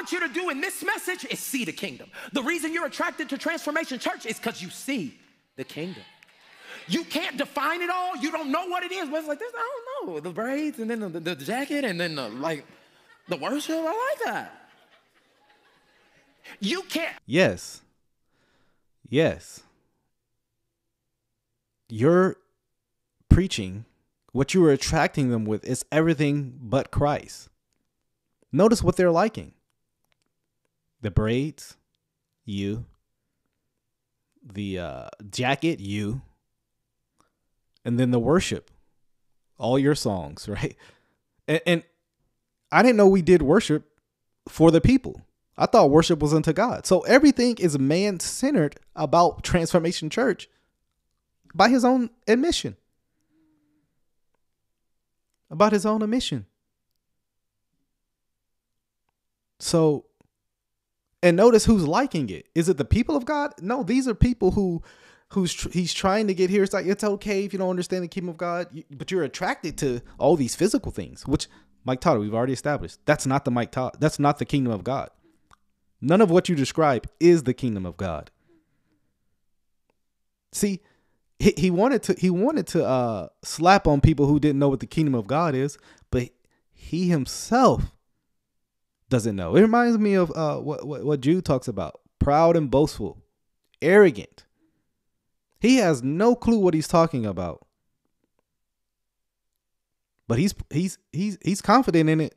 Want 0.00 0.12
you 0.12 0.20
to 0.20 0.32
do 0.32 0.48
in 0.48 0.62
this 0.62 0.82
message 0.82 1.26
is 1.30 1.38
see 1.40 1.66
the 1.66 1.72
kingdom. 1.72 2.08
The 2.32 2.42
reason 2.42 2.72
you're 2.72 2.86
attracted 2.86 3.28
to 3.28 3.36
Transformation 3.36 3.98
Church 3.98 4.24
is 4.24 4.38
because 4.38 4.62
you 4.62 4.70
see 4.70 5.18
the 5.56 5.64
kingdom. 5.64 6.02
You 6.88 7.04
can't 7.04 7.36
define 7.36 7.82
it 7.82 7.90
all. 7.90 8.16
You 8.16 8.32
don't 8.32 8.50
know 8.50 8.66
what 8.66 8.82
it 8.82 8.92
is. 8.92 9.10
But 9.10 9.18
it's 9.18 9.28
like 9.28 9.38
this. 9.38 9.52
I 9.54 9.80
don't 9.98 10.14
know 10.14 10.20
the 10.20 10.30
braids 10.30 10.78
and 10.78 10.88
then 10.88 11.00
the, 11.00 11.08
the, 11.10 11.20
the 11.20 11.44
jacket 11.44 11.84
and 11.84 12.00
then 12.00 12.14
the, 12.14 12.30
like 12.30 12.64
the 13.28 13.36
worship. 13.36 13.76
I 13.76 14.14
like 14.16 14.24
that. 14.24 14.70
You 16.60 16.80
can't. 16.80 17.14
Yes. 17.26 17.82
Yes. 19.06 19.62
You're 21.90 22.36
preaching, 23.28 23.84
what 24.32 24.54
you 24.54 24.64
are 24.64 24.72
attracting 24.72 25.28
them 25.28 25.44
with 25.44 25.62
is 25.66 25.84
everything 25.92 26.58
but 26.58 26.90
Christ. 26.90 27.50
Notice 28.50 28.82
what 28.82 28.96
they're 28.96 29.10
liking 29.10 29.52
the 31.00 31.10
braids, 31.10 31.76
you, 32.44 32.84
the 34.42 34.78
uh, 34.78 35.08
jacket, 35.30 35.80
you, 35.80 36.22
and 37.84 37.98
then 37.98 38.10
the 38.10 38.18
worship, 38.18 38.70
all 39.58 39.78
your 39.78 39.94
songs, 39.94 40.48
right? 40.48 40.76
And, 41.48 41.60
and 41.66 41.82
I 42.72 42.82
didn't 42.82 42.96
know 42.96 43.08
we 43.08 43.22
did 43.22 43.42
worship 43.42 43.98
for 44.48 44.70
the 44.70 44.80
people. 44.80 45.22
I 45.56 45.66
thought 45.66 45.90
worship 45.90 46.20
was 46.20 46.32
unto 46.32 46.52
God. 46.52 46.86
So 46.86 47.00
everything 47.00 47.56
is 47.58 47.78
man 47.78 48.18
centered 48.20 48.76
about 48.96 49.42
Transformation 49.42 50.08
Church 50.08 50.48
by 51.54 51.68
his 51.68 51.84
own 51.84 52.10
admission. 52.26 52.76
About 55.50 55.72
his 55.72 55.84
own 55.84 56.00
admission. 56.00 56.46
So, 59.58 60.06
and 61.22 61.36
notice 61.36 61.64
who's 61.64 61.86
liking 61.86 62.30
it. 62.30 62.46
Is 62.54 62.68
it 62.68 62.76
the 62.76 62.84
people 62.84 63.16
of 63.16 63.24
God? 63.24 63.52
No, 63.60 63.82
these 63.82 64.08
are 64.08 64.14
people 64.14 64.52
who 64.52 64.82
who's 65.32 65.52
tr- 65.52 65.68
he's 65.70 65.94
trying 65.94 66.26
to 66.26 66.34
get 66.34 66.50
here. 66.50 66.62
It's 66.62 66.72
like 66.72 66.86
it's 66.86 67.04
okay 67.04 67.44
if 67.44 67.52
you 67.52 67.58
don't 67.58 67.70
understand 67.70 68.02
the 68.02 68.08
kingdom 68.08 68.30
of 68.30 68.36
God, 68.36 68.66
you- 68.72 68.84
but 68.90 69.10
you're 69.10 69.22
attracted 69.22 69.78
to 69.78 70.00
all 70.18 70.36
these 70.36 70.56
physical 70.56 70.90
things, 70.92 71.26
which 71.26 71.46
Mike 71.84 72.00
Todd, 72.00 72.18
we've 72.18 72.34
already 72.34 72.52
established. 72.52 72.98
That's 73.06 73.26
not 73.26 73.44
the 73.44 73.50
Mike 73.50 73.70
Todd. 73.70 73.96
That's 74.00 74.18
not 74.18 74.38
the 74.38 74.44
kingdom 74.44 74.72
of 74.72 74.82
God. 74.84 75.10
None 76.00 76.20
of 76.20 76.30
what 76.30 76.48
you 76.48 76.54
describe 76.56 77.06
is 77.20 77.44
the 77.44 77.54
kingdom 77.54 77.86
of 77.86 77.96
God. 77.96 78.30
See, 80.52 80.80
he, 81.38 81.54
he 81.56 81.70
wanted 81.70 82.02
to 82.04 82.14
he 82.18 82.30
wanted 82.30 82.66
to 82.68 82.84
uh 82.86 83.28
slap 83.42 83.86
on 83.86 84.00
people 84.00 84.26
who 84.26 84.40
didn't 84.40 84.58
know 84.58 84.68
what 84.68 84.80
the 84.80 84.86
kingdom 84.86 85.14
of 85.14 85.26
God 85.26 85.54
is, 85.54 85.78
but 86.10 86.30
he 86.72 87.08
himself 87.08 87.92
doesn't 89.10 89.36
know. 89.36 89.56
It 89.56 89.60
reminds 89.60 89.98
me 89.98 90.14
of 90.14 90.32
uh 90.34 90.56
what 90.58 90.86
what, 90.86 91.04
what 91.04 91.20
Jude 91.20 91.44
talks 91.44 91.68
about. 91.68 92.00
Proud 92.18 92.56
and 92.56 92.70
boastful, 92.70 93.18
arrogant. 93.82 94.46
He 95.58 95.76
has 95.76 96.02
no 96.02 96.34
clue 96.34 96.58
what 96.58 96.72
he's 96.72 96.88
talking 96.88 97.26
about. 97.26 97.66
But 100.26 100.38
he's 100.38 100.54
he's 100.70 100.98
he's 101.12 101.36
he's 101.42 101.60
confident 101.60 102.08
in 102.08 102.20
it. 102.20 102.34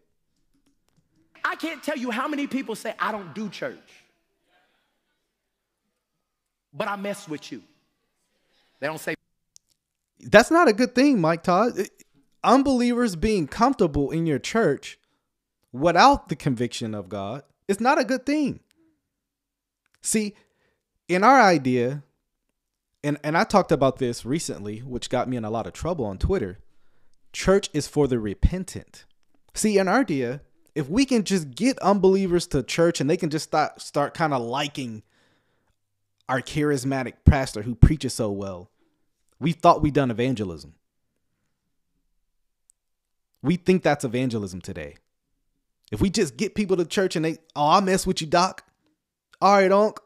I 1.46 1.56
can't 1.56 1.84
tell 1.84 1.98
you 1.98 2.10
how 2.10 2.28
many 2.28 2.48
people 2.48 2.76
say 2.76 2.96
I 3.00 3.12
don't 3.12 3.36
do 3.36 3.50
church, 3.50 3.78
but 6.74 6.88
I 6.88 6.96
mess 6.96 7.30
with 7.30 7.52
you. 7.52 7.62
They 8.80 8.88
don't 8.88 9.00
say 9.00 9.16
That's 10.20 10.50
not 10.50 10.68
a 10.68 10.74
good 10.74 10.96
thing, 10.96 11.22
Mike 11.22 11.44
Todd. 11.44 11.74
Unbelievers 12.44 13.16
being 13.16 13.48
comfortable 13.48 14.12
in 14.12 14.26
your 14.26 14.40
church 14.40 14.98
without 15.74 16.30
the 16.30 16.36
conviction 16.36 16.96
of 16.96 17.10
God 17.10 17.44
is 17.68 17.82
not 17.82 18.00
a 18.00 18.06
good 18.06 18.26
thing. 18.26 18.62
See, 20.02 20.36
in 21.10 21.24
our 21.24 21.42
idea, 21.42 22.04
and, 23.04 23.18
and 23.24 23.38
I 23.38 23.44
talked 23.44 23.72
about 23.72 23.98
this 23.98 24.24
recently, 24.24 24.80
which 24.80 25.10
got 25.10 25.28
me 25.28 25.36
in 25.36 25.44
a 25.44 25.50
lot 25.50 25.68
of 25.68 25.74
trouble 25.74 26.06
on 26.06 26.18
Twitter. 26.18 26.60
Church 27.34 27.70
is 27.74 27.88
for 27.88 28.08
the 28.08 28.20
repentant. 28.20 29.06
See, 29.54 29.78
in 29.78 29.88
our 29.88 30.00
idea, 30.02 30.42
if 30.76 30.90
we 30.90 31.06
can 31.06 31.24
just 31.24 31.52
get 31.52 31.78
unbelievers 31.80 32.48
to 32.48 32.64
church 32.64 33.02
and 33.02 33.10
they 33.10 33.18
can 33.18 33.30
just 33.30 33.46
start 33.46 33.82
start 33.82 34.14
kind 34.14 34.34
of 34.34 34.42
liking 34.42 35.04
our 36.30 36.42
charismatic 36.42 37.14
pastor 37.26 37.64
who 37.64 37.76
preaches 37.76 38.14
so 38.14 38.32
well, 38.32 38.72
we 39.40 39.52
thought 39.52 39.82
we 39.82 39.92
done 39.92 40.12
evangelism. 40.12 40.76
We 43.42 43.58
think 43.58 43.84
that's 43.84 44.06
evangelism 44.06 44.62
today. 44.62 44.96
If 45.94 46.02
we 46.02 46.10
just 46.10 46.38
get 46.38 46.56
people 46.56 46.76
to 46.78 46.86
church 46.86 47.16
and 47.16 47.24
they, 47.24 47.38
oh, 47.56 47.70
I 47.70 47.80
mess 47.80 48.08
with 48.08 48.20
you, 48.20 48.26
doc. 48.26 48.66
All 49.40 49.54
right, 49.54 49.72
unc. 49.72 50.00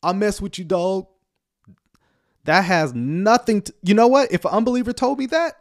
I 0.00 0.12
mess 0.12 0.40
with 0.40 0.60
you, 0.60 0.64
dog. 0.64 1.08
That 2.44 2.64
has 2.64 2.94
nothing 2.94 3.62
to, 3.62 3.74
you 3.82 3.94
know 3.94 4.06
what? 4.06 4.30
If 4.30 4.44
an 4.44 4.52
unbeliever 4.52 4.92
told 4.92 5.18
me 5.18 5.26
that, 5.26 5.54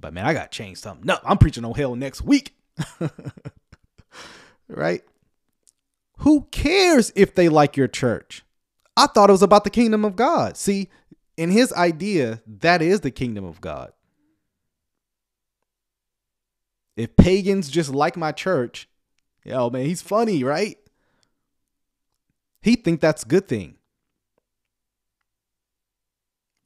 but 0.00 0.14
man, 0.14 0.24
I 0.24 0.32
got 0.32 0.50
to 0.50 0.56
change 0.56 0.78
something. 0.78 1.04
No, 1.04 1.18
I'm 1.22 1.36
preaching 1.36 1.66
on 1.66 1.74
hell 1.74 1.96
next 1.96 2.22
week. 2.22 2.54
right? 4.68 5.02
Who 6.20 6.48
cares 6.50 7.12
if 7.14 7.34
they 7.34 7.50
like 7.50 7.76
your 7.76 7.88
church? 7.88 8.42
I 8.96 9.06
thought 9.08 9.28
it 9.28 9.32
was 9.32 9.42
about 9.42 9.64
the 9.64 9.70
kingdom 9.70 10.06
of 10.06 10.16
God. 10.16 10.56
See, 10.56 10.88
in 11.36 11.50
his 11.50 11.74
idea, 11.74 12.40
that 12.46 12.80
is 12.80 13.02
the 13.02 13.10
kingdom 13.10 13.44
of 13.44 13.60
God. 13.60 13.92
If 16.98 17.16
pagans 17.16 17.70
just 17.70 17.90
like 17.90 18.16
my 18.16 18.32
church, 18.32 18.88
yo 19.44 19.70
man, 19.70 19.86
he's 19.86 20.02
funny, 20.02 20.42
right? 20.42 20.76
He 22.60 22.74
think 22.74 23.00
that's 23.00 23.22
good 23.22 23.46
thing. 23.46 23.76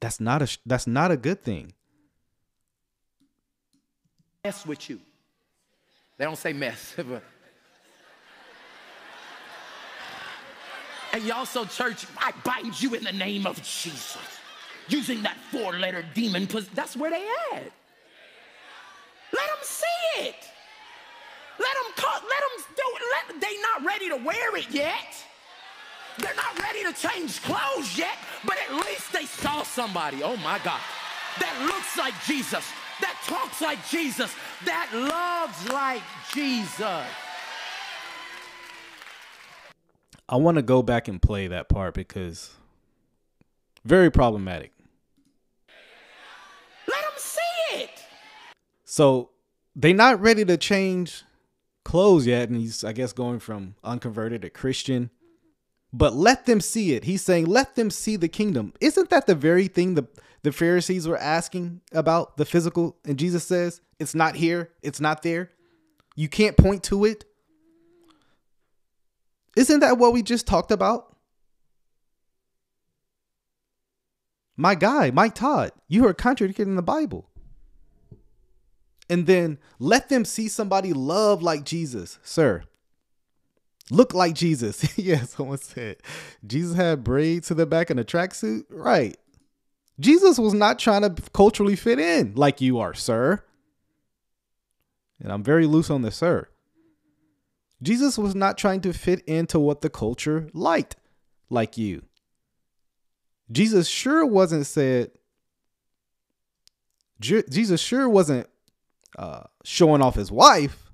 That's 0.01 0.19
not 0.19 0.41
a 0.41 0.57
that's 0.65 0.87
not 0.87 1.11
a 1.11 1.17
good 1.17 1.43
thing. 1.43 1.73
Mess 4.43 4.65
with 4.65 4.89
you. 4.89 4.99
They 6.17 6.25
don't 6.25 6.35
say 6.35 6.51
mess. 6.51 6.95
and 11.13 11.23
y'all 11.25 11.45
so 11.45 11.63
church, 11.65 12.07
I 12.17 12.33
bind 12.43 12.81
you 12.81 12.95
in 12.95 13.03
the 13.03 13.11
name 13.11 13.45
of 13.45 13.57
Jesus. 13.57 14.17
Using 14.87 15.21
that 15.21 15.37
four-letter 15.51 16.03
demon, 16.15 16.47
that's 16.73 16.97
where 16.97 17.11
they 17.11 17.23
at. 17.53 17.71
Let 19.33 19.47
them 19.47 19.63
see 19.63 20.21
it. 20.21 20.35
Let 21.59 21.73
them 21.75 21.91
cut, 21.95 22.23
let 22.23 22.41
them 22.45 22.65
do 22.75 22.83
it. 22.95 23.03
Let, 23.13 23.41
they 23.41 23.61
not 23.61 23.85
ready 23.85 24.09
to 24.09 24.17
wear 24.17 24.55
it 24.55 24.69
yet. 24.69 25.25
They're 26.19 26.35
not 26.35 26.59
ready 26.59 26.83
to 26.83 26.93
change 26.93 27.41
clothes 27.41 27.97
yet, 27.97 28.15
but 28.45 28.57
at 28.69 28.75
least 28.75 29.11
they 29.11 29.25
saw 29.25 29.63
somebody. 29.63 30.21
Oh 30.23 30.37
my 30.37 30.59
God. 30.63 30.79
That 31.39 31.65
looks 31.65 31.97
like 31.97 32.13
Jesus, 32.25 32.63
that 33.01 33.19
talks 33.25 33.59
like 33.59 33.79
Jesus, 33.89 34.35
that 34.65 34.89
loves 34.93 35.69
like 35.71 36.03
Jesus. 36.31 37.07
I 40.29 40.35
want 40.35 40.57
to 40.57 40.61
go 40.61 40.83
back 40.83 41.07
and 41.07 41.19
play 41.21 41.47
that 41.47 41.69
part 41.69 41.95
because 41.95 42.51
very 43.83 44.11
problematic. 44.11 44.71
Let 46.87 47.01
them 47.01 47.13
see 47.17 47.77
it. 47.79 48.03
So 48.93 49.31
they're 49.75 49.93
not 49.95 50.21
ready 50.21 50.45
to 50.45 50.55
change 50.55 51.23
clothes 51.83 52.27
yet, 52.27 52.49
and 52.49 52.57
he's 52.57 52.83
I 52.83 52.93
guess 52.93 53.11
going 53.11 53.39
from 53.39 53.75
unconverted 53.83 54.43
to 54.43 54.49
Christian 54.49 55.09
but 55.93 56.15
let 56.15 56.47
them 56.47 56.59
see 56.59 56.93
it. 56.93 57.03
He's 57.03 57.21
saying, 57.21 57.45
let 57.45 57.75
them 57.75 57.91
see 57.91 58.15
the 58.15 58.27
kingdom. 58.27 58.73
Isn't 58.81 59.11
that 59.11 59.27
the 59.27 59.35
very 59.35 59.67
thing 59.67 59.93
the, 59.93 60.07
the 60.41 60.51
Pharisees 60.51 61.07
were 61.07 61.17
asking 61.17 61.81
about 61.91 62.37
the 62.37 62.45
physical? 62.45 62.97
And 63.05 63.19
Jesus 63.19 63.43
says, 63.43 63.79
it's 63.99 64.15
not 64.15 64.35
here, 64.35 64.71
it's 64.81 64.99
not 64.99 65.21
there. 65.21 65.51
You 66.15 66.27
can't 66.27 66.57
point 66.57 66.83
to 66.85 67.05
it. 67.05 67.25
Isn't 69.55 69.81
that 69.81 69.99
what 69.99 70.13
we 70.13 70.23
just 70.23 70.47
talked 70.47 70.71
about? 70.71 71.15
My 74.57 74.73
guy, 74.73 75.11
Mike 75.11 75.35
Todd, 75.35 75.71
you 75.87 76.07
are 76.07 76.13
contradicting 76.13 76.75
the 76.75 76.81
Bible. 76.81 77.29
And 79.13 79.27
then 79.27 79.59
let 79.79 80.09
them 80.09 80.25
see 80.25 80.47
somebody 80.47 80.91
love 80.91 81.43
like 81.43 81.63
Jesus, 81.63 82.17
sir 82.23 82.63
look 83.89 84.13
like 84.13 84.33
Jesus. 84.33 84.97
yeah, 84.97 85.23
someone 85.23 85.57
said 85.57 85.97
Jesus 86.45 86.75
had 86.75 87.03
braids 87.03 87.47
to 87.47 87.53
the 87.53 87.65
back 87.65 87.91
in 87.91 87.99
a 87.99 88.03
tracksuit. 88.03 88.65
Right. 88.69 89.17
Jesus 89.99 90.39
was 90.39 90.53
not 90.53 90.79
trying 90.79 91.01
to 91.01 91.21
culturally 91.33 91.75
fit 91.75 91.99
in 91.99 92.33
like 92.35 92.61
you 92.61 92.79
are, 92.79 92.93
sir. 92.93 93.43
And 95.21 95.31
I'm 95.31 95.43
very 95.43 95.65
loose 95.65 95.89
on 95.89 96.01
this, 96.01 96.17
sir. 96.17 96.49
Jesus 97.81 98.17
was 98.17 98.33
not 98.33 98.57
trying 98.57 98.81
to 98.81 98.93
fit 98.93 99.21
into 99.25 99.59
what 99.59 99.81
the 99.81 99.89
culture 99.89 100.49
liked 100.53 100.95
like 101.49 101.77
you. 101.77 102.03
Jesus 103.51 103.87
sure 103.87 104.25
wasn't 104.25 104.65
said 104.65 105.11
Jesus 107.19 107.79
sure 107.79 108.09
wasn't 108.09 108.47
uh, 109.17 109.43
showing 109.63 110.01
off 110.01 110.15
his 110.15 110.31
wife, 110.31 110.91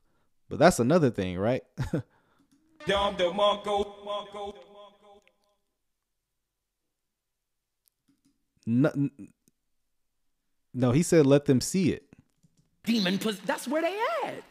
but 0.50 0.60
that's 0.60 0.80
another 0.80 1.10
thing, 1.10 1.38
right? 1.38 1.64
Dom 2.88 3.16
DeMarco. 3.16 4.54
No, 8.66 8.92
no, 10.74 10.92
he 10.92 11.02
said 11.02 11.26
let 11.26 11.46
them 11.46 11.60
see 11.60 11.92
it. 11.92 12.04
Demon, 12.84 13.20
that's 13.46 13.68
where 13.68 13.82
they 13.82 13.98
at. 14.24 14.44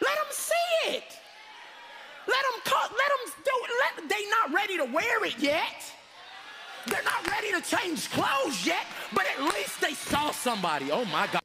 Let 0.00 0.16
them 0.16 0.30
see 0.30 0.90
it. 0.90 1.04
Let 2.26 2.42
them 2.42 2.60
cut, 2.64 2.90
let 2.90 3.08
them 3.08 3.34
do 3.44 3.50
it. 3.64 3.70
Let, 3.80 4.08
they 4.08 4.28
not 4.30 4.52
ready 4.52 4.76
to 4.78 4.84
wear 4.84 5.24
it 5.24 5.38
yet. 5.38 5.92
They're 6.86 7.02
not 7.04 7.26
ready 7.30 7.50
to 7.52 7.60
change 7.62 8.10
clothes 8.10 8.66
yet, 8.66 8.84
but 9.14 9.26
at 9.26 9.42
least 9.54 9.80
they 9.80 9.94
saw 9.94 10.30
somebody. 10.30 10.90
Oh 10.90 11.04
my 11.06 11.26
God. 11.32 11.42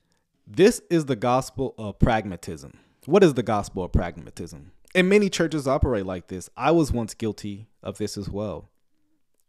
This 0.54 0.82
is 0.90 1.06
the 1.06 1.16
gospel 1.16 1.74
of 1.78 1.98
pragmatism. 1.98 2.78
What 3.06 3.24
is 3.24 3.34
the 3.36 3.44
gospel 3.44 3.84
of 3.84 3.92
pragmatism? 3.92 4.72
and 4.94 5.08
many 5.08 5.30
churches 5.30 5.68
operate 5.68 6.06
like 6.06 6.28
this. 6.28 6.50
I 6.58 6.72
was 6.72 6.92
once 6.92 7.14
guilty 7.14 7.68
of 7.82 7.98
this 7.98 8.18
as 8.18 8.30
well. 8.30 8.70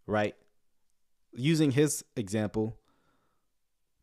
Right? 0.07 0.35
Using 1.33 1.73
his 1.73 2.05
example, 2.17 2.77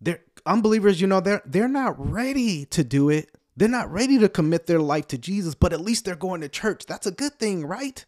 they're 0.01 0.21
unbelievers, 0.45 1.01
you 1.01 1.07
know, 1.07 1.19
they're 1.19 1.41
they're 1.45 1.67
not 1.67 1.95
ready 1.99 2.65
to 2.65 2.83
do 2.83 3.09
it. 3.09 3.29
They're 3.55 3.67
not 3.67 3.91
ready 3.91 4.17
to 4.19 4.29
commit 4.29 4.67
their 4.67 4.79
life 4.79 5.07
to 5.07 5.17
Jesus, 5.17 5.53
but 5.53 5.73
at 5.73 5.81
least 5.81 6.05
they're 6.05 6.15
going 6.15 6.41
to 6.41 6.49
church. 6.49 6.85
That's 6.85 7.05
a 7.05 7.11
good 7.11 7.37
thing, 7.37 7.65
right? 7.65 8.05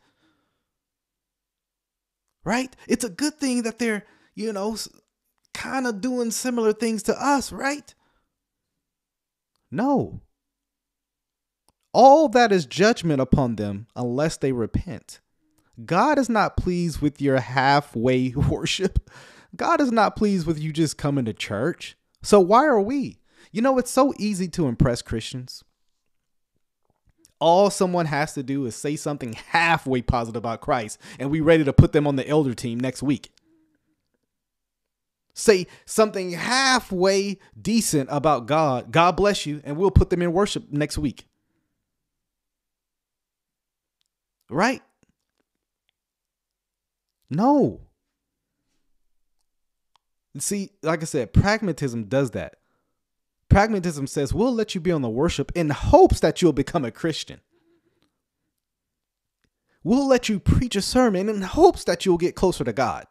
Right? 2.45 2.73
It's 2.87 3.03
a 3.03 3.09
good 3.09 3.37
thing 3.37 3.63
that 3.63 3.77
they're, 3.77 4.05
you 4.33 4.53
know, 4.53 4.77
kind 5.53 5.85
of 5.85 5.99
doing 5.99 6.31
similar 6.31 6.71
things 6.71 7.03
to 7.03 7.21
us, 7.21 7.51
right? 7.51 7.93
No. 9.71 10.21
All 11.93 12.29
that 12.29 12.51
is 12.51 12.65
judgment 12.65 13.21
upon 13.21 13.55
them 13.55 13.87
unless 13.95 14.37
they 14.37 14.51
repent. 14.51 15.19
God 15.85 16.19
is 16.19 16.29
not 16.29 16.57
pleased 16.57 17.01
with 17.01 17.21
your 17.21 17.39
halfway 17.39 18.29
worship. 18.35 19.09
God 19.55 19.81
is 19.81 19.91
not 19.91 20.15
pleased 20.15 20.45
with 20.45 20.59
you 20.59 20.71
just 20.71 20.97
coming 20.97 21.25
to 21.25 21.33
church. 21.33 21.97
So 22.21 22.39
why 22.39 22.65
are 22.65 22.81
we? 22.81 23.19
You 23.51 23.61
know, 23.61 23.77
it's 23.77 23.91
so 23.91 24.13
easy 24.17 24.47
to 24.49 24.67
impress 24.67 25.01
Christians. 25.01 25.63
All 27.39 27.71
someone 27.71 28.05
has 28.05 28.33
to 28.33 28.43
do 28.43 28.65
is 28.65 28.75
say 28.75 28.95
something 28.95 29.33
halfway 29.33 30.03
positive 30.03 30.37
about 30.37 30.61
Christ, 30.61 30.99
and 31.19 31.31
we're 31.31 31.43
ready 31.43 31.63
to 31.63 31.73
put 31.73 31.91
them 31.91 32.05
on 32.05 32.15
the 32.15 32.27
elder 32.27 32.53
team 32.53 32.79
next 32.79 33.01
week. 33.01 33.31
Say 35.33 35.67
something 35.85 36.31
halfway 36.31 37.39
decent 37.59 38.09
about 38.11 38.47
God. 38.47 38.91
God 38.91 39.15
bless 39.15 39.45
you, 39.45 39.61
and 39.63 39.77
we'll 39.77 39.91
put 39.91 40.09
them 40.09 40.21
in 40.21 40.33
worship 40.33 40.71
next 40.71 40.97
week. 40.97 41.27
Right? 44.49 44.81
No. 47.29 47.81
See, 50.37 50.71
like 50.83 51.01
I 51.01 51.05
said, 51.05 51.33
pragmatism 51.33 52.05
does 52.05 52.31
that. 52.31 52.55
Pragmatism 53.49 54.07
says, 54.07 54.33
we'll 54.33 54.53
let 54.53 54.75
you 54.75 54.81
be 54.81 54.91
on 54.91 55.01
the 55.01 55.09
worship 55.09 55.51
in 55.55 55.69
hopes 55.69 56.19
that 56.21 56.41
you'll 56.41 56.53
become 56.53 56.85
a 56.85 56.91
Christian. 56.91 57.41
We'll 59.83 60.07
let 60.07 60.29
you 60.29 60.39
preach 60.39 60.75
a 60.75 60.81
sermon 60.81 61.27
in 61.27 61.41
hopes 61.41 61.83
that 61.85 62.05
you'll 62.05 62.17
get 62.17 62.35
closer 62.35 62.63
to 62.63 62.71
God 62.71 63.07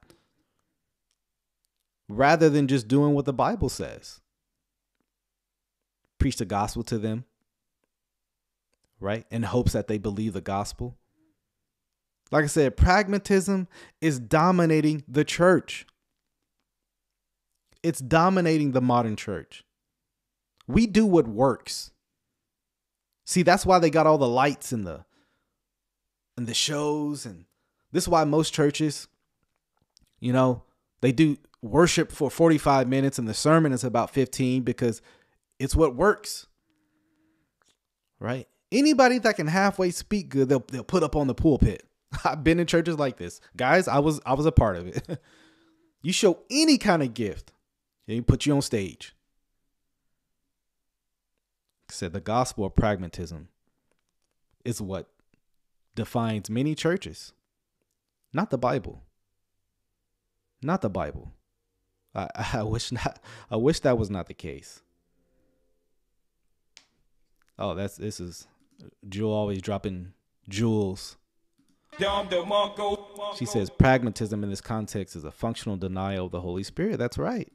rather 2.11 2.51
than 2.51 2.67
just 2.67 2.89
doing 2.89 3.15
what 3.15 3.25
the 3.25 3.33
Bible 3.33 3.69
says. 3.69 4.21
Preach 6.19 6.37
the 6.37 6.45
gospel 6.45 6.83
to 6.85 6.99
them, 6.99 7.25
right? 8.99 9.25
In 9.31 9.45
hopes 9.45 9.73
that 9.73 9.89
they 9.89 9.99
believe 9.99 10.33
the 10.33 10.41
gospel. 10.41 10.97
Like 12.31 12.45
I 12.45 12.49
said, 12.49 12.77
pragmatism 12.77 13.69
is 14.01 14.19
dominating 14.19 15.03
the 15.09 15.25
church. 15.25 15.87
It's 17.83 18.01
dominating 18.01 18.73
the 18.73 18.83
modern 18.83 19.17
church. 19.17 19.65
We 20.69 20.87
do 20.87 21.07
what 21.07 21.27
works. 21.27 21.91
See, 23.25 23.43
that's 23.43 23.65
why 23.65 23.79
they 23.79 23.91
got 23.91 24.07
all 24.07 24.19
the 24.19 24.29
lights 24.29 24.73
in 24.73 24.85
the 24.85 25.05
and 26.37 26.47
the 26.47 26.55
shows 26.55 27.27
and 27.27 27.47
this 27.93 28.05
is 28.05 28.09
why 28.09 28.25
most 28.25 28.55
churches 28.55 29.09
you 30.21 30.33
know, 30.33 30.63
they 31.01 31.13
do 31.13 31.39
worship 31.63 32.11
for 32.11 32.31
45 32.31 32.89
minutes 32.89 33.19
and 33.19 33.29
the 33.29 33.35
sermon 33.35 33.73
is 33.73 33.85
about 33.85 34.11
15 34.11 34.63
because 34.63 35.03
it's 35.59 35.77
what 35.77 35.95
works. 35.95 36.47
Right? 38.19 38.49
Anybody 38.73 39.19
that 39.19 39.37
can 39.37 39.47
halfway 39.47 39.91
speak 39.91 40.29
good, 40.29 40.49
they'll 40.49 40.65
they'll 40.69 40.85
put 40.85 41.03
up 41.03 41.17
on 41.17 41.27
the 41.27 41.35
pulpit. 41.35 41.85
I've 42.25 42.45
been 42.45 42.61
in 42.61 42.67
churches 42.67 42.99
like 42.99 43.17
this. 43.17 43.41
Guys, 43.57 43.89
I 43.89 43.99
was 43.99 44.21
I 44.25 44.35
was 44.35 44.47
a 44.47 44.53
part 44.53 44.77
of 44.77 44.87
it. 44.89 45.21
you 46.03 46.13
show 46.13 46.41
any 46.51 46.79
kind 46.79 47.03
of 47.03 47.15
gift, 47.15 47.53
they 48.07 48.21
put 48.21 48.47
you 48.47 48.55
on 48.55 48.63
stage. 48.63 49.15
said 51.91 52.13
the 52.13 52.21
gospel 52.21 52.65
of 52.65 52.77
pragmatism 52.77 53.49
is 54.65 54.81
what 54.81 55.09
defines 55.95 56.49
many 56.49 56.75
churches. 56.75 57.33
Not 58.33 58.51
the 58.51 58.59
Bible. 58.59 59.03
Not 60.63 60.83
the 60.83 60.91
Bible. 60.91 61.33
I, 62.15 62.29
I 62.55 62.63
wish 62.63 62.93
not 62.93 63.21
I 63.51 63.57
wish 63.57 63.81
that 63.81 63.99
was 63.99 64.11
not 64.11 64.27
the 64.27 64.35
case. 64.35 64.83
Oh, 67.59 67.75
that's 67.75 67.97
this 67.97 68.21
is 68.21 68.47
Jewel 69.09 69.33
always 69.33 69.61
dropping 69.61 70.13
jewels 70.49 71.17
She 73.37 73.45
says 73.45 73.69
pragmatism 73.71 74.43
in 74.43 74.51
this 74.51 74.61
context 74.61 75.17
is 75.17 75.25
a 75.25 75.31
functional 75.31 75.77
denial 75.77 76.27
of 76.27 76.33
the 76.33 76.41
Holy 76.41 76.63
Spirit. 76.63 76.99
That's 76.99 77.19
right. 77.19 77.51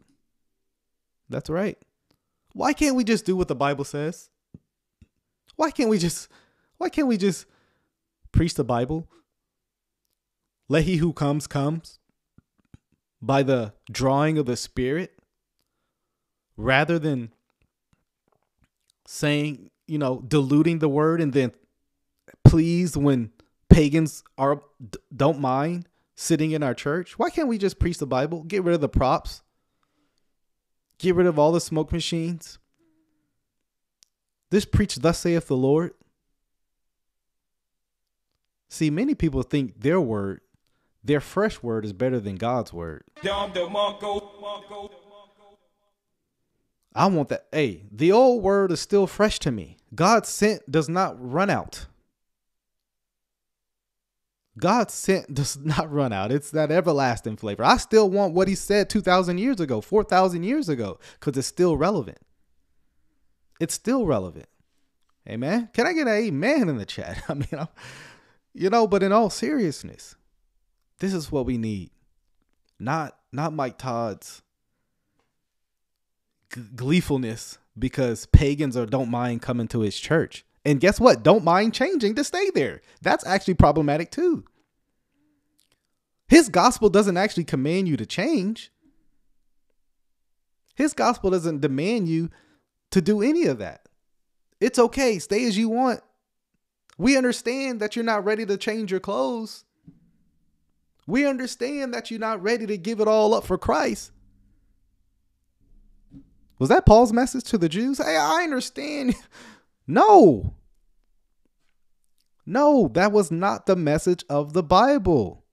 That's 1.30 1.50
right. 1.50 1.78
Why 2.54 2.74
can't 2.74 2.96
we 2.96 3.04
just 3.04 3.26
do 3.26 3.36
what 3.36 3.48
the 3.48 3.56
Bible 3.56 3.84
says? 3.84 4.30
Why 5.56 5.72
can't 5.72 5.90
we 5.90 5.98
just 5.98 6.30
why 6.78 6.90
can't 6.90 7.08
we 7.08 7.18
just 7.18 7.46
preach 8.32 8.54
the 8.54 8.64
Bible? 8.64 9.10
Let 10.68 10.84
he 10.84 10.98
who 10.98 11.14
comes 11.14 11.48
comes 11.48 12.00
by 13.22 13.44
the 13.44 13.74
drawing 13.92 14.38
of 14.38 14.46
the 14.46 14.58
Spirit 14.58 15.18
rather 16.58 17.00
than 17.00 17.32
saying, 19.08 19.70
you 19.88 19.98
know, 19.98 20.24
diluting 20.28 20.80
the 20.80 20.90
word 20.90 21.22
and 21.22 21.34
then 21.34 21.52
pleased 22.44 22.96
when 22.96 23.32
pagans 23.70 24.24
are 24.38 24.62
don't 25.16 25.40
mind 25.40 25.88
sitting 26.16 26.52
in 26.52 26.64
our 26.64 26.74
church. 26.74 27.20
Why 27.20 27.30
can't 27.30 27.48
we 27.48 27.58
just 27.58 27.80
preach 27.80 27.98
the 27.98 28.08
Bible? 28.08 28.44
Get 28.44 28.64
rid 28.64 28.76
of 28.76 28.82
the 28.82 28.90
props. 28.90 29.42
Get 30.98 31.16
rid 31.16 31.28
of 31.28 31.38
all 31.38 31.52
the 31.52 31.60
smoke 31.60 31.92
machines. 31.92 32.58
This 34.50 34.66
preach 34.66 34.96
thus 34.96 35.20
saith 35.20 35.48
the 35.48 35.58
Lord. 35.58 35.94
See, 38.70 38.90
many 38.90 39.16
people 39.16 39.44
think 39.44 39.82
their 39.82 40.00
word, 40.00 40.42
their 41.06 41.22
fresh 41.22 41.62
word 41.62 41.86
is 41.86 41.94
better 41.94 42.20
than 42.20 42.36
God's 42.36 42.74
word. 42.74 43.04
I 46.96 47.08
want 47.08 47.30
that. 47.30 47.46
Hey, 47.52 47.84
the 47.92 48.12
old 48.12 48.42
word 48.42 48.72
is 48.72 48.80
still 48.80 49.06
fresh 49.06 49.38
to 49.40 49.52
me. 49.52 49.78
God's 49.94 50.30
sent 50.30 50.70
does 50.72 50.90
not 50.90 51.16
run 51.20 51.50
out. 51.50 51.86
God's 54.58 54.94
sent 54.94 55.34
does 55.34 55.58
not 55.64 55.92
run 55.92 56.12
out. 56.12 56.32
It's 56.32 56.50
that 56.52 56.72
everlasting 56.72 57.38
flavor. 57.38 57.64
I 57.64 57.78
still 57.78 58.10
want 58.10 58.34
what 58.34 58.48
he 58.48 58.56
said 58.56 58.90
2,000 58.90 59.38
years 59.38 59.60
ago, 59.60 59.82
4,000 59.82 60.44
years 60.44 60.70
ago, 60.70 61.00
because 61.20 61.38
it's 61.38 61.48
still 61.48 61.78
relevant. 61.78 62.20
It's 63.60 63.74
still 63.74 64.06
relevant. 64.06 64.48
Amen. 65.28 65.70
Can 65.74 65.86
I 65.86 65.94
get 65.94 66.08
an 66.08 66.14
amen 66.14 66.70
in 66.70 66.78
the 66.78 66.86
chat? 66.86 67.24
I 67.30 67.34
mean, 67.36 67.48
I'm, 67.52 67.68
you 68.54 68.70
know, 68.70 68.88
but 68.88 69.04
in 69.04 69.12
all 69.12 69.30
seriousness, 69.30 70.16
this 71.00 71.14
is 71.14 71.32
what 71.32 71.46
we 71.46 71.58
need. 71.58 71.92
Not 72.80 73.18
not 73.32 73.54
Mike 73.54 73.78
Todd's 73.78 74.42
gleefulness 76.76 77.58
because 77.78 78.26
pagans 78.28 78.78
are 78.78 78.86
don't 78.86 79.10
mind 79.10 79.42
coming 79.42 79.68
to 79.70 79.82
his 79.82 80.00
church. 80.00 80.46
And 80.64 80.80
guess 80.80 81.00
what? 81.00 81.24
Don't 81.24 81.44
mind 81.44 81.74
changing 81.74 82.16
to 82.16 82.24
stay 82.24 82.50
there. 82.54 82.82
That's 83.02 83.26
actually 83.26 83.54
problematic 83.56 84.10
too. 84.10 84.46
His 86.28 86.50
gospel 86.50 86.90
doesn't 86.90 87.18
actually 87.18 87.44
command 87.44 87.88
you 87.88 87.98
to 87.98 88.06
change. 88.06 88.72
His 90.76 90.94
gospel 90.94 91.30
doesn't 91.30 91.62
demand 91.62 92.08
you 92.08 92.30
to 92.92 93.02
do 93.02 93.22
any 93.22 93.46
of 93.46 93.60
that. 93.60 93.88
It's 94.60 94.80
okay, 94.80 95.20
stay 95.20 95.46
as 95.46 95.58
you 95.58 95.70
want. 95.70 96.02
We 96.98 97.18
understand 97.18 97.80
that 97.82 97.96
you're 97.96 98.06
not 98.06 98.26
ready 98.26 98.46
to 98.46 98.58
change 98.58 98.90
your 98.90 99.00
clothes. 99.00 99.66
We 101.08 101.28
understand 101.28 101.94
that 101.94 102.10
you're 102.10 102.20
not 102.20 102.42
ready 102.42 102.66
to 102.66 102.78
give 102.78 103.00
it 103.00 103.08
all 103.08 103.34
up 103.34 103.46
for 103.46 103.58
Christ. 103.58 104.12
Was 106.58 106.70
that 106.70 106.86
Paul's 106.86 107.14
message 107.14 107.44
to 107.46 107.58
the 107.58 107.70
Jews? 107.70 107.98
Hey, 107.98 108.18
I 108.18 108.44
understand. 108.44 109.16
No. 109.88 110.56
No, 112.44 112.90
that 112.94 113.12
was 113.12 113.30
not 113.32 113.66
the 113.66 113.76
message 113.76 114.24
of 114.30 114.54
the 114.54 114.64
Bible. 114.64 115.44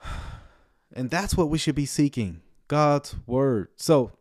And 0.92 1.10
that's 1.10 1.36
what 1.36 1.50
we 1.50 1.58
should 1.58 1.74
be 1.74 1.84
seeking 1.84 2.40
God's 2.68 3.16
word. 3.26 3.68
So, 3.76 4.12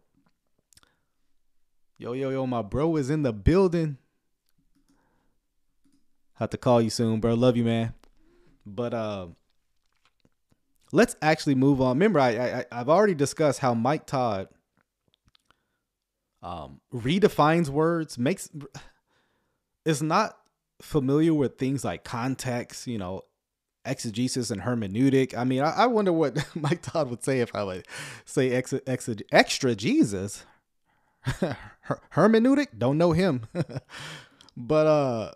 yo, 1.97 2.11
yo, 2.11 2.31
yo, 2.31 2.45
my 2.45 2.61
bro 2.61 2.97
is 2.97 3.09
in 3.09 3.21
the 3.21 3.31
building. 3.31 3.97
Have 6.35 6.49
to 6.51 6.57
call 6.57 6.81
you 6.81 6.89
soon, 6.89 7.19
bro. 7.19 7.33
Love 7.33 7.57
you, 7.57 7.63
man. 7.63 7.93
But 8.65 8.93
uh 8.93 9.27
let's 10.91 11.15
actually 11.21 11.55
move 11.55 11.81
on. 11.81 11.97
Remember, 11.97 12.19
I, 12.19 12.29
I 12.29 12.65
I've 12.71 12.89
already 12.89 13.15
discussed 13.15 13.59
how 13.59 13.73
Mike 13.73 14.05
Todd 14.05 14.47
um, 16.45 16.79
redefines 16.93 17.69
words, 17.69 18.17
makes 18.19 18.49
is 19.83 20.03
not 20.03 20.37
familiar 20.79 21.33
with 21.33 21.57
things 21.57 21.83
like 21.83 22.03
context, 22.03 22.85
you 22.85 22.99
know, 22.99 23.23
exegesis 23.83 24.51
and 24.51 24.61
hermeneutic. 24.61 25.35
I 25.35 25.43
mean, 25.43 25.61
I, 25.61 25.71
I 25.71 25.85
wonder 25.87 26.13
what 26.13 26.37
Mike 26.55 26.83
Todd 26.83 27.09
would 27.09 27.23
say 27.23 27.39
if 27.41 27.53
I 27.55 27.63
would 27.63 27.87
say 28.25 28.51
ex, 28.51 28.73
ex, 28.85 29.09
extra 29.31 29.75
Jesus. 29.75 30.45
hermeneutic, 32.13 32.67
don't 32.77 32.99
know 32.99 33.11
him. 33.13 33.47
but 34.57 34.87
uh 34.87 35.31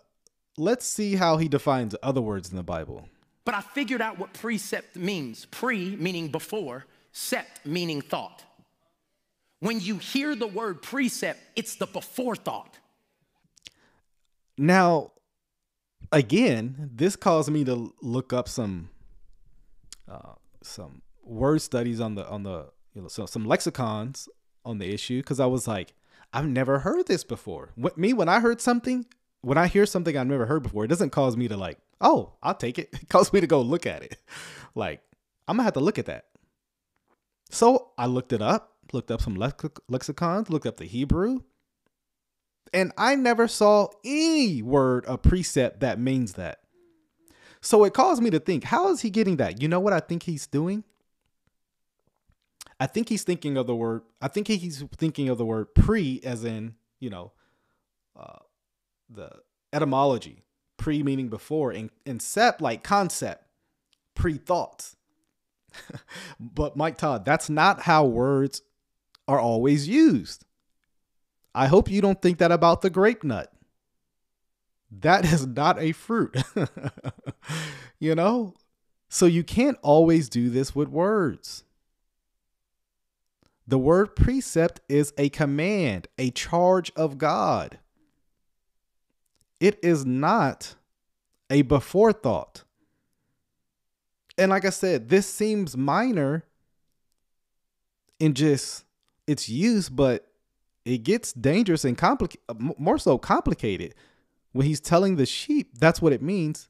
let's 0.60 0.86
see 0.86 1.16
how 1.16 1.38
he 1.38 1.48
defines 1.48 1.96
other 2.02 2.20
words 2.20 2.50
in 2.50 2.56
the 2.56 2.62
Bible. 2.62 3.08
But 3.44 3.54
I 3.54 3.62
figured 3.62 4.02
out 4.02 4.18
what 4.18 4.34
precept 4.34 4.94
means 4.96 5.46
pre 5.46 5.96
meaning 5.96 6.28
before, 6.28 6.84
sept 7.12 7.64
meaning 7.64 8.02
thought. 8.02 8.44
When 9.60 9.80
you 9.80 9.98
hear 9.98 10.36
the 10.36 10.46
word 10.46 10.82
precept, 10.82 11.40
it's 11.56 11.74
the 11.74 11.86
before 11.86 12.36
thought. 12.36 12.78
Now, 14.56 15.12
again, 16.12 16.90
this 16.94 17.16
caused 17.16 17.50
me 17.50 17.64
to 17.64 17.94
look 18.02 18.32
up 18.32 18.48
some 18.48 18.90
uh, 20.08 20.34
some 20.62 21.02
word 21.22 21.62
studies 21.62 22.00
on 22.00 22.14
the 22.14 22.28
on 22.28 22.42
the 22.42 22.66
you 22.94 23.02
know 23.02 23.08
so 23.08 23.24
some 23.24 23.46
lexicons 23.46 24.28
on 24.64 24.78
the 24.78 24.92
issue 24.92 25.20
because 25.20 25.40
I 25.40 25.46
was 25.46 25.66
like, 25.66 25.94
I've 26.32 26.46
never 26.46 26.80
heard 26.80 27.06
this 27.06 27.24
before. 27.24 27.70
What, 27.74 27.96
me 27.96 28.12
when 28.12 28.28
I 28.28 28.40
heard 28.40 28.60
something, 28.60 29.06
when 29.42 29.58
I 29.58 29.66
hear 29.66 29.86
something 29.86 30.16
I've 30.16 30.26
never 30.26 30.46
heard 30.46 30.62
before, 30.62 30.84
it 30.84 30.88
doesn't 30.88 31.10
cause 31.10 31.36
me 31.36 31.48
to 31.48 31.56
like 31.56 31.78
oh, 32.00 32.32
I'll 32.42 32.54
take 32.54 32.78
it. 32.78 32.90
It 33.02 33.08
caused 33.08 33.32
me 33.32 33.40
to 33.40 33.46
go 33.46 33.60
look 33.60 33.86
at 33.86 34.02
it. 34.02 34.16
Like, 34.76 35.02
I'm 35.48 35.56
gonna 35.56 35.64
have 35.64 35.74
to 35.74 35.80
look 35.80 35.98
at 35.98 36.06
that. 36.06 36.26
So 37.50 37.90
I 37.98 38.06
looked 38.06 38.32
it 38.32 38.40
up, 38.40 38.76
looked 38.92 39.10
up 39.10 39.20
some 39.20 39.34
lex- 39.34 39.64
lexicons, 39.88 40.48
looked 40.48 40.64
up 40.64 40.76
the 40.76 40.84
Hebrew, 40.84 41.40
and 42.72 42.92
I 42.96 43.16
never 43.16 43.48
saw 43.48 43.88
any 44.04 44.62
word 44.62 45.04
a 45.08 45.18
precept 45.18 45.80
that 45.80 45.98
means 45.98 46.34
that. 46.34 46.60
So 47.60 47.82
it 47.82 47.94
caused 47.94 48.22
me 48.22 48.30
to 48.30 48.38
think, 48.38 48.62
how 48.62 48.90
is 48.90 49.00
he 49.00 49.10
getting 49.10 49.38
that? 49.38 49.60
You 49.60 49.66
know 49.66 49.80
what 49.80 49.92
I 49.92 49.98
think 49.98 50.22
he's 50.22 50.46
doing? 50.46 50.84
I 52.78 52.86
think 52.86 53.08
he's 53.08 53.24
thinking 53.24 53.56
of 53.56 53.66
the 53.66 53.74
word, 53.74 54.02
I 54.22 54.28
think 54.28 54.46
he's 54.46 54.84
thinking 54.96 55.28
of 55.28 55.36
the 55.36 55.44
word 55.44 55.74
pre 55.74 56.20
as 56.22 56.44
in, 56.44 56.76
you 57.00 57.10
know, 57.10 57.32
uh, 58.16 58.38
the 59.10 59.30
etymology 59.72 60.44
pre 60.76 61.02
meaning 61.02 61.28
before, 61.28 61.70
and, 61.70 61.90
and 62.06 62.20
sept 62.20 62.60
like 62.60 62.82
concept, 62.82 63.44
pre 64.14 64.34
thoughts. 64.34 64.96
but 66.40 66.76
Mike 66.76 66.98
Todd, 66.98 67.24
that's 67.24 67.50
not 67.50 67.82
how 67.82 68.04
words 68.04 68.62
are 69.28 69.38
always 69.38 69.86
used. 69.86 70.44
I 71.54 71.66
hope 71.66 71.90
you 71.90 72.00
don't 72.00 72.20
think 72.20 72.38
that 72.38 72.52
about 72.52 72.80
the 72.80 72.90
grape 72.90 73.24
nut. 73.24 73.52
That 74.90 75.24
is 75.24 75.46
not 75.46 75.80
a 75.80 75.92
fruit. 75.92 76.36
you 78.00 78.14
know? 78.14 78.54
So 79.08 79.26
you 79.26 79.42
can't 79.42 79.78
always 79.82 80.28
do 80.28 80.50
this 80.50 80.74
with 80.74 80.88
words. 80.88 81.64
The 83.66 83.78
word 83.78 84.16
precept 84.16 84.80
is 84.88 85.12
a 85.16 85.28
command, 85.28 86.08
a 86.18 86.30
charge 86.30 86.90
of 86.96 87.18
God. 87.18 87.78
It 89.60 89.78
is 89.82 90.06
not 90.06 90.74
a 91.50 91.62
before 91.62 92.12
thought. 92.12 92.64
And 94.38 94.50
like 94.50 94.64
I 94.64 94.70
said, 94.70 95.10
this 95.10 95.26
seems 95.26 95.76
minor 95.76 96.44
in 98.18 98.34
just 98.34 98.84
its 99.26 99.48
use, 99.48 99.90
but 99.90 100.26
it 100.84 101.02
gets 101.02 101.32
dangerous 101.32 101.84
and 101.84 101.96
complicated, 101.96 102.40
more 102.58 102.98
so 102.98 103.18
complicated 103.18 103.94
when 104.52 104.66
he's 104.66 104.80
telling 104.80 105.16
the 105.16 105.26
sheep 105.26 105.78
that's 105.78 106.00
what 106.00 106.12
it 106.12 106.22
means. 106.22 106.68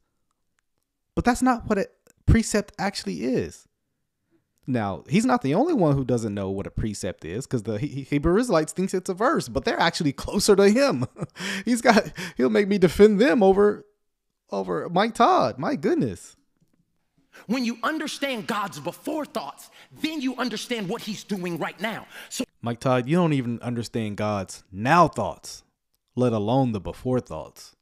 But 1.14 1.24
that's 1.24 1.42
not 1.42 1.68
what 1.68 1.78
a 1.78 1.88
precept 2.26 2.72
actually 2.78 3.22
is. 3.22 3.68
Now, 4.66 5.04
he's 5.08 5.24
not 5.24 5.42
the 5.42 5.54
only 5.54 5.74
one 5.74 5.96
who 5.96 6.04
doesn't 6.04 6.34
know 6.34 6.50
what 6.50 6.66
a 6.66 6.70
precept 6.70 7.24
is 7.24 7.46
because 7.46 7.62
the 7.64 7.78
Hebrew 7.78 8.38
Israelites 8.38 8.72
thinks 8.72 8.94
it's 8.94 9.08
a 9.08 9.14
verse, 9.14 9.48
but 9.48 9.64
they're 9.64 9.80
actually 9.80 10.12
closer 10.24 10.54
to 10.56 10.68
him. 10.68 11.06
he's 11.64 11.80
got 11.80 12.12
he'll 12.36 12.50
make 12.50 12.68
me 12.68 12.78
defend 12.78 13.20
them 13.20 13.42
over 13.42 13.84
over 14.50 14.88
Mike 14.88 15.14
Todd. 15.14 15.58
My 15.58 15.76
goodness. 15.76 16.36
When 17.46 17.64
you 17.64 17.78
understand 17.82 18.46
God's 18.46 18.80
before 18.80 19.24
thoughts, 19.24 19.70
then 20.02 20.20
you 20.20 20.36
understand 20.36 20.88
what 20.88 21.02
he's 21.02 21.24
doing 21.24 21.58
right 21.58 21.80
now. 21.80 22.06
So 22.28 22.44
Mike 22.60 22.80
Todd, 22.80 23.08
you 23.08 23.16
don't 23.16 23.32
even 23.32 23.60
understand 23.62 24.16
God's 24.16 24.62
now 24.70 25.08
thoughts, 25.08 25.62
let 26.16 26.32
alone 26.32 26.72
the 26.72 26.80
before 26.80 27.20
thoughts. 27.20 27.76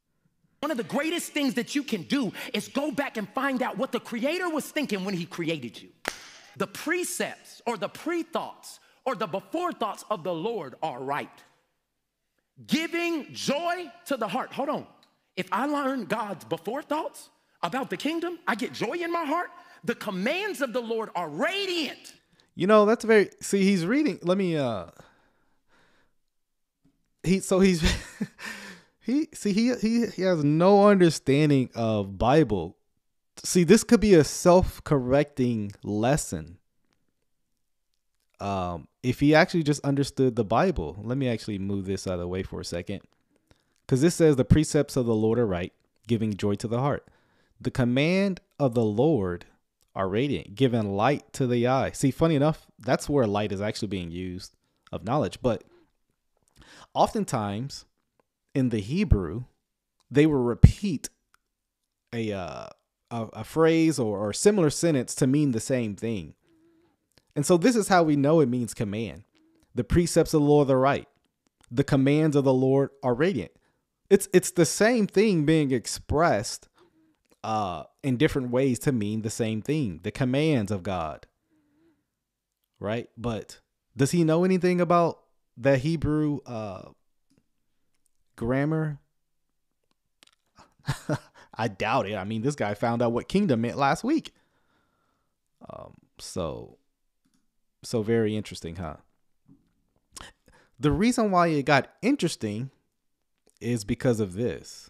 One 0.60 0.70
of 0.70 0.76
the 0.76 0.84
greatest 0.84 1.32
things 1.32 1.54
that 1.54 1.74
you 1.74 1.82
can 1.82 2.02
do 2.02 2.32
is 2.52 2.68
go 2.68 2.90
back 2.90 3.16
and 3.16 3.28
find 3.28 3.62
out 3.62 3.78
what 3.78 3.92
the 3.92 4.00
Creator 4.00 4.50
was 4.50 4.68
thinking 4.68 5.04
when 5.04 5.14
He 5.14 5.24
created 5.24 5.80
you. 5.80 5.88
The 6.58 6.66
precepts 6.66 7.62
or 7.66 7.76
the 7.76 7.88
pre 7.88 8.24
thoughts 8.24 8.80
or 9.06 9.14
the 9.14 9.26
before 9.26 9.72
thoughts 9.72 10.04
of 10.10 10.24
the 10.24 10.34
Lord 10.34 10.74
are 10.82 11.00
right. 11.00 11.30
Giving 12.66 13.32
joy 13.32 13.90
to 14.06 14.16
the 14.16 14.26
heart. 14.26 14.52
Hold 14.52 14.68
on. 14.68 14.86
If 15.36 15.48
I 15.52 15.66
learn 15.66 16.06
God's 16.06 16.44
before 16.44 16.82
thoughts 16.82 17.30
about 17.62 17.90
the 17.90 17.96
kingdom, 17.96 18.40
I 18.46 18.56
get 18.56 18.72
joy 18.72 18.94
in 18.94 19.12
my 19.12 19.24
heart. 19.24 19.50
The 19.84 19.94
commands 19.94 20.60
of 20.60 20.72
the 20.72 20.80
Lord 20.82 21.10
are 21.14 21.28
radiant. 21.28 22.14
You 22.56 22.66
know, 22.66 22.84
that's 22.86 23.04
very 23.04 23.30
see, 23.40 23.62
he's 23.62 23.86
reading. 23.86 24.18
Let 24.22 24.36
me 24.36 24.56
uh 24.56 24.86
he 27.22 27.38
so 27.38 27.60
he's 27.60 27.82
he 29.00 29.28
see 29.32 29.52
he 29.52 29.74
he 29.76 30.06
he 30.06 30.22
has 30.22 30.42
no 30.42 30.88
understanding 30.88 31.70
of 31.76 32.18
Bible. 32.18 32.77
See, 33.44 33.64
this 33.64 33.84
could 33.84 34.00
be 34.00 34.14
a 34.14 34.24
self-correcting 34.24 35.72
lesson. 35.82 36.58
Um 38.40 38.88
if 39.02 39.20
he 39.20 39.34
actually 39.34 39.62
just 39.62 39.84
understood 39.84 40.36
the 40.36 40.44
Bible. 40.44 40.96
Let 41.02 41.18
me 41.18 41.28
actually 41.28 41.58
move 41.58 41.86
this 41.86 42.06
out 42.06 42.14
of 42.14 42.20
the 42.20 42.28
way 42.28 42.42
for 42.42 42.60
a 42.60 42.64
second. 42.64 43.00
Cuz 43.86 44.00
this 44.00 44.14
says 44.14 44.36
the 44.36 44.44
precepts 44.44 44.96
of 44.96 45.06
the 45.06 45.14
Lord 45.14 45.38
are 45.38 45.46
right, 45.46 45.72
giving 46.06 46.34
joy 46.34 46.54
to 46.56 46.68
the 46.68 46.80
heart. 46.80 47.06
The 47.60 47.70
command 47.70 48.40
of 48.58 48.74
the 48.74 48.84
Lord 48.84 49.46
are 49.94 50.08
radiant, 50.08 50.54
giving 50.54 50.94
light 50.94 51.32
to 51.32 51.46
the 51.46 51.66
eye. 51.66 51.90
See, 51.90 52.12
funny 52.12 52.36
enough, 52.36 52.66
that's 52.78 53.08
where 53.08 53.26
light 53.26 53.50
is 53.50 53.60
actually 53.60 53.88
being 53.88 54.12
used 54.12 54.54
of 54.92 55.04
knowledge. 55.04 55.40
But 55.42 55.64
oftentimes 56.94 57.84
in 58.54 58.68
the 58.68 58.80
Hebrew, 58.80 59.44
they 60.10 60.26
will 60.26 60.42
repeat 60.42 61.08
a 62.12 62.32
uh, 62.32 62.68
a, 63.10 63.26
a, 63.32 63.44
phrase 63.44 63.98
or, 63.98 64.18
or 64.18 64.32
similar 64.32 64.70
sentence 64.70 65.14
to 65.16 65.26
mean 65.26 65.52
the 65.52 65.60
same 65.60 65.94
thing. 65.94 66.34
And 67.34 67.46
so 67.46 67.56
this 67.56 67.76
is 67.76 67.88
how 67.88 68.02
we 68.02 68.16
know 68.16 68.40
it 68.40 68.48
means 68.48 68.74
command. 68.74 69.22
The 69.74 69.84
precepts 69.84 70.34
of 70.34 70.40
the 70.40 70.46
Lord 70.46 70.70
are 70.70 70.78
right. 70.78 71.08
The 71.70 71.84
commands 71.84 72.34
of 72.36 72.44
the 72.44 72.52
Lord 72.52 72.90
are 73.02 73.14
radiant. 73.14 73.52
It's 74.10 74.28
it's 74.32 74.50
the 74.50 74.64
same 74.64 75.06
thing 75.06 75.44
being 75.44 75.70
expressed 75.70 76.68
uh, 77.44 77.84
in 78.02 78.16
different 78.16 78.50
ways 78.50 78.78
to 78.80 78.92
mean 78.92 79.22
the 79.22 79.30
same 79.30 79.62
thing 79.62 80.00
the 80.02 80.10
commands 80.10 80.72
of 80.72 80.82
God. 80.82 81.26
Right? 82.80 83.08
But 83.16 83.60
does 83.96 84.12
he 84.12 84.24
know 84.24 84.44
anything 84.44 84.80
about 84.80 85.20
the 85.56 85.76
Hebrew 85.76 86.40
uh, 86.46 86.90
grammar? 88.36 88.98
I 91.58 91.68
doubt 91.68 92.08
it. 92.08 92.14
I 92.14 92.24
mean, 92.24 92.42
this 92.42 92.54
guy 92.54 92.74
found 92.74 93.02
out 93.02 93.12
what 93.12 93.28
kingdom 93.28 93.62
meant 93.62 93.76
last 93.76 94.04
week. 94.04 94.32
Um, 95.68 95.94
so, 96.18 96.78
so 97.82 98.02
very 98.02 98.36
interesting, 98.36 98.76
huh? 98.76 98.96
The 100.78 100.92
reason 100.92 101.32
why 101.32 101.48
it 101.48 101.64
got 101.64 101.90
interesting 102.00 102.70
is 103.60 103.84
because 103.84 104.20
of 104.20 104.34
this. 104.34 104.88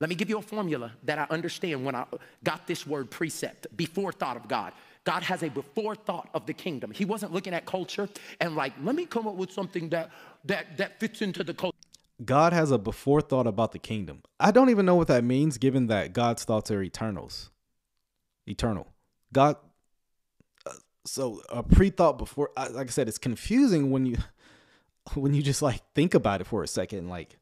Let 0.00 0.10
me 0.10 0.16
give 0.16 0.28
you 0.28 0.38
a 0.38 0.42
formula 0.42 0.92
that 1.04 1.18
I 1.18 1.26
understand 1.30 1.84
when 1.84 1.94
I 1.94 2.04
got 2.44 2.66
this 2.66 2.86
word 2.86 3.10
precept, 3.10 3.66
before 3.76 4.12
thought 4.12 4.36
of 4.36 4.48
God. 4.48 4.72
God 5.04 5.22
has 5.22 5.42
a 5.42 5.48
before 5.48 5.94
thought 5.94 6.28
of 6.34 6.46
the 6.46 6.52
kingdom. 6.52 6.90
He 6.90 7.04
wasn't 7.04 7.32
looking 7.32 7.54
at 7.54 7.66
culture 7.66 8.08
and 8.40 8.56
like, 8.56 8.72
let 8.82 8.94
me 8.94 9.06
come 9.06 9.26
up 9.26 9.34
with 9.34 9.52
something 9.52 9.88
that 9.90 10.10
that 10.44 10.76
that 10.76 11.00
fits 11.00 11.22
into 11.22 11.42
the 11.42 11.54
culture. 11.54 11.77
God 12.24 12.52
has 12.52 12.70
a 12.70 12.78
before 12.78 13.20
thought 13.20 13.46
about 13.46 13.72
the 13.72 13.78
kingdom. 13.78 14.22
I 14.40 14.50
don't 14.50 14.70
even 14.70 14.86
know 14.86 14.96
what 14.96 15.08
that 15.08 15.24
means 15.24 15.58
given 15.58 15.86
that 15.86 16.12
God's 16.12 16.44
thoughts 16.44 16.70
are 16.70 16.82
eternals. 16.82 17.50
Eternal. 18.46 18.88
God 19.32 19.56
uh, 20.66 20.72
so 21.04 21.42
a 21.50 21.62
pre-thought 21.62 22.18
before 22.18 22.50
like 22.56 22.88
I 22.88 22.90
said 22.90 23.08
it's 23.08 23.18
confusing 23.18 23.90
when 23.90 24.06
you 24.06 24.16
when 25.14 25.34
you 25.34 25.42
just 25.42 25.62
like 25.62 25.82
think 25.94 26.14
about 26.14 26.40
it 26.40 26.46
for 26.46 26.62
a 26.62 26.68
second 26.68 27.08
like 27.08 27.38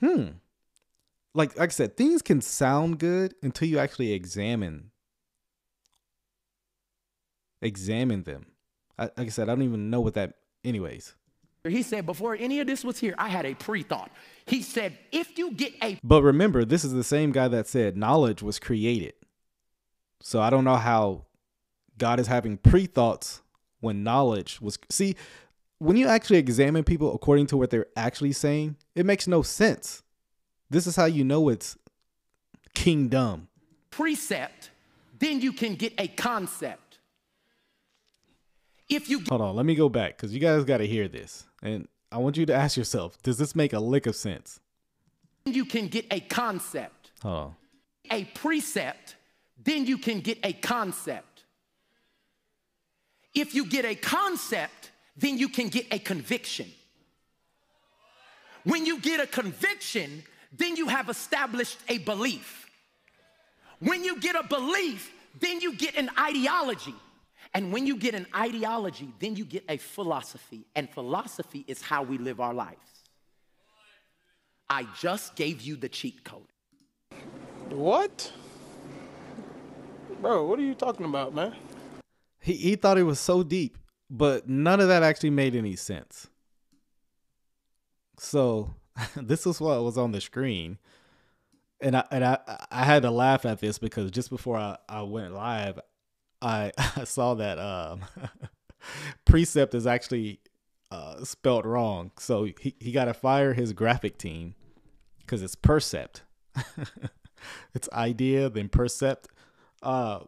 hmm 0.00 0.28
like 1.36 1.56
like 1.58 1.70
I 1.70 1.72
said, 1.72 1.96
things 1.96 2.22
can 2.22 2.40
sound 2.40 2.98
good 2.98 3.34
until 3.42 3.68
you 3.68 3.78
actually 3.78 4.12
examine 4.12 4.90
examine 7.60 8.22
them. 8.22 8.46
I, 8.98 9.04
like 9.04 9.18
I 9.18 9.28
said, 9.28 9.48
I 9.48 9.54
don't 9.54 9.64
even 9.64 9.90
know 9.90 10.00
what 10.00 10.14
that. 10.14 10.34
Anyways, 10.64 11.14
he 11.68 11.82
said 11.82 12.06
before 12.06 12.36
any 12.38 12.60
of 12.60 12.66
this 12.66 12.84
was 12.84 12.98
here, 12.98 13.14
I 13.18 13.28
had 13.28 13.46
a 13.46 13.54
pre-thought. 13.54 14.10
He 14.46 14.62
said, 14.62 14.98
if 15.12 15.38
you 15.38 15.52
get 15.52 15.74
a. 15.82 15.98
But 16.02 16.22
remember, 16.22 16.64
this 16.64 16.84
is 16.84 16.92
the 16.92 17.04
same 17.04 17.32
guy 17.32 17.48
that 17.48 17.66
said 17.66 17.96
knowledge 17.96 18.42
was 18.42 18.58
created. 18.58 19.14
So 20.20 20.40
I 20.40 20.50
don't 20.50 20.64
know 20.64 20.76
how 20.76 21.26
God 21.98 22.20
is 22.20 22.26
having 22.26 22.56
pre-thoughts 22.56 23.42
when 23.80 24.02
knowledge 24.02 24.60
was. 24.60 24.78
See, 24.90 25.16
when 25.78 25.96
you 25.96 26.06
actually 26.06 26.38
examine 26.38 26.84
people 26.84 27.14
according 27.14 27.46
to 27.48 27.56
what 27.56 27.70
they're 27.70 27.86
actually 27.96 28.32
saying, 28.32 28.76
it 28.94 29.06
makes 29.06 29.26
no 29.26 29.42
sense. 29.42 30.02
This 30.70 30.86
is 30.86 30.96
how 30.96 31.04
you 31.04 31.24
know 31.24 31.48
it's 31.48 31.76
kingdom. 32.74 33.48
Precept, 33.90 34.70
then 35.18 35.40
you 35.40 35.52
can 35.52 35.74
get 35.74 35.92
a 35.98 36.08
concept. 36.08 36.98
If 38.88 39.08
you 39.08 39.22
Hold 39.28 39.40
on, 39.40 39.56
let 39.56 39.66
me 39.66 39.74
go 39.74 39.88
back 39.88 40.16
cuz 40.18 40.32
you 40.32 40.40
guys 40.40 40.64
got 40.64 40.78
to 40.78 40.86
hear 40.86 41.08
this. 41.08 41.44
And 41.62 41.88
I 42.12 42.18
want 42.18 42.36
you 42.36 42.46
to 42.46 42.54
ask 42.54 42.76
yourself, 42.76 43.20
does 43.22 43.38
this 43.38 43.54
make 43.54 43.72
a 43.72 43.80
lick 43.80 44.06
of 44.06 44.16
sense? 44.16 44.60
You 45.44 45.64
can 45.64 45.88
get 45.88 46.06
a 46.10 46.20
concept. 46.20 47.10
On. 47.24 47.54
A 48.10 48.24
precept, 48.24 49.16
then 49.62 49.86
you 49.86 49.98
can 49.98 50.20
get 50.20 50.38
a 50.44 50.52
concept. 50.52 51.44
If 53.34 53.54
you 53.54 53.66
get 53.66 53.84
a 53.84 53.94
concept, 53.94 54.90
then 55.16 55.38
you 55.38 55.48
can 55.48 55.68
get 55.68 55.86
a 55.90 55.98
conviction. 55.98 56.70
When 58.64 58.86
you 58.86 59.00
get 59.00 59.20
a 59.20 59.26
conviction, 59.26 60.22
then 60.52 60.76
you 60.76 60.88
have 60.88 61.08
established 61.08 61.78
a 61.88 61.98
belief. 61.98 62.66
When 63.78 64.04
you 64.04 64.18
get 64.20 64.36
a 64.36 64.42
belief, 64.42 65.12
then 65.38 65.60
you 65.60 65.74
get 65.74 65.96
an 65.96 66.10
ideology. 66.18 66.94
And 67.56 67.72
when 67.72 67.86
you 67.86 67.96
get 67.96 68.14
an 68.14 68.26
ideology, 68.36 69.14
then 69.18 69.34
you 69.34 69.46
get 69.46 69.64
a 69.66 69.78
philosophy. 69.78 70.66
And 70.74 70.90
philosophy 70.90 71.64
is 71.66 71.80
how 71.80 72.02
we 72.02 72.18
live 72.18 72.38
our 72.38 72.52
lives. 72.52 72.76
I 74.68 74.86
just 75.00 75.36
gave 75.36 75.62
you 75.62 75.76
the 75.76 75.88
cheat 75.88 76.22
code. 76.22 76.52
What? 77.70 78.30
Bro, 80.20 80.44
what 80.44 80.58
are 80.58 80.62
you 80.62 80.74
talking 80.74 81.06
about, 81.06 81.34
man? 81.34 81.56
He, 82.40 82.52
he 82.52 82.76
thought 82.76 82.98
it 82.98 83.04
was 83.04 83.18
so 83.18 83.42
deep, 83.42 83.78
but 84.10 84.46
none 84.46 84.78
of 84.78 84.88
that 84.88 85.02
actually 85.02 85.30
made 85.30 85.56
any 85.56 85.76
sense. 85.76 86.26
So 88.18 88.74
this 89.16 89.46
is 89.46 89.62
what 89.62 89.82
was 89.82 89.96
on 89.96 90.12
the 90.12 90.20
screen. 90.20 90.76
And 91.80 91.96
I 91.96 92.04
and 92.10 92.22
I 92.22 92.38
I 92.70 92.84
had 92.84 93.02
to 93.02 93.10
laugh 93.10 93.46
at 93.46 93.60
this 93.60 93.78
because 93.78 94.10
just 94.10 94.28
before 94.28 94.58
I, 94.58 94.76
I 94.88 95.02
went 95.02 95.32
live, 95.32 95.80
I, 96.42 96.72
I 96.96 97.04
saw 97.04 97.34
that 97.34 97.58
um, 97.58 98.04
precept 99.24 99.74
is 99.74 99.86
actually 99.86 100.40
uh, 100.90 101.24
spelled 101.24 101.66
wrong. 101.66 102.12
So 102.18 102.44
he, 102.60 102.74
he 102.78 102.92
got 102.92 103.06
to 103.06 103.14
fire 103.14 103.54
his 103.54 103.72
graphic 103.72 104.18
team 104.18 104.54
because 105.20 105.42
it's 105.42 105.54
percept. 105.54 106.22
it's 107.74 107.88
idea, 107.92 108.48
then 108.48 108.68
percept, 108.68 109.28
uh, 109.82 110.20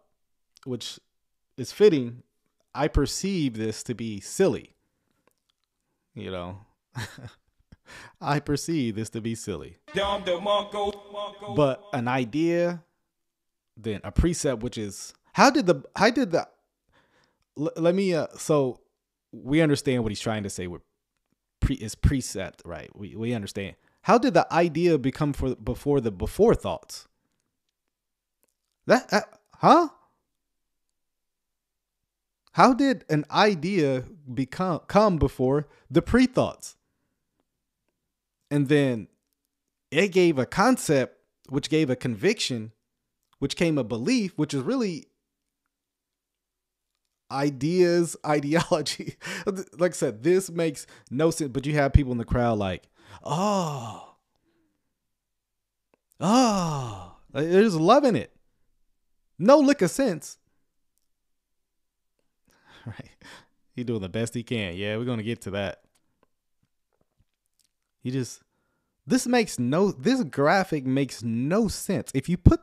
which 0.64 0.98
is 1.56 1.72
fitting. 1.72 2.22
I 2.74 2.88
perceive 2.88 3.56
this 3.56 3.82
to 3.84 3.94
be 3.94 4.20
silly. 4.20 4.74
You 6.14 6.30
know, 6.30 6.58
I 8.20 8.40
perceive 8.40 8.96
this 8.96 9.08
to 9.10 9.20
be 9.20 9.34
silly. 9.34 9.76
But 11.54 11.82
an 11.92 12.08
idea, 12.08 12.82
then 13.76 14.00
a 14.04 14.10
precept, 14.10 14.62
which 14.62 14.76
is 14.76 15.14
how 15.32 15.50
did 15.50 15.66
the 15.66 15.82
how 15.96 16.10
did 16.10 16.30
the 16.30 16.46
l- 17.58 17.72
let 17.76 17.94
me 17.94 18.14
uh 18.14 18.26
so 18.36 18.80
we 19.32 19.60
understand 19.60 20.02
what 20.02 20.10
he's 20.10 20.20
trying 20.20 20.42
to 20.42 20.50
say 20.50 20.66
with 20.66 20.82
pre 21.60 21.76
is 21.76 21.94
precept, 21.94 22.62
right? 22.64 22.90
We 22.94 23.14
we 23.16 23.34
understand. 23.34 23.76
How 24.02 24.18
did 24.18 24.34
the 24.34 24.50
idea 24.52 24.98
become 24.98 25.32
for 25.32 25.54
before 25.54 26.00
the 26.00 26.10
before 26.10 26.54
thoughts? 26.54 27.08
That 28.86 29.12
uh, 29.12 29.20
huh? 29.56 29.88
How 32.52 32.72
did 32.72 33.04
an 33.08 33.24
idea 33.30 34.04
become 34.32 34.80
come 34.88 35.18
before 35.18 35.68
the 35.90 36.02
pre 36.02 36.26
thoughts? 36.26 36.76
And 38.50 38.68
then 38.68 39.08
it 39.90 40.08
gave 40.08 40.38
a 40.38 40.46
concept, 40.46 41.18
which 41.50 41.68
gave 41.68 41.90
a 41.90 41.96
conviction, 41.96 42.72
which 43.40 43.56
came 43.56 43.76
a 43.76 43.84
belief, 43.84 44.32
which 44.36 44.54
is 44.54 44.62
really 44.62 45.07
ideas, 47.30 48.16
ideology. 48.26 49.16
like 49.78 49.92
I 49.92 49.94
said, 49.94 50.22
this 50.22 50.50
makes 50.50 50.86
no 51.10 51.30
sense. 51.30 51.50
But 51.50 51.66
you 51.66 51.74
have 51.74 51.92
people 51.92 52.12
in 52.12 52.18
the 52.18 52.24
crowd 52.24 52.58
like, 52.58 52.88
oh, 53.24 54.08
Oh, 56.20 57.16
they're 57.32 57.62
just 57.62 57.76
loving 57.76 58.16
it. 58.16 58.32
No 59.38 59.58
lick 59.58 59.82
of 59.82 59.90
sense. 59.90 60.38
Right. 62.86 63.10
He 63.76 63.84
doing 63.84 64.00
the 64.00 64.08
best 64.08 64.32
he 64.32 64.42
can. 64.42 64.74
Yeah, 64.74 64.96
we're 64.96 65.04
gonna 65.04 65.22
get 65.22 65.42
to 65.42 65.50
that. 65.50 65.82
He 68.02 68.10
just 68.10 68.40
this 69.06 69.26
makes 69.26 69.58
no 69.58 69.90
this 69.92 70.24
graphic 70.24 70.86
makes 70.86 71.22
no 71.22 71.68
sense. 71.68 72.10
If 72.14 72.30
you 72.30 72.38
put 72.38 72.60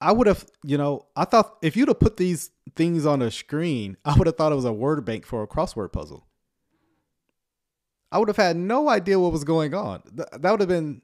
I 0.00 0.12
would 0.12 0.26
have, 0.26 0.46
you 0.62 0.76
know, 0.76 1.06
I 1.16 1.24
thought 1.24 1.56
if 1.62 1.76
you'd 1.76 1.88
have 1.88 2.00
put 2.00 2.16
these 2.16 2.50
things 2.74 3.06
on 3.06 3.22
a 3.22 3.30
screen, 3.30 3.96
I 4.04 4.14
would 4.16 4.26
have 4.26 4.36
thought 4.36 4.52
it 4.52 4.56
was 4.56 4.64
a 4.64 4.72
word 4.72 5.04
bank 5.04 5.24
for 5.24 5.42
a 5.42 5.46
crossword 5.46 5.92
puzzle. 5.92 6.26
I 8.12 8.18
would 8.18 8.28
have 8.28 8.36
had 8.36 8.56
no 8.56 8.88
idea 8.88 9.18
what 9.18 9.32
was 9.32 9.44
going 9.44 9.74
on. 9.74 10.02
Th- 10.02 10.28
that 10.32 10.50
would 10.50 10.60
have 10.60 10.68
been 10.68 11.02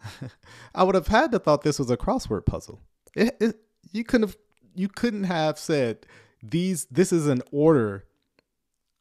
I 0.74 0.84
would 0.84 0.94
have 0.94 1.08
had 1.08 1.32
to 1.32 1.38
thought 1.38 1.62
this 1.62 1.78
was 1.78 1.90
a 1.90 1.96
crossword 1.96 2.46
puzzle. 2.46 2.82
It, 3.14 3.36
it, 3.40 3.56
you 3.92 4.04
couldn't 4.04 4.28
have 4.28 4.36
you 4.74 4.88
couldn't 4.88 5.24
have 5.24 5.58
said 5.58 6.06
these 6.42 6.84
this 6.86 7.12
is 7.12 7.26
an 7.26 7.42
order 7.50 8.04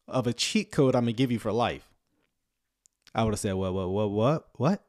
of 0.07 0.27
a 0.27 0.33
cheat 0.33 0.71
code 0.71 0.95
I'm 0.95 1.03
gonna 1.03 1.13
give 1.13 1.31
you 1.31 1.39
for 1.39 1.51
life. 1.51 1.89
I 3.13 3.23
would 3.23 3.33
have 3.33 3.39
said, 3.39 3.55
well, 3.55 3.73
what, 3.73 3.89
what, 3.89 4.11
what, 4.11 4.47
what? 4.53 4.83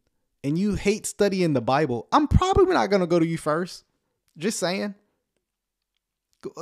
and 0.46 0.58
you 0.58 0.76
hate 0.76 1.06
studying 1.06 1.52
the 1.52 1.62
Bible, 1.62 2.08
I'm 2.14 2.28
probably 2.28 2.74
not 2.74 2.90
going 2.90 3.02
to 3.02 3.08
go 3.08 3.20
to 3.20 3.28
you 3.28 3.38
first. 3.38 3.84
Just 4.38 4.60
saying. 4.60 4.96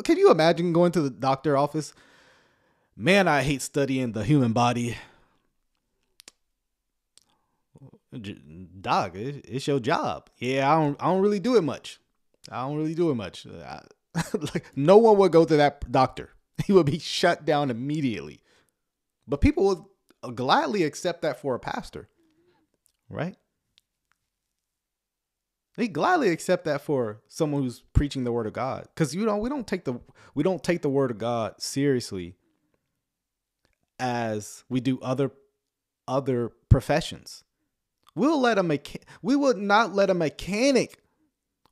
Can 0.04 0.18
you 0.18 0.32
imagine 0.32 0.74
going 0.74 0.92
to 0.94 1.02
the 1.02 1.10
doctor 1.10 1.58
office? 1.58 1.94
Man, 2.96 3.28
I 3.28 3.44
hate 3.44 3.62
studying 3.62 4.14
the 4.14 4.24
human 4.24 4.54
body. 4.54 4.98
Doc, 8.82 9.12
it's 9.16 9.68
your 9.68 9.80
job. 9.80 10.30
Yeah, 10.38 10.72
I 10.72 10.80
don't. 10.80 10.98
I 11.02 11.06
don't 11.06 11.22
really 11.22 11.40
do 11.40 11.56
it 11.58 11.62
much. 11.62 12.00
I 12.52 12.62
don't 12.62 12.78
really 12.78 12.96
do 12.96 13.12
it 13.12 13.16
much. 13.16 13.46
Like 14.34 14.72
no 14.76 14.98
one 14.98 15.18
would 15.18 15.32
go 15.32 15.46
to 15.46 15.58
that 15.58 15.92
doctor. 15.92 16.32
He 16.66 16.74
would 16.74 16.88
be 16.88 16.98
shut 16.98 17.46
down 17.46 17.70
immediately. 17.70 18.42
But 19.28 19.42
people 19.42 19.86
would 20.24 20.36
gladly 20.36 20.84
accept 20.84 21.22
that 21.22 21.40
for 21.40 21.54
a 21.54 21.60
pastor, 21.60 22.10
right? 23.10 23.36
They 25.78 25.88
gladly 25.88 26.30
accept 26.30 26.66
that 26.66 26.82
for 26.82 27.22
someone 27.28 27.62
who's 27.62 27.84
preaching 27.94 28.24
the 28.24 28.32
word 28.32 28.48
of 28.48 28.54
God, 28.54 28.88
because 28.94 29.16
you 29.16 29.26
know 29.26 29.38
we 29.38 29.48
don't 29.48 29.68
take 29.68 29.86
the 29.86 30.00
we 30.34 30.44
don't 30.44 30.64
take 30.64 30.82
the 30.82 30.90
word 30.90 31.12
of 31.12 31.20
God 31.20 31.62
seriously 31.62 32.36
as 34.00 34.64
we 34.70 34.80
do 34.80 35.00
other 35.02 35.32
other 36.08 36.50
professions. 36.70 37.44
We'll 38.16 38.42
let 38.42 38.58
a 38.58 38.64
mecha- 38.64 39.04
we 39.22 39.36
would 39.36 39.58
not 39.58 39.94
let 39.94 40.10
a 40.10 40.16
mechanic 40.16 41.00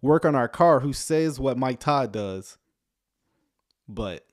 work 0.03 0.23
on 0.23 0.36
our 0.36 0.48
car 0.48 0.82
who 0.82 0.94
says 0.94 1.40
what 1.40 1.57
Mike 1.57 1.80
Todd 1.80 2.11
does, 2.11 2.60
but 3.88 4.27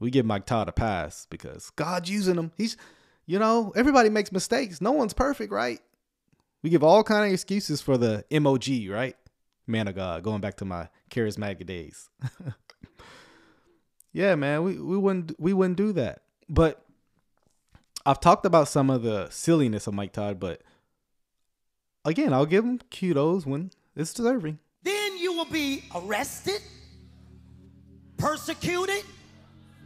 we 0.00 0.10
give 0.10 0.26
Mike 0.26 0.44
Todd 0.44 0.68
a 0.68 0.72
pass 0.72 1.26
because 1.30 1.70
God's 1.76 2.10
using 2.10 2.34
him. 2.34 2.50
He's, 2.56 2.76
you 3.26 3.38
know, 3.38 3.72
everybody 3.76 4.10
makes 4.10 4.32
mistakes. 4.32 4.80
No 4.80 4.90
one's 4.90 5.14
perfect, 5.14 5.52
right? 5.52 5.80
We 6.64 6.70
give 6.70 6.82
all 6.82 7.04
kind 7.04 7.26
of 7.26 7.32
excuses 7.34 7.82
for 7.82 7.98
the 7.98 8.24
MOG, 8.30 8.66
right? 8.88 9.14
Man 9.66 9.86
of 9.86 9.96
God, 9.96 10.22
going 10.22 10.40
back 10.40 10.56
to 10.56 10.64
my 10.64 10.88
charismatic 11.10 11.66
days. 11.66 12.08
yeah, 14.14 14.34
man, 14.34 14.64
we, 14.64 14.78
we 14.80 14.96
wouldn't 14.96 15.38
we 15.38 15.52
wouldn't 15.52 15.76
do 15.76 15.92
that. 15.92 16.22
But 16.48 16.82
I've 18.06 18.18
talked 18.18 18.46
about 18.46 18.68
some 18.68 18.88
of 18.88 19.02
the 19.02 19.28
silliness 19.28 19.86
of 19.86 19.92
Mike 19.92 20.14
Todd, 20.14 20.40
but 20.40 20.62
again, 22.02 22.32
I'll 22.32 22.46
give 22.46 22.64
him 22.64 22.80
kudos 22.90 23.44
when 23.44 23.70
it's 23.94 24.14
deserving. 24.14 24.58
Then 24.84 25.18
you 25.18 25.34
will 25.34 25.44
be 25.44 25.84
arrested, 25.94 26.62
persecuted, 28.16 29.04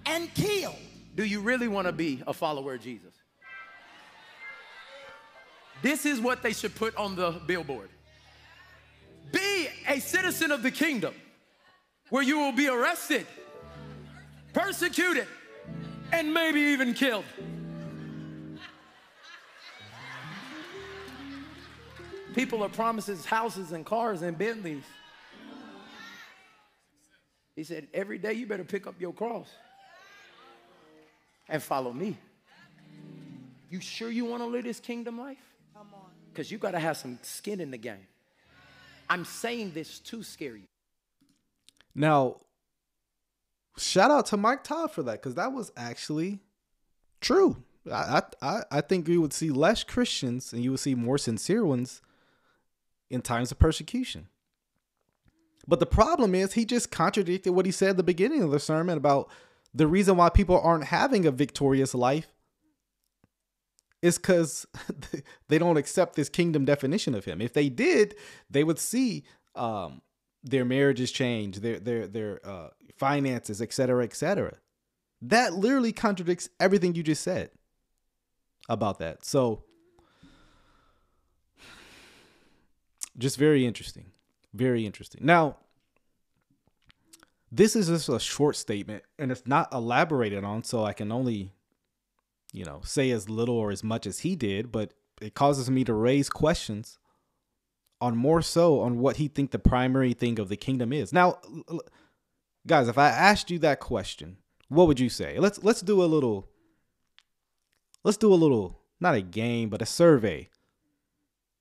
and 0.07 0.33
killed. 0.33 0.77
Do 1.17 1.25
you 1.25 1.41
really 1.41 1.67
want 1.67 1.89
to 1.89 1.93
be 1.93 2.23
a 2.25 2.33
follower 2.33 2.75
of 2.75 2.83
Jesus? 2.83 3.18
This 5.83 6.07
is 6.07 6.21
what 6.21 6.43
they 6.43 6.53
should 6.53 6.75
put 6.75 6.97
on 6.97 7.15
the 7.15 7.41
billboard. 7.47 7.89
Be 9.33 9.69
a 9.87 10.01
citizen 10.01 10.51
of 10.51 10.63
the 10.63 10.71
kingdom 10.71 11.15
where 12.11 12.23
you 12.23 12.39
will 12.39 12.53
be 12.53 12.69
arrested, 12.69 13.27
persecuted, 14.53 15.27
and 16.13 16.33
maybe 16.33 16.61
even 16.61 16.95
killed. 16.95 17.25
People 22.35 22.63
are 22.63 22.69
promises 22.69 23.25
houses 23.25 23.73
and 23.73 23.85
cars 23.85 24.23
and 24.23 24.39
Bentleys. 24.39 24.85
He 27.57 27.65
said, 27.65 27.89
Every 27.93 28.19
day 28.19 28.35
you 28.35 28.47
better 28.47 28.65
pick 28.65 28.87
up 28.87 28.95
your 29.01 29.13
cross 29.13 29.49
and 31.49 31.63
follow 31.63 31.93
me. 31.93 32.17
You 33.71 33.81
sure 33.81 34.11
you 34.11 34.25
want 34.25 34.43
to 34.43 34.47
live 34.47 34.65
this 34.65 34.81
kingdom 34.81 35.19
life? 35.19 35.48
Because 36.31 36.51
you 36.51 36.59
got 36.59 36.73
to 36.73 36.79
have 36.79 36.97
some 36.97 37.19
skin 37.23 37.61
in 37.61 37.71
the 37.71 37.79
game. 37.79 38.07
I'm 39.11 39.25
saying 39.25 39.73
this 39.73 39.99
to 40.01 40.23
scare 40.23 40.57
you. 40.57 40.69
Now, 41.95 42.37
shout 43.77 44.11
out 44.11 44.27
to 44.27 44.37
Mike 44.37 44.65
Todd 44.65 44.93
for 44.93 45.03
that 45.05 45.15
because 45.15 45.35
that 45.35 45.53
was 45.53 45.73
actually 45.77 46.41
true. 47.21 47.57
I, 47.91 48.23
I 48.43 48.63
I 48.71 48.81
think 48.83 49.09
you 49.09 49.21
would 49.21 49.33
see 49.33 49.51
less 49.51 49.83
Christians 49.83 50.53
and 50.53 50.63
you 50.63 50.73
would 50.73 50.81
see 50.81 50.95
more 50.95 51.19
sincere 51.19 51.65
ones 51.65 52.03
in 53.11 53.23
times 53.23 53.51
of 53.51 53.59
persecution. 53.59 54.29
But 55.67 55.81
the 55.81 55.87
problem 55.87 56.35
is 56.35 56.53
he 56.53 56.65
just 56.65 56.91
contradicted 56.91 57.55
what 57.55 57.67
he 57.67 57.73
said 57.73 57.91
at 57.91 57.97
the 57.97 58.03
beginning 58.03 58.43
of 58.43 58.51
the 58.51 58.61
sermon 58.61 58.97
about 58.97 59.29
the 59.75 59.87
reason 59.87 60.17
why 60.17 60.29
people 60.29 60.61
aren't 60.61 60.85
having 60.85 61.27
a 61.27 61.31
victorious 61.31 61.95
life 61.95 62.29
is 64.03 64.19
because 64.19 64.67
they 65.49 65.59
don't 65.59 65.77
accept 65.77 66.15
this 66.15 66.29
kingdom 66.29 66.65
definition 66.65 67.15
of 67.15 67.25
him. 67.25 67.41
If 67.41 67.53
they 67.53 67.69
did, 67.69 68.15
they 68.51 68.65
would 68.65 68.79
see 68.79 69.25
um, 69.55 70.03
their 70.43 70.65
marriages 70.65 71.11
change, 71.11 71.61
their 71.61 71.81
their 71.81 72.07
their 72.07 72.41
uh, 72.47 72.69
finances, 72.97 73.61
et 73.61 73.73
cetera, 73.73 74.05
et 74.05 74.15
cetera. 74.15 74.57
That 75.21 75.55
literally 75.55 75.93
contradicts 75.93 76.49
everything 76.61 76.95
you 76.95 77.03
just 77.03 77.23
said 77.23 77.51
about 78.69 78.99
that. 79.01 79.25
So, 79.25 79.65
just 83.17 83.37
very 83.37 83.67
interesting, 83.67 84.13
very 84.55 84.87
interesting. 84.87 85.23
Now, 85.25 85.57
this 87.51 87.75
is 87.75 87.89
just 87.89 88.09
a 88.09 88.21
short 88.21 88.57
statement 88.57 89.05
and 89.19 89.33
it's 89.33 89.47
not 89.47 89.73
elaborated 89.73 90.45
on, 90.45 90.63
so 90.63 90.85
I 90.85 90.93
can 90.93 91.11
only, 91.11 91.53
you 92.53 92.65
know, 92.65 92.81
say 92.85 93.11
as 93.11 93.29
little 93.29 93.57
or 93.57 93.71
as 93.71 93.85
much 93.85 94.07
as 94.07 94.21
he 94.21 94.37
did, 94.37 94.73
but 94.73 94.95
it 95.21 95.35
causes 95.35 95.71
me 95.71 95.85
to 95.85 95.93
raise 95.93 96.31
questions 96.31 96.99
on 98.01 98.17
more 98.17 98.43
so 98.43 98.81
on 98.81 98.99
what 98.99 99.17
he 99.17 99.29
think 99.29 99.51
the 99.51 99.59
primary 99.59 100.13
thing 100.13 100.39
of 100.39 100.49
the 100.49 100.57
kingdom 100.57 100.93
is. 100.93 101.13
Now, 101.13 101.39
guys, 102.67 102.89
if 102.89 102.97
I 102.99 103.09
asked 103.09 103.51
you 103.51 103.59
that 103.61 103.81
question, 103.81 104.39
what 104.69 104.87
would 104.87 105.01
you 105.01 105.09
say? 105.09 105.39
Let's 105.39 105.63
let's 105.65 105.81
do 105.81 106.03
a 106.03 106.07
little 106.07 106.49
let's 108.05 108.19
do 108.19 108.33
a 108.33 108.37
little 108.37 108.81
not 109.01 109.15
a 109.15 109.23
game, 109.23 109.69
but 109.69 109.83
a 109.83 109.87
survey. 109.87 110.49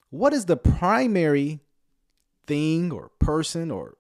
What 0.10 0.34
is 0.34 0.46
the 0.46 0.58
primary 0.58 1.62
thing 2.46 2.92
or 2.92 3.12
person 3.20 3.72
or 3.72 3.98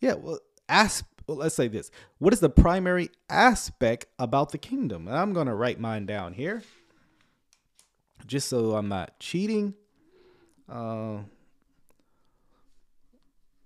yeah, 0.00 0.14
well, 0.14 0.38
ask 0.68 1.06
well, 1.26 1.38
let's 1.38 1.54
say 1.54 1.68
this. 1.68 1.90
What 2.18 2.32
is 2.32 2.40
the 2.40 2.50
primary 2.50 3.10
aspect 3.28 4.06
about 4.18 4.52
the 4.52 4.58
kingdom? 4.58 5.08
And 5.08 5.16
I'm 5.16 5.32
going 5.32 5.46
to 5.46 5.54
write 5.54 5.80
mine 5.80 6.06
down 6.06 6.34
here 6.34 6.62
just 8.26 8.48
so 8.48 8.74
I'm 8.74 8.88
not 8.88 9.18
cheating. 9.18 9.74
Uh, 10.68 11.18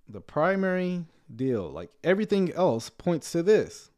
the 0.09 0.21
primary 0.21 1.05
deal, 1.35 1.71
like 1.71 1.91
everything 2.03 2.53
else, 2.53 2.91
points 2.91 3.33
to 3.33 3.43
this. 3.43 3.91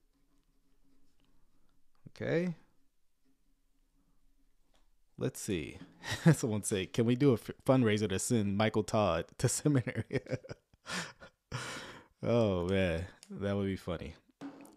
Okay. 2.10 2.54
Let's 5.18 5.40
see. 5.40 5.78
Someone 6.32 6.62
say, 6.62 6.86
can 6.86 7.04
we 7.04 7.14
do 7.14 7.32
a 7.32 7.38
fundraiser 7.38 8.08
to 8.08 8.18
send 8.18 8.56
Michael 8.56 8.82
Todd 8.82 9.26
to 9.38 9.48
seminary? 9.50 10.20
Oh 12.22 12.66
man, 12.66 13.06
that 13.30 13.56
would 13.56 13.66
be 13.66 13.76
funny. 13.76 14.14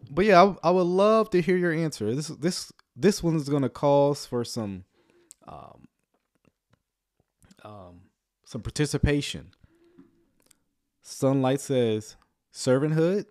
But 0.10 0.26
yeah, 0.26 0.44
I, 0.44 0.68
I, 0.68 0.72
would 0.72 0.82
love 0.82 1.30
to 1.32 1.42
hear 1.42 1.58
your 1.58 1.72
answer. 1.72 2.14
This 2.14 2.28
this 2.28 2.72
this 2.96 3.24
one 3.24 3.36
is 3.36 3.50
gonna 3.50 3.70
cause 3.70 4.26
for 4.26 4.44
some 4.44 4.84
um, 5.48 5.88
um, 7.64 8.02
some 8.46 8.62
participation. 8.62 9.52
Sunlight 11.02 11.62
says 11.62 12.16
servanthood. 12.54 13.26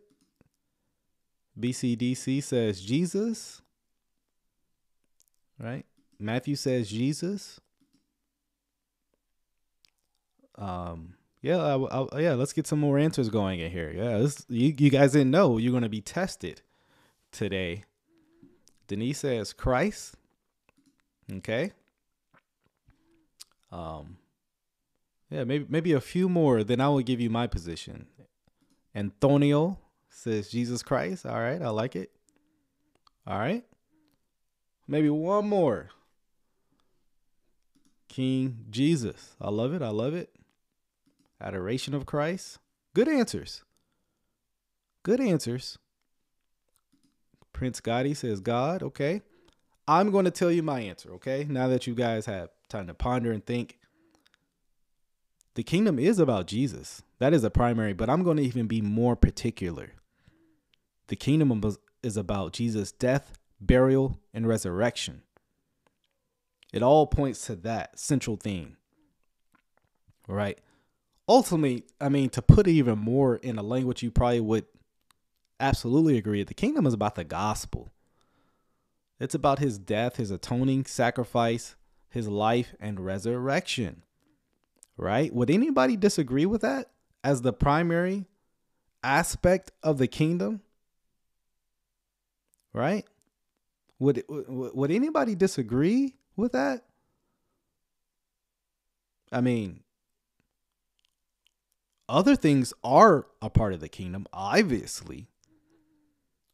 BCDC 1.59 2.43
says 2.43 2.80
Jesus. 2.80 3.62
Right? 5.59 5.84
Matthew 6.18 6.56
says 6.56 6.90
Jesus. 6.90 7.60
Um, 10.56 11.14
yeah, 11.43 11.59
I, 11.59 11.77
I, 11.77 12.20
yeah. 12.20 12.35
Let's 12.35 12.52
get 12.52 12.69
some 12.69 12.78
more 12.78 12.98
answers 12.98 13.28
going 13.28 13.59
in 13.59 13.70
here. 13.73 13.93
Yeah, 13.94 14.19
this, 14.19 14.47
you 14.48 14.73
you 14.78 14.90
guys 14.90 15.12
didn't 15.12 15.32
know 15.32 15.59
you're 15.59 15.73
gonna 15.73 15.89
be 15.89 16.01
tested 16.01 16.62
today. 17.32 17.85
Denise 18.86 19.19
says 19.19 19.52
Christ. 19.52 20.14
Okay. 21.31 21.73
Um. 23.73 24.19
Yeah, 25.31 25.44
maybe 25.44 25.66
maybe 25.69 25.93
a 25.93 26.01
few 26.01 26.28
more. 26.28 26.62
Then 26.62 26.81
I 26.81 26.89
will 26.89 27.01
give 27.01 27.20
you 27.20 27.28
my 27.28 27.48
position. 27.48 28.06
Antonio 28.94 29.78
says 30.10 30.48
Jesus 30.48 30.82
Christ. 30.82 31.27
All 31.27 31.40
right, 31.40 31.60
I 31.60 31.70
like 31.70 31.97
it. 31.97 32.12
All 33.27 33.39
right. 33.39 33.64
Maybe 34.86 35.09
one 35.09 35.48
more. 35.48 35.90
King 38.09 38.66
Jesus. 38.70 39.35
I 39.40 39.51
love 39.51 39.73
it. 39.73 39.81
I 39.81 39.89
love 39.89 40.14
it. 40.14 40.32
Adoration 41.43 41.94
of 41.94 42.06
Christ. 42.06 42.59
Good 42.94 43.09
answers. 43.09 43.64
Good 45.02 45.20
answers. 45.20 45.78
Prince 47.52 47.81
Gotti 47.81 48.16
says 48.16 48.40
God. 48.40 48.82
Okay. 48.82 49.23
I'm 49.89 50.10
going 50.10 50.24
to 50.24 50.31
tell 50.31 50.51
you 50.51 50.62
my 50.62 50.81
answer. 50.81 51.12
Okay. 51.14 51.44
Now 51.48 51.69
that 51.69 51.86
you 51.86 51.94
guys 51.94 52.27
have 52.27 52.51
time 52.69 52.86
to 52.86 52.94
ponder 52.94 53.32
and 53.32 53.44
think, 53.44 53.78
the 55.55 55.62
kingdom 55.62 55.98
is 55.98 56.19
about 56.19 56.47
Jesus. 56.47 57.02
That 57.19 57.35
is 57.35 57.44
a 57.44 57.51
primary, 57.51 57.93
but 57.93 58.09
I'm 58.09 58.23
going 58.23 58.39
to 58.39 58.43
even 58.43 58.66
be 58.66 58.81
more 58.81 59.16
particular. 59.16 59.93
The 61.09 61.16
kingdom 61.16 61.62
is 62.02 62.16
about 62.16 62.52
Jesus' 62.52 62.90
death, 62.90 63.39
burial, 63.60 64.19
and 64.32 64.48
resurrection. 64.48 65.23
It 66.73 66.82
all 66.82 67.06
points 67.06 67.44
to 67.47 67.56
that 67.56 67.98
central 67.98 68.36
theme. 68.36 68.78
Right? 70.27 70.59
Ultimately, 71.33 71.85
I 71.99 72.11
mean, 72.11 72.29
to 72.29 72.43
put 72.43 72.67
it 72.67 72.73
even 72.73 72.99
more 72.99 73.37
in 73.37 73.57
a 73.57 73.63
language 73.63 74.03
you 74.03 74.11
probably 74.11 74.41
would 74.41 74.67
absolutely 75.59 76.19
agree, 76.19 76.43
the 76.43 76.53
kingdom 76.53 76.87
is 76.87 76.93
about 76.93 77.15
the 77.15 77.25
gospel. 77.25 77.89
It's 79.19 79.35
about 79.35 79.59
his 79.59 79.79
death, 79.79 80.17
his 80.17 80.31
atoning 80.31 80.85
sacrifice, 80.85 81.75
his 82.11 82.29
life, 82.29 82.75
and 82.79 83.01
resurrection. 83.01 84.03
Right? 84.99 85.33
Would 85.33 85.49
anybody 85.49 85.97
disagree 85.97 86.45
with 86.45 86.61
that 86.61 86.91
as 87.25 87.41
the 87.41 87.55
primary 87.55 88.27
aspect 89.03 89.73
of 89.83 89.97
the 89.97 90.09
kingdom? 90.09 90.61
Right? 92.75 93.07
Would 93.99 94.23
would 94.29 94.91
anybody 94.91 95.35
disagree 95.35 96.15
with 96.37 96.53
that? 96.53 96.85
I 99.33 99.41
mean, 99.41 99.81
other 102.09 102.37
things 102.37 102.73
are 102.83 103.27
a 103.41 103.51
part 103.51 103.73
of 103.73 103.81
the 103.81 103.89
kingdom, 103.89 104.27
obviously. 104.33 105.29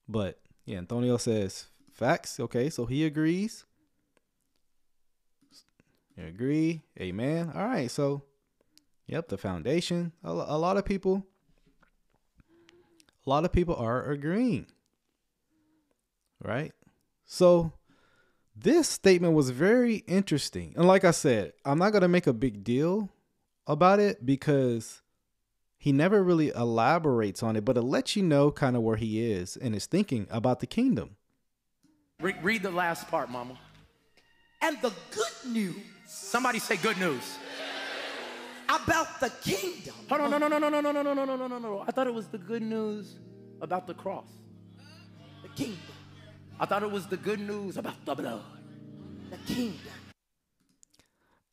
But 0.09 0.39
yeah, 0.65 0.79
Antonio 0.79 1.17
says 1.17 1.67
facts. 1.93 2.39
Okay, 2.41 2.71
so 2.71 2.87
he 2.87 3.05
agrees. 3.05 3.65
You 6.17 6.27
agree? 6.27 6.83
Amen. 7.01 7.53
All 7.55 7.67
right, 7.67 7.91
so 7.91 8.23
yep, 9.07 9.29
the 9.29 9.39
foundation. 9.39 10.13
A, 10.25 10.31
a 10.31 10.59
lot 10.59 10.77
of 10.77 10.85
people, 10.85 11.27
a 13.27 13.31
lot 13.31 13.45
of 13.45 13.53
people 13.53 13.77
are 13.77 14.11
agreeing. 14.11 14.67
Right? 16.43 16.73
So 17.27 17.73
this 18.57 18.89
statement 18.89 19.35
was 19.35 19.51
very 19.51 19.97
interesting. 20.07 20.75
And 20.77 20.87
like 20.87 21.05
I 21.05 21.11
said, 21.11 21.53
I'm 21.65 21.79
not 21.79 21.91
going 21.91 22.03
to 22.03 22.09
make 22.09 22.27
a 22.27 22.33
big 22.33 22.65
deal 22.65 23.11
about 23.67 24.01
it 24.01 24.25
because 24.25 25.03
he 25.79 25.93
never 25.93 26.23
really 26.23 26.49
elaborates 26.49 27.43
on 27.43 27.55
it, 27.55 27.65
but 27.65 27.77
it 27.77 27.83
lets 27.83 28.17
you 28.17 28.23
know 28.23 28.51
kind 28.51 28.77
of 28.77 28.83
where 28.83 28.97
he 28.97 29.31
is 29.31 29.57
and 29.57 29.75
his 29.75 29.87
thinking 29.87 30.27
about 30.29 30.59
the 30.59 30.67
kingdom. 30.67 31.17
Read, 32.21 32.37
read 32.43 32.63
the 32.63 32.71
last 32.71 33.07
part, 33.07 33.31
mama. 33.31 33.57
And 34.61 34.77
the 34.83 34.93
good 35.13 35.53
news. 35.53 35.77
Somebody 36.07 36.59
say 36.59 36.77
good 36.77 36.99
news. 36.99 37.39
About 38.69 39.21
the 39.21 39.31
kingdom. 39.31 39.95
Hold 40.09 40.23
on, 40.23 40.31
no, 40.33 40.39
no, 40.39 40.49
no, 40.49 40.59
no, 40.59 40.69
no, 40.69 40.81
no, 40.81 40.91
no, 40.91 41.03
no, 41.03 41.25
no, 41.25 41.37
no, 41.37 41.47
no, 41.47 41.59
no. 41.59 41.85
I 41.87 41.93
thought 41.93 42.09
it 42.09 42.15
was 42.15 42.27
the 42.27 42.39
good 42.39 42.63
news 42.63 43.21
about 43.63 43.87
the 43.87 43.95
cross. 43.95 44.27
The 45.43 45.49
kingdom. 45.51 45.79
I 46.59 46.67
thought 46.67 46.83
it 46.83 46.91
was 46.91 47.07
the 47.07 47.17
good 47.17 47.39
news 47.39 47.77
about 47.77 48.05
the 48.05 48.17
blood. 48.17 48.43
The 49.31 49.55
kingdom. 49.55 49.79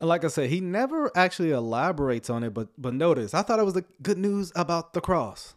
Like 0.01 0.25
I 0.25 0.27
said, 0.27 0.49
he 0.49 0.59
never 0.59 1.09
actually 1.15 1.51
elaborates 1.51 2.29
on 2.29 2.43
it, 2.43 2.53
but 2.53 2.69
but 2.77 2.93
notice, 2.93 3.33
I 3.33 3.41
thought 3.41 3.59
it 3.59 3.65
was 3.65 3.75
the 3.75 3.85
good 4.01 4.17
news 4.17 4.51
about 4.55 4.93
the 4.93 5.01
cross. 5.01 5.55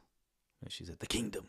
And 0.62 0.72
she 0.72 0.84
said, 0.84 1.00
the 1.00 1.06
kingdom. 1.06 1.48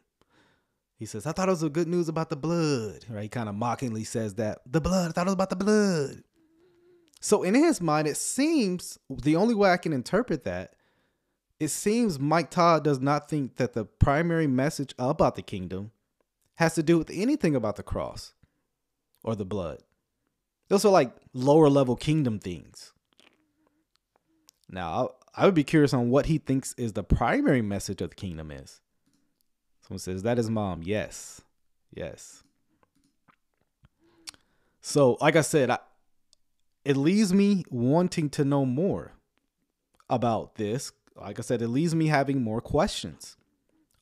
He 0.95 1.06
says, 1.06 1.26
I 1.26 1.32
thought 1.32 1.48
it 1.48 1.52
was 1.52 1.61
the 1.61 1.70
good 1.70 1.88
news 1.88 2.10
about 2.10 2.30
the 2.30 2.36
blood. 2.36 3.06
Right? 3.10 3.24
He 3.24 3.30
kind 3.30 3.48
of 3.48 3.56
mockingly 3.56 4.03
says 4.03 4.36
that. 4.36 4.60
The 4.66 4.82
blood, 4.82 5.10
I 5.10 5.11
thought 5.14 5.22
it 5.22 5.26
was 5.26 5.34
about 5.34 5.49
the 5.49 5.56
blood. 5.56 6.24
So 7.22 7.44
in 7.44 7.53
his 7.53 7.82
mind, 7.82 8.07
it 8.07 8.18
seems 8.18 8.98
the 9.10 9.36
only 9.36 9.56
way 9.56 9.72
I 9.72 9.78
can 9.78 9.94
interpret 9.94 10.44
that, 10.44 10.76
it 11.60 11.70
seems 11.70 12.20
Mike 12.20 12.49
Todd 12.49 12.84
does 12.84 12.99
not 12.99 13.30
think 13.30 13.57
that 13.57 13.74
the 13.74 13.86
primary 13.86 14.48
message 14.48 14.94
about 14.98 15.36
the 15.36 15.41
kingdom 15.41 15.91
has 16.56 16.76
to 16.76 16.84
do 16.84 16.98
with 16.98 17.10
anything 17.14 17.56
about 17.56 17.76
the 17.76 17.84
cross 17.84 18.34
or 19.24 19.36
the 19.36 19.45
blood. 19.45 19.80
Those 20.70 20.86
are 20.86 20.91
like 20.91 21.12
lower 21.34 21.70
level 21.70 21.96
kingdom 21.96 22.40
things. 22.40 22.94
Now, 24.70 25.12
I 25.36 25.46
would 25.46 25.56
be 25.56 25.64
curious 25.64 25.94
on 25.94 26.10
what 26.10 26.28
he 26.28 26.38
thinks 26.38 26.74
is 26.78 26.94
the 26.94 27.04
primary 27.04 27.62
message 27.62 28.02
of 28.02 28.12
the 28.12 28.16
kingdom 28.16 28.52
is. 28.52 28.82
Someone 29.82 30.00
says, 30.00 30.24
that 30.24 30.38
is 30.38 30.50
mom. 30.50 30.82
Yes. 30.84 31.41
Yes. 31.94 32.44
So, 34.82 35.18
like 35.20 35.36
I 35.36 35.41
said, 35.41 35.72
I, 35.72 35.80
it 36.86 36.96
leaves 36.96 37.34
me 37.34 37.66
wanting 37.70 38.30
to 38.32 38.46
know 38.46 38.66
more 38.66 39.14
about 40.10 40.56
this. 40.56 40.91
Like 41.16 41.40
I 41.40 41.41
said, 41.41 41.62
it 41.62 41.68
leaves 41.68 41.96
me 41.96 42.08
having 42.08 42.41
more 42.41 42.62
questions 42.62 43.36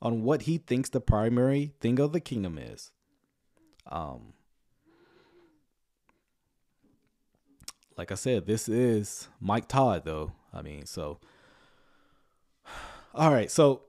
on 0.01 0.23
what 0.23 0.43
he 0.43 0.57
thinks 0.57 0.89
the 0.89 1.01
primary 1.01 1.73
thing 1.79 1.99
of 1.99 2.11
the 2.11 2.19
kingdom 2.19 2.57
is. 2.57 2.91
Um, 3.89 4.33
like 7.97 8.11
I 8.11 8.15
said, 8.15 8.45
this 8.45 8.69
is 8.69 9.27
Mike 9.41 9.67
Todd, 9.67 10.03
though. 10.05 10.31
I 10.53 10.61
mean, 10.61 10.85
so 10.85 11.19
all 13.15 13.31
right. 13.31 13.49
So 13.49 13.81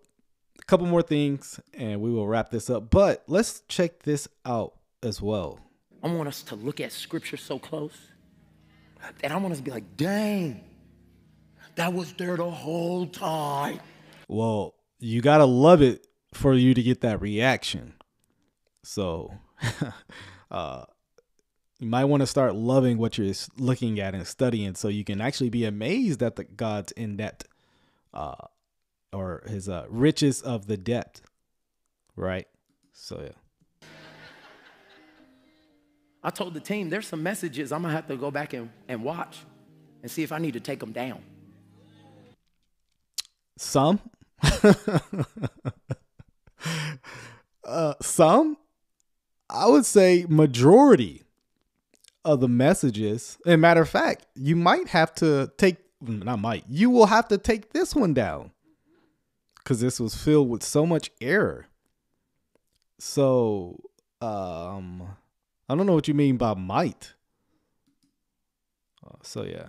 a 0.60 0.64
couple 0.64 0.86
more 0.86 1.02
things 1.02 1.60
and 1.74 2.00
we 2.00 2.10
will 2.10 2.26
wrap 2.26 2.50
this 2.50 2.70
up. 2.70 2.90
But 2.90 3.24
let's 3.26 3.62
check 3.68 4.02
this 4.02 4.28
out 4.44 4.74
as 5.02 5.20
well. 5.20 5.60
I 6.02 6.08
want 6.08 6.28
us 6.28 6.42
to 6.44 6.54
look 6.54 6.80
at 6.80 6.92
scripture 6.92 7.36
so 7.36 7.58
close 7.58 7.96
that 9.20 9.32
I 9.32 9.36
want 9.36 9.52
us 9.52 9.58
to 9.58 9.64
be 9.64 9.70
like, 9.70 9.96
dang, 9.96 10.64
that 11.74 11.92
was 11.92 12.12
there 12.14 12.36
the 12.36 12.50
whole 12.50 13.06
time. 13.06 13.80
Well, 14.28 14.74
you 14.98 15.20
got 15.20 15.38
to 15.38 15.44
love 15.44 15.82
it 15.82 16.06
for 16.32 16.54
you 16.54 16.74
to 16.74 16.82
get 16.82 17.00
that 17.00 17.20
reaction. 17.20 17.94
So, 18.82 19.32
uh, 20.50 20.84
you 21.78 21.86
might 21.86 22.06
want 22.06 22.22
to 22.22 22.26
start 22.26 22.54
loving 22.56 22.98
what 22.98 23.16
you're 23.18 23.32
looking 23.56 24.00
at 24.00 24.14
and 24.14 24.26
studying 24.26 24.74
so 24.74 24.88
you 24.88 25.04
can 25.04 25.20
actually 25.20 25.50
be 25.50 25.64
amazed 25.64 26.22
at 26.22 26.36
the 26.36 26.44
God's 26.44 26.90
in 26.92 27.16
debt 27.16 27.44
uh, 28.12 28.34
or 29.12 29.44
his 29.46 29.68
uh, 29.68 29.86
riches 29.88 30.42
of 30.42 30.66
the 30.66 30.76
debt. 30.76 31.20
Right? 32.16 32.48
So, 32.92 33.20
yeah. 33.22 33.88
I 36.22 36.30
told 36.30 36.54
the 36.54 36.60
team 36.60 36.90
there's 36.90 37.06
some 37.06 37.22
messages 37.22 37.70
I'm 37.70 37.82
going 37.82 37.92
to 37.92 37.96
have 37.96 38.08
to 38.08 38.16
go 38.16 38.32
back 38.32 38.54
and, 38.54 38.70
and 38.88 39.04
watch 39.04 39.38
and 40.02 40.10
see 40.10 40.24
if 40.24 40.32
I 40.32 40.38
need 40.38 40.54
to 40.54 40.60
take 40.60 40.80
them 40.80 40.90
down. 40.90 41.22
Some? 43.56 44.00
uh, 47.64 47.94
some? 48.02 48.56
I 49.48 49.68
would 49.68 49.86
say 49.86 50.26
majority 50.28 51.22
of 52.28 52.40
the 52.40 52.48
messages. 52.48 53.38
And 53.46 53.62
matter 53.62 53.80
of 53.80 53.88
fact, 53.88 54.26
you 54.34 54.54
might 54.54 54.88
have 54.88 55.14
to 55.16 55.50
take 55.56 55.78
not 56.00 56.38
might, 56.38 56.64
you 56.68 56.90
will 56.90 57.06
have 57.06 57.26
to 57.28 57.38
take 57.38 57.72
this 57.72 57.94
one 57.94 58.12
down. 58.12 58.52
Cause 59.64 59.80
this 59.80 59.98
was 59.98 60.14
filled 60.14 60.48
with 60.48 60.62
so 60.62 60.84
much 60.84 61.10
error. 61.22 61.66
So 62.98 63.80
um 64.20 65.08
I 65.70 65.74
don't 65.74 65.86
know 65.86 65.94
what 65.94 66.06
you 66.06 66.14
mean 66.14 66.36
by 66.36 66.52
might. 66.52 67.14
Uh, 69.04 69.16
so 69.22 69.42
yeah. 69.44 69.68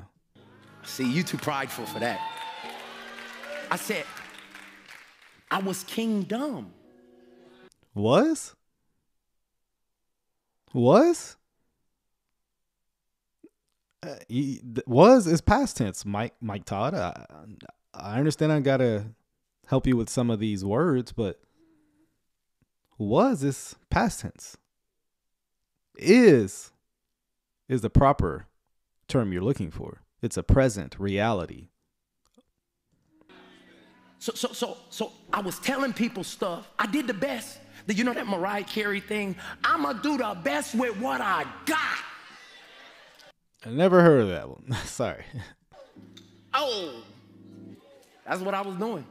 See, 0.83 1.09
you 1.09 1.23
too 1.23 1.37
prideful 1.37 1.85
for 1.85 1.99
that. 1.99 2.19
I 3.71 3.77
said, 3.77 4.03
I 5.49 5.59
was 5.59 5.83
kingdom. 5.85 6.73
Was? 7.93 8.53
Was? 10.73 11.37
Uh, 14.01 14.15
he, 14.27 14.61
was 14.87 15.27
is 15.27 15.41
past 15.41 15.77
tense, 15.77 16.05
Mike 16.05 16.33
Mike 16.41 16.65
Todd. 16.65 16.93
I, 16.93 17.25
I 17.93 18.17
understand 18.17 18.51
I 18.51 18.59
gotta 18.61 19.07
help 19.67 19.85
you 19.85 19.97
with 19.97 20.09
some 20.09 20.29
of 20.29 20.39
these 20.39 20.63
words, 20.63 21.11
but 21.11 21.39
was 22.97 23.43
is 23.43 23.75
past 23.89 24.21
tense. 24.21 24.57
Is 25.97 26.71
is 27.67 27.81
the 27.81 27.89
proper 27.89 28.47
term 29.07 29.33
you're 29.33 29.41
looking 29.41 29.71
for. 29.71 30.01
It's 30.21 30.37
a 30.37 30.43
present 30.43 30.95
reality. 30.97 31.67
So 34.19 34.33
so 34.33 34.53
so 34.53 34.77
so 34.89 35.11
I 35.33 35.41
was 35.41 35.59
telling 35.59 35.93
people 35.93 36.23
stuff. 36.23 36.69
I 36.77 36.87
did 36.87 37.07
the 37.07 37.13
best. 37.13 37.59
You 37.87 38.03
know 38.03 38.13
that 38.13 38.27
Mariah 38.27 38.63
Carey 38.65 38.99
thing? 38.99 39.35
I'ma 39.63 39.93
do 39.93 40.17
the 40.17 40.37
best 40.43 40.75
with 40.75 40.95
what 40.99 41.21
I 41.21 41.43
got. 41.65 41.97
I 43.65 43.69
never 43.69 44.01
heard 44.01 44.21
of 44.21 44.29
that 44.29 44.49
one. 44.49 44.71
Sorry. 44.85 45.23
Oh, 46.53 47.03
that's 48.25 48.41
what 48.41 48.53
I 48.53 48.61
was 48.61 48.75
doing 48.77 49.05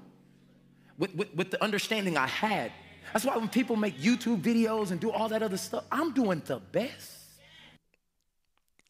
with, 0.98 1.14
with, 1.14 1.34
with 1.34 1.50
the 1.50 1.62
understanding 1.62 2.16
I 2.16 2.26
had. 2.26 2.72
That's 3.12 3.24
why 3.24 3.36
when 3.36 3.48
people 3.48 3.76
make 3.76 3.98
YouTube 3.98 4.42
videos 4.42 4.90
and 4.90 5.00
do 5.00 5.10
all 5.10 5.28
that 5.28 5.42
other 5.42 5.56
stuff, 5.56 5.84
I'm 5.90 6.12
doing 6.12 6.42
the 6.44 6.58
best. 6.58 7.12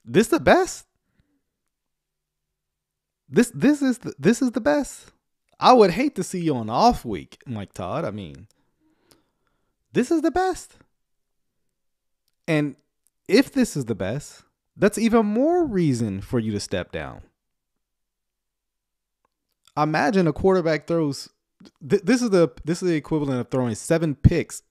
This 0.04 0.28
the 0.28 0.40
best? 0.40 0.86
This 3.28 3.52
this 3.54 3.82
is 3.82 3.98
the, 3.98 4.14
this 4.18 4.40
is 4.40 4.52
the 4.52 4.60
best. 4.60 5.12
I 5.60 5.74
would 5.74 5.90
hate 5.90 6.14
to 6.16 6.22
see 6.22 6.40
you 6.40 6.56
on 6.56 6.70
off 6.70 7.04
week, 7.04 7.42
Mike 7.46 7.74
Todd. 7.74 8.04
I 8.04 8.10
mean, 8.10 8.46
this 9.92 10.10
is 10.10 10.22
the 10.22 10.30
best. 10.30 10.76
And 12.46 12.76
if 13.26 13.52
this 13.52 13.76
is 13.76 13.84
the 13.84 13.94
best, 13.94 14.42
that's 14.78 14.96
even 14.98 15.26
more 15.26 15.66
reason 15.66 16.20
for 16.20 16.38
you 16.38 16.52
to 16.52 16.60
step 16.60 16.92
down. 16.92 17.22
Imagine 19.76 20.26
a 20.26 20.32
quarterback 20.32 20.86
throws 20.86 21.28
th- 21.88 22.02
this 22.02 22.22
is 22.22 22.30
the 22.30 22.48
this 22.64 22.82
is 22.82 22.88
the 22.88 22.96
equivalent 22.96 23.40
of 23.40 23.50
throwing 23.50 23.74
seven 23.74 24.14
picks 24.14 24.62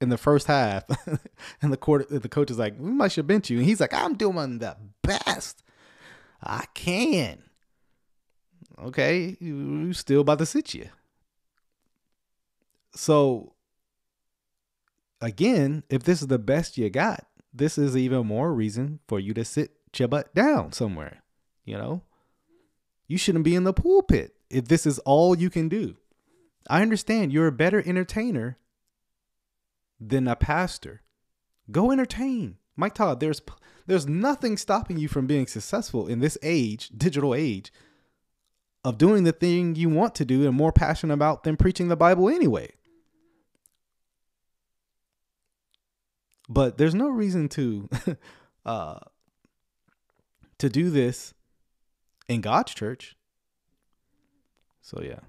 in 0.00 0.08
the 0.08 0.18
first 0.18 0.46
half, 0.46 0.84
and 1.62 1.72
the 1.72 1.76
quarter 1.76 2.06
the 2.18 2.28
coach 2.28 2.50
is 2.50 2.58
like, 2.58 2.74
"We 2.78 2.90
might 2.90 3.12
should 3.12 3.26
bench 3.26 3.50
you," 3.50 3.58
and 3.58 3.66
he's 3.66 3.80
like, 3.80 3.92
"I'm 3.94 4.14
doing 4.14 4.58
the 4.58 4.76
best 5.02 5.62
I 6.42 6.64
can." 6.74 7.42
Okay, 8.78 9.36
you 9.40 9.92
still 9.92 10.22
about 10.22 10.38
to 10.38 10.46
sit 10.46 10.74
you. 10.74 10.88
So 12.94 13.54
again, 15.20 15.84
if 15.90 16.02
this 16.02 16.22
is 16.22 16.28
the 16.28 16.38
best 16.38 16.78
you 16.78 16.88
got, 16.88 17.26
this 17.52 17.78
is 17.78 17.96
even 17.96 18.26
more 18.26 18.52
reason 18.52 19.00
for 19.08 19.18
you 19.18 19.34
to 19.34 19.44
sit 19.44 19.72
your 19.96 20.08
butt 20.08 20.34
down 20.34 20.72
somewhere. 20.72 21.22
You 21.64 21.76
know, 21.76 22.02
you 23.06 23.18
shouldn't 23.18 23.44
be 23.44 23.54
in 23.54 23.64
the 23.64 23.72
pulpit 23.72 24.34
if 24.48 24.68
this 24.68 24.86
is 24.86 24.98
all 25.00 25.36
you 25.36 25.50
can 25.50 25.68
do. 25.68 25.96
I 26.68 26.82
understand 26.82 27.32
you're 27.32 27.46
a 27.46 27.52
better 27.52 27.82
entertainer 27.84 28.58
than 30.00 30.28
a 30.28 30.36
pastor. 30.36 31.02
Go 31.70 31.90
entertain. 31.90 32.56
Mike 32.76 32.94
Todd, 32.94 33.20
there's 33.20 33.42
there's 33.86 34.06
nothing 34.06 34.56
stopping 34.56 34.98
you 34.98 35.08
from 35.08 35.26
being 35.26 35.46
successful 35.46 36.06
in 36.06 36.20
this 36.20 36.38
age, 36.42 36.90
digital 36.96 37.34
age, 37.34 37.72
of 38.84 38.98
doing 38.98 39.24
the 39.24 39.32
thing 39.32 39.74
you 39.74 39.88
want 39.88 40.14
to 40.14 40.24
do 40.24 40.46
and 40.46 40.56
more 40.56 40.72
passionate 40.72 41.14
about 41.14 41.42
than 41.42 41.56
preaching 41.56 41.88
the 41.88 41.96
Bible 41.96 42.28
anyway. 42.28 42.70
But 46.50 46.78
there's 46.78 46.96
no 46.96 47.08
reason 47.08 47.48
to 47.50 47.88
uh 48.66 48.98
to 50.58 50.68
do 50.68 50.90
this 50.90 51.32
in 52.28 52.40
God's 52.40 52.74
church. 52.74 53.16
So 54.82 55.00
yeah. 55.00 55.20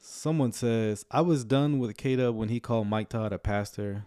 Someone 0.00 0.52
says, 0.52 1.04
I 1.10 1.20
was 1.20 1.44
done 1.44 1.78
with 1.78 1.98
K 1.98 2.16
when 2.30 2.48
he 2.48 2.58
called 2.58 2.86
Mike 2.86 3.10
Todd 3.10 3.34
a 3.34 3.38
pastor 3.38 4.06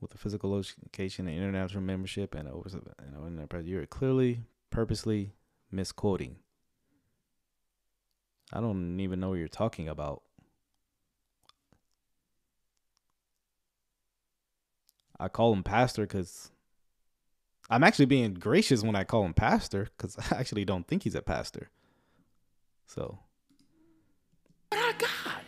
with 0.00 0.14
a 0.14 0.16
physical 0.16 0.50
location 0.50 1.28
and 1.28 1.36
international 1.36 1.82
membership 1.82 2.34
and 2.34 2.48
over 2.48 2.70
and 2.98 3.66
you're 3.68 3.84
clearly 3.84 4.40
purposely 4.70 5.34
misquoting. 5.70 6.36
I 8.52 8.60
don't 8.60 8.98
even 9.00 9.20
know 9.20 9.30
what 9.30 9.38
you're 9.38 9.48
talking 9.48 9.88
about. 9.88 10.22
I 15.18 15.28
call 15.28 15.52
him 15.52 15.62
pastor 15.62 16.02
because 16.02 16.50
I'm 17.68 17.84
actually 17.84 18.06
being 18.06 18.34
gracious 18.34 18.82
when 18.82 18.96
I 18.96 19.04
call 19.04 19.24
him 19.24 19.34
pastor 19.34 19.88
because 19.96 20.16
I 20.32 20.38
actually 20.38 20.64
don't 20.64 20.86
think 20.86 21.04
he's 21.04 21.14
a 21.14 21.22
pastor. 21.22 21.70
So. 22.86 23.18
What 24.70 24.80
I 24.80 24.98
got? 24.98 25.42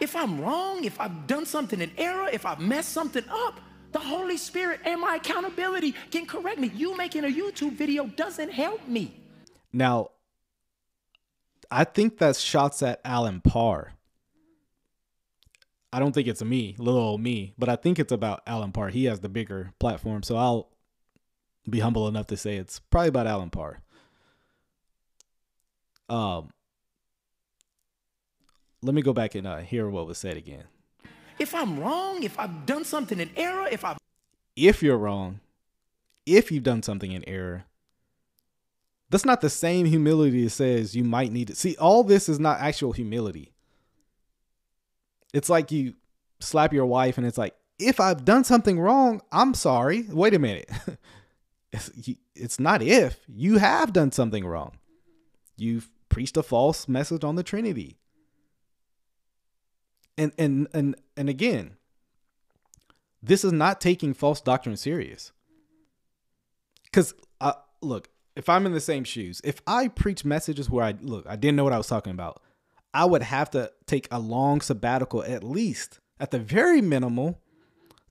If 0.00 0.14
I'm 0.14 0.40
wrong, 0.40 0.84
if 0.84 0.98
I've 1.00 1.26
done 1.26 1.44
something 1.44 1.80
in 1.80 1.90
error, 1.98 2.28
if 2.32 2.46
I've 2.46 2.60
messed 2.60 2.92
something 2.92 3.24
up, 3.28 3.60
the 3.92 3.98
Holy 3.98 4.36
Spirit 4.36 4.80
and 4.84 5.00
my 5.00 5.16
accountability 5.16 5.94
can 6.10 6.24
correct 6.24 6.58
me. 6.58 6.70
You 6.74 6.96
making 6.96 7.24
a 7.24 7.28
YouTube 7.28 7.72
video 7.72 8.06
doesn't 8.06 8.50
help 8.50 8.86
me. 8.86 9.20
Now, 9.72 10.10
I 11.70 11.84
think 11.84 12.18
that's 12.18 12.40
shots 12.40 12.82
at 12.82 13.00
Allen 13.04 13.40
Parr. 13.40 13.92
I 15.92 15.98
don't 15.98 16.12
think 16.12 16.28
it's 16.28 16.42
a 16.42 16.44
me, 16.44 16.76
little 16.78 17.00
old 17.00 17.20
me, 17.20 17.54
but 17.58 17.68
I 17.68 17.76
think 17.76 17.98
it's 17.98 18.12
about 18.12 18.42
Allen 18.46 18.72
Parr. 18.72 18.88
He 18.88 19.04
has 19.04 19.20
the 19.20 19.28
bigger 19.28 19.72
platform, 19.78 20.22
so 20.22 20.36
I'll 20.36 20.68
be 21.68 21.80
humble 21.80 22.08
enough 22.08 22.26
to 22.28 22.36
say 22.36 22.56
it's 22.56 22.78
probably 22.78 23.08
about 23.08 23.26
Allen 23.26 23.50
Parr. 23.50 23.80
Um, 26.08 26.50
let 28.82 28.94
me 28.94 29.02
go 29.02 29.12
back 29.12 29.34
and 29.34 29.46
uh, 29.46 29.58
hear 29.58 29.88
what 29.88 30.06
was 30.06 30.18
said 30.18 30.36
again. 30.36 30.64
If 31.38 31.54
I'm 31.54 31.78
wrong, 31.80 32.22
if 32.22 32.38
I've 32.38 32.66
done 32.66 32.84
something 32.84 33.20
in 33.20 33.30
error, 33.36 33.68
if 33.70 33.84
I've 33.84 33.98
if 34.56 34.82
you're 34.82 34.98
wrong, 34.98 35.40
if 36.26 36.50
you've 36.50 36.64
done 36.64 36.82
something 36.82 37.12
in 37.12 37.26
error, 37.28 37.64
that's 39.10 39.24
not 39.24 39.40
the 39.40 39.50
same 39.50 39.86
humility 39.86 40.44
that 40.44 40.50
says 40.50 40.94
you 40.94 41.04
might 41.04 41.32
need 41.32 41.48
to 41.48 41.54
see. 41.54 41.76
All 41.76 42.04
this 42.04 42.28
is 42.28 42.38
not 42.38 42.60
actual 42.60 42.92
humility. 42.92 43.52
It's 45.32 45.48
like 45.48 45.70
you 45.70 45.94
slap 46.40 46.72
your 46.72 46.86
wife 46.86 47.18
and 47.18 47.26
it's 47.26 47.38
like, 47.38 47.54
if 47.78 48.00
I've 48.00 48.24
done 48.24 48.44
something 48.44 48.78
wrong, 48.78 49.22
I'm 49.30 49.54
sorry. 49.54 50.04
Wait 50.10 50.34
a 50.34 50.38
minute. 50.38 50.70
It's, 51.70 51.90
it's 52.34 52.58
not 52.58 52.80
if 52.82 53.20
you 53.28 53.58
have 53.58 53.92
done 53.92 54.10
something 54.10 54.46
wrong. 54.46 54.78
You've 55.56 55.90
preached 56.08 56.36
a 56.36 56.42
false 56.42 56.88
message 56.88 57.24
on 57.24 57.36
the 57.36 57.42
Trinity. 57.42 57.98
And 60.16 60.32
and 60.38 60.66
and 60.72 60.96
and 61.16 61.28
again, 61.28 61.76
this 63.22 63.44
is 63.44 63.52
not 63.52 63.80
taking 63.80 64.14
false 64.14 64.40
doctrine 64.40 64.76
serious. 64.76 65.30
Cuz 66.90 67.14
uh, 67.40 67.52
look, 67.82 68.08
if 68.38 68.48
I'm 68.48 68.66
in 68.66 68.72
the 68.72 68.80
same 68.80 69.02
shoes, 69.02 69.40
if 69.42 69.60
I 69.66 69.88
preach 69.88 70.24
messages 70.24 70.70
where 70.70 70.84
I 70.84 70.94
look, 71.00 71.26
I 71.28 71.34
didn't 71.34 71.56
know 71.56 71.64
what 71.64 71.72
I 71.72 71.76
was 71.76 71.88
talking 71.88 72.12
about, 72.12 72.40
I 72.94 73.04
would 73.04 73.22
have 73.22 73.50
to 73.50 73.72
take 73.86 74.06
a 74.12 74.20
long 74.20 74.60
sabbatical 74.60 75.24
at 75.24 75.42
least, 75.42 75.98
at 76.20 76.30
the 76.30 76.38
very 76.38 76.80
minimal, 76.80 77.40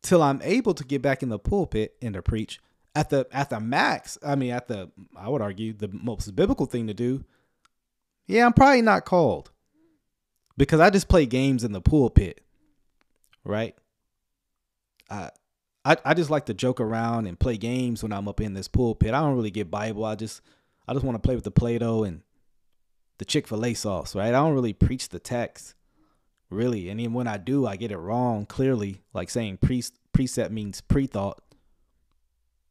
till 0.02 0.22
I'm 0.22 0.42
able 0.44 0.74
to 0.74 0.84
get 0.84 1.02
back 1.02 1.24
in 1.24 1.30
the 1.30 1.40
pulpit 1.40 1.96
and 2.02 2.14
to 2.14 2.22
preach. 2.22 2.60
At 2.94 3.10
the 3.10 3.26
at 3.32 3.50
the 3.50 3.62
max, 3.62 4.18
I 4.22 4.36
mean 4.36 4.52
at 4.52 4.68
the 4.68 4.92
I 5.16 5.30
would 5.30 5.42
argue 5.42 5.72
the 5.72 5.88
most 5.88 6.36
biblical 6.36 6.66
thing 6.66 6.88
to 6.88 6.94
do, 6.94 7.24
yeah, 8.26 8.46
I'm 8.46 8.54
probably 8.54 8.82
not 8.82 9.06
called. 9.06 9.52
Because 10.58 10.82
I 10.82 10.90
just 10.90 11.08
play 11.08 11.26
games 11.26 11.64
in 11.64 11.72
the 11.72 11.80
pulpit. 11.82 12.42
Right? 13.46 13.76
I 15.10 15.30
I, 15.88 15.96
I 16.04 16.14
just 16.14 16.30
like 16.30 16.48
to 16.48 16.54
joke 16.54 16.82
around 16.82 17.28
and 17.28 17.40
play 17.40 17.56
games 17.56 18.04
when 18.04 18.12
I'm 18.12 18.28
up 18.28 18.42
in 18.42 18.54
this 18.54 18.68
pulpit. 18.68 19.14
I 19.14 19.22
don't 19.22 19.38
really 19.38 19.52
get 19.52 19.72
Bible. 19.72 20.04
I 20.04 20.16
just 20.16 20.42
I 20.86 20.94
just 20.94 21.06
want 21.06 21.16
to 21.16 21.26
play 21.26 21.36
with 21.36 21.46
the 21.46 21.52
Play-Doh 21.52 22.04
and 22.04 22.24
the 23.20 23.26
Chick-fil-A 23.26 23.74
sauce, 23.74 24.14
right? 24.14 24.28
I 24.28 24.32
don't 24.32 24.54
really 24.54 24.74
preach 24.74 25.08
the 25.10 25.20
text. 25.20 25.76
Really. 26.50 26.90
And 26.90 27.00
even 27.00 27.14
when 27.14 27.28
I 27.28 27.38
do, 27.38 27.66
I 27.66 27.78
get 27.78 27.92
it 27.92 27.98
wrong 27.98 28.46
clearly, 28.46 29.02
like 29.14 29.30
saying 29.30 29.58
pre- 29.58 29.84
precept 30.12 30.52
means 30.52 30.82
pre-thought. 30.82 31.42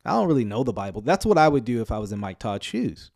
I 0.05 0.11
don't 0.11 0.29
really 0.29 0.45
know 0.45 0.63
the 0.63 0.73
Bible. 0.73 1.01
That's 1.01 1.27
what 1.27 1.39
I 1.39 1.49
would 1.49 1.65
do 1.65 1.81
if 1.81 1.91
I 1.91 1.99
was 1.99 2.13
in 2.13 2.19
Mike 2.19 2.39
Todd's 2.39 2.67
shoes. 2.67 3.11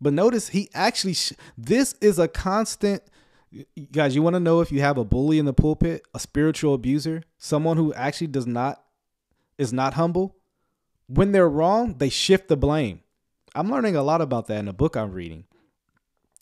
But 0.00 0.14
notice 0.14 0.48
he 0.48 0.70
actually, 0.74 1.14
sh- 1.14 1.32
this 1.56 1.94
is 2.00 2.18
a 2.18 2.28
constant. 2.28 3.02
Guys, 3.92 4.14
you 4.14 4.22
want 4.22 4.34
to 4.34 4.40
know 4.40 4.60
if 4.60 4.72
you 4.72 4.80
have 4.80 4.98
a 4.98 5.04
bully 5.04 5.38
in 5.38 5.44
the 5.44 5.52
pulpit, 5.52 6.06
a 6.12 6.18
spiritual 6.18 6.74
abuser, 6.74 7.22
someone 7.38 7.76
who 7.76 7.94
actually 7.94 8.26
does 8.26 8.46
not, 8.46 8.82
is 9.58 9.72
not 9.72 9.94
humble? 9.94 10.36
When 11.06 11.32
they're 11.32 11.48
wrong, 11.48 11.98
they 11.98 12.08
shift 12.08 12.48
the 12.48 12.56
blame. 12.56 13.00
I'm 13.54 13.70
learning 13.70 13.94
a 13.94 14.02
lot 14.02 14.20
about 14.20 14.46
that 14.48 14.58
in 14.58 14.68
a 14.68 14.72
book 14.72 14.96
I'm 14.96 15.12
reading. 15.12 15.44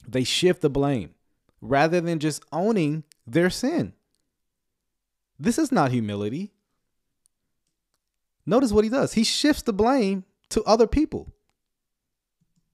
They 0.09 0.25
shift 0.25 0.63
the 0.63 0.71
blame 0.71 1.15
rather 1.61 2.01
than 2.01 2.19
just 2.19 2.45
owning 2.53 3.05
their 3.27 3.51
sin. 3.51 3.93
This 5.39 5.59
is 5.59 5.71
not 5.71 5.91
humility. 5.91 6.53
Notice 8.47 8.73
what 8.73 8.85
he 8.85 8.91
does. 8.91 9.13
He 9.13 9.25
shifts 9.25 9.63
the 9.63 9.73
blame 9.73 10.25
to 10.51 10.63
other 10.65 10.87
people. 10.87 11.33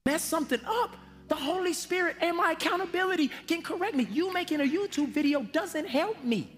Mess 0.07 0.25
something 0.25 0.61
up. 0.65 0.97
The 1.29 1.37
Holy 1.37 1.75
Spirit 1.75 2.17
and 2.21 2.37
my 2.37 2.53
accountability 2.53 3.31
can 3.47 3.63
correct 3.63 3.95
me. 3.95 4.09
You 4.11 4.33
making 4.33 4.61
a 4.61 4.65
YouTube 4.65 5.13
video 5.13 5.43
doesn't 5.43 5.87
help 5.87 6.23
me. 6.25 6.51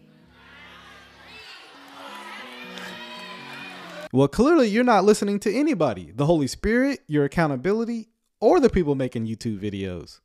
Well, 4.13 4.29
clearly 4.29 4.69
you're 4.69 4.85
not 4.85 5.05
listening 5.05 5.39
to 5.41 5.55
anybody 5.55 6.13
the 6.15 6.27
Holy 6.27 6.47
Spirit, 6.47 7.01
your 7.07 7.25
accountability, 7.25 8.09
or 8.41 8.59
the 8.61 8.71
people 8.71 8.95
making 8.95 9.27
YouTube 9.27 9.61
videos. 9.61 10.21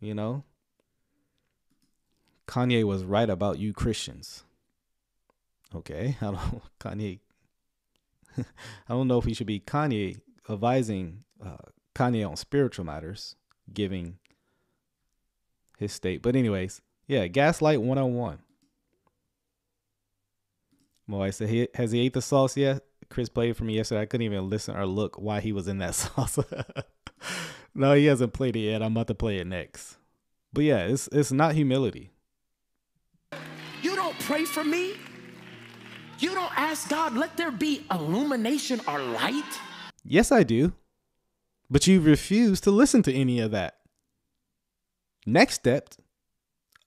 You 0.00 0.14
know? 0.14 0.44
Kanye 2.46 2.84
was 2.84 3.04
right 3.04 3.30
about 3.30 3.58
you 3.58 3.72
Christians. 3.72 4.44
Okay, 5.74 6.16
I 6.20 6.24
don't 6.24 6.62
Kanye. 6.80 7.20
I 8.38 8.44
don't 8.88 9.06
know 9.06 9.18
if 9.18 9.24
he 9.24 9.34
should 9.34 9.46
be 9.46 9.60
Kanye 9.60 10.20
advising 10.50 11.24
uh, 11.44 11.56
Kanye 11.94 12.28
on 12.28 12.36
spiritual 12.36 12.84
matters, 12.84 13.36
giving 13.72 14.18
his 15.78 15.92
state. 15.92 16.22
But 16.22 16.36
anyways, 16.36 16.80
yeah, 17.06 17.26
Gaslight 17.26 17.80
101. 17.80 18.38
My 21.06 21.16
wife 21.16 21.34
said, 21.34 21.68
has 21.74 21.90
he 21.90 22.00
ate 22.00 22.12
the 22.12 22.22
sauce 22.22 22.56
yet? 22.56 22.84
Chris 23.08 23.28
played 23.28 23.56
for 23.56 23.64
me 23.64 23.74
yesterday. 23.74 24.02
I 24.02 24.06
couldn't 24.06 24.24
even 24.24 24.48
listen 24.48 24.76
or 24.76 24.86
look 24.86 25.18
why 25.20 25.40
he 25.40 25.52
was 25.52 25.66
in 25.66 25.78
that 25.78 25.94
sauce. 25.96 26.38
no, 27.74 27.94
he 27.94 28.06
hasn't 28.06 28.32
played 28.32 28.56
it 28.56 28.60
yet. 28.60 28.82
I'm 28.82 28.92
about 28.92 29.08
to 29.08 29.14
play 29.14 29.38
it 29.38 29.46
next. 29.46 29.96
But 30.52 30.64
yeah, 30.64 30.86
it's 30.86 31.08
it's 31.12 31.32
not 31.32 31.54
humility. 31.54 32.10
You 33.82 33.94
don't 33.94 34.18
pray 34.20 34.44
for 34.44 34.64
me. 34.64 34.94
You 36.18 36.34
don't 36.34 36.56
ask 36.58 36.88
God, 36.88 37.16
let 37.16 37.36
there 37.36 37.50
be 37.50 37.86
illumination 37.90 38.80
or 38.86 39.00
light. 39.00 39.58
Yes, 40.04 40.32
I 40.32 40.42
do. 40.42 40.72
But 41.70 41.86
you 41.86 42.00
refuse 42.00 42.60
to 42.62 42.70
listen 42.70 43.02
to 43.04 43.14
any 43.14 43.40
of 43.40 43.50
that. 43.52 43.76
Next 45.26 45.54
step 45.54 45.90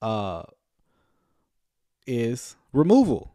uh 0.02 0.42
is 2.06 2.56
removal. 2.72 3.34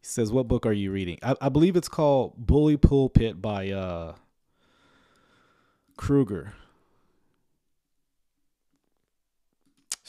He 0.00 0.06
says, 0.06 0.32
What 0.32 0.48
book 0.48 0.66
are 0.66 0.72
you 0.72 0.90
reading? 0.90 1.18
I, 1.22 1.34
I 1.40 1.48
believe 1.48 1.76
it's 1.76 1.88
called 1.88 2.34
Bully 2.36 2.76
Pulpit 2.76 3.40
by 3.40 3.70
uh 3.70 4.16
Kruger. 5.96 6.54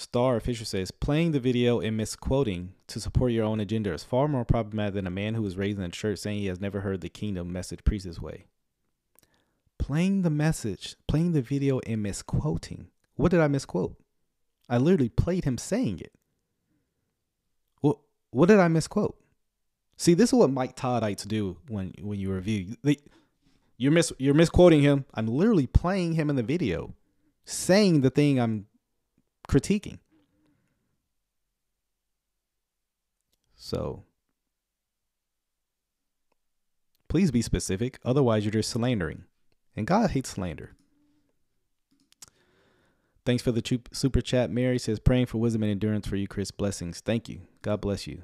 Star 0.03 0.39
Fisher 0.41 0.65
says, 0.65 0.91
playing 0.91 1.31
the 1.31 1.39
video 1.39 1.79
and 1.79 1.95
misquoting 1.95 2.73
to 2.87 2.99
support 2.99 3.31
your 3.31 3.45
own 3.45 3.61
agenda 3.61 3.93
is 3.93 4.03
far 4.03 4.27
more 4.27 4.43
problematic 4.43 4.95
than 4.95 5.07
a 5.07 5.11
man 5.11 5.33
who 5.33 5.41
was 5.41 5.55
raised 5.55 5.79
in 5.79 5.85
a 5.85 5.89
church 5.89 6.19
saying 6.19 6.39
he 6.39 6.47
has 6.47 6.59
never 6.59 6.81
heard 6.81 6.99
the 6.99 7.09
kingdom 7.09 7.53
message 7.53 7.83
preached 7.85 8.03
this 8.03 8.19
way. 8.19 8.45
Playing 9.79 10.21
the 10.21 10.29
message, 10.29 10.97
playing 11.07 11.31
the 11.31 11.41
video 11.41 11.79
and 11.87 12.03
misquoting. 12.03 12.87
What 13.15 13.31
did 13.31 13.39
I 13.39 13.47
misquote? 13.47 13.95
I 14.69 14.77
literally 14.77 15.09
played 15.09 15.45
him 15.45 15.57
saying 15.57 16.01
it. 16.01 16.13
What 17.79 17.97
what 18.31 18.47
did 18.47 18.59
I 18.59 18.67
misquote? 18.67 19.17
See, 19.95 20.13
this 20.13 20.29
is 20.29 20.33
what 20.33 20.51
Mike 20.51 20.75
Toddites 20.75 21.25
do 21.25 21.57
when 21.69 21.93
when 22.01 22.19
you 22.19 22.31
review. 22.33 22.75
You're 23.77 23.91
mis 23.91 24.11
you're 24.19 24.33
misquoting 24.33 24.81
him. 24.81 25.05
I'm 25.13 25.27
literally 25.27 25.67
playing 25.67 26.13
him 26.13 26.29
in 26.29 26.35
the 26.35 26.43
video, 26.43 26.93
saying 27.45 28.01
the 28.01 28.09
thing 28.09 28.39
I'm 28.39 28.67
critiquing. 29.53 29.99
So 33.55 34.03
please 37.07 37.31
be 37.31 37.41
specific. 37.41 37.99
Otherwise, 38.03 38.43
you're 38.43 38.51
just 38.51 38.71
slandering. 38.71 39.25
And 39.75 39.87
God 39.87 40.11
hates 40.11 40.29
slander. 40.29 40.71
Thanks 43.25 43.41
for 43.41 43.51
the 43.51 43.79
super 43.91 44.21
chat. 44.21 44.49
Mary 44.49 44.77
says, 44.77 44.99
praying 44.99 45.27
for 45.27 45.37
wisdom 45.37 45.63
and 45.63 45.71
endurance 45.71 46.07
for 46.07 46.17
you, 46.17 46.27
Chris. 46.27 46.51
Blessings. 46.51 46.99
Thank 46.99 47.29
you. 47.29 47.41
God 47.61 47.79
bless 47.79 48.05
you. 48.05 48.23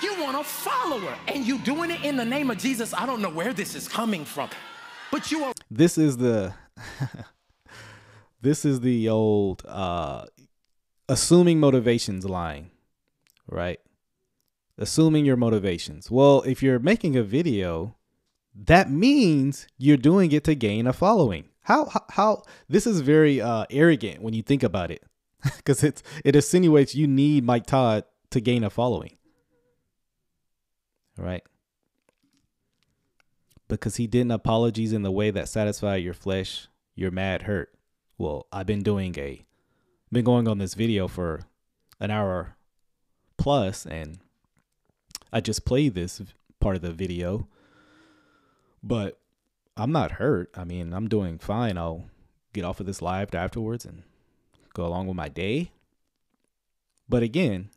You 0.00 0.20
want 0.22 0.38
a 0.38 0.44
follower, 0.44 1.14
and 1.28 1.44
you 1.44 1.58
doing 1.58 1.90
it 1.90 2.04
in 2.04 2.16
the 2.16 2.24
name 2.24 2.50
of 2.50 2.58
Jesus. 2.58 2.94
I 2.94 3.04
don't 3.04 3.20
know 3.20 3.30
where 3.30 3.52
this 3.52 3.74
is 3.74 3.88
coming 3.88 4.24
from, 4.24 4.48
but 5.10 5.30
you 5.30 5.44
are. 5.44 5.52
This 5.70 5.98
is 5.98 6.16
the. 6.16 6.54
this 8.40 8.64
is 8.64 8.80
the 8.80 9.08
old 9.08 9.64
uh 9.66 10.24
assuming 11.08 11.60
motivations 11.60 12.24
line, 12.24 12.70
right? 13.46 13.80
Assuming 14.78 15.24
your 15.24 15.36
motivations. 15.36 16.10
Well, 16.10 16.42
if 16.42 16.62
you're 16.62 16.78
making 16.78 17.16
a 17.16 17.22
video, 17.22 17.96
that 18.54 18.90
means 18.90 19.66
you're 19.76 19.96
doing 19.96 20.32
it 20.32 20.44
to 20.44 20.54
gain 20.54 20.86
a 20.86 20.92
following. 20.92 21.48
How 21.62 21.86
how, 21.86 22.04
how 22.10 22.42
this 22.68 22.86
is 22.86 23.00
very 23.00 23.40
uh 23.40 23.66
arrogant 23.70 24.22
when 24.22 24.34
you 24.34 24.42
think 24.42 24.62
about 24.62 24.90
it. 24.90 25.02
Cuz 25.64 25.84
it's 25.84 26.02
it 26.24 26.34
insinuates 26.34 26.94
you 26.94 27.06
need 27.06 27.44
Mike 27.44 27.66
Todd 27.66 28.04
to 28.30 28.40
gain 28.40 28.64
a 28.64 28.70
following. 28.70 29.16
Right? 31.16 31.42
Because 33.68 33.96
he 33.96 34.06
didn't 34.06 34.32
apologies 34.32 34.92
in 34.92 35.02
the 35.02 35.12
way 35.12 35.30
that 35.30 35.48
satisfied 35.48 36.02
your 36.02 36.14
flesh, 36.14 36.68
you're 36.96 37.10
mad 37.10 37.42
hurt 37.42 37.70
well, 38.20 38.46
I've 38.52 38.66
been 38.66 38.82
doing 38.82 39.18
a 39.18 39.46
been 40.12 40.24
going 40.24 40.46
on 40.46 40.58
this 40.58 40.74
video 40.74 41.08
for 41.08 41.40
an 41.98 42.10
hour 42.10 42.56
plus 43.38 43.86
and 43.86 44.18
I 45.32 45.40
just 45.40 45.64
played 45.64 45.94
this 45.94 46.20
part 46.60 46.76
of 46.76 46.82
the 46.82 46.92
video. 46.92 47.48
But 48.82 49.18
I'm 49.76 49.90
not 49.90 50.12
hurt. 50.12 50.50
I 50.54 50.64
mean, 50.64 50.92
I'm 50.92 51.08
doing 51.08 51.38
fine. 51.38 51.78
I'll 51.78 52.04
get 52.52 52.64
off 52.64 52.80
of 52.80 52.86
this 52.86 53.00
live 53.00 53.34
afterwards 53.34 53.86
and 53.86 54.02
go 54.74 54.84
along 54.84 55.06
with 55.06 55.16
my 55.16 55.28
day. 55.28 55.70
But 57.08 57.22
again, 57.22 57.70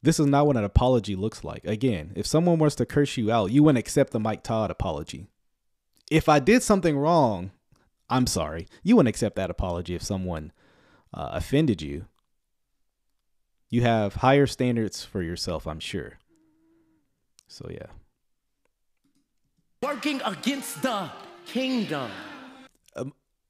this 0.00 0.20
is 0.20 0.26
not 0.26 0.46
what 0.46 0.56
an 0.56 0.64
apology 0.64 1.16
looks 1.16 1.42
like. 1.42 1.64
Again, 1.64 2.12
if 2.14 2.26
someone 2.26 2.58
wants 2.58 2.76
to 2.76 2.86
curse 2.86 3.16
you 3.16 3.32
out, 3.32 3.50
you 3.50 3.64
wouldn't 3.64 3.80
accept 3.80 4.12
the 4.12 4.20
Mike 4.20 4.44
Todd 4.44 4.70
apology. 4.70 5.26
If 6.08 6.28
I 6.28 6.38
did 6.38 6.62
something 6.62 6.96
wrong 6.96 7.50
I'm 8.10 8.26
sorry. 8.26 8.66
You 8.82 8.96
wouldn't 8.96 9.08
accept 9.08 9.36
that 9.36 9.50
apology 9.50 9.94
if 9.94 10.02
someone 10.02 10.52
uh, 11.12 11.30
offended 11.32 11.82
you. 11.82 12.06
You 13.70 13.82
have 13.82 14.16
higher 14.16 14.46
standards 14.46 15.04
for 15.04 15.22
yourself, 15.22 15.66
I'm 15.66 15.80
sure. 15.80 16.14
So 17.46 17.68
yeah. 17.70 17.86
Working 19.82 20.20
against 20.24 20.82
the 20.82 21.10
kingdom. 21.46 22.10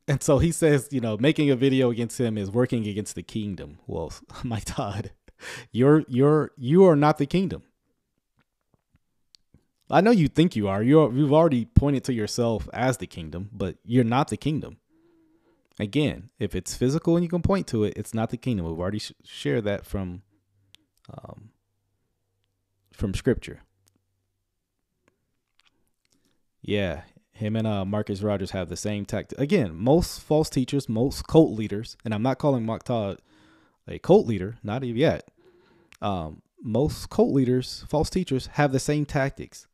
And 0.09 0.23
so 0.23 0.39
he 0.39 0.53
says, 0.53 0.89
you 0.91 1.01
know, 1.01 1.19
making 1.19 1.51
a 1.51 1.57
video 1.57 1.91
against 1.91 2.19
him 2.19 2.39
is 2.39 2.51
working 2.51 2.87
against 2.87 3.15
the 3.15 3.23
kingdom. 3.23 3.79
Well, 3.87 4.13
Mike 4.43 4.65
Todd, 4.65 5.13
you're 5.71 6.05
you're 6.09 6.53
you 6.57 6.85
are 6.85 6.97
not 6.97 7.19
the 7.19 7.27
kingdom. 7.27 7.63
I 9.91 10.01
know 10.01 10.11
you 10.11 10.29
think 10.29 10.55
you 10.55 10.69
are. 10.69 10.83
You're 10.83 11.13
you've 11.13 11.33
already 11.33 11.65
pointed 11.65 12.05
to 12.05 12.13
yourself 12.13 12.69
as 12.73 12.99
the 12.99 13.07
kingdom, 13.07 13.49
but 13.53 13.77
you're 13.85 14.05
not 14.05 14.29
the 14.29 14.37
kingdom. 14.37 14.79
Again, 15.81 16.31
if 16.39 16.55
it's 16.55 16.75
physical 16.75 17.17
and 17.17 17.25
you 17.25 17.29
can 17.29 17.43
point 17.43 17.67
to 17.69 17.85
it, 17.85 17.95
it's 17.97 18.13
not 18.13 18.31
the 18.31 18.37
kingdom. 18.37 18.67
We've 18.67 18.79
already 18.79 18.99
sh- 18.99 19.13
shared 19.25 19.65
that 19.65 19.87
from 19.87 20.23
um, 21.13 21.51
from 22.93 23.15
scripture. 23.15 23.61
Yeah, 26.61 27.03
him 27.33 27.57
and 27.57 27.67
uh, 27.67 27.85
Marcus 27.85 28.21
Rogers 28.21 28.51
have 28.51 28.69
the 28.69 28.77
same 28.77 29.07
tactic. 29.07 29.39
Again, 29.39 29.75
most 29.75 30.21
false 30.21 30.51
teachers, 30.51 30.89
most 30.89 31.27
cult 31.27 31.53
leaders, 31.53 31.97
and 32.05 32.13
I'm 32.13 32.23
not 32.23 32.39
calling 32.39 32.67
Mark 32.67 32.83
Todd 32.83 33.23
a 33.87 33.99
cult 33.99 34.27
leader, 34.27 34.59
not 34.63 34.85
even 34.85 35.01
yet. 35.01 35.31
Um, 36.03 36.43
most 36.63 37.09
cult 37.09 37.33
leaders, 37.33 37.85
false 37.89 38.11
teachers, 38.11 38.49
have 38.55 38.73
the 38.73 38.81
same 38.81 39.07
tactics. 39.07 39.67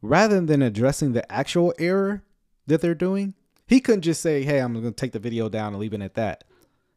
Rather 0.00 0.40
than 0.40 0.62
addressing 0.62 1.12
the 1.12 1.30
actual 1.30 1.74
error 1.78 2.22
that 2.66 2.80
they're 2.80 2.94
doing, 2.94 3.34
he 3.66 3.80
couldn't 3.80 4.02
just 4.02 4.22
say, 4.22 4.42
"Hey, 4.42 4.60
I'm 4.60 4.72
going 4.72 4.84
to 4.84 4.92
take 4.92 5.12
the 5.12 5.18
video 5.18 5.48
down 5.48 5.72
and 5.72 5.80
leave 5.80 5.92
it 5.92 6.00
at 6.00 6.14
that." 6.14 6.44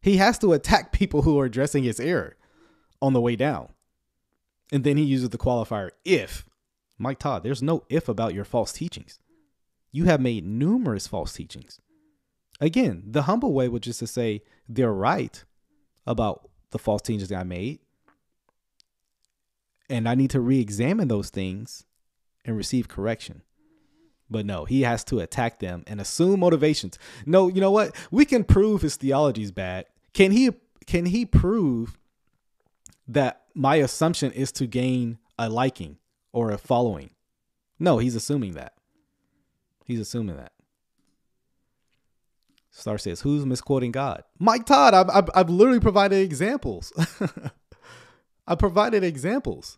He 0.01 0.17
has 0.17 0.37
to 0.39 0.53
attack 0.53 0.91
people 0.91 1.23
who 1.23 1.39
are 1.39 1.45
addressing 1.45 1.83
his 1.83 1.99
error 1.99 2.35
on 3.01 3.13
the 3.13 3.21
way 3.21 3.35
down, 3.35 3.69
and 4.71 4.83
then 4.83 4.97
he 4.97 5.03
uses 5.03 5.29
the 5.29 5.37
qualifier 5.37 5.91
"if." 6.05 6.45
Mike 6.97 7.17
Todd, 7.17 7.41
there's 7.41 7.63
no 7.63 7.83
if 7.89 8.07
about 8.07 8.35
your 8.35 8.45
false 8.45 8.71
teachings. 8.71 9.19
You 9.91 10.05
have 10.05 10.21
made 10.21 10.45
numerous 10.45 11.07
false 11.07 11.33
teachings. 11.33 11.81
Again, 12.59 13.03
the 13.07 13.23
humble 13.23 13.53
way 13.53 13.67
would 13.67 13.81
just 13.81 13.99
to 13.99 14.07
say 14.07 14.43
they're 14.69 14.93
right 14.93 15.43
about 16.05 16.47
the 16.69 16.77
false 16.77 17.01
teachings 17.01 17.31
I 17.31 17.43
made. 17.43 17.79
And 19.89 20.07
I 20.07 20.13
need 20.13 20.29
to 20.29 20.39
re 20.39 20.59
examine 20.59 21.07
those 21.07 21.31
things 21.31 21.85
and 22.45 22.57
receive 22.57 22.87
correction. 22.87 23.41
But 24.29 24.45
no, 24.45 24.63
he 24.63 24.83
has 24.83 25.03
to 25.05 25.19
attack 25.19 25.59
them 25.59 25.83
and 25.87 25.99
assume 25.99 26.39
motivations. 26.39 26.97
No, 27.25 27.49
you 27.49 27.59
know 27.59 27.71
what? 27.71 27.93
We 28.11 28.23
can 28.23 28.45
prove 28.45 28.81
his 28.81 28.95
theology 28.95 29.43
is 29.43 29.51
bad. 29.51 29.85
Can 30.13 30.31
he 30.31 30.51
can 30.87 31.05
he 31.05 31.25
prove 31.25 31.97
that 33.07 33.43
my 33.53 33.75
assumption 33.75 34.31
is 34.31 34.51
to 34.53 34.67
gain 34.67 35.17
a 35.37 35.49
liking 35.49 35.97
or 36.31 36.51
a 36.51 36.57
following? 36.57 37.11
No, 37.77 37.97
he's 37.97 38.15
assuming 38.15 38.53
that. 38.53 38.73
He's 39.85 39.99
assuming 39.99 40.37
that. 40.37 40.53
Star 42.71 42.97
says, 42.97 43.21
"Who's 43.21 43.45
misquoting 43.45 43.91
God?" 43.91 44.23
Mike 44.39 44.65
Todd. 44.65 44.93
I've, 44.93 45.09
I've, 45.09 45.29
I've 45.35 45.49
literally 45.49 45.81
provided 45.81 46.19
examples. 46.19 46.93
I 48.47 48.55
provided 48.55 49.03
examples. 49.03 49.77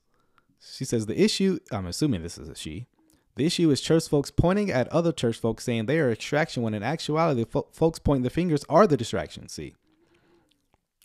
She 0.71 0.85
says 0.85 1.05
the 1.05 1.21
issue. 1.21 1.59
I'm 1.71 1.85
assuming 1.85 2.23
this 2.23 2.37
is 2.37 2.49
a 2.49 2.55
she. 2.55 2.87
The 3.35 3.45
issue 3.45 3.71
is 3.71 3.81
church 3.81 4.07
folks 4.07 4.29
pointing 4.29 4.69
at 4.71 4.87
other 4.89 5.11
church 5.11 5.37
folks 5.37 5.63
saying 5.63 5.87
they 5.87 5.99
are 5.99 6.09
a 6.09 6.15
distraction 6.15 6.61
when 6.61 6.73
in 6.73 6.83
actuality, 6.83 7.45
fo- 7.45 7.67
folks 7.71 7.97
pointing 7.99 8.23
the 8.23 8.29
fingers 8.29 8.63
are 8.69 8.85
the 8.85 8.97
distraction. 8.97 9.49
See, 9.49 9.73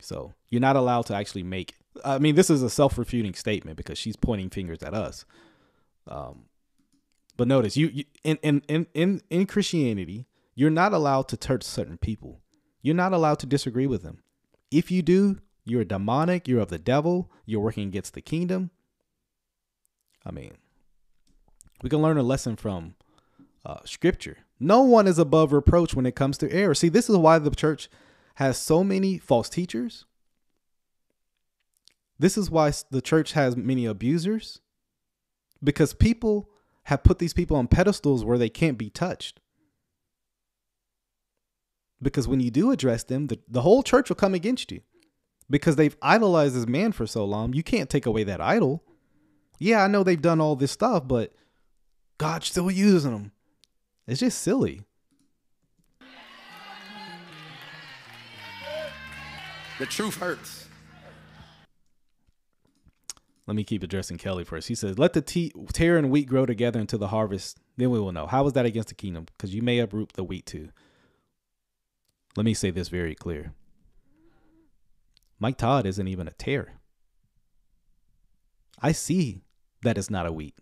so 0.00 0.34
you're 0.50 0.60
not 0.60 0.76
allowed 0.76 1.06
to 1.06 1.14
actually 1.14 1.42
make. 1.42 1.74
I 2.04 2.18
mean, 2.18 2.34
this 2.34 2.50
is 2.50 2.62
a 2.62 2.70
self-refuting 2.70 3.34
statement 3.34 3.76
because 3.76 3.98
she's 3.98 4.16
pointing 4.16 4.50
fingers 4.50 4.82
at 4.82 4.94
us. 4.94 5.24
Um, 6.06 6.44
but 7.36 7.48
notice 7.48 7.76
you, 7.76 7.88
you 7.88 8.04
in, 8.24 8.38
in 8.42 8.62
in 8.68 8.86
in 8.94 9.22
in 9.30 9.46
Christianity, 9.46 10.26
you're 10.54 10.70
not 10.70 10.92
allowed 10.92 11.28
to 11.28 11.36
touch 11.36 11.62
certain 11.62 11.96
people. 11.96 12.40
You're 12.82 12.94
not 12.94 13.12
allowed 13.12 13.38
to 13.40 13.46
disagree 13.46 13.86
with 13.86 14.02
them. 14.02 14.22
If 14.70 14.90
you 14.90 15.02
do, 15.02 15.38
you're 15.64 15.84
demonic. 15.84 16.46
You're 16.46 16.60
of 16.60 16.68
the 16.68 16.78
devil. 16.78 17.30
You're 17.46 17.60
working 17.60 17.88
against 17.88 18.14
the 18.14 18.20
kingdom. 18.20 18.70
I 20.28 20.30
mean, 20.30 20.52
we 21.82 21.88
can 21.88 22.02
learn 22.02 22.18
a 22.18 22.22
lesson 22.22 22.56
from 22.56 22.94
uh, 23.64 23.78
scripture. 23.84 24.38
No 24.60 24.82
one 24.82 25.06
is 25.06 25.18
above 25.18 25.52
reproach 25.52 25.94
when 25.94 26.06
it 26.06 26.14
comes 26.14 26.36
to 26.38 26.52
error. 26.52 26.74
See, 26.74 26.90
this 26.90 27.08
is 27.08 27.16
why 27.16 27.38
the 27.38 27.50
church 27.50 27.88
has 28.34 28.58
so 28.58 28.84
many 28.84 29.18
false 29.18 29.48
teachers. 29.48 30.04
This 32.18 32.36
is 32.36 32.50
why 32.50 32.72
the 32.90 33.00
church 33.00 33.32
has 33.32 33.56
many 33.56 33.86
abusers 33.86 34.60
because 35.62 35.94
people 35.94 36.50
have 36.84 37.04
put 37.04 37.18
these 37.18 37.32
people 37.32 37.56
on 37.56 37.68
pedestals 37.68 38.24
where 38.24 38.38
they 38.38 38.48
can't 38.48 38.78
be 38.78 38.90
touched. 38.90 39.40
Because 42.02 42.28
when 42.28 42.40
you 42.40 42.50
do 42.50 42.70
address 42.70 43.04
them, 43.04 43.28
the, 43.28 43.38
the 43.48 43.62
whole 43.62 43.82
church 43.82 44.08
will 44.08 44.16
come 44.16 44.34
against 44.34 44.70
you 44.70 44.80
because 45.48 45.76
they've 45.76 45.96
idolized 46.02 46.54
this 46.54 46.66
man 46.66 46.92
for 46.92 47.06
so 47.06 47.24
long. 47.24 47.52
You 47.52 47.62
can't 47.62 47.90
take 47.90 48.06
away 48.06 48.24
that 48.24 48.40
idol. 48.40 48.82
Yeah, 49.58 49.82
I 49.82 49.88
know 49.88 50.04
they've 50.04 50.20
done 50.20 50.40
all 50.40 50.56
this 50.56 50.72
stuff, 50.72 51.06
but 51.06 51.32
God's 52.16 52.46
still 52.46 52.70
using 52.70 53.12
them. 53.12 53.32
It's 54.06 54.20
just 54.20 54.40
silly. 54.40 54.82
The 59.78 59.86
truth 59.86 60.16
hurts. 60.16 60.66
Let 63.46 63.54
me 63.54 63.64
keep 63.64 63.82
addressing 63.82 64.18
Kelly 64.18 64.44
first. 64.44 64.68
He 64.68 64.74
says, 64.74 64.98
"Let 64.98 65.12
the 65.14 65.22
tea, 65.22 65.52
tare 65.72 65.96
and 65.96 66.10
wheat 66.10 66.28
grow 66.28 66.44
together 66.44 66.78
into 66.80 66.98
the 66.98 67.08
harvest. 67.08 67.58
Then 67.76 67.90
we 67.90 67.98
will 67.98 68.12
know. 68.12 68.26
How 68.26 68.46
is 68.46 68.52
that 68.52 68.66
against 68.66 68.88
the 68.90 68.94
kingdom? 68.94 69.24
Because 69.24 69.54
you 69.54 69.62
may 69.62 69.78
uproot 69.78 70.12
the 70.12 70.24
wheat 70.24 70.46
too." 70.46 70.70
Let 72.36 72.44
me 72.44 72.54
say 72.54 72.70
this 72.70 72.88
very 72.88 73.14
clear. 73.14 73.54
Mike 75.38 75.56
Todd 75.56 75.86
isn't 75.86 76.08
even 76.08 76.28
a 76.28 76.32
tare. 76.32 76.80
I 78.80 78.92
see 78.92 79.44
that 79.82 79.98
it's 79.98 80.10
not 80.10 80.26
a 80.26 80.32
wheat. 80.32 80.54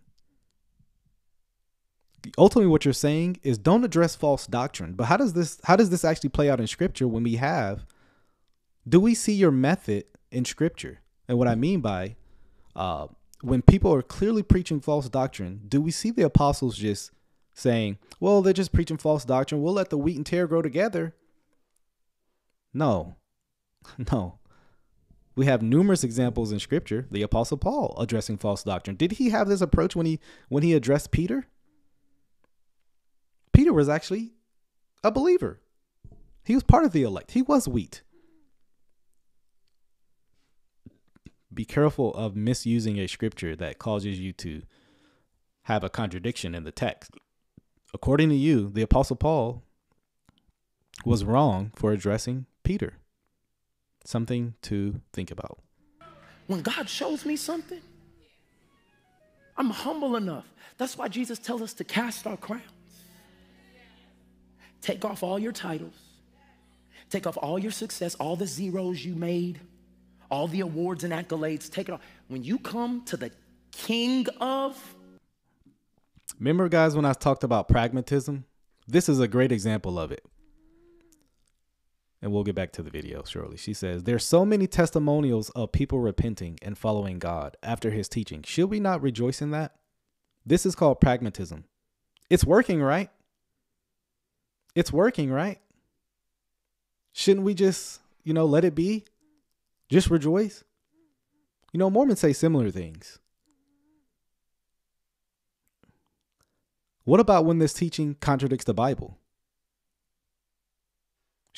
Ultimately, 2.37 2.69
what 2.69 2.85
you're 2.85 2.95
saying 2.95 3.39
is 3.43 3.57
don't 3.57 3.85
address 3.85 4.17
false 4.17 4.47
doctrine. 4.47 4.95
But 4.95 5.05
how 5.05 5.17
does 5.17 5.33
this 5.33 5.61
how 5.65 5.77
does 5.77 5.91
this 5.91 6.05
actually 6.05 6.31
play 6.31 6.51
out 6.51 6.61
in 6.61 6.67
scripture 6.67 7.07
when 7.07 7.23
we 7.23 7.37
have 7.37 7.87
do 8.89 9.01
we 9.01 9.15
see 9.15 9.33
your 9.33 9.51
method 9.51 10.05
in 10.31 10.45
scripture? 10.45 11.01
And 11.29 11.39
what 11.39 11.49
I 11.49 11.55
mean 11.55 11.81
by 11.81 12.17
uh, 12.75 13.09
when 13.41 13.63
people 13.63 13.93
are 13.93 14.03
clearly 14.03 14.43
preaching 14.43 14.81
false 14.81 15.09
doctrine, 15.09 15.63
do 15.69 15.81
we 15.81 15.91
see 15.91 16.11
the 16.11 16.23
apostles 16.23 16.77
just 16.77 17.11
saying, 17.55 17.99
well, 18.21 18.43
they're 18.43 18.53
just 18.53 18.73
preaching 18.73 18.97
false 18.97 19.25
doctrine. 19.25 19.63
We'll 19.63 19.75
let 19.75 19.91
the 19.91 19.99
wheat 19.99 20.17
and 20.17 20.27
tare 20.27 20.47
grow 20.47 20.63
together? 20.63 21.15
No, 22.73 23.17
no. 24.13 24.39
We 25.37 25.45
have 25.47 25.61
numerous 25.61 26.03
examples 26.03 26.51
in 26.51 26.59
scripture. 26.59 27.07
The 27.11 27.23
apostle 27.23 27.59
Paul 27.59 27.95
addressing 27.99 28.39
false 28.39 28.63
doctrine. 28.65 28.97
Did 28.97 29.13
he 29.13 29.29
have 29.31 29.49
this 29.49 29.61
approach 29.61 29.95
when 29.95 30.07
he 30.07 30.19
when 30.49 30.63
he 30.63 30.73
addressed 30.73 31.11
Peter? 31.11 31.47
Peter 33.53 33.73
was 33.73 33.89
actually 33.89 34.33
a 35.05 35.11
believer. 35.11 35.61
He 36.43 36.55
was 36.55 36.63
part 36.63 36.85
of 36.85 36.93
the 36.93 37.03
elect. 37.03 37.33
He 37.33 37.43
was 37.43 37.69
wheat. 37.69 38.03
Be 41.53 41.65
careful 41.65 42.15
of 42.15 42.37
misusing 42.37 42.99
a 42.99 43.07
scripture 43.07 43.57
that 43.57 43.79
causes 43.79 44.19
you 44.19 44.33
to 44.35 44.63
have 45.63 45.85
a 45.85 45.91
contradiction 45.91 46.55
in 46.55 46.65
the 46.65 46.73
text. 46.73 47.13
According 47.95 48.29
to 48.31 48.35
you, 48.35 48.71
the 48.71 48.83
apostle 48.83 49.17
Paul 49.17 49.63
was 51.05 51.25
wrong 51.25 51.73
for 51.75 51.93
addressing 51.93 52.47
Peter. 52.63 52.99
Something 54.07 54.55
to 54.63 55.01
think 55.13 55.33
about. 55.33 55.59
When 56.47 56.63
God 56.63 56.89
shows 56.89 57.27
me 57.27 57.35
something, 57.35 57.81
I'm 59.57 59.71
humble 59.71 60.15
enough. 60.15 60.47
That's 60.79 60.97
why 60.97 61.09
Jesus 61.09 61.41
tells 61.41 61.61
us 61.61 61.75
to 61.75 61.85
cast 61.85 62.25
our 62.27 62.37
crowns. 62.37 62.63
Take 64.81 65.05
off 65.05 65.25
all 65.25 65.41
your 65.41 65.51
titles. 65.51 65.95
Take 67.11 67.27
off 67.27 67.37
all 67.37 67.59
your 67.59 67.73
success, 67.73 68.15
all 68.17 68.37
the 68.37 68.47
zeros 68.47 69.05
you 69.05 69.17
made, 69.17 69.59
all 70.31 70.47
the 70.47 70.61
awards 70.61 71.03
and 71.03 71.13
accolades. 71.13 71.69
Take 71.69 71.89
it 71.89 71.93
off. 71.93 72.01
When 72.29 72.45
you 72.45 72.59
come 72.59 73.03
to 73.07 73.17
the 73.17 73.33
king 73.73 74.27
of. 74.41 74.95
Remember, 76.39 76.69
guys, 76.69 76.95
when 76.95 77.05
I 77.05 77.13
talked 77.13 77.43
about 77.43 77.67
pragmatism? 77.67 78.45
This 78.87 79.09
is 79.09 79.19
a 79.19 79.27
great 79.27 79.51
example 79.51 79.99
of 79.99 80.13
it. 80.13 80.25
And 82.27 82.33
we'll 82.33 82.43
get 82.43 82.57
back 82.57 82.73
to 82.73 82.83
the 82.83 82.91
video 82.91 83.23
shortly. 83.23 83.57
She 83.57 83.73
says, 83.73 84.03
There's 84.03 84.25
so 84.25 84.45
many 84.45 84.67
testimonials 84.67 85.51
of 85.51 85.71
people 85.71 86.01
repenting 86.01 86.59
and 86.61 86.77
following 86.77 87.21
God 87.21 87.57
after 87.63 87.93
his 87.93 88.09
teaching. 88.09 88.43
Should 88.43 88.69
we 88.69 88.81
not 88.81 89.01
rejoice 89.01 89.41
in 89.41 89.53
that? 89.53 89.77
This 90.45 90.67
is 90.67 90.75
called 90.75 91.01
pragmatism. 91.01 91.67
It's 92.29 92.45
working, 92.45 92.83
right? 92.83 93.11
It's 94.75 94.93
working, 94.93 95.31
right? 95.31 95.61
Shouldn't 97.13 97.47
we 97.47 97.55
just, 97.55 98.01
you 98.25 98.35
know, 98.35 98.45
let 98.45 98.65
it 98.65 98.75
be? 98.75 99.05
Just 99.89 100.11
rejoice? 100.11 100.65
You 101.73 101.79
know, 101.79 101.91
Mormons 101.91 102.19
say 102.19 102.33
similar 102.33 102.73
things. 102.73 103.21
What 107.05 107.21
about 107.21 107.45
when 107.45 107.61
this 107.61 107.73
teaching 107.73 108.17
contradicts 108.19 108.65
the 108.65 108.75
Bible? 108.75 109.17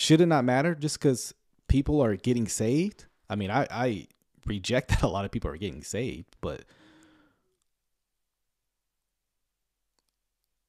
Should 0.00 0.20
it 0.20 0.26
not 0.26 0.44
matter 0.44 0.76
just 0.76 1.00
because 1.00 1.34
people 1.66 2.00
are 2.00 2.14
getting 2.14 2.46
saved? 2.46 3.06
I 3.28 3.34
mean, 3.34 3.50
I, 3.50 3.66
I 3.68 4.06
reject 4.46 4.88
that 4.90 5.02
a 5.02 5.08
lot 5.08 5.24
of 5.24 5.32
people 5.32 5.50
are 5.50 5.56
getting 5.56 5.82
saved, 5.82 6.36
but 6.40 6.62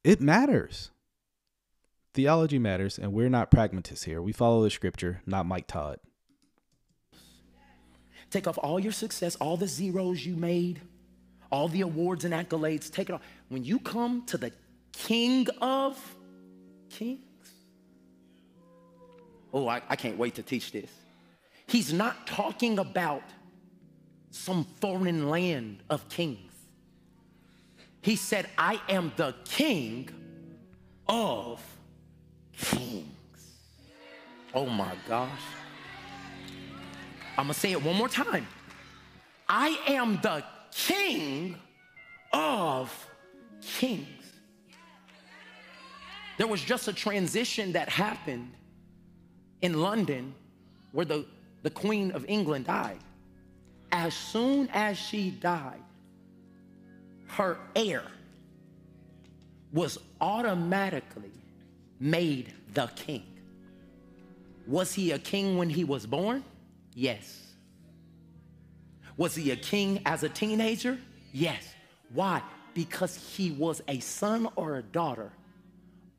it 0.04 0.20
matters. 0.20 0.90
Theology 2.16 2.58
matters, 2.58 2.98
and 2.98 3.14
we're 3.14 3.30
not 3.30 3.52
pragmatists 3.52 4.06
here. 4.06 4.20
We 4.20 4.32
follow 4.32 4.64
the 4.64 4.72
scripture, 4.72 5.22
not 5.28 5.46
Mike 5.46 5.68
Todd. 5.68 6.00
Take 8.32 8.48
off 8.48 8.58
all 8.58 8.80
your 8.80 8.92
success, 8.92 9.36
all 9.36 9.58
the 9.58 9.68
zeros 9.68 10.26
you 10.26 10.36
made, 10.38 10.82
all 11.52 11.68
the 11.68 11.82
awards 11.82 12.26
and 12.26 12.34
accolades. 12.34 12.92
Take 12.92 13.10
it 13.10 13.14
off. 13.14 13.22
When 13.50 13.64
you 13.64 13.78
come 13.78 14.26
to 14.26 14.40
the 14.40 14.52
King 14.92 15.46
of 15.62 16.16
Kings, 16.90 17.20
oh, 19.54 19.68
I, 19.68 19.82
I 19.90 19.96
can't 19.96 20.18
wait 20.18 20.36
to 20.36 20.44
teach 20.44 20.72
this. 20.72 20.92
He's 21.68 21.94
not 21.94 22.28
talking 22.28 22.80
about 22.80 23.24
some 24.32 24.66
foreign 24.80 25.30
land 25.30 25.84
of 25.90 26.08
kings. 26.10 26.52
He 28.02 28.16
said, 28.16 28.48
I 28.58 28.80
am 28.90 29.12
the 29.18 29.36
king 29.46 30.10
of 31.08 31.62
kings. 32.58 33.06
Oh 34.54 34.68
my 34.68 34.94
gosh. 35.08 35.30
I'm 37.38 37.46
gonna 37.46 37.54
say 37.54 37.72
it 37.72 37.84
one 37.84 37.96
more 37.96 38.10
time. 38.10 38.48
I 39.48 39.80
am 39.88 40.20
the 40.22 40.44
king 40.72 41.56
of 42.32 43.08
kings. 43.62 44.08
There 46.38 46.48
was 46.48 46.62
just 46.62 46.88
a 46.88 46.94
transition 46.94 47.74
that 47.74 47.90
happened 47.90 48.52
in 49.62 49.82
London 49.82 50.34
where 50.92 51.06
the, 51.06 51.26
the 51.64 51.70
Queen 51.70 52.12
of 52.12 52.26
England 52.28 52.66
died. 52.66 53.00
As 53.92 54.14
soon 54.14 54.70
as 54.72 54.98
she 54.98 55.32
died, 55.32 55.84
her 57.28 57.58
heir 57.76 58.04
was 59.72 60.00
automatically 60.22 61.32
made 62.00 62.54
the 62.74 62.88
king. 62.96 63.24
Was 64.68 64.94
he 64.94 65.12
a 65.12 65.20
king 65.20 65.58
when 65.58 65.70
he 65.70 65.84
was 65.84 66.06
born? 66.06 66.44
Yes. 66.94 67.50
Was 69.18 69.36
he 69.36 69.52
a 69.52 69.56
king 69.56 70.02
as 70.06 70.24
a 70.24 70.30
teenager? 70.30 70.98
Yes. 71.34 71.68
Why? 72.14 72.42
Because 72.74 73.16
he 73.36 73.52
was 73.52 73.82
a 73.88 74.00
son 74.00 74.48
or 74.56 74.78
a 74.78 74.84
daughter 74.84 75.32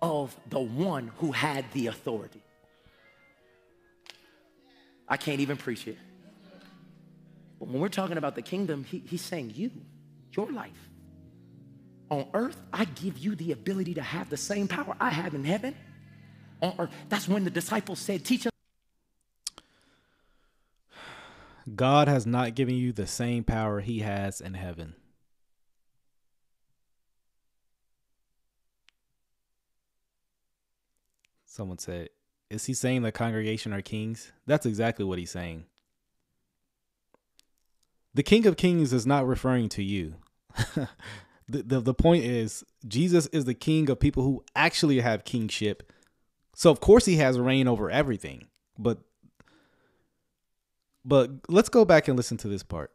of 0.02 0.36
the 0.48 0.60
one 0.60 1.10
who 1.18 1.32
had 1.32 1.64
the 1.72 1.86
authority. 1.88 2.42
I 5.10 5.16
can't 5.16 5.40
even 5.40 5.56
preach 5.56 5.88
it. 5.88 5.98
But 7.58 7.68
when 7.68 7.80
we're 7.80 7.88
talking 7.88 8.16
about 8.16 8.36
the 8.36 8.42
kingdom, 8.42 8.84
he, 8.84 9.02
he's 9.04 9.22
saying 9.22 9.52
you, 9.56 9.72
your 10.32 10.50
life. 10.50 10.88
On 12.10 12.28
earth, 12.32 12.56
I 12.72 12.84
give 12.84 13.18
you 13.18 13.34
the 13.34 13.52
ability 13.52 13.94
to 13.94 14.02
have 14.02 14.30
the 14.30 14.36
same 14.36 14.68
power 14.68 14.96
I 15.00 15.10
have 15.10 15.34
in 15.34 15.44
heaven. 15.44 15.76
On 16.62 16.74
earth, 16.78 16.90
that's 17.08 17.28
when 17.28 17.44
the 17.44 17.50
disciples 17.50 17.98
said, 17.98 18.24
Teach 18.24 18.46
us. 18.46 18.52
God 21.74 22.08
has 22.08 22.26
not 22.26 22.54
given 22.54 22.74
you 22.74 22.92
the 22.92 23.06
same 23.06 23.44
power 23.44 23.80
he 23.80 24.00
has 24.00 24.40
in 24.40 24.54
heaven. 24.54 24.94
Someone 31.44 31.78
said, 31.78 32.08
Is 32.50 32.66
he 32.66 32.74
saying 32.74 33.02
the 33.02 33.12
congregation 33.12 33.72
are 33.72 33.80
kings? 33.80 34.32
That's 34.46 34.66
exactly 34.66 35.04
what 35.04 35.18
he's 35.18 35.30
saying. 35.30 35.64
The 38.12 38.24
King 38.24 38.46
of 38.46 38.56
Kings 38.56 38.92
is 38.92 39.06
not 39.06 39.24
referring 39.24 39.68
to 39.70 39.84
you. 39.84 40.16
the, 40.74 40.88
the, 41.62 41.80
the 41.80 41.94
point 41.94 42.24
is, 42.24 42.64
Jesus 42.86 43.26
is 43.28 43.44
the 43.44 43.54
king 43.54 43.88
of 43.88 44.00
people 44.00 44.24
who 44.24 44.44
actually 44.56 44.98
have 44.98 45.24
kingship. 45.24 45.92
So, 46.54 46.72
of 46.72 46.80
course, 46.80 47.04
he 47.04 47.16
has 47.16 47.38
reign 47.38 47.68
over 47.68 47.88
everything. 47.88 48.48
But 48.76 48.98
but 51.04 51.30
let's 51.48 51.68
go 51.68 51.84
back 51.84 52.08
and 52.08 52.16
listen 52.16 52.36
to 52.38 52.48
this 52.48 52.62
part. 52.62 52.92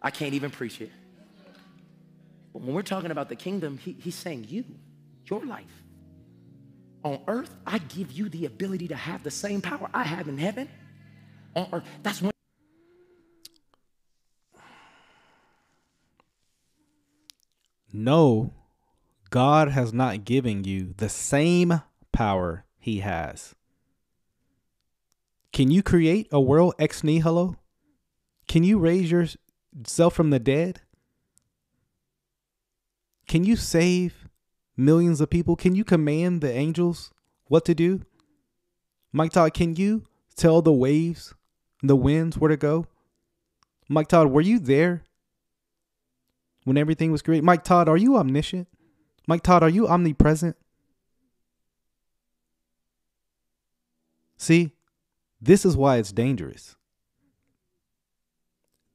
I 0.00 0.10
can't 0.10 0.34
even 0.34 0.50
preach 0.50 0.80
it. 0.80 0.90
But 2.52 2.62
when 2.62 2.74
we're 2.74 2.82
talking 2.82 3.10
about 3.10 3.28
the 3.28 3.36
kingdom, 3.36 3.78
he, 3.78 3.96
he's 4.00 4.14
saying 4.14 4.46
you, 4.48 4.64
your 5.26 5.44
life. 5.44 5.81
On 7.04 7.20
earth, 7.26 7.54
I 7.66 7.78
give 7.78 8.12
you 8.12 8.28
the 8.28 8.46
ability 8.46 8.88
to 8.88 8.96
have 8.96 9.22
the 9.22 9.30
same 9.30 9.60
power 9.60 9.90
I 9.92 10.04
have 10.04 10.28
in 10.28 10.38
heaven. 10.38 10.68
On 11.54 11.68
earth, 11.72 11.84
that's 12.02 12.22
when. 12.22 12.32
No, 17.92 18.54
God 19.30 19.68
has 19.68 19.92
not 19.92 20.24
given 20.24 20.64
you 20.64 20.94
the 20.96 21.08
same 21.08 21.82
power 22.12 22.64
he 22.78 23.00
has. 23.00 23.54
Can 25.52 25.70
you 25.70 25.82
create 25.82 26.28
a 26.30 26.40
world 26.40 26.74
ex 26.78 27.04
nihilo? 27.04 27.58
Can 28.48 28.64
you 28.64 28.78
raise 28.78 29.10
yourself 29.10 30.14
from 30.14 30.30
the 30.30 30.38
dead? 30.38 30.80
Can 33.26 33.44
you 33.44 33.56
save 33.56 34.21
millions 34.76 35.20
of 35.20 35.30
people? 35.30 35.56
Can 35.56 35.74
you 35.74 35.84
command 35.84 36.40
the 36.40 36.52
angels 36.52 37.12
what 37.48 37.64
to 37.66 37.74
do? 37.74 38.02
Mike 39.12 39.32
Todd, 39.32 39.52
can 39.54 39.76
you 39.76 40.04
tell 40.36 40.62
the 40.62 40.72
waves, 40.72 41.34
the 41.82 41.96
winds 41.96 42.38
where 42.38 42.48
to 42.48 42.56
go? 42.56 42.86
Mike 43.88 44.08
Todd, 44.08 44.28
were 44.28 44.40
you 44.40 44.58
there 44.58 45.02
when 46.64 46.78
everything 46.78 47.12
was 47.12 47.22
created? 47.22 47.44
Mike 47.44 47.64
Todd, 47.64 47.88
are 47.88 47.96
you 47.96 48.16
omniscient? 48.16 48.68
Mike 49.26 49.42
Todd, 49.42 49.62
are 49.62 49.68
you 49.68 49.86
omnipresent? 49.86 50.56
See, 54.38 54.72
this 55.40 55.64
is 55.64 55.76
why 55.76 55.98
it's 55.98 56.12
dangerous. 56.12 56.76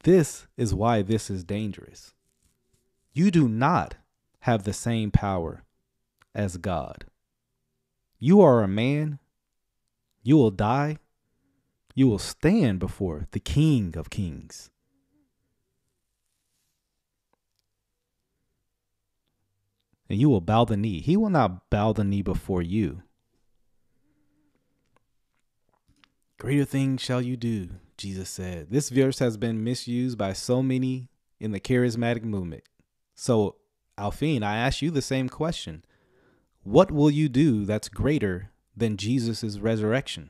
This 0.04 0.48
is 0.58 0.74
why 0.74 1.02
this 1.02 1.30
is 1.30 1.44
dangerous. 1.44 2.14
You 3.14 3.32
do 3.32 3.48
not 3.48 3.96
have 4.42 4.64
the 4.64 4.74
same 4.74 5.12
power 5.12 5.64
as 6.38 6.56
God. 6.58 7.06
You 8.20 8.40
are 8.42 8.64
a 8.64 8.68
man. 8.68 9.20
You 10.24 10.38
will 10.38 10.52
die. 10.52 11.00
You 11.96 12.08
will 12.08 12.20
stand 12.20 12.80
before 12.80 13.28
the 13.32 13.40
King 13.40 13.96
of 13.98 14.12
Kings. 14.12 14.70
And 20.10 20.20
you 20.20 20.30
will 20.30 20.42
bow 20.42 20.64
the 20.64 20.78
knee. 20.78 21.02
He 21.02 21.18
will 21.18 21.30
not 21.30 21.70
bow 21.70 21.92
the 21.92 22.04
knee 22.04 22.22
before 22.22 22.62
you. 22.62 23.02
Greater 26.40 26.66
things 26.66 27.02
shall 27.02 27.22
you 27.22 27.36
do, 27.36 27.70
Jesus 27.98 28.30
said. 28.30 28.68
This 28.70 28.90
verse 28.90 29.20
has 29.20 29.38
been 29.38 29.64
misused 29.64 30.18
by 30.18 30.34
so 30.34 30.62
many 30.62 31.10
in 31.40 31.52
the 31.52 31.60
charismatic 31.60 32.24
movement. 32.24 32.64
So, 33.16 33.56
Alfine, 33.98 34.44
I 34.44 34.58
ask 34.58 34.84
you 34.84 34.92
the 34.92 35.02
same 35.02 35.30
question. 35.30 35.84
What 36.68 36.92
will 36.92 37.10
you 37.10 37.30
do 37.30 37.64
that's 37.64 37.88
greater 37.88 38.52
than 38.76 38.98
Jesus' 38.98 39.58
resurrection? 39.58 40.30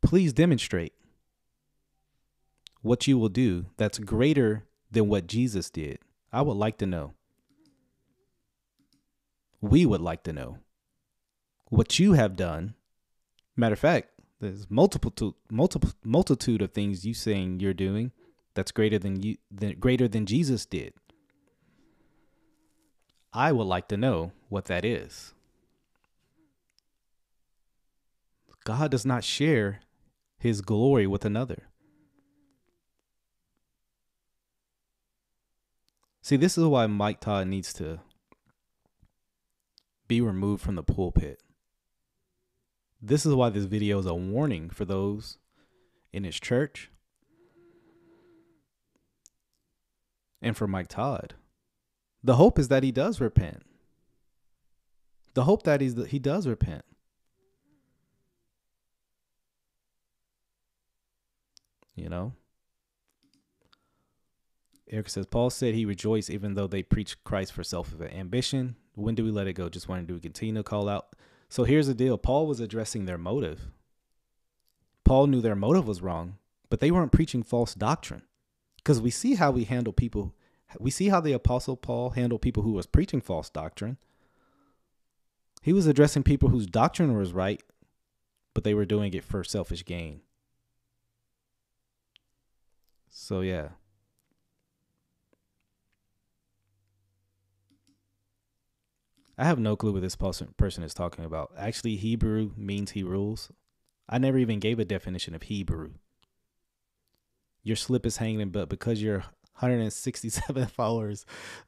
Please 0.00 0.32
demonstrate 0.32 0.94
what 2.82 3.06
you 3.06 3.18
will 3.18 3.28
do 3.28 3.66
that's 3.76 3.98
greater 3.98 4.64
than 4.90 5.08
what 5.08 5.28
Jesus 5.28 5.70
did. 5.70 5.98
I 6.32 6.42
would 6.42 6.56
like 6.56 6.78
to 6.78 6.86
know. 6.86 7.14
We 9.60 9.86
would 9.86 10.00
like 10.00 10.24
to 10.24 10.32
know 10.32 10.58
what 11.68 11.98
you 11.98 12.14
have 12.14 12.34
done 12.36 12.74
Matter 13.56 13.72
of 13.72 13.78
fact, 13.78 14.10
there's 14.38 14.66
multiple 14.68 15.34
multiple 15.50 15.90
multitude 16.04 16.60
of 16.60 16.72
things 16.72 17.06
you 17.06 17.14
saying 17.14 17.60
you're 17.60 17.72
doing 17.72 18.12
that's 18.54 18.70
greater 18.70 18.98
than 18.98 19.22
you 19.22 19.38
than 19.50 19.78
greater 19.78 20.08
than 20.08 20.26
Jesus 20.26 20.66
did. 20.66 20.92
I 23.36 23.52
would 23.52 23.66
like 23.66 23.88
to 23.88 23.98
know 23.98 24.32
what 24.48 24.64
that 24.64 24.82
is. 24.82 25.34
God 28.64 28.90
does 28.90 29.04
not 29.04 29.24
share 29.24 29.80
his 30.38 30.62
glory 30.62 31.06
with 31.06 31.26
another. 31.26 31.64
See, 36.22 36.36
this 36.36 36.56
is 36.56 36.64
why 36.64 36.86
Mike 36.86 37.20
Todd 37.20 37.48
needs 37.48 37.74
to 37.74 38.00
be 40.08 40.22
removed 40.22 40.62
from 40.62 40.76
the 40.76 40.82
pulpit. 40.82 41.42
This 43.02 43.26
is 43.26 43.34
why 43.34 43.50
this 43.50 43.66
video 43.66 43.98
is 43.98 44.06
a 44.06 44.14
warning 44.14 44.70
for 44.70 44.86
those 44.86 45.36
in 46.10 46.24
his 46.24 46.40
church. 46.40 46.90
and 50.42 50.56
for 50.56 50.66
Mike 50.68 50.86
Todd. 50.88 51.34
The 52.26 52.34
hope 52.34 52.58
is 52.58 52.66
that 52.68 52.82
he 52.82 52.90
does 52.90 53.20
repent. 53.20 53.62
The 55.34 55.44
hope 55.44 55.62
that 55.62 55.80
he's 55.80 55.94
he 56.06 56.18
does 56.18 56.48
repent. 56.48 56.84
You 61.94 62.08
know? 62.08 62.32
Eric 64.90 65.08
says 65.08 65.26
Paul 65.26 65.50
said 65.50 65.74
he 65.74 65.84
rejoiced 65.84 66.28
even 66.28 66.54
though 66.54 66.66
they 66.66 66.82
preach 66.82 67.22
Christ 67.22 67.52
for 67.52 67.62
self 67.62 67.94
ambition. 68.00 68.74
When 68.96 69.14
do 69.14 69.22
we 69.22 69.30
let 69.30 69.46
it 69.46 69.52
go? 69.52 69.68
Just 69.68 69.88
when 69.88 70.04
do 70.04 70.18
continue 70.18 70.54
to 70.54 70.64
call 70.64 70.88
out? 70.88 71.14
So 71.48 71.62
here's 71.62 71.86
the 71.86 71.94
deal. 71.94 72.18
Paul 72.18 72.48
was 72.48 72.58
addressing 72.58 73.04
their 73.04 73.18
motive. 73.18 73.68
Paul 75.04 75.28
knew 75.28 75.40
their 75.40 75.54
motive 75.54 75.86
was 75.86 76.02
wrong, 76.02 76.38
but 76.70 76.80
they 76.80 76.90
weren't 76.90 77.12
preaching 77.12 77.44
false 77.44 77.72
doctrine. 77.72 78.22
Because 78.78 79.00
we 79.00 79.10
see 79.10 79.36
how 79.36 79.52
we 79.52 79.62
handle 79.62 79.92
people. 79.92 80.34
We 80.78 80.90
see 80.90 81.08
how 81.08 81.20
the 81.20 81.32
apostle 81.32 81.76
Paul 81.76 82.10
handled 82.10 82.42
people 82.42 82.62
who 82.62 82.72
was 82.72 82.86
preaching 82.86 83.20
false 83.20 83.48
doctrine. 83.48 83.98
He 85.62 85.72
was 85.72 85.86
addressing 85.86 86.22
people 86.22 86.48
whose 86.48 86.66
doctrine 86.66 87.16
was 87.16 87.32
right, 87.32 87.62
but 88.54 88.64
they 88.64 88.74
were 88.74 88.84
doing 88.84 89.14
it 89.14 89.24
for 89.24 89.42
selfish 89.42 89.84
gain. 89.84 90.20
So 93.08 93.40
yeah. 93.40 93.68
I 99.38 99.44
have 99.44 99.58
no 99.58 99.76
clue 99.76 99.92
what 99.92 100.02
this 100.02 100.16
person 100.16 100.82
is 100.82 100.94
talking 100.94 101.24
about. 101.24 101.52
Actually, 101.58 101.96
Hebrew 101.96 102.52
means 102.56 102.92
he 102.92 103.02
rules. 103.02 103.50
I 104.08 104.18
never 104.18 104.38
even 104.38 104.60
gave 104.60 104.78
a 104.78 104.84
definition 104.84 105.34
of 105.34 105.42
Hebrew. 105.42 105.94
Your 107.62 107.76
slip 107.76 108.06
is 108.06 108.18
hanging, 108.18 108.50
but 108.50 108.68
because 108.68 109.02
your 109.02 109.24
167 109.58 110.66
followers 110.76 111.24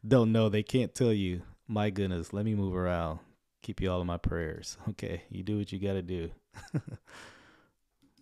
don't 0.06 0.30
know, 0.30 0.48
they 0.48 0.62
can't 0.62 0.94
tell 0.94 1.12
you. 1.12 1.42
My 1.66 1.88
goodness, 1.88 2.32
let 2.32 2.44
me 2.44 2.54
move 2.54 2.74
around. 2.74 3.20
Keep 3.62 3.80
you 3.80 3.90
all 3.90 4.00
in 4.00 4.06
my 4.06 4.18
prayers. 4.18 4.76
Okay, 4.90 5.22
you 5.30 5.42
do 5.42 5.58
what 5.58 5.72
you 5.72 5.78
got 5.78 5.94
to 5.94 6.02
do. 6.02 6.30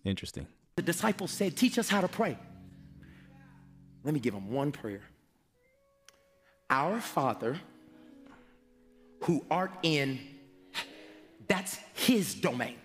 Interesting. 0.05 0.47
The 0.77 0.81
disciples 0.81 1.31
said, 1.31 1.57
Teach 1.57 1.77
us 1.77 1.89
how 1.89 2.01
to 2.01 2.07
pray. 2.07 2.37
Let 4.03 4.13
me 4.13 4.19
give 4.19 4.33
them 4.33 4.51
one 4.51 4.71
prayer. 4.71 5.01
Our 6.69 7.01
Father 7.01 7.59
who 9.23 9.43
art 9.51 9.71
in, 9.83 10.19
that's 11.47 11.77
his 11.93 12.35
domain. 12.35 12.75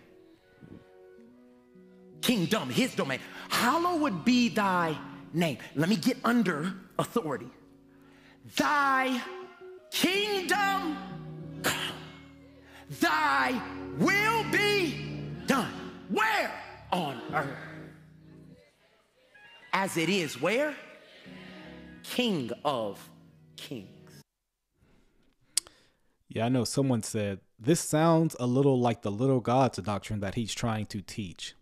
Kingdom, 2.22 2.70
his 2.70 2.94
domain. 2.94 3.20
Hallowed 3.50 4.24
be 4.24 4.48
thy 4.48 4.96
name. 5.34 5.58
Let 5.74 5.88
me 5.88 5.96
get 5.96 6.18
under 6.24 6.74
authority. 6.98 7.48
Thy 8.56 9.20
kingdom 9.90 10.96
come. 11.62 11.74
Thy 13.00 13.62
will 13.98 14.44
be 14.50 14.94
done. 15.46 15.72
Where? 16.08 16.52
On 16.92 17.20
earth. 17.32 17.58
As 19.72 19.96
it 19.96 20.08
is 20.08 20.40
where? 20.40 20.74
King 22.02 22.50
of 22.64 23.10
kings. 23.56 23.88
Yeah, 26.28 26.46
I 26.46 26.48
know 26.48 26.64
someone 26.64 27.02
said 27.02 27.40
this 27.58 27.80
sounds 27.80 28.34
a 28.40 28.46
little 28.46 28.80
like 28.80 29.02
the 29.02 29.10
little 29.10 29.40
gods 29.40 29.78
doctrine 29.78 30.20
that 30.20 30.34
he's 30.34 30.54
trying 30.54 30.86
to 30.86 31.00
teach. 31.00 31.54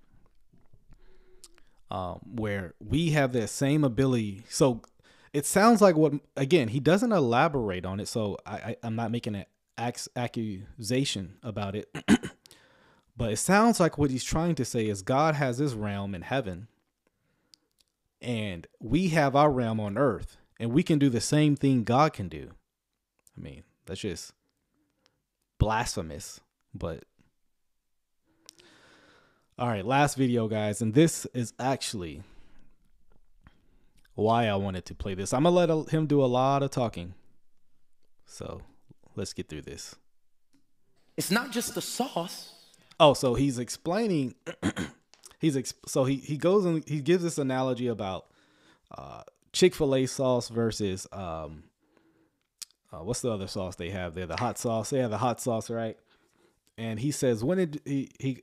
Um, 1.91 2.21
where 2.25 2.75
we 2.79 3.11
have 3.11 3.33
that 3.33 3.49
same 3.49 3.83
ability. 3.83 4.45
So 4.49 4.83
it 5.33 5.45
sounds 5.45 5.81
like 5.81 5.97
what 5.97 6.13
again 6.37 6.69
he 6.69 6.79
doesn't 6.79 7.13
elaborate 7.13 7.85
on 7.85 7.99
it. 7.99 8.07
So 8.07 8.39
I, 8.47 8.77
I 8.83 8.87
am 8.87 8.95
not 8.95 9.11
making 9.11 9.35
an 9.35 9.47
accusation 10.17 11.39
about 11.43 11.75
it, 11.75 11.89
but 13.17 13.33
it 13.33 13.39
sounds 13.39 13.81
like 13.81 13.99
what 13.99 14.11
he's 14.11 14.25
trying 14.25 14.55
to 14.57 14.65
say 14.65 14.87
is 14.87 15.03
God 15.03 15.35
has 15.35 15.59
his 15.59 15.75
realm 15.75 16.15
in 16.15 16.23
heaven, 16.23 16.69
and 18.21 18.67
we 18.79 19.09
have 19.09 19.35
our 19.35 19.51
realm 19.51 19.81
on 19.81 19.99
earth, 19.99 20.37
and 20.59 20.73
we 20.73 20.83
can 20.83 20.99
do 20.99 21.09
the 21.09 21.21
same 21.21 21.57
thing 21.57 21.85
God 21.85 22.13
can 22.13 22.29
do. 22.29 22.51
I 23.37 23.41
mean, 23.41 23.65
that's 23.87 24.01
just 24.01 24.33
blasphemous, 25.59 26.41
but 26.75 27.05
all 29.61 29.69
right, 29.69 29.85
last 29.85 30.17
video, 30.17 30.49
guys, 30.49 30.81
and 30.81 30.95
this 30.95 31.27
is 31.35 31.53
actually 31.61 32.23
why 34.15 34.47
I 34.47 34.57
wanted 34.57 34.87
to 34.87 34.95
play 34.95 35.13
this. 35.13 35.35
I'm 35.35 35.43
gonna 35.43 35.55
let 35.55 35.91
him 35.91 36.07
do 36.07 36.25
a 36.25 36.27
lot 36.27 36.63
of 36.63 36.71
talking, 36.71 37.13
so 38.25 38.63
let's 39.17 39.35
get 39.35 39.51
through 39.51 39.63
this. 39.63 39.95
It's 41.19 41.31
not 41.31 41.53
just 41.53 41.75
the 41.75 41.83
sauce. 41.83 42.55
Oh, 42.99 43.13
so 43.13 43.35
he's 43.35 43.59
explaining. 43.59 44.35
he's 45.39 45.59
ex- 45.59 45.75
so 45.87 46.05
he 46.05 46.17
he 46.17 46.39
goes 46.39 46.65
and 46.65 46.83
he 46.89 47.03
gives 47.03 47.23
this 47.23 47.37
analogy 47.37 47.87
about 47.87 48.29
uh, 48.97 49.25
Chick 49.53 49.75
Fil 49.75 49.95
A 49.95 50.07
sauce 50.07 50.49
versus 50.49 51.07
um, 51.13 51.65
uh, 52.91 53.01
what's 53.01 53.21
the 53.21 53.31
other 53.31 53.47
sauce 53.47 53.77
they 53.77 53.91
have 53.91 54.15
there? 54.15 54.27
The 54.27 54.39
hot 54.39 54.59
sauce. 54.59 54.89
They 54.89 55.01
have 55.01 55.11
the 55.11 55.19
hot 55.19 55.39
sauce, 55.39 55.69
right? 55.69 55.99
And 56.79 56.99
he 56.99 57.11
says, 57.11 57.45
when 57.45 57.59
it 57.59 57.83
he 57.85 58.11
he, 58.19 58.43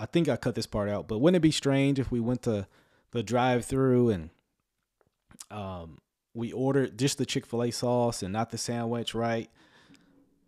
I 0.00 0.06
think 0.06 0.28
I 0.28 0.36
cut 0.36 0.54
this 0.54 0.66
part 0.66 0.88
out, 0.88 1.06
but 1.08 1.18
wouldn't 1.18 1.36
it 1.36 1.40
be 1.42 1.50
strange 1.50 1.98
if 1.98 2.10
we 2.10 2.20
went 2.20 2.42
to 2.42 2.66
the 3.10 3.22
drive-through 3.22 4.08
and 4.08 4.30
um 5.50 5.98
we 6.32 6.52
ordered 6.52 6.98
just 6.98 7.18
the 7.18 7.26
Chick 7.26 7.44
Fil 7.44 7.64
A 7.64 7.70
sauce 7.70 8.22
and 8.22 8.32
not 8.32 8.50
the 8.50 8.58
sandwich, 8.58 9.14
right? 9.14 9.50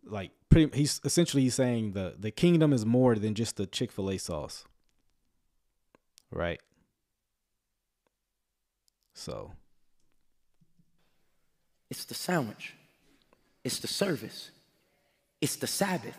Like 0.04 0.30
pretty, 0.48 0.76
he's 0.76 1.00
essentially 1.04 1.42
he's 1.42 1.54
saying 1.54 1.92
the 1.92 2.14
the 2.18 2.30
kingdom 2.30 2.72
is 2.72 2.86
more 2.86 3.14
than 3.16 3.34
just 3.34 3.56
the 3.56 3.66
Chick 3.66 3.92
Fil 3.92 4.10
A 4.10 4.18
sauce, 4.18 4.64
right? 6.30 6.60
So 9.14 9.52
it's 11.90 12.06
the 12.06 12.14
sandwich. 12.14 12.74
It's 13.64 13.80
the 13.80 13.88
service. 13.88 14.50
It's 15.40 15.56
the 15.56 15.66
Sabbath. 15.66 16.16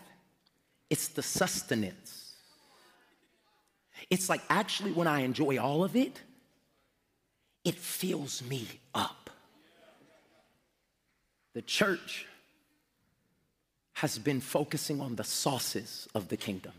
It's 0.88 1.08
the 1.08 1.22
sustenance. 1.22 2.23
It's 4.10 4.28
like 4.28 4.42
actually 4.48 4.92
when 4.92 5.06
I 5.06 5.20
enjoy 5.20 5.58
all 5.58 5.84
of 5.84 5.96
it, 5.96 6.20
it 7.64 7.76
fills 7.76 8.42
me 8.42 8.68
up. 8.94 9.30
The 11.54 11.62
church 11.62 12.26
has 13.94 14.18
been 14.18 14.40
focusing 14.40 15.00
on 15.00 15.16
the 15.16 15.24
sauces 15.24 16.08
of 16.14 16.28
the 16.28 16.36
kingdom. 16.36 16.72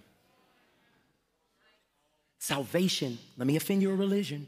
Salvation, 2.39 3.17
let 3.37 3.47
me 3.47 3.55
offend 3.55 3.81
your 3.81 3.95
religion, 3.95 4.47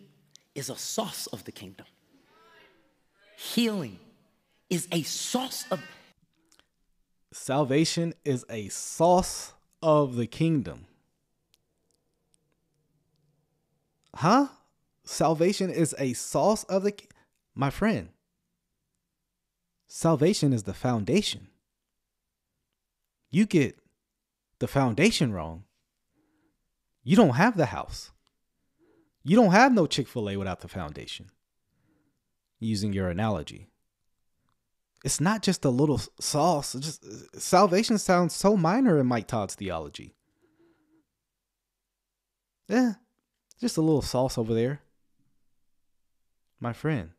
is 0.53 0.69
a 0.69 0.75
sauce 0.75 1.27
of 1.27 1.43
the 1.45 1.51
kingdom. 1.51 1.85
Healing 3.37 3.97
is 4.69 4.87
a 4.91 5.03
sauce 5.03 5.65
of 5.71 5.81
Salvation 7.31 8.13
is 8.25 8.45
a 8.49 8.67
sauce 8.69 9.53
of 9.81 10.15
the 10.15 10.27
kingdom. 10.27 10.85
Huh? 14.17 14.47
Salvation 15.03 15.69
is 15.69 15.95
a 15.97 16.13
sauce 16.13 16.63
of 16.65 16.83
the 16.83 16.93
my 17.55 17.69
friend. 17.69 18.09
Salvation 19.87 20.53
is 20.53 20.63
the 20.63 20.73
foundation. 20.73 21.47
You 23.29 23.45
get 23.45 23.79
the 24.59 24.67
foundation 24.67 25.31
wrong. 25.31 25.63
You 27.03 27.15
don't 27.15 27.35
have 27.35 27.57
the 27.57 27.67
house. 27.67 28.11
You 29.23 29.35
don't 29.35 29.51
have 29.51 29.73
no 29.73 29.87
Chick-fil-A 29.87 30.37
without 30.37 30.61
the 30.61 30.67
foundation. 30.67 31.27
Using 32.59 32.93
your 32.93 33.09
analogy 33.09 33.69
it's 35.03 35.21
not 35.21 35.41
just 35.41 35.63
a 35.65 35.69
little 35.69 36.01
sauce. 36.19 36.73
Just 36.73 37.39
salvation 37.39 37.97
sounds 37.97 38.35
so 38.35 38.57
minor 38.57 38.99
in 38.99 39.05
Mike 39.05 39.27
Todd's 39.27 39.55
theology. 39.55 40.15
Yeah, 42.67 42.93
just 43.59 43.77
a 43.77 43.81
little 43.81 44.01
sauce 44.01 44.37
over 44.37 44.53
there. 44.53 44.81
My 46.59 46.73
friend, 46.73 47.11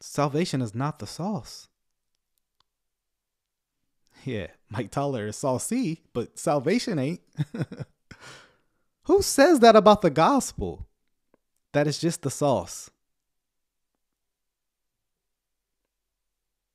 salvation 0.00 0.60
is 0.60 0.74
not 0.74 0.98
the 0.98 1.06
sauce. 1.06 1.68
Yeah, 4.24 4.48
Mike 4.70 4.90
Toller 4.90 5.26
is 5.28 5.36
saucy, 5.36 6.02
but 6.12 6.38
salvation 6.38 6.98
ain't. 6.98 7.20
Who 9.04 9.22
says 9.22 9.60
that 9.60 9.76
about 9.76 10.02
the 10.02 10.10
gospel? 10.10 10.86
That 11.72 11.86
is 11.86 11.98
just 11.98 12.22
the 12.22 12.30
sauce. 12.30 12.90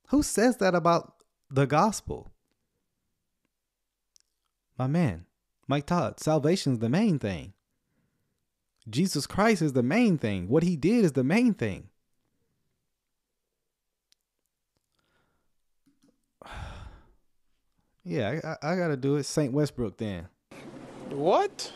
Who 0.10 0.24
says 0.24 0.58
that 0.58 0.76
about 0.76 1.24
the 1.50 1.66
gospel? 1.66 2.32
My 4.78 4.88
man, 4.88 5.26
Mike 5.68 5.86
Todd, 5.86 6.20
salvation's 6.20 6.80
the 6.80 6.90
main 6.90 7.20
thing. 7.20 7.54
Jesus 8.90 9.28
Christ 9.28 9.62
is 9.62 9.74
the 9.74 9.84
main 9.84 10.18
thing. 10.18 10.48
What 10.48 10.64
he 10.64 10.76
did 10.76 11.06
is 11.06 11.14
the 11.14 11.24
main 11.24 11.54
thing. 11.54 11.90
Yeah, 18.06 18.56
I, 18.64 18.72
I, 18.72 18.76
gotta 18.76 18.98
do 18.98 19.18
it. 19.18 19.24
St. 19.24 19.54
Westbrook 19.54 19.98
then. 19.98 20.30
What? 21.10 21.72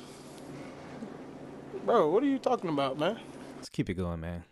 Bro, 1.85 2.09
what 2.09 2.23
are 2.23 2.27
you 2.27 2.39
talking 2.39 2.71
about, 2.71 2.97
man? 2.97 3.19
Let's 3.57 3.69
keep 3.69 3.87
it 3.89 3.95
going, 3.95 4.21
man. 4.21 4.43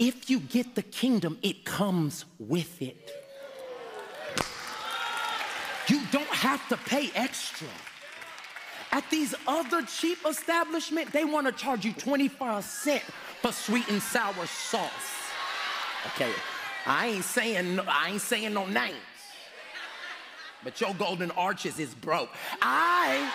If 0.00 0.28
you 0.28 0.40
get 0.40 0.74
the 0.74 0.82
kingdom, 0.82 1.38
it 1.42 1.64
comes 1.64 2.24
with 2.40 2.82
it. 2.82 3.12
You 5.86 6.00
don't 6.10 6.26
have 6.28 6.66
to 6.70 6.76
pay 6.76 7.10
extra. 7.14 7.68
At 8.92 9.08
these 9.10 9.34
other 9.46 9.82
cheap 9.82 10.18
establishments, 10.28 11.12
they 11.12 11.24
want 11.24 11.46
to 11.46 11.52
charge 11.52 11.86
you 11.86 11.94
25 11.94 12.62
cents 12.62 13.04
for 13.40 13.50
sweet 13.50 13.88
and 13.88 14.02
sour 14.02 14.46
sauce. 14.46 14.90
Okay, 16.08 16.30
I 16.86 17.08
ain't 17.08 17.24
saying 17.24 17.76
no, 17.76 17.84
I 17.86 18.10
ain't 18.10 18.20
saying 18.20 18.52
no 18.52 18.66
names. 18.66 18.96
But 20.62 20.80
your 20.80 20.94
golden 20.94 21.30
arches 21.32 21.78
is 21.78 21.94
broke. 21.94 22.28
I 22.60 23.32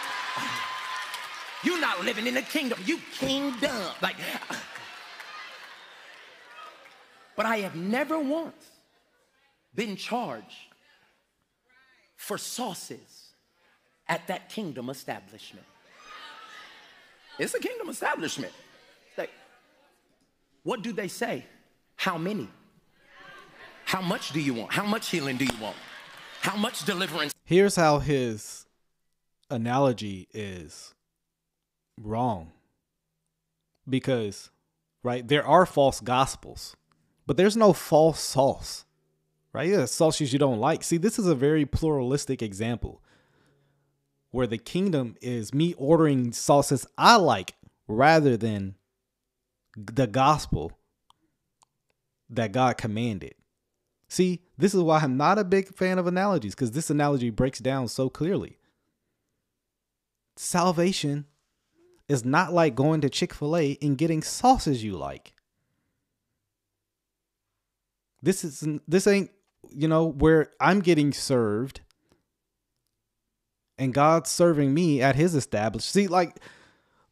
you're 1.64 1.82
not 1.82 2.06
living 2.06 2.28
in 2.28 2.36
the 2.36 2.44
kingdom. 2.44 2.80
You 2.86 3.00
kingdom. 3.18 3.76
Like 4.02 4.16
but 7.36 7.48
I 7.48 7.58
have 7.58 7.76
never 7.76 8.20
once 8.20 8.66
been 9.74 9.96
charged 9.96 10.46
for 12.16 12.38
sauces 12.38 13.27
at 14.10 14.28
that 14.28 14.50
kingdom 14.50 14.90
establishment. 14.90 15.66
It's 17.40 17.54
a 17.54 17.60
kingdom 17.60 17.90
establishment. 17.90 18.54
Like, 19.18 19.32
what 20.64 20.82
do 20.82 20.92
they 20.92 21.08
say? 21.08 21.46
How 21.96 22.18
many? 22.18 22.50
How 23.86 24.02
much 24.02 24.32
do 24.32 24.40
you 24.40 24.54
want? 24.54 24.74
How 24.74 24.86
much 24.86 25.10
healing 25.10 25.38
do 25.38 25.46
you 25.46 25.62
want? 25.62 25.76
How 26.42 26.56
much 26.56 26.86
deliverance? 26.86 27.34
Here's 27.44 27.76
how 27.76 28.00
his 28.00 28.66
analogy 29.50 30.28
is 30.34 30.94
wrong. 32.02 32.52
Because, 33.88 34.50
right, 35.04 35.26
there 35.26 35.46
are 35.46 35.66
false 35.66 36.02
gospels, 36.02 36.76
but 37.26 37.38
there's 37.38 37.56
no 37.56 37.72
false 37.72 38.20
sauce, 38.20 38.86
right? 39.54 39.70
Yeah, 39.70 39.86
sauces 39.86 40.34
you 40.34 40.40
don't 40.40 40.60
like. 40.60 40.84
See, 40.84 40.98
this 40.98 41.18
is 41.18 41.28
a 41.28 41.36
very 41.36 41.66
pluralistic 41.66 42.42
example 42.42 43.02
where 44.32 44.48
the 44.48 44.58
kingdom 44.58 45.16
is 45.22 45.54
me 45.54 45.74
ordering 45.78 46.32
sauces 46.32 46.86
I 46.98 47.16
like 47.16 47.56
rather 47.88 48.38
than 48.38 48.76
the 49.76 50.08
gospel 50.08 50.78
that 52.30 52.52
God 52.52 52.78
commanded. 52.78 53.36
See, 54.10 54.42
this 54.58 54.74
is 54.74 54.82
why 54.82 55.00
I'm 55.00 55.18
not 55.18 55.38
a 55.38 55.44
big 55.44 55.74
fan 55.76 56.00
of 56.00 56.08
analogies 56.08 56.56
because 56.56 56.72
this 56.72 56.90
analogy 56.90 57.30
breaks 57.30 57.60
down 57.60 57.88
so 57.88 58.10
clearly. 58.10 58.58
Salvation 60.36 61.26
is 62.08 62.24
not 62.24 62.54
like 62.54 62.76
going 62.76 63.02
to 63.02 63.10
Chick 63.10 63.34
fil 63.34 63.58
A 63.58 63.78
and 63.82 63.98
getting 63.98 64.22
sauces 64.22 64.84
you 64.84 64.98
like. 64.98 65.34
This 68.22 68.44
isn't. 68.44 68.82
this 68.88 69.08
ain't 69.08 69.30
you 69.70 69.88
know 69.88 70.06
where 70.06 70.52
I'm 70.62 70.80
getting 70.80 71.12
served 71.12 71.82
and 73.78 73.94
God's 73.94 74.30
serving 74.30 74.74
me 74.74 75.02
at 75.02 75.16
his 75.16 75.36
established. 75.36 75.90
See, 75.90 76.08
like 76.08 76.40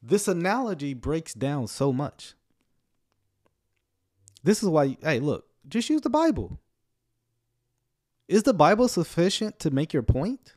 this 0.02 0.28
analogy 0.28 0.94
breaks 0.94 1.34
down 1.34 1.68
so 1.68 1.92
much. 1.92 2.34
This 4.44 4.62
is 4.62 4.70
why 4.70 4.98
hey, 5.02 5.20
look, 5.20 5.46
just 5.68 5.90
use 5.90 6.02
the 6.02 6.10
Bible. 6.10 6.60
Is 8.28 8.44
the 8.44 8.54
Bible 8.54 8.88
sufficient 8.88 9.60
to 9.60 9.70
make 9.70 9.94
your 9.94 10.04
point? 10.04 10.56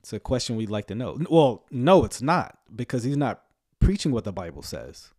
It's 0.00 0.12
a 0.12 0.20
question 0.20 0.56
we'd 0.56 0.70
like 0.70 0.86
to 0.86 0.94
know. 0.94 1.18
Well, 1.28 1.66
no, 1.70 2.04
it's 2.04 2.22
not 2.22 2.58
because 2.74 3.04
he's 3.04 3.16
not 3.16 3.42
preaching 3.78 4.12
what 4.12 4.24
the 4.24 4.32
Bible 4.32 4.62
says. 4.62 5.10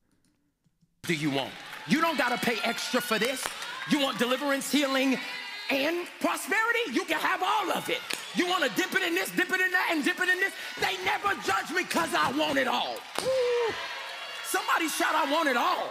Do 1.03 1.13
you 1.13 1.29
want? 1.29 1.51
You 1.87 2.01
don't 2.01 2.17
got 2.17 2.29
to 2.29 2.45
pay 2.45 2.57
extra 2.63 3.01
for 3.01 3.19
this. 3.19 3.45
You 3.91 3.99
want 3.99 4.17
deliverance, 4.17 4.71
healing, 4.71 5.17
and 5.69 6.07
prosperity? 6.19 6.91
You 6.91 7.05
can 7.05 7.19
have 7.19 7.41
all 7.43 7.71
of 7.71 7.89
it. 7.89 7.99
You 8.35 8.47
want 8.47 8.63
to 8.63 8.69
dip 8.75 8.93
it 8.93 9.03
in 9.03 9.15
this, 9.15 9.31
dip 9.31 9.49
it 9.51 9.61
in 9.61 9.71
that, 9.71 9.89
and 9.91 10.03
dip 10.03 10.19
it 10.19 10.29
in 10.29 10.39
this? 10.39 10.53
They 10.79 11.03
never 11.05 11.29
judge 11.45 11.69
me 11.71 11.83
because 11.83 12.13
I 12.13 12.31
want 12.37 12.57
it 12.57 12.67
all. 12.67 12.95
Somebody 14.45 14.87
shout, 14.87 15.13
I 15.13 15.31
want 15.31 15.49
it 15.49 15.57
all. 15.57 15.89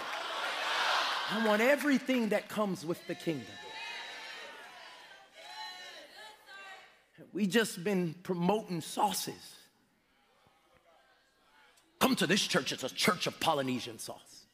I 1.30 1.46
want 1.46 1.60
everything 1.62 2.30
that 2.30 2.48
comes 2.48 2.84
with 2.84 3.06
the 3.06 3.14
kingdom. 3.14 3.46
We 7.32 7.46
just 7.46 7.84
been 7.84 8.14
promoting 8.22 8.80
sauces. 8.80 9.56
Come 12.00 12.16
to 12.16 12.26
this 12.26 12.46
church, 12.46 12.72
it's 12.72 12.84
a 12.84 12.88
church 12.88 13.26
of 13.26 13.38
Polynesian 13.40 13.98
sauce. 13.98 14.46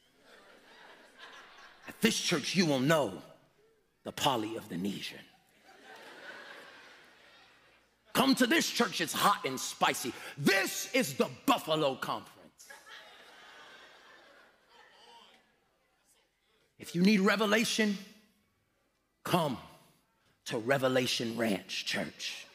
At 1.87 2.01
this 2.01 2.19
church, 2.19 2.57
you 2.57 2.67
will 2.67 2.81
know 2.81 3.23
the 4.05 4.13
poly 4.13 4.57
of 4.57 4.69
the 4.69 4.77
Nesian. 4.77 5.25
Come 8.13 8.35
to 8.37 8.47
this 8.47 8.71
church, 8.71 9.01
it's 9.01 9.13
hot 9.13 9.45
and 9.45 9.59
spicy. 9.59 10.13
This 10.39 10.89
is 10.95 11.15
the 11.15 11.29
Buffalo 11.47 11.97
Conference. 11.97 12.31
If 16.79 16.95
you 16.95 17.03
need 17.03 17.21
revelation, 17.21 17.99
come 19.25 19.59
to 20.47 20.59
Revelation 20.59 21.37
Ranch 21.37 21.87
Church. 21.87 22.47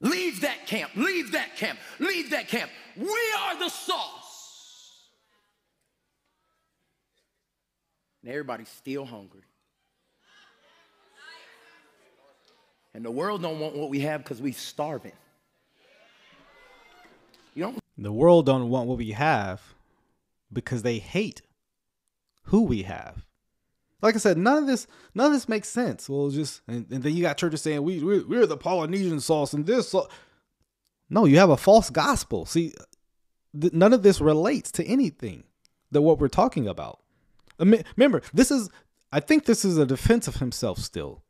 Leave 0.00 0.42
that 0.42 0.66
camp, 0.66 0.92
leave 0.94 1.32
that 1.32 1.56
camp, 1.56 1.78
leave 1.98 2.30
that 2.30 2.46
camp. 2.46 2.70
We 2.96 3.18
are 3.40 3.58
the 3.58 3.68
sauce. 3.68 4.27
And 8.28 8.34
everybody's 8.34 8.68
still 8.68 9.06
hungry. 9.06 9.40
And 12.92 13.02
the 13.02 13.10
world 13.10 13.40
don't 13.40 13.58
want 13.58 13.74
what 13.74 13.88
we 13.88 14.00
have 14.00 14.22
because 14.22 14.42
we 14.42 14.52
starving. 14.52 15.12
You 17.54 17.62
don't 17.64 17.78
The 17.96 18.12
world 18.12 18.44
don't 18.44 18.68
want 18.68 18.86
what 18.86 18.98
we 18.98 19.12
have 19.12 19.62
because 20.52 20.82
they 20.82 20.98
hate 20.98 21.40
who 22.42 22.64
we 22.64 22.82
have. 22.82 23.24
Like 24.02 24.14
I 24.14 24.18
said, 24.18 24.36
none 24.36 24.58
of 24.58 24.66
this 24.66 24.86
none 25.14 25.28
of 25.28 25.32
this 25.32 25.48
makes 25.48 25.70
sense. 25.70 26.06
Well, 26.06 26.28
just 26.28 26.60
and, 26.68 26.84
and 26.90 27.02
then 27.02 27.16
you 27.16 27.22
got 27.22 27.38
churches 27.38 27.62
saying 27.62 27.82
we 27.82 28.04
we're, 28.04 28.26
we're 28.26 28.46
the 28.46 28.58
Polynesian 28.58 29.20
sauce 29.20 29.54
and 29.54 29.64
this. 29.64 29.94
No, 31.08 31.24
you 31.24 31.38
have 31.38 31.48
a 31.48 31.56
false 31.56 31.88
gospel. 31.88 32.44
See, 32.44 32.74
th- 33.58 33.72
none 33.72 33.94
of 33.94 34.02
this 34.02 34.20
relates 34.20 34.70
to 34.72 34.84
anything 34.84 35.44
that 35.90 36.02
what 36.02 36.18
we're 36.18 36.28
talking 36.28 36.68
about. 36.68 37.00
Remember, 37.58 38.22
this 38.32 38.50
is 38.50 38.70
I 39.10 39.20
think 39.20 39.44
this 39.46 39.64
is 39.64 39.78
a 39.78 39.86
defense 39.86 40.28
of 40.28 40.36
himself 40.36 40.78
still. 40.78 41.22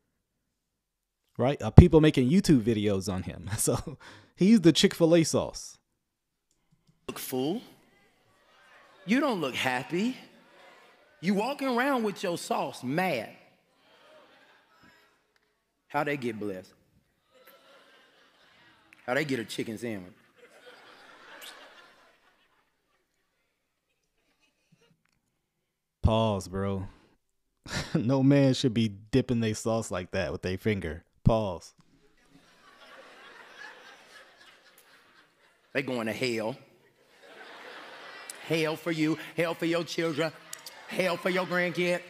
Right? 1.37 1.61
Uh, 1.61 1.69
people 1.69 2.01
making 2.01 2.29
YouTube 2.29 2.61
videos 2.61 3.11
on 3.11 3.23
him. 3.23 3.49
So 3.57 3.97
he's 4.35 4.61
the 4.61 4.73
Chick 4.73 4.93
Fil 4.93 5.15
A 5.15 5.23
sauce. 5.23 5.77
Look 7.07 7.19
fool. 7.19 7.61
You 9.05 9.19
don't 9.19 9.41
look 9.41 9.55
happy. 9.55 10.17
You 11.21 11.33
walking 11.33 11.67
around 11.67 12.03
with 12.03 12.21
your 12.23 12.37
sauce 12.37 12.83
mad. 12.83 13.29
How 15.87 16.03
they 16.03 16.17
get 16.17 16.39
blessed? 16.39 16.71
How 19.05 19.15
they 19.15 19.25
get 19.25 19.39
a 19.39 19.45
chicken 19.45 19.77
sandwich? 19.77 20.13
Pause, 26.09 26.47
bro. 26.47 26.87
no 27.93 28.23
man 28.23 28.55
should 28.55 28.73
be 28.73 28.87
dipping 28.87 29.41
their 29.41 29.53
sauce 29.53 29.91
like 29.91 30.09
that 30.09 30.31
with 30.31 30.41
their 30.41 30.57
finger. 30.57 31.03
Pause. 31.23 31.75
They 35.71 35.83
going 35.83 36.07
to 36.07 36.11
hell. 36.11 36.55
Hell 38.47 38.75
for 38.75 38.89
you, 38.89 39.19
hell 39.37 39.53
for 39.53 39.67
your 39.67 39.83
children, 39.83 40.31
hell 40.87 41.15
for 41.15 41.29
your 41.29 41.45
grandkid, 41.45 42.01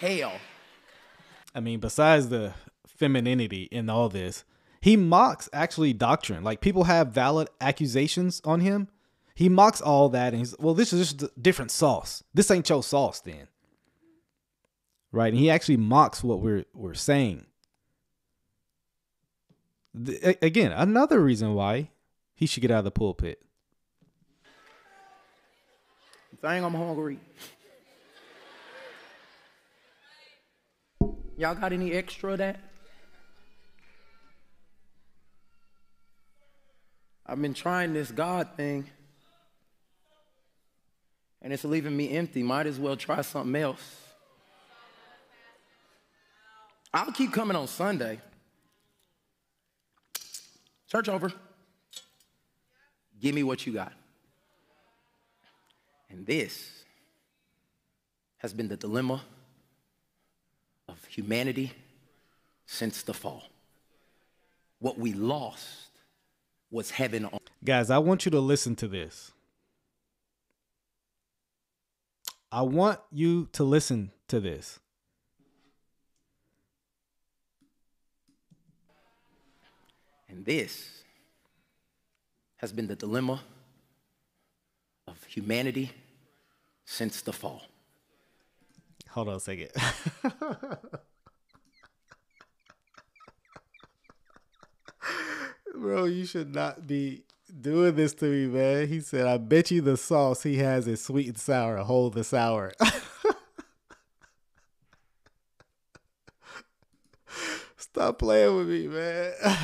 hell. 0.00 0.32
I 1.54 1.60
mean, 1.60 1.78
besides 1.78 2.30
the 2.30 2.52
femininity 2.88 3.68
in 3.70 3.88
all 3.88 4.08
this, 4.08 4.44
he 4.80 4.96
mocks 4.96 5.48
actually 5.52 5.92
doctrine. 5.92 6.42
Like 6.42 6.60
people 6.60 6.82
have 6.82 7.12
valid 7.12 7.48
accusations 7.60 8.42
on 8.44 8.58
him. 8.58 8.88
He 9.36 9.50
mocks 9.50 9.82
all 9.82 10.08
that 10.08 10.32
and 10.32 10.38
he's 10.38 10.58
well, 10.58 10.72
this 10.72 10.94
is 10.94 11.12
just 11.12 11.30
a 11.30 11.40
different 11.40 11.70
sauce. 11.70 12.24
This 12.32 12.50
ain't 12.50 12.68
your 12.70 12.82
sauce 12.82 13.20
then. 13.20 13.48
Right? 15.12 15.28
And 15.28 15.38
he 15.38 15.50
actually 15.50 15.76
mocks 15.76 16.24
what 16.24 16.40
we're 16.40 16.64
we're 16.72 16.94
saying. 16.94 17.44
The, 19.92 20.38
again, 20.42 20.72
another 20.72 21.20
reason 21.20 21.52
why 21.52 21.90
he 22.34 22.46
should 22.46 22.62
get 22.62 22.70
out 22.70 22.78
of 22.78 22.84
the 22.84 22.90
pulpit. 22.90 23.42
Thing 26.40 26.64
I'm 26.64 26.74
hungry. 26.74 27.18
Y'all 31.36 31.54
got 31.54 31.72
any 31.74 31.92
extra 31.92 32.32
of 32.32 32.38
that? 32.38 32.58
I've 37.26 37.42
been 37.42 37.54
trying 37.54 37.92
this 37.92 38.10
God 38.10 38.48
thing, 38.56 38.86
and 41.42 41.52
it's 41.52 41.64
leaving 41.64 41.96
me 41.96 42.10
empty. 42.10 42.42
Might 42.42 42.66
as 42.66 42.78
well 42.78 42.96
try 42.96 43.22
something 43.22 43.60
else. 43.60 44.02
I'll 46.92 47.12
keep 47.12 47.32
coming 47.32 47.56
on 47.56 47.66
Sunday. 47.66 48.20
Church 50.88 51.08
over. 51.08 51.32
Give 53.20 53.34
me 53.34 53.42
what 53.42 53.66
you 53.66 53.72
got. 53.72 53.92
And 56.08 56.24
this 56.26 56.84
has 58.38 58.54
been 58.54 58.68
the 58.68 58.76
dilemma 58.76 59.22
of 60.88 61.04
humanity 61.06 61.72
since 62.66 63.02
the 63.02 63.12
fall. 63.12 63.44
What 64.78 64.98
we 64.98 65.12
lost 65.12 65.88
was 66.70 66.90
heaven 66.90 67.24
on. 67.24 67.38
Guys, 67.64 67.90
I 67.90 67.98
want 67.98 68.24
you 68.24 68.30
to 68.30 68.40
listen 68.40 68.76
to 68.76 68.88
this. 68.88 69.32
I 72.50 72.62
want 72.62 73.00
you 73.10 73.48
to 73.52 73.64
listen 73.64 74.12
to 74.28 74.40
this. 74.40 74.78
And 80.28 80.44
this 80.44 81.02
has 82.56 82.72
been 82.72 82.86
the 82.86 82.96
dilemma 82.96 83.40
of 85.06 85.22
humanity 85.24 85.90
since 86.84 87.20
the 87.22 87.32
fall. 87.32 87.62
Hold 89.10 89.28
on 89.28 89.36
a 89.36 89.40
second. 89.40 89.70
Bro, 95.74 96.04
you 96.06 96.24
should 96.26 96.54
not 96.54 96.86
be 96.86 97.25
doing 97.46 97.94
this 97.94 98.14
to 98.14 98.26
me, 98.26 98.46
man. 98.46 98.88
He 98.88 99.00
said, 99.00 99.26
I 99.26 99.38
bet 99.38 99.70
you 99.70 99.80
the 99.80 99.96
sauce 99.96 100.42
he 100.42 100.56
has 100.58 100.86
is 100.86 101.04
sweet 101.04 101.28
and 101.28 101.38
sour. 101.38 101.78
Hold 101.78 102.14
the 102.14 102.24
sour. 102.24 102.72
Stop 107.76 108.18
playing 108.18 108.56
with 108.56 108.68
me, 108.68 108.88
man. 108.88 109.32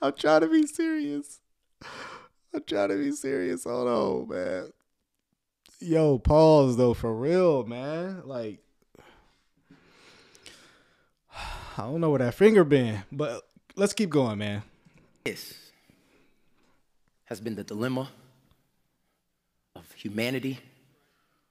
I'm 0.00 0.12
trying 0.12 0.42
to 0.42 0.48
be 0.48 0.66
serious. 0.66 1.40
I'm 2.54 2.62
trying 2.66 2.88
to 2.90 2.96
be 2.96 3.12
serious. 3.12 3.64
Hold 3.64 3.88
on, 3.88 4.28
man. 4.28 4.72
Yo, 5.80 6.18
pause 6.18 6.76
though, 6.76 6.94
for 6.94 7.14
real, 7.14 7.64
man. 7.64 8.22
Like, 8.24 8.60
I 11.78 11.82
don't 11.82 12.00
know 12.00 12.10
where 12.10 12.18
that 12.20 12.34
finger 12.34 12.64
been, 12.64 13.02
but 13.12 13.47
let's 13.78 13.92
keep 13.92 14.10
going, 14.10 14.38
man. 14.38 14.62
This 15.24 15.54
has 17.26 17.40
been 17.40 17.54
the 17.54 17.62
dilemma 17.64 18.08
of 19.76 19.90
humanity 19.92 20.58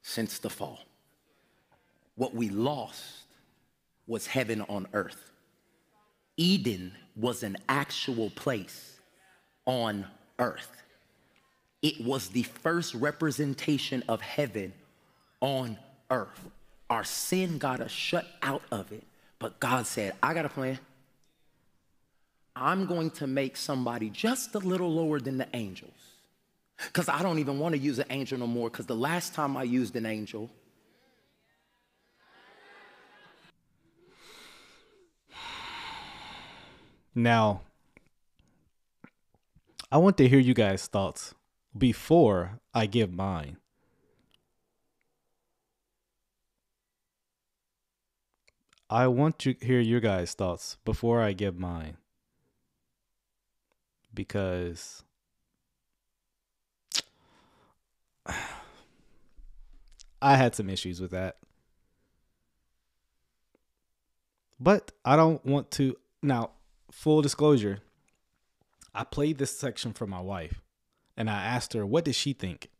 since 0.01 0.37
the 0.39 0.49
fall. 0.49 0.79
What 2.15 2.35
we 2.35 2.49
lost 2.49 3.03
was 4.07 4.27
heaven 4.27 4.61
on 4.67 4.87
earth. 4.93 5.31
Eden 6.35 6.91
was 7.15 7.43
an 7.43 7.57
actual 7.69 8.29
place 8.31 8.99
on 9.65 10.05
earth. 10.39 10.71
It 11.81 12.03
was 12.03 12.29
the 12.29 12.43
first 12.43 12.93
representation 12.93 14.03
of 14.07 14.21
heaven 14.21 14.73
on 15.39 15.77
earth. 16.09 16.49
Our 16.89 17.03
sin 17.03 17.57
got 17.57 17.79
us 17.79 17.91
shut 17.91 18.25
out 18.41 18.63
of 18.71 18.91
it, 18.91 19.03
but 19.39 19.59
God 19.59 19.85
said, 19.85 20.13
I 20.21 20.33
got 20.33 20.45
a 20.45 20.49
plan. 20.49 20.79
I'm 22.59 22.85
going 22.85 23.11
to 23.11 23.27
make 23.27 23.55
somebody 23.57 24.09
just 24.09 24.55
a 24.55 24.59
little 24.59 24.91
lower 24.91 25.19
than 25.19 25.37
the 25.37 25.47
angels. 25.53 25.91
Because 26.77 27.09
I 27.09 27.21
don't 27.23 27.39
even 27.39 27.59
want 27.59 27.73
to 27.73 27.79
use 27.79 27.99
an 27.99 28.05
angel 28.09 28.37
no 28.37 28.47
more, 28.47 28.69
because 28.69 28.85
the 28.85 28.95
last 28.95 29.33
time 29.33 29.57
I 29.57 29.63
used 29.63 29.95
an 29.95 30.05
angel, 30.05 30.49
Now, 37.17 37.61
I 39.91 39.97
want 39.97 40.17
to 40.17 40.27
hear 40.27 40.37
you 40.37 40.53
guys' 40.53 40.85
thoughts 40.85 41.33
before 41.75 42.59
I 42.75 42.85
give 42.85 43.11
mine. 43.11 43.57
I 48.87 49.07
want 49.07 49.39
to 49.39 49.55
hear 49.59 49.79
your 49.79 49.99
guys' 49.99 50.35
thoughts 50.35 50.77
before 50.85 51.19
I 51.23 51.33
give 51.33 51.57
mine. 51.57 51.97
Because 54.17 55.03
I 60.19 60.35
had 60.35 60.55
some 60.55 60.71
issues 60.71 60.99
with 60.99 61.11
that. 61.11 61.37
But 64.59 64.91
I 65.05 65.15
don't 65.15 65.45
want 65.45 65.69
to. 65.71 65.95
Now, 66.23 66.49
full 66.91 67.21
disclosure, 67.21 67.81
I 68.95 69.03
played 69.03 69.37
this 69.37 69.55
section 69.55 69.93
for 69.93 70.07
my 70.07 70.19
wife 70.19 70.61
and 71.15 71.29
I 71.29 71.43
asked 71.43 71.73
her, 71.73 71.85
what 71.85 72.03
did 72.03 72.15
she 72.15 72.33
think? 72.33 72.71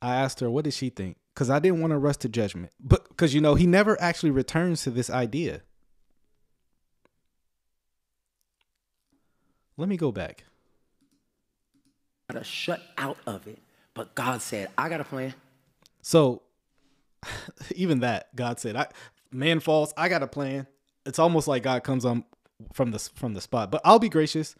I 0.00 0.14
asked 0.14 0.38
her, 0.38 0.48
what 0.48 0.62
did 0.62 0.74
she 0.74 0.90
think? 0.90 1.16
Because 1.34 1.50
I 1.50 1.58
didn't 1.58 1.80
want 1.80 1.90
to 1.90 1.98
rush 1.98 2.18
to 2.18 2.28
judgment. 2.28 2.70
But 2.78 3.08
because, 3.08 3.34
you 3.34 3.40
know, 3.40 3.56
he 3.56 3.66
never 3.66 4.00
actually 4.00 4.30
returns 4.30 4.84
to 4.84 4.90
this 4.90 5.10
idea. 5.10 5.62
Let 9.76 9.88
me 9.88 9.96
go 9.96 10.10
back. 10.12 10.44
got 12.30 12.40
us 12.40 12.46
shut 12.46 12.82
out 12.96 13.18
of 13.26 13.46
it, 13.46 13.58
but 13.94 14.14
God 14.14 14.40
said, 14.40 14.68
I 14.78 14.88
got 14.88 15.00
a 15.00 15.04
plan. 15.04 15.34
So, 16.02 16.42
even 17.74 18.00
that, 18.00 18.34
God 18.34 18.58
said, 18.58 18.76
I 18.76 18.88
man 19.30 19.60
falls, 19.60 19.92
I 19.96 20.08
got 20.08 20.22
a 20.22 20.26
plan. 20.26 20.66
It's 21.04 21.18
almost 21.18 21.46
like 21.46 21.62
God 21.62 21.84
comes 21.84 22.04
on 22.04 22.24
from 22.72 22.90
the 22.90 22.98
from 22.98 23.34
the 23.34 23.40
spot. 23.40 23.70
But 23.70 23.80
I'll 23.84 23.98
be 23.98 24.08
gracious 24.08 24.54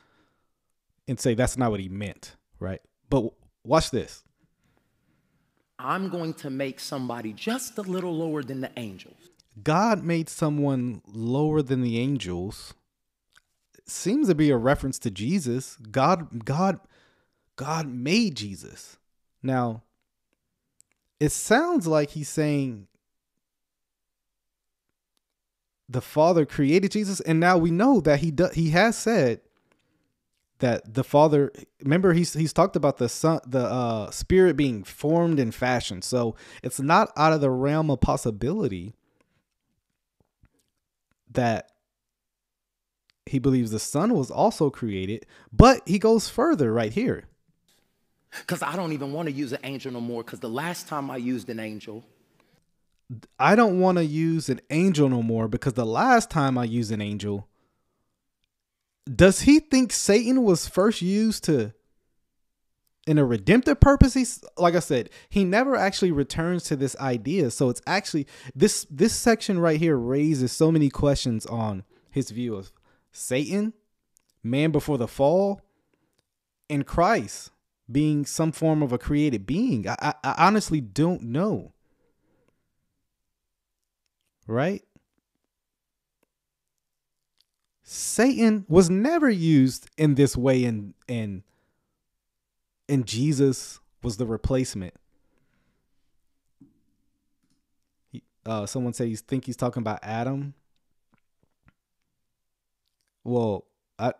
and 1.08 1.18
say 1.18 1.34
that's 1.34 1.56
not 1.56 1.70
what 1.70 1.80
he 1.80 1.88
meant, 1.88 2.36
right? 2.60 2.80
But 3.08 3.32
watch 3.64 3.90
this. 3.90 4.22
I'm 5.78 6.08
going 6.08 6.34
to 6.34 6.50
make 6.50 6.80
somebody 6.80 7.32
just 7.32 7.76
a 7.78 7.82
little 7.82 8.14
lower 8.16 8.42
than 8.42 8.60
the 8.60 8.70
angels. 8.76 9.30
God 9.62 10.02
made 10.04 10.28
someone 10.28 11.02
lower 11.06 11.62
than 11.62 11.82
the 11.82 11.98
angels. 11.98 12.74
Seems 13.86 14.28
to 14.28 14.34
be 14.34 14.50
a 14.50 14.56
reference 14.56 14.98
to 15.00 15.10
Jesus. 15.10 15.76
God 15.90 16.44
God 16.44 16.80
God 17.54 17.86
made 17.86 18.36
Jesus. 18.36 18.98
Now, 19.42 19.82
it 21.20 21.30
sounds 21.30 21.86
like 21.86 22.10
he's 22.10 22.28
saying 22.28 22.88
the 25.88 26.00
Father 26.00 26.44
created 26.44 26.90
Jesus, 26.90 27.20
and 27.20 27.38
now 27.38 27.56
we 27.56 27.70
know 27.70 28.00
that 28.00 28.20
he 28.20 28.30
do, 28.30 28.48
he 28.52 28.70
has 28.70 28.98
said 28.98 29.40
that 30.58 30.94
the 30.94 31.04
Father. 31.04 31.52
Remember, 31.82 32.12
he's 32.12 32.34
he's 32.34 32.52
talked 32.52 32.76
about 32.76 32.98
the 32.98 33.08
son, 33.08 33.40
the 33.46 33.64
uh, 33.64 34.10
Spirit 34.10 34.56
being 34.56 34.82
formed 34.82 35.38
and 35.38 35.54
fashioned. 35.54 36.02
So 36.02 36.34
it's 36.62 36.80
not 36.80 37.12
out 37.16 37.32
of 37.32 37.40
the 37.40 37.50
realm 37.50 37.90
of 37.90 38.00
possibility 38.00 38.94
that 41.30 41.70
he 43.26 43.38
believes 43.38 43.70
the 43.70 43.78
son 43.78 44.14
was 44.14 44.30
also 44.30 44.70
created. 44.70 45.26
But 45.52 45.82
he 45.86 45.98
goes 45.98 46.28
further 46.28 46.72
right 46.72 46.92
here. 46.92 47.24
Because 48.40 48.62
I 48.62 48.76
don't 48.76 48.92
even 48.92 49.12
want 49.12 49.28
to 49.28 49.32
use 49.32 49.52
an 49.52 49.60
angel 49.64 49.92
no 49.92 50.00
more. 50.00 50.22
Because 50.22 50.40
the 50.40 50.48
last 50.48 50.88
time 50.88 51.10
I 51.10 51.16
used 51.16 51.48
an 51.50 51.60
angel, 51.60 52.04
I 53.38 53.54
don't 53.54 53.80
want 53.80 53.98
to 53.98 54.04
use 54.04 54.48
an 54.48 54.60
angel 54.70 55.08
no 55.08 55.22
more 55.22 55.48
because 55.48 55.74
the 55.74 55.86
last 55.86 56.30
time 56.30 56.58
I 56.58 56.64
used 56.64 56.90
an 56.90 57.00
angel, 57.00 57.46
does 59.12 59.42
he 59.42 59.60
think 59.60 59.92
Satan 59.92 60.42
was 60.42 60.68
first 60.68 61.02
used 61.02 61.44
to 61.44 61.72
in 63.06 63.18
a 63.18 63.24
redemptive 63.24 63.78
purpose? 63.78 64.14
He's 64.14 64.42
like 64.56 64.74
I 64.74 64.80
said, 64.80 65.10
he 65.28 65.44
never 65.44 65.76
actually 65.76 66.10
returns 66.10 66.64
to 66.64 66.76
this 66.76 66.96
idea. 66.96 67.50
So 67.52 67.68
it's 67.68 67.82
actually 67.86 68.26
this 68.54 68.86
this 68.90 69.14
section 69.14 69.60
right 69.60 69.78
here 69.78 69.96
raises 69.96 70.50
so 70.50 70.72
many 70.72 70.90
questions 70.90 71.46
on 71.46 71.84
his 72.10 72.30
view 72.30 72.56
of 72.56 72.72
Satan, 73.16 73.72
man 74.42 74.70
before 74.70 74.98
the 74.98 75.08
fall, 75.08 75.60
and 76.68 76.86
Christ 76.86 77.50
being 77.90 78.26
some 78.26 78.52
form 78.52 78.82
of 78.82 78.92
a 78.92 78.98
created 78.98 79.46
being. 79.46 79.88
I, 79.88 79.96
I, 80.00 80.14
I 80.24 80.46
honestly 80.46 80.80
don't 80.80 81.22
know 81.22 81.72
right? 84.46 84.82
Satan 87.82 88.64
was 88.68 88.90
never 88.90 89.30
used 89.30 89.88
in 89.96 90.14
this 90.16 90.36
way 90.36 90.64
and 90.64 90.94
and 91.08 91.42
and 92.88 93.06
Jesus 93.06 93.80
was 94.02 94.16
the 94.16 94.26
replacement. 94.26 94.94
uh, 98.44 98.64
someone 98.64 98.92
says 98.92 99.08
he's 99.08 99.20
think 99.20 99.44
he's 99.44 99.56
talking 99.56 99.80
about 99.80 99.98
Adam. 100.02 100.54
Well, 103.26 103.64
I, 103.98 104.12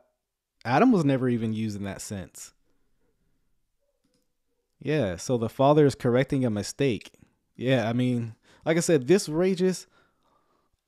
Adam 0.65 0.91
was 0.91 1.05
never 1.05 1.29
even 1.29 1.53
used 1.53 1.77
in 1.77 1.85
that 1.85 2.03
sense. 2.03 2.53
Yeah, 4.83 5.15
so 5.15 5.39
the 5.39 5.49
father 5.49 5.87
is 5.87 5.95
correcting 5.95 6.45
a 6.45 6.51
mistake. 6.51 7.13
Yeah, 7.55 7.89
I 7.89 7.93
mean, 7.93 8.35
like 8.65 8.77
I 8.77 8.81
said, 8.81 9.07
this 9.07 9.29
raises 9.29 9.87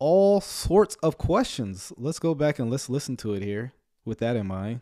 all 0.00 0.40
sorts 0.40 0.96
of 0.96 1.16
questions. 1.16 1.92
Let's 1.96 2.18
go 2.18 2.34
back 2.34 2.58
and 2.58 2.68
let's 2.72 2.88
listen 2.88 3.16
to 3.18 3.34
it 3.34 3.42
here 3.44 3.72
with 4.04 4.18
that 4.18 4.34
in 4.34 4.48
mind. 4.48 4.80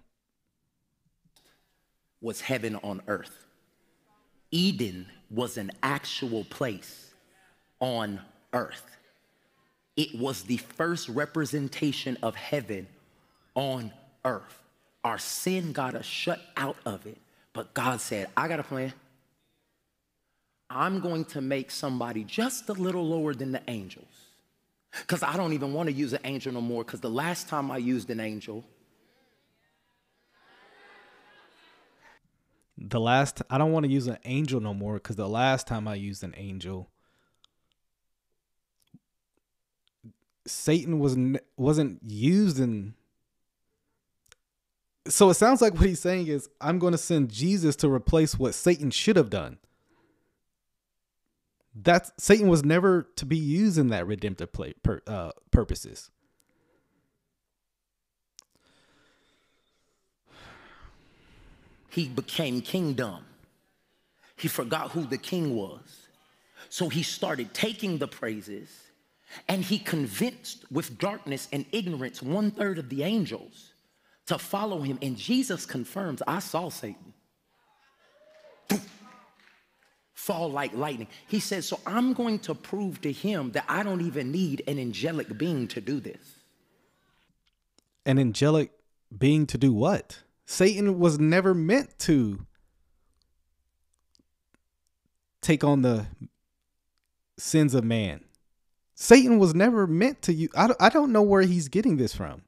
Was 2.23 2.41
heaven 2.41 2.77
on 2.77 3.03
earth. 3.07 3.45
Eden 4.51 5.09
was 5.31 5.59
an 5.59 5.73
actual 5.83 6.45
place 6.45 7.13
on 7.81 8.23
earth. 8.55 8.97
It 9.95 10.19
was 10.19 10.45
the 10.45 10.57
first 10.57 11.11
representation 11.11 12.17
of 12.23 12.35
heaven 12.35 12.87
on 13.57 13.93
earth. 14.25 14.63
Our 15.03 15.19
sin 15.19 15.73
got 15.73 15.97
us 15.97 16.05
shut 16.05 16.41
out 16.57 16.77
of 16.87 17.07
it. 17.07 17.19
But 17.53 17.75
God 17.75 18.01
said, 18.01 18.29
I 18.37 18.47
got 18.47 18.61
a 18.61 18.63
plan. 18.63 18.93
I'm 20.71 21.01
going 21.01 21.25
to 21.27 21.41
make 21.41 21.71
somebody 21.71 22.23
just 22.23 22.69
a 22.69 22.73
little 22.73 23.07
lower 23.09 23.35
than 23.35 23.51
the 23.51 23.63
angels. 23.67 24.05
Because 25.01 25.23
I 25.23 25.37
don't 25.37 25.53
even 25.53 25.73
want 25.73 25.89
to 25.89 25.93
use 25.93 26.13
an 26.13 26.21
angel 26.25 26.53
no 26.53 26.61
more, 26.61 26.85
because 26.85 27.01
the 27.01 27.11
last 27.11 27.49
time 27.49 27.71
I 27.71 27.79
used 27.79 28.11
an 28.11 28.21
angel, 28.21 28.65
the 32.79 33.01
last 33.01 33.43
I 33.49 33.59
don't 33.59 33.73
want 33.73 33.87
to 33.87 33.93
use 33.93 34.07
an 34.07 34.19
angel 34.25 34.61
no 34.61 34.75
more 34.75 34.95
because 34.95 35.17
the 35.17 35.29
last 35.29 35.67
time 35.67 35.89
I 35.89 35.95
used 35.95 36.23
an 36.23 36.35
angel, 36.37 36.91
Satan 40.47 40.99
was 40.99 41.17
wasn't 41.57 42.01
used 42.03 42.61
in. 42.61 42.95
So 45.09 45.31
it 45.31 45.35
sounds 45.35 45.63
like 45.63 45.75
what 45.75 45.87
he's 45.87 46.01
saying 46.01 46.27
is 46.27 46.49
I'm 46.61 46.79
going 46.79 46.93
to 46.93 46.99
send 46.99 47.31
Jesus 47.31 47.77
to 47.77 47.93
replace 47.93 48.39
what 48.39 48.55
Satan 48.55 48.91
should 48.91 49.17
have 49.17 49.31
done. 49.31 49.59
That 51.75 52.19
Satan 52.21 52.49
was 52.49 52.65
never 52.65 53.09
to 53.17 53.27
be 53.27 53.37
used 53.37 53.79
in 53.79 53.89
that 53.89 54.07
redemptive 54.07 54.53
play, 54.53 54.75
uh, 55.07 55.33
purposes. 55.51 56.11
he 61.97 62.09
became 62.09 62.61
kingdom. 62.61 63.25
He 64.37 64.49
forgot 64.49 64.91
who 64.91 65.07
the 65.07 65.17
king 65.17 65.57
was. 65.57 66.09
So 66.69 66.91
he 66.91 67.03
started 67.03 67.55
taking 67.55 67.97
the 67.97 68.07
praises 68.07 68.69
and 69.49 69.65
he 69.65 69.79
convinced 69.79 70.71
with 70.71 70.99
darkness 70.99 71.49
and 71.55 71.65
ignorance 71.73 72.21
one 72.21 72.51
third 72.51 72.79
of 72.79 72.91
the 72.91 73.03
angels 73.03 73.73
to 74.27 74.39
follow 74.39 74.83
him. 74.83 74.99
And 75.03 75.17
Jesus 75.17 75.67
confirms, 75.67 76.23
I 76.27 76.41
saw 76.41 76.69
Satan 76.69 77.15
fall 80.27 80.51
like 80.51 80.75
lightning. 80.75 81.07
He 81.29 81.39
says, 81.39 81.69
So 81.69 81.79
I'm 81.87 82.13
going 82.13 82.41
to 82.41 82.55
prove 82.55 83.01
to 83.03 83.13
him 83.13 83.53
that 83.53 83.65
I 83.69 83.85
don't 83.85 84.01
even 84.01 84.33
need 84.33 84.63
an 84.67 84.79
angelic 84.79 85.39
being 85.39 85.69
to 85.69 85.81
do 85.81 86.01
this. 86.01 86.35
An 88.05 88.19
angelic 88.19 88.73
being 89.17 89.47
to 89.47 89.59
do 89.59 89.73
what? 89.73 90.23
Satan 90.45 90.99
was 90.99 91.21
never 91.21 91.55
meant 91.55 91.97
to 92.01 92.45
take 95.41 95.63
on 95.63 95.83
the 95.83 96.07
sins 97.39 97.75
of 97.75 97.85
man. 97.85 98.25
Satan 98.97 99.39
was 99.39 99.55
never 99.55 99.87
meant 99.87 100.23
to 100.23 100.33
you. 100.33 100.49
I, 100.57 100.71
I 100.81 100.89
don't 100.89 101.13
know 101.13 101.23
where 101.23 101.43
he's 101.43 101.69
getting 101.69 101.99
this 101.99 102.15
from. 102.17 102.43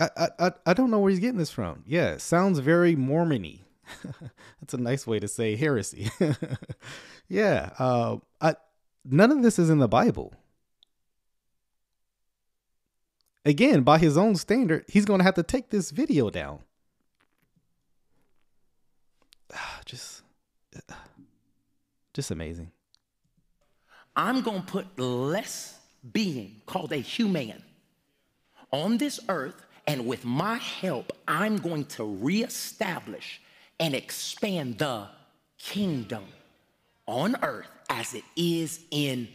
I, 0.00 0.28
I, 0.38 0.52
I 0.66 0.74
don't 0.74 0.90
know 0.90 1.00
where 1.00 1.10
he's 1.10 1.18
getting 1.18 1.38
this 1.38 1.50
from. 1.50 1.82
Yeah, 1.86 2.18
sounds 2.18 2.60
very 2.60 2.94
Mormony. 2.94 3.60
That's 4.60 4.74
a 4.74 4.78
nice 4.78 5.06
way 5.06 5.18
to 5.18 5.26
say 5.26 5.56
heresy. 5.56 6.10
yeah, 7.28 7.70
uh, 7.78 8.18
I, 8.40 8.54
none 9.04 9.32
of 9.32 9.42
this 9.42 9.58
is 9.58 9.70
in 9.70 9.78
the 9.78 9.88
Bible. 9.88 10.34
again, 13.48 13.82
by 13.82 13.98
his 13.98 14.16
own 14.16 14.36
standard, 14.36 14.84
he's 14.88 15.04
going 15.04 15.18
to 15.18 15.24
have 15.24 15.34
to 15.34 15.42
take 15.42 15.70
this 15.70 15.90
video 15.90 16.30
down. 16.30 16.60
Just, 19.84 20.22
just 22.12 22.30
amazing. 22.30 22.70
I'm 24.14 24.42
going 24.42 24.62
to 24.62 24.66
put 24.66 24.98
less 24.98 25.78
being 26.12 26.60
called 26.66 26.92
a 26.92 26.96
human 26.96 27.62
on 28.70 28.98
this 28.98 29.18
earth, 29.28 29.64
and 29.88 30.06
with 30.06 30.24
my 30.24 30.56
help, 30.58 31.12
I'm 31.26 31.56
going 31.56 31.86
to 31.86 32.04
reestablish 32.04 33.40
and 33.80 33.94
expand 33.94 34.78
the 34.78 35.08
kingdom 35.58 36.24
on 37.06 37.36
earth 37.42 37.66
as 37.88 38.14
it 38.14 38.24
is 38.36 38.80
in 38.90 39.28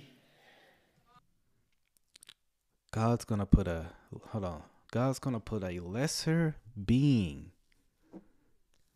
God's 2.91 3.25
gonna 3.25 3.47
put 3.47 3.67
a 3.67 3.87
hold 4.27 4.45
on. 4.45 4.61
God's 4.91 5.17
gonna 5.17 5.39
put 5.39 5.63
a 5.63 5.79
lesser 5.79 6.57
being. 6.85 7.51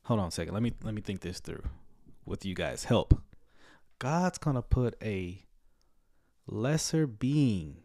Hold 0.04 0.20
on 0.20 0.28
a 0.28 0.32
second. 0.32 0.54
Let 0.54 0.62
me 0.62 0.74
let 0.84 0.94
me 0.94 1.02
think 1.02 1.22
this 1.22 1.40
through 1.40 1.64
with 2.24 2.46
you 2.46 2.54
guys. 2.54 2.84
Help. 2.84 3.20
God's 3.98 4.38
gonna 4.38 4.62
put 4.62 4.96
a 5.02 5.42
lesser 6.46 7.08
being. 7.08 7.78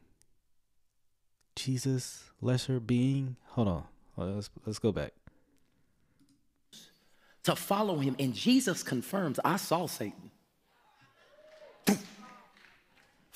Jesus, 1.57 2.25
lesser 2.41 2.81
being. 2.81 3.37
Hold 3.49 3.69
on. 3.69 3.85
Let's 4.17 4.51
let's 4.67 4.79
go 4.79 4.93
back. 4.93 5.13
To 7.45 7.57
follow 7.57 7.99
him, 7.99 8.15
and 8.19 8.35
Jesus 8.35 8.83
confirms, 8.83 9.41
I 9.45 9.57
saw 9.57 9.87
Satan 9.87 10.31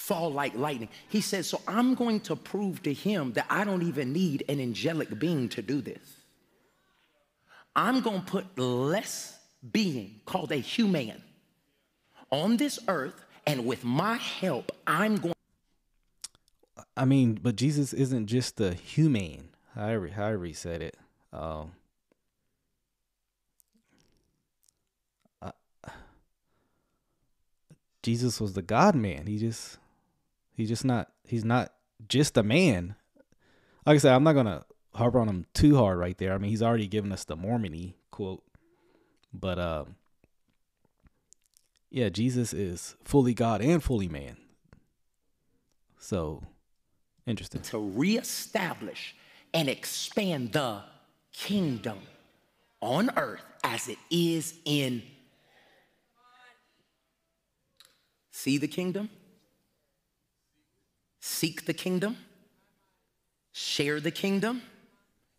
fall 0.06 0.30
like 0.30 0.55
lightning. 0.55 0.88
He 1.09 1.20
says, 1.20 1.48
So 1.48 1.60
I'm 1.66 1.94
going 1.94 2.20
to 2.20 2.36
prove 2.36 2.82
to 2.84 2.93
him 2.93 3.32
that 3.32 3.47
I 3.51 3.64
don't 3.64 3.82
even 3.82 4.12
need 4.12 4.44
an 4.48 4.60
angelic 4.60 5.18
being 5.18 5.48
to 5.51 5.62
do 5.62 5.80
this. 5.80 6.16
I'm 7.74 8.01
going 8.01 8.20
to 8.20 8.26
put 8.26 8.56
less 8.56 9.36
being 9.72 10.20
called 10.24 10.52
a 10.52 10.56
human 10.56 11.22
on 12.30 12.56
this 12.56 12.78
earth, 12.86 13.24
and 13.47 13.66
with 13.66 13.84
my 13.84 14.16
help, 14.16 14.70
I'm 14.86 15.16
going. 15.16 15.35
I 16.97 17.05
mean, 17.05 17.39
but 17.43 17.56
Jesus 17.56 17.93
isn't 17.93 18.27
just 18.27 18.56
the 18.56 18.74
human. 18.74 19.51
However, 19.74 20.09
however 20.09 20.44
he 20.44 20.52
said 20.52 20.82
it. 20.82 20.97
Um, 21.32 21.73
Jesus 28.02 28.40
was 28.40 28.52
the 28.52 28.62
God 28.62 28.94
man. 28.94 29.27
He 29.27 29.36
just 29.36 29.78
He's 30.56 30.68
just 30.68 30.85
not. 30.85 31.12
He's 31.24 31.44
not 31.44 31.73
just 32.09 32.36
a 32.36 32.43
man. 32.43 32.94
Like 33.85 33.97
I 33.97 33.98
said, 33.98 34.14
I'm 34.14 34.24
not 34.24 34.32
gonna 34.32 34.64
harp 34.94 35.14
on 35.14 35.28
him 35.28 35.44
too 35.52 35.77
hard 35.77 35.98
right 35.98 36.16
there. 36.16 36.32
I 36.32 36.39
mean, 36.39 36.51
he's 36.51 36.62
already 36.62 36.86
given 36.86 37.12
us 37.12 37.24
the 37.24 37.36
Mormony 37.36 37.94
quote, 38.10 38.43
but 39.35 39.59
um, 39.59 39.97
yeah, 41.90 42.09
Jesus 42.09 42.55
is 42.55 42.97
fully 43.05 43.35
God 43.35 43.60
and 43.60 43.82
fully 43.82 44.09
man. 44.09 44.39
So 45.98 46.43
interesting 47.26 47.60
to 47.62 47.78
reestablish 47.78 49.14
and 49.52 49.68
expand 49.68 50.52
the 50.52 50.82
kingdom 51.32 51.98
on 52.80 53.10
earth 53.16 53.42
as 53.64 53.88
it 53.88 53.98
is 54.10 54.54
in. 54.64 55.02
See 58.30 58.58
the 58.58 58.68
kingdom? 58.68 59.08
seek 61.26 61.66
the 61.66 61.74
kingdom, 61.74 62.16
share 63.52 64.00
the 64.00 64.10
kingdom, 64.12 64.62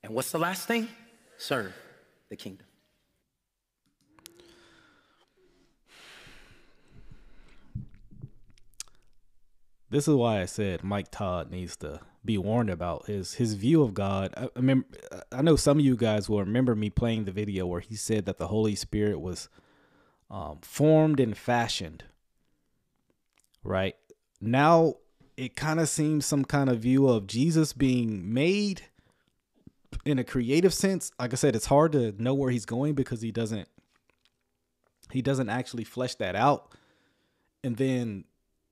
and 0.03 0.13
what's 0.13 0.31
the 0.31 0.37
last 0.37 0.67
thing? 0.67 0.87
Serve 1.37 1.73
the 2.29 2.35
kingdom. 2.35 2.66
This 9.89 10.07
is 10.07 10.15
why 10.15 10.41
I 10.41 10.45
said 10.45 10.83
Mike 10.83 11.11
Todd 11.11 11.49
needs 11.49 11.77
to 11.77 12.01
be 12.25 12.37
warned 12.37 12.69
about 12.69 13.05
his 13.05 13.35
his 13.35 13.53
view 13.53 13.81
of 13.81 13.93
God. 13.93 14.33
I, 14.35 14.49
I 14.55 14.83
I 15.31 15.41
know 15.41 15.55
some 15.55 15.79
of 15.79 15.85
you 15.85 15.95
guys 15.95 16.29
will 16.29 16.39
remember 16.39 16.75
me 16.75 16.89
playing 16.89 17.25
the 17.25 17.31
video 17.31 17.65
where 17.65 17.79
he 17.79 17.95
said 17.95 18.25
that 18.25 18.37
the 18.37 18.47
Holy 18.47 18.75
Spirit 18.75 19.21
was 19.21 19.47
um, 20.29 20.59
formed 20.61 21.19
and 21.19 21.37
fashioned. 21.37 22.03
Right 23.63 23.95
now, 24.41 24.95
it 25.37 25.55
kind 25.55 25.79
of 25.79 25.87
seems 25.87 26.25
some 26.25 26.43
kind 26.43 26.69
of 26.69 26.79
view 26.79 27.07
of 27.07 27.27
Jesus 27.27 27.71
being 27.71 28.33
made 28.33 28.83
in 30.05 30.19
a 30.19 30.23
creative 30.23 30.73
sense. 30.73 31.11
Like 31.19 31.33
I 31.33 31.37
said, 31.37 31.55
it's 31.55 31.65
hard 31.65 31.93
to 31.93 32.11
know 32.21 32.33
where 32.33 32.51
he's 32.51 32.65
going 32.65 32.93
because 32.93 33.21
he 33.21 33.31
doesn't 33.31 33.69
he 35.11 35.21
doesn't 35.21 35.49
actually 35.49 35.85
flesh 35.85 36.15
that 36.15 36.35
out. 36.35 36.73
And 37.63 37.77
then 37.77 38.25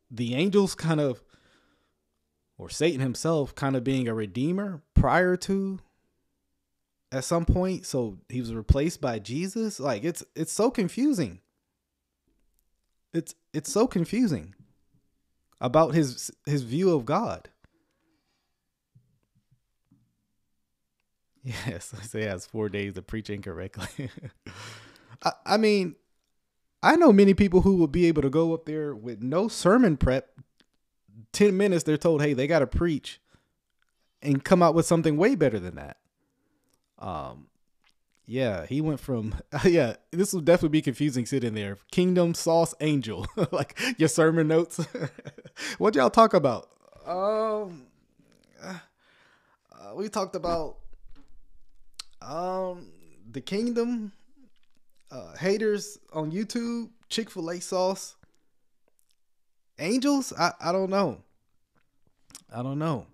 the 0.10 0.36
angels 0.36 0.76
kind 0.76 1.00
of 1.00 1.24
or 2.58 2.70
Satan 2.70 3.02
himself 3.02 3.54
kind 3.54 3.76
of 3.76 3.84
being 3.84 4.08
a 4.08 4.14
redeemer 4.14 4.82
prior 4.94 5.36
to 5.38 5.80
at 7.12 7.24
some 7.24 7.46
point. 7.46 7.86
So 7.86 8.20
he 8.30 8.40
was 8.40 8.54
replaced 8.54 9.02
by 9.02 9.20
Jesus. 9.20 9.80
Like 9.80 10.04
it's 10.04 10.24
it's 10.36 10.52
so 10.52 10.72
confusing. 10.72 11.42
It's 13.14 13.36
it's 13.54 13.72
so 13.72 13.88
confusing 13.88 14.56
about 15.62 15.96
his 15.96 16.32
his 16.46 16.64
view 16.64 16.94
of 16.94 17.06
God. 17.06 17.50
Yes, 21.68 21.94
so 22.10 22.18
he 22.18 22.26
has 22.26 22.48
four 22.48 22.70
days 22.70 22.96
to 22.96 23.04
preach 23.04 23.30
incorrectly. 23.30 24.10
I, 25.24 25.32
I 25.46 25.58
mean, 25.58 25.96
I 26.86 26.96
know 26.98 27.12
many 27.12 27.34
people 27.34 27.62
who 27.62 27.78
will 27.78 27.88
be 27.88 28.06
able 28.06 28.22
to 28.22 28.30
go 28.30 28.54
up 28.54 28.66
there 28.66 28.94
with 28.94 29.20
no 29.24 29.48
sermon 29.48 29.98
prep. 29.98 30.30
10 31.34 31.58
minutes, 31.58 31.84
they're 31.84 31.98
told, 31.98 32.22
hey, 32.22 32.34
they 32.34 32.46
got 32.46 32.60
to 32.60 32.68
preach 32.68 33.20
and 34.22 34.44
come 34.44 34.62
out 34.62 34.76
with 34.76 34.86
something 34.86 35.18
way 35.18 35.34
better 35.34 35.60
than 35.60 35.76
that. 35.76 35.98
Um, 37.00 37.48
yeah, 38.28 38.68
he 38.68 38.82
went 38.82 39.00
from, 39.00 39.34
yeah, 39.64 39.96
this 40.12 40.32
will 40.32 40.42
definitely 40.42 40.78
be 40.78 40.84
confusing 40.84 41.26
sitting 41.26 41.56
there. 41.56 41.80
Kingdom 41.90 42.36
Sauce 42.36 42.76
Angel, 42.80 43.26
like 43.52 43.80
your 43.98 44.08
sermon 44.08 44.48
notes. 44.48 44.80
what 45.80 45.96
y'all 45.96 46.12
talk 46.12 46.36
about? 46.36 46.70
Um, 47.04 47.88
uh, 48.64 48.76
we 49.96 50.08
talked 50.08 50.36
about 50.36 50.78
um, 52.22 52.92
the 53.32 53.42
Kingdom, 53.42 54.12
uh, 55.12 55.36
haters 55.38 55.98
on 56.14 56.32
YouTube, 56.32 56.90
Chick 57.10 57.30
Fil 57.30 57.50
A 57.50 57.60
sauce, 57.60 58.16
angels. 59.80 60.34
I 60.38 60.52
I 60.60 60.72
don't 60.72 60.90
know. 60.90 61.22
I 62.54 62.64
don't 62.64 62.80
know. 62.80 63.08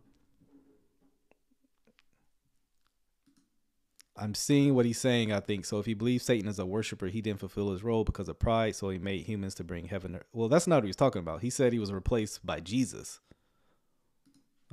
I'm 4.22 4.36
seeing 4.36 4.76
what 4.76 4.86
he's 4.86 5.00
saying, 5.00 5.32
I 5.32 5.40
think. 5.40 5.66
So 5.66 5.80
if 5.80 5.88
he 5.88 5.96
believes 5.96 6.24
Satan 6.24 6.48
is 6.48 6.60
a 6.60 6.66
worshiper, 6.66 7.08
he 7.08 7.22
didn't 7.22 7.40
fulfill 7.40 7.72
his 7.72 7.84
role 7.84 8.04
because 8.04 8.30
of 8.30 8.38
pride, 8.38 8.76
so 8.76 8.90
he 8.90 9.00
made 9.00 9.26
humans 9.26 9.56
to 9.56 9.64
bring 9.64 9.88
heaven. 9.88 10.20
Well, 10.32 10.48
that's 10.48 10.68
not 10.68 10.78
what 10.78 10.86
he's 10.86 10.96
talking 10.96 11.22
about. 11.22 11.42
He 11.42 11.50
said 11.50 11.74
he 11.74 11.80
was 11.80 11.92
replaced 11.92 12.46
by 12.46 12.60
Jesus. 12.60 13.20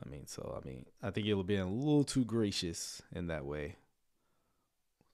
I 0.04 0.08
mean, 0.08 0.26
so 0.26 0.60
I 0.62 0.68
mean, 0.68 0.84
I 1.02 1.10
think 1.10 1.26
it 1.26 1.34
would 1.34 1.46
be 1.46 1.56
a 1.56 1.64
little 1.64 2.04
too 2.04 2.26
gracious 2.26 3.00
in 3.14 3.28
that 3.28 3.46
way. 3.46 3.76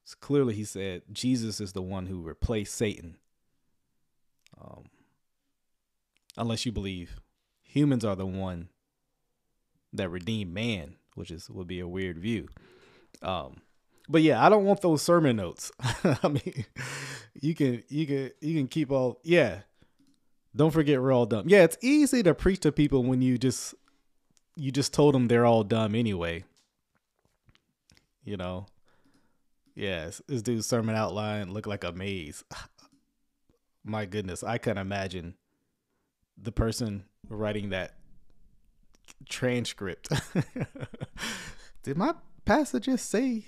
So 0.04 0.16
clearly, 0.20 0.54
he 0.54 0.64
said 0.64 1.02
Jesus 1.12 1.60
is 1.60 1.72
the 1.72 1.82
one 1.82 2.06
who 2.06 2.20
replaced 2.20 2.74
Satan. 2.74 3.16
Um, 4.60 4.84
unless 6.36 6.66
you 6.66 6.72
believe 6.72 7.20
humans 7.62 8.04
are 8.04 8.16
the 8.16 8.26
one 8.26 8.68
that 9.92 10.08
redeemed 10.08 10.52
man, 10.52 10.96
which 11.14 11.30
is 11.30 11.48
would 11.50 11.66
be 11.66 11.80
a 11.80 11.88
weird 11.88 12.18
view. 12.18 12.48
Um, 13.22 13.62
but 14.08 14.22
yeah, 14.22 14.44
I 14.44 14.48
don't 14.48 14.64
want 14.64 14.82
those 14.82 15.02
sermon 15.02 15.36
notes. 15.36 15.72
I 16.22 16.28
mean, 16.28 16.66
you 17.40 17.54
can 17.54 17.82
you 17.88 18.06
can 18.06 18.30
you 18.40 18.54
can 18.54 18.68
keep 18.68 18.90
all 18.90 19.20
yeah. 19.22 19.60
Don't 20.56 20.70
forget 20.70 21.00
we're 21.00 21.12
all 21.12 21.26
dumb. 21.26 21.48
Yeah, 21.48 21.64
it's 21.64 21.78
easy 21.80 22.22
to 22.22 22.34
preach 22.34 22.60
to 22.60 22.72
people 22.72 23.02
when 23.02 23.22
you 23.22 23.38
just 23.38 23.74
you 24.56 24.70
just 24.70 24.92
told 24.92 25.14
them 25.14 25.28
they're 25.28 25.46
all 25.46 25.64
dumb 25.64 25.94
anyway. 25.94 26.44
You 28.24 28.36
know, 28.36 28.66
Yes, 29.74 30.22
this 30.28 30.42
dude's 30.42 30.66
sermon 30.66 30.94
outline 30.94 31.52
looked 31.52 31.66
like 31.66 31.84
a 31.84 31.92
maze. 31.92 32.44
My 33.84 34.06
goodness, 34.06 34.42
I 34.42 34.58
can 34.58 34.78
imagine 34.78 35.34
the 36.38 36.52
person 36.52 37.04
writing 37.28 37.70
that 37.70 37.94
transcript. 39.28 40.08
Did 41.82 41.98
my 41.98 42.14
pastor 42.44 42.80
just 42.80 43.10
say 43.10 43.44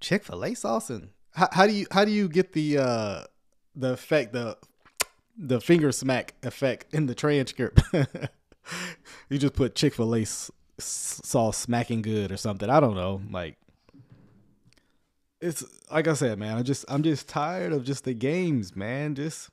Chick 0.00 0.24
Fil 0.24 0.44
A 0.44 0.54
sauce? 0.54 0.90
And 0.90 1.10
how, 1.34 1.48
how 1.52 1.66
do 1.66 1.72
you 1.72 1.86
how 1.92 2.04
do 2.04 2.10
you 2.10 2.28
get 2.28 2.52
the 2.52 2.78
uh 2.78 3.24
the 3.76 3.92
effect 3.92 4.32
the 4.32 4.58
the 5.36 5.60
finger 5.60 5.92
smack 5.92 6.34
effect 6.42 6.92
in 6.92 7.06
the 7.06 7.14
transcript? 7.14 7.80
you 9.28 9.38
just 9.38 9.54
put 9.54 9.76
Chick 9.76 9.94
Fil 9.94 10.16
A 10.16 10.24
sauce 10.78 11.56
smacking 11.56 12.02
good 12.02 12.32
or 12.32 12.36
something. 12.36 12.68
I 12.68 12.80
don't 12.80 12.96
know, 12.96 13.20
like 13.30 13.57
it's 15.40 15.64
like 15.90 16.08
I 16.08 16.14
said, 16.14 16.38
man. 16.38 16.56
I 16.56 16.62
just 16.62 16.84
I'm 16.88 17.02
just 17.02 17.28
tired 17.28 17.72
of 17.72 17.84
just 17.84 18.04
the 18.04 18.14
games, 18.14 18.74
man. 18.74 19.14
Just 19.14 19.50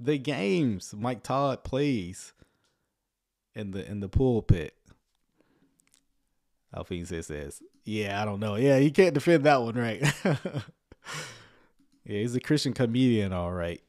the 0.00 0.18
games 0.18 0.94
Mike 0.96 1.22
Todd 1.22 1.64
plays 1.64 2.32
in 3.54 3.72
the 3.72 3.88
in 3.88 4.00
the 4.00 4.08
pulpit. 4.08 4.74
Alphine 6.74 7.06
says 7.06 7.26
says, 7.26 7.62
Yeah, 7.84 8.20
I 8.20 8.24
don't 8.24 8.40
know. 8.40 8.56
Yeah, 8.56 8.78
you 8.78 8.90
can't 8.90 9.14
defend 9.14 9.44
that 9.44 9.62
one, 9.62 9.74
right? 9.74 10.02
yeah, 10.24 10.60
he's 12.04 12.34
a 12.34 12.40
Christian 12.40 12.72
comedian, 12.72 13.32
all 13.32 13.52
right. 13.52 13.80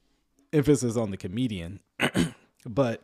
Emphasis 0.53 0.95
on 0.95 1.11
the 1.11 1.17
comedian. 1.17 1.79
but 2.65 3.03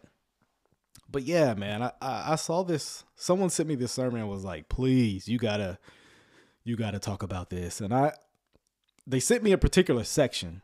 but 1.10 1.24
yeah, 1.24 1.54
man, 1.54 1.84
I, 1.84 1.92
I 2.02 2.34
I 2.34 2.36
saw 2.36 2.64
this 2.64 3.04
someone 3.16 3.50
sent 3.50 3.70
me 3.70 3.76
this 3.76 3.92
sermon 3.92 4.22
and 4.22 4.30
was 4.30 4.46
like, 4.46 4.70
please, 4.70 5.28
you 5.28 5.38
gotta 5.38 5.78
you 6.64 6.76
got 6.76 6.92
to 6.92 7.00
talk 7.00 7.24
about 7.24 7.50
this. 7.50 7.82
And 7.82 7.94
I, 7.94 8.14
they 9.08 9.20
sent 9.20 9.44
me 9.44 9.52
a 9.52 9.58
particular 9.58 10.04
section. 10.04 10.62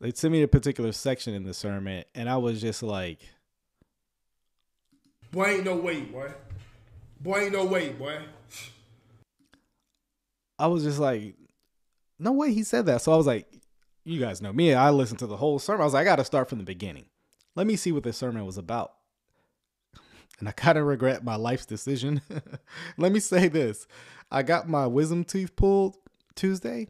They 0.00 0.12
sent 0.12 0.32
me 0.32 0.42
a 0.42 0.48
particular 0.48 0.92
section 0.92 1.34
in 1.34 1.44
the 1.44 1.54
sermon, 1.54 2.04
and 2.14 2.28
I 2.28 2.36
was 2.36 2.60
just 2.60 2.84
like, 2.84 3.18
"Boy, 5.32 5.56
ain't 5.56 5.64
no 5.64 5.76
way, 5.76 6.02
boy. 6.02 6.32
Boy, 7.20 7.38
ain't 7.40 7.52
no 7.52 7.64
way, 7.64 7.90
boy." 7.90 8.20
I 10.56 10.68
was 10.68 10.84
just 10.84 11.00
like, 11.00 11.34
"No 12.18 12.30
way 12.30 12.52
he 12.52 12.62
said 12.62 12.86
that." 12.86 13.02
So 13.02 13.12
I 13.12 13.16
was 13.16 13.26
like, 13.26 13.48
"You 14.04 14.20
guys 14.20 14.40
know 14.40 14.52
me. 14.52 14.72
I 14.72 14.90
listened 14.90 15.18
to 15.18 15.26
the 15.26 15.36
whole 15.36 15.58
sermon. 15.58 15.80
I 15.80 15.84
was 15.84 15.94
like, 15.94 16.02
I 16.02 16.10
got 16.10 16.16
to 16.16 16.24
start 16.24 16.48
from 16.48 16.58
the 16.58 16.64
beginning. 16.64 17.06
Let 17.56 17.66
me 17.66 17.74
see 17.74 17.90
what 17.90 18.04
this 18.04 18.16
sermon 18.16 18.46
was 18.46 18.58
about." 18.58 18.92
And 20.38 20.48
I 20.48 20.52
kind 20.52 20.78
of 20.78 20.86
regret 20.86 21.24
my 21.24 21.34
life's 21.34 21.66
decision. 21.66 22.20
Let 22.96 23.10
me 23.10 23.18
say 23.18 23.48
this 23.48 23.88
I 24.30 24.42
got 24.42 24.68
my 24.68 24.86
wisdom 24.86 25.24
teeth 25.24 25.56
pulled 25.56 25.96
Tuesday. 26.34 26.88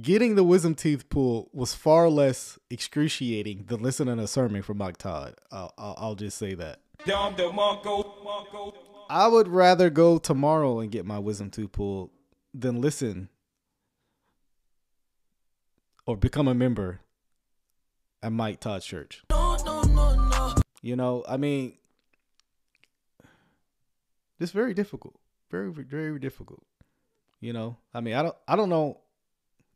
Getting 0.00 0.36
the 0.36 0.44
wisdom 0.44 0.74
teeth 0.74 1.08
pulled 1.08 1.48
was 1.52 1.74
far 1.74 2.08
less 2.08 2.58
excruciating 2.70 3.64
than 3.66 3.82
listening 3.82 4.18
to 4.18 4.24
a 4.24 4.26
sermon 4.28 4.62
from 4.62 4.78
Mike 4.78 4.98
Todd. 4.98 5.34
I'll, 5.50 5.72
I'll, 5.76 5.94
I'll 5.98 6.14
just 6.14 6.38
say 6.38 6.54
that. 6.54 6.80
I 9.10 9.26
would 9.26 9.48
rather 9.48 9.90
go 9.90 10.18
tomorrow 10.18 10.80
and 10.80 10.90
get 10.90 11.04
my 11.06 11.18
wisdom 11.18 11.50
tooth 11.50 11.72
pulled 11.72 12.10
than 12.52 12.80
listen 12.80 13.28
or 16.06 16.16
become 16.16 16.46
a 16.46 16.54
member 16.54 17.00
at 18.22 18.32
Mike 18.32 18.60
Todd 18.60 18.82
Church. 18.82 19.22
No, 19.30 19.56
no, 19.64 19.82
no, 19.82 20.54
you 20.82 20.96
know, 20.96 21.24
I 21.28 21.36
mean, 21.36 21.76
it's 24.40 24.52
very 24.52 24.74
difficult. 24.74 25.18
Very, 25.50 25.70
very 25.70 26.18
difficult. 26.18 26.62
You 27.40 27.52
know, 27.52 27.76
I 27.94 28.00
mean, 28.00 28.14
I 28.14 28.22
don't, 28.22 28.36
I 28.46 28.56
don't 28.56 28.68
know. 28.68 29.00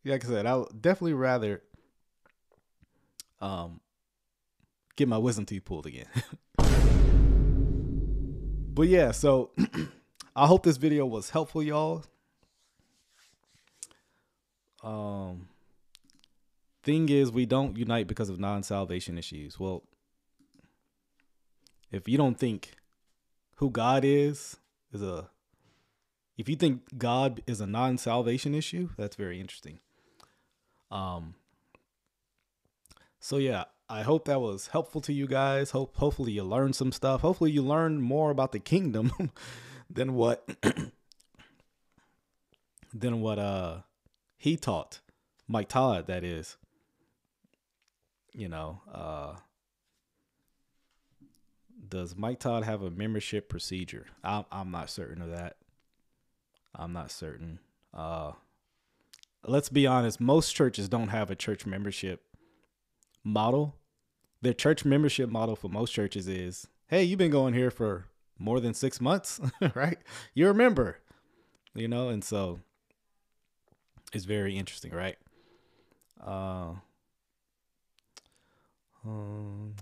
Like 0.04 0.24
I 0.24 0.28
said, 0.28 0.46
I 0.46 0.56
would 0.56 0.82
definitely 0.82 1.14
rather, 1.14 1.62
um, 3.40 3.80
get 4.96 5.08
my 5.08 5.18
wisdom 5.18 5.46
teeth 5.46 5.64
pulled 5.64 5.86
again. 5.86 6.06
but 8.74 8.88
yeah, 8.88 9.12
so 9.12 9.52
I 10.36 10.46
hope 10.46 10.64
this 10.64 10.76
video 10.76 11.06
was 11.06 11.30
helpful, 11.30 11.62
y'all. 11.62 12.04
Um, 14.82 15.48
thing 16.82 17.08
is, 17.08 17.30
we 17.30 17.46
don't 17.46 17.76
unite 17.76 18.08
because 18.08 18.28
of 18.28 18.40
non-salvation 18.40 19.16
issues. 19.18 19.60
Well, 19.60 19.84
if 21.92 22.08
you 22.08 22.18
don't 22.18 22.38
think 22.38 22.74
who 23.62 23.70
God 23.70 24.04
is 24.04 24.56
is 24.92 25.02
a 25.02 25.30
if 26.36 26.48
you 26.48 26.56
think 26.56 26.98
God 26.98 27.44
is 27.46 27.60
a 27.60 27.66
non-salvation 27.66 28.56
issue, 28.56 28.88
that's 28.98 29.14
very 29.14 29.40
interesting. 29.40 29.78
Um 30.90 31.36
so 33.20 33.36
yeah, 33.36 33.64
I 33.88 34.02
hope 34.02 34.24
that 34.24 34.40
was 34.40 34.68
helpful 34.68 35.00
to 35.02 35.12
you 35.12 35.28
guys. 35.28 35.70
Hope 35.70 35.96
hopefully 35.96 36.32
you 36.32 36.42
learned 36.42 36.74
some 36.74 36.90
stuff. 36.90 37.20
Hopefully 37.20 37.52
you 37.52 37.62
learned 37.62 38.02
more 38.02 38.32
about 38.32 38.50
the 38.50 38.58
kingdom 38.58 39.12
than 39.88 40.14
what 40.14 40.44
than 42.92 43.20
what 43.20 43.38
uh 43.38 43.82
he 44.36 44.56
taught. 44.56 44.98
Mike 45.46 45.68
Todd 45.68 46.08
that 46.08 46.24
is. 46.24 46.56
You 48.32 48.48
know, 48.48 48.80
uh 48.92 49.36
does 51.92 52.16
Mike 52.16 52.40
Todd 52.40 52.64
have 52.64 52.80
a 52.80 52.90
membership 52.90 53.50
procedure? 53.50 54.06
I'm 54.24 54.46
I'm 54.50 54.70
not 54.70 54.88
certain 54.88 55.20
of 55.20 55.28
that. 55.28 55.56
I'm 56.74 56.94
not 56.94 57.10
certain. 57.10 57.58
Uh, 57.92 58.32
let's 59.46 59.68
be 59.68 59.86
honest, 59.86 60.18
most 60.18 60.52
churches 60.56 60.88
don't 60.88 61.08
have 61.08 61.30
a 61.30 61.34
church 61.36 61.66
membership 61.66 62.24
model. 63.22 63.76
Their 64.40 64.54
church 64.54 64.86
membership 64.86 65.28
model 65.28 65.54
for 65.54 65.68
most 65.68 65.92
churches 65.92 66.26
is, 66.26 66.66
hey, 66.86 67.04
you've 67.04 67.18
been 67.18 67.30
going 67.30 67.52
here 67.52 67.70
for 67.70 68.06
more 68.38 68.58
than 68.58 68.72
six 68.72 68.98
months, 68.98 69.38
right? 69.74 69.98
You're 70.32 70.52
a 70.52 70.54
member, 70.54 70.96
you 71.74 71.88
know, 71.88 72.08
and 72.08 72.24
so 72.24 72.60
it's 74.14 74.24
very 74.24 74.56
interesting, 74.56 74.92
right? 74.92 75.18
Uh, 76.26 76.72
um, 79.04 79.74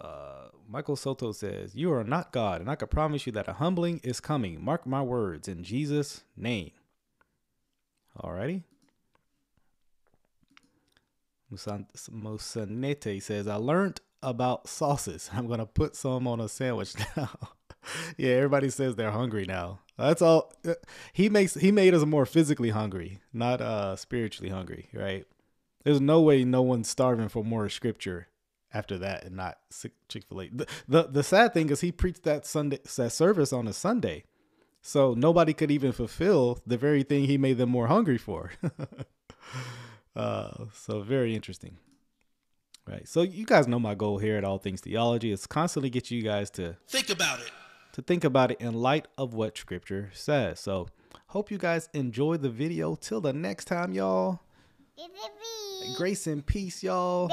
uh, 0.00 0.48
Michael 0.68 0.96
Soto 0.96 1.32
says, 1.32 1.74
You 1.74 1.92
are 1.92 2.04
not 2.04 2.32
God, 2.32 2.60
and 2.60 2.70
I 2.70 2.74
can 2.74 2.88
promise 2.88 3.26
you 3.26 3.32
that 3.32 3.48
a 3.48 3.54
humbling 3.54 4.00
is 4.02 4.20
coming. 4.20 4.62
Mark 4.62 4.86
my 4.86 5.02
words 5.02 5.48
in 5.48 5.64
Jesus' 5.64 6.22
name. 6.36 6.70
Alrighty. 8.18 8.62
Musanete 11.52 13.22
says, 13.22 13.48
I 13.48 13.54
learned 13.54 14.00
about 14.22 14.68
sauces. 14.68 15.30
I'm 15.34 15.46
going 15.46 15.60
to 15.60 15.66
put 15.66 15.96
some 15.96 16.26
on 16.26 16.40
a 16.40 16.48
sandwich 16.48 16.94
now. 17.16 17.30
yeah, 18.16 18.32
everybody 18.32 18.70
says 18.70 18.96
they're 18.96 19.10
hungry 19.10 19.46
now. 19.46 19.80
That's 19.96 20.22
all. 20.22 20.52
Uh, 20.66 20.74
he 21.12 21.28
makes 21.28 21.54
he 21.54 21.72
made 21.72 21.92
us 21.92 22.04
more 22.04 22.24
physically 22.24 22.70
hungry, 22.70 23.18
not 23.32 23.60
uh 23.60 23.96
spiritually 23.96 24.50
hungry, 24.50 24.88
right? 24.92 25.24
There's 25.82 26.00
no 26.00 26.20
way 26.20 26.44
no 26.44 26.62
one's 26.62 26.88
starving 26.88 27.28
for 27.28 27.42
more 27.42 27.68
scripture 27.68 28.28
after 28.72 28.98
that 28.98 29.24
and 29.24 29.36
not 29.36 29.58
Chick 30.08 30.24
Fil 30.28 30.42
A. 30.42 30.48
The, 30.48 30.66
the 30.88 31.02
the 31.04 31.22
sad 31.22 31.54
thing 31.54 31.70
is 31.70 31.80
he 31.80 31.92
preached 31.92 32.24
that 32.24 32.46
Sunday 32.46 32.78
that 32.96 33.10
service 33.10 33.52
on 33.52 33.66
a 33.68 33.72
Sunday, 33.72 34.24
so 34.82 35.14
nobody 35.14 35.52
could 35.52 35.70
even 35.70 35.92
fulfill 35.92 36.60
the 36.66 36.76
very 36.76 37.02
thing 37.02 37.24
he 37.24 37.38
made 37.38 37.58
them 37.58 37.70
more 37.70 37.86
hungry 37.86 38.18
for. 38.18 38.52
uh, 40.16 40.64
so 40.74 41.02
very 41.02 41.34
interesting. 41.34 41.78
Right. 42.86 43.06
So 43.06 43.20
you 43.20 43.44
guys 43.44 43.68
know 43.68 43.78
my 43.78 43.94
goal 43.94 44.16
here 44.16 44.38
at 44.38 44.44
All 44.44 44.56
Things 44.56 44.80
Theology 44.80 45.30
is 45.30 45.46
constantly 45.46 45.90
get 45.90 46.10
you 46.10 46.22
guys 46.22 46.48
to 46.52 46.76
think 46.86 47.10
about 47.10 47.40
it 47.40 47.50
to 47.98 48.02
think 48.02 48.22
about 48.22 48.52
it 48.52 48.60
in 48.60 48.74
light 48.74 49.08
of 49.18 49.34
what 49.34 49.58
scripture 49.58 50.10
says. 50.14 50.60
So, 50.60 50.86
hope 51.28 51.50
you 51.50 51.58
guys 51.58 51.88
enjoy 51.92 52.36
the 52.36 52.48
video. 52.48 52.94
Till 52.94 53.20
the 53.20 53.32
next 53.32 53.64
time, 53.64 53.92
y'all. 53.92 54.40
Grace 55.96 56.26
and 56.26 56.44
peace, 56.44 56.82
y'all. 56.82 57.28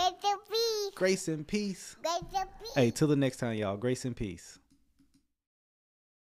Grace 0.95 1.27
and 1.27 1.47
peace. 1.47 1.95
Grace 2.01 2.27
and 2.27 2.47
peace. 2.59 2.75
Hey, 2.75 2.91
till 2.91 3.07
the 3.07 3.15
next 3.15 3.37
time, 3.37 3.57
y'all. 3.57 3.77
Grace 3.77 4.05
and 4.05 4.15
peace. 4.15 4.59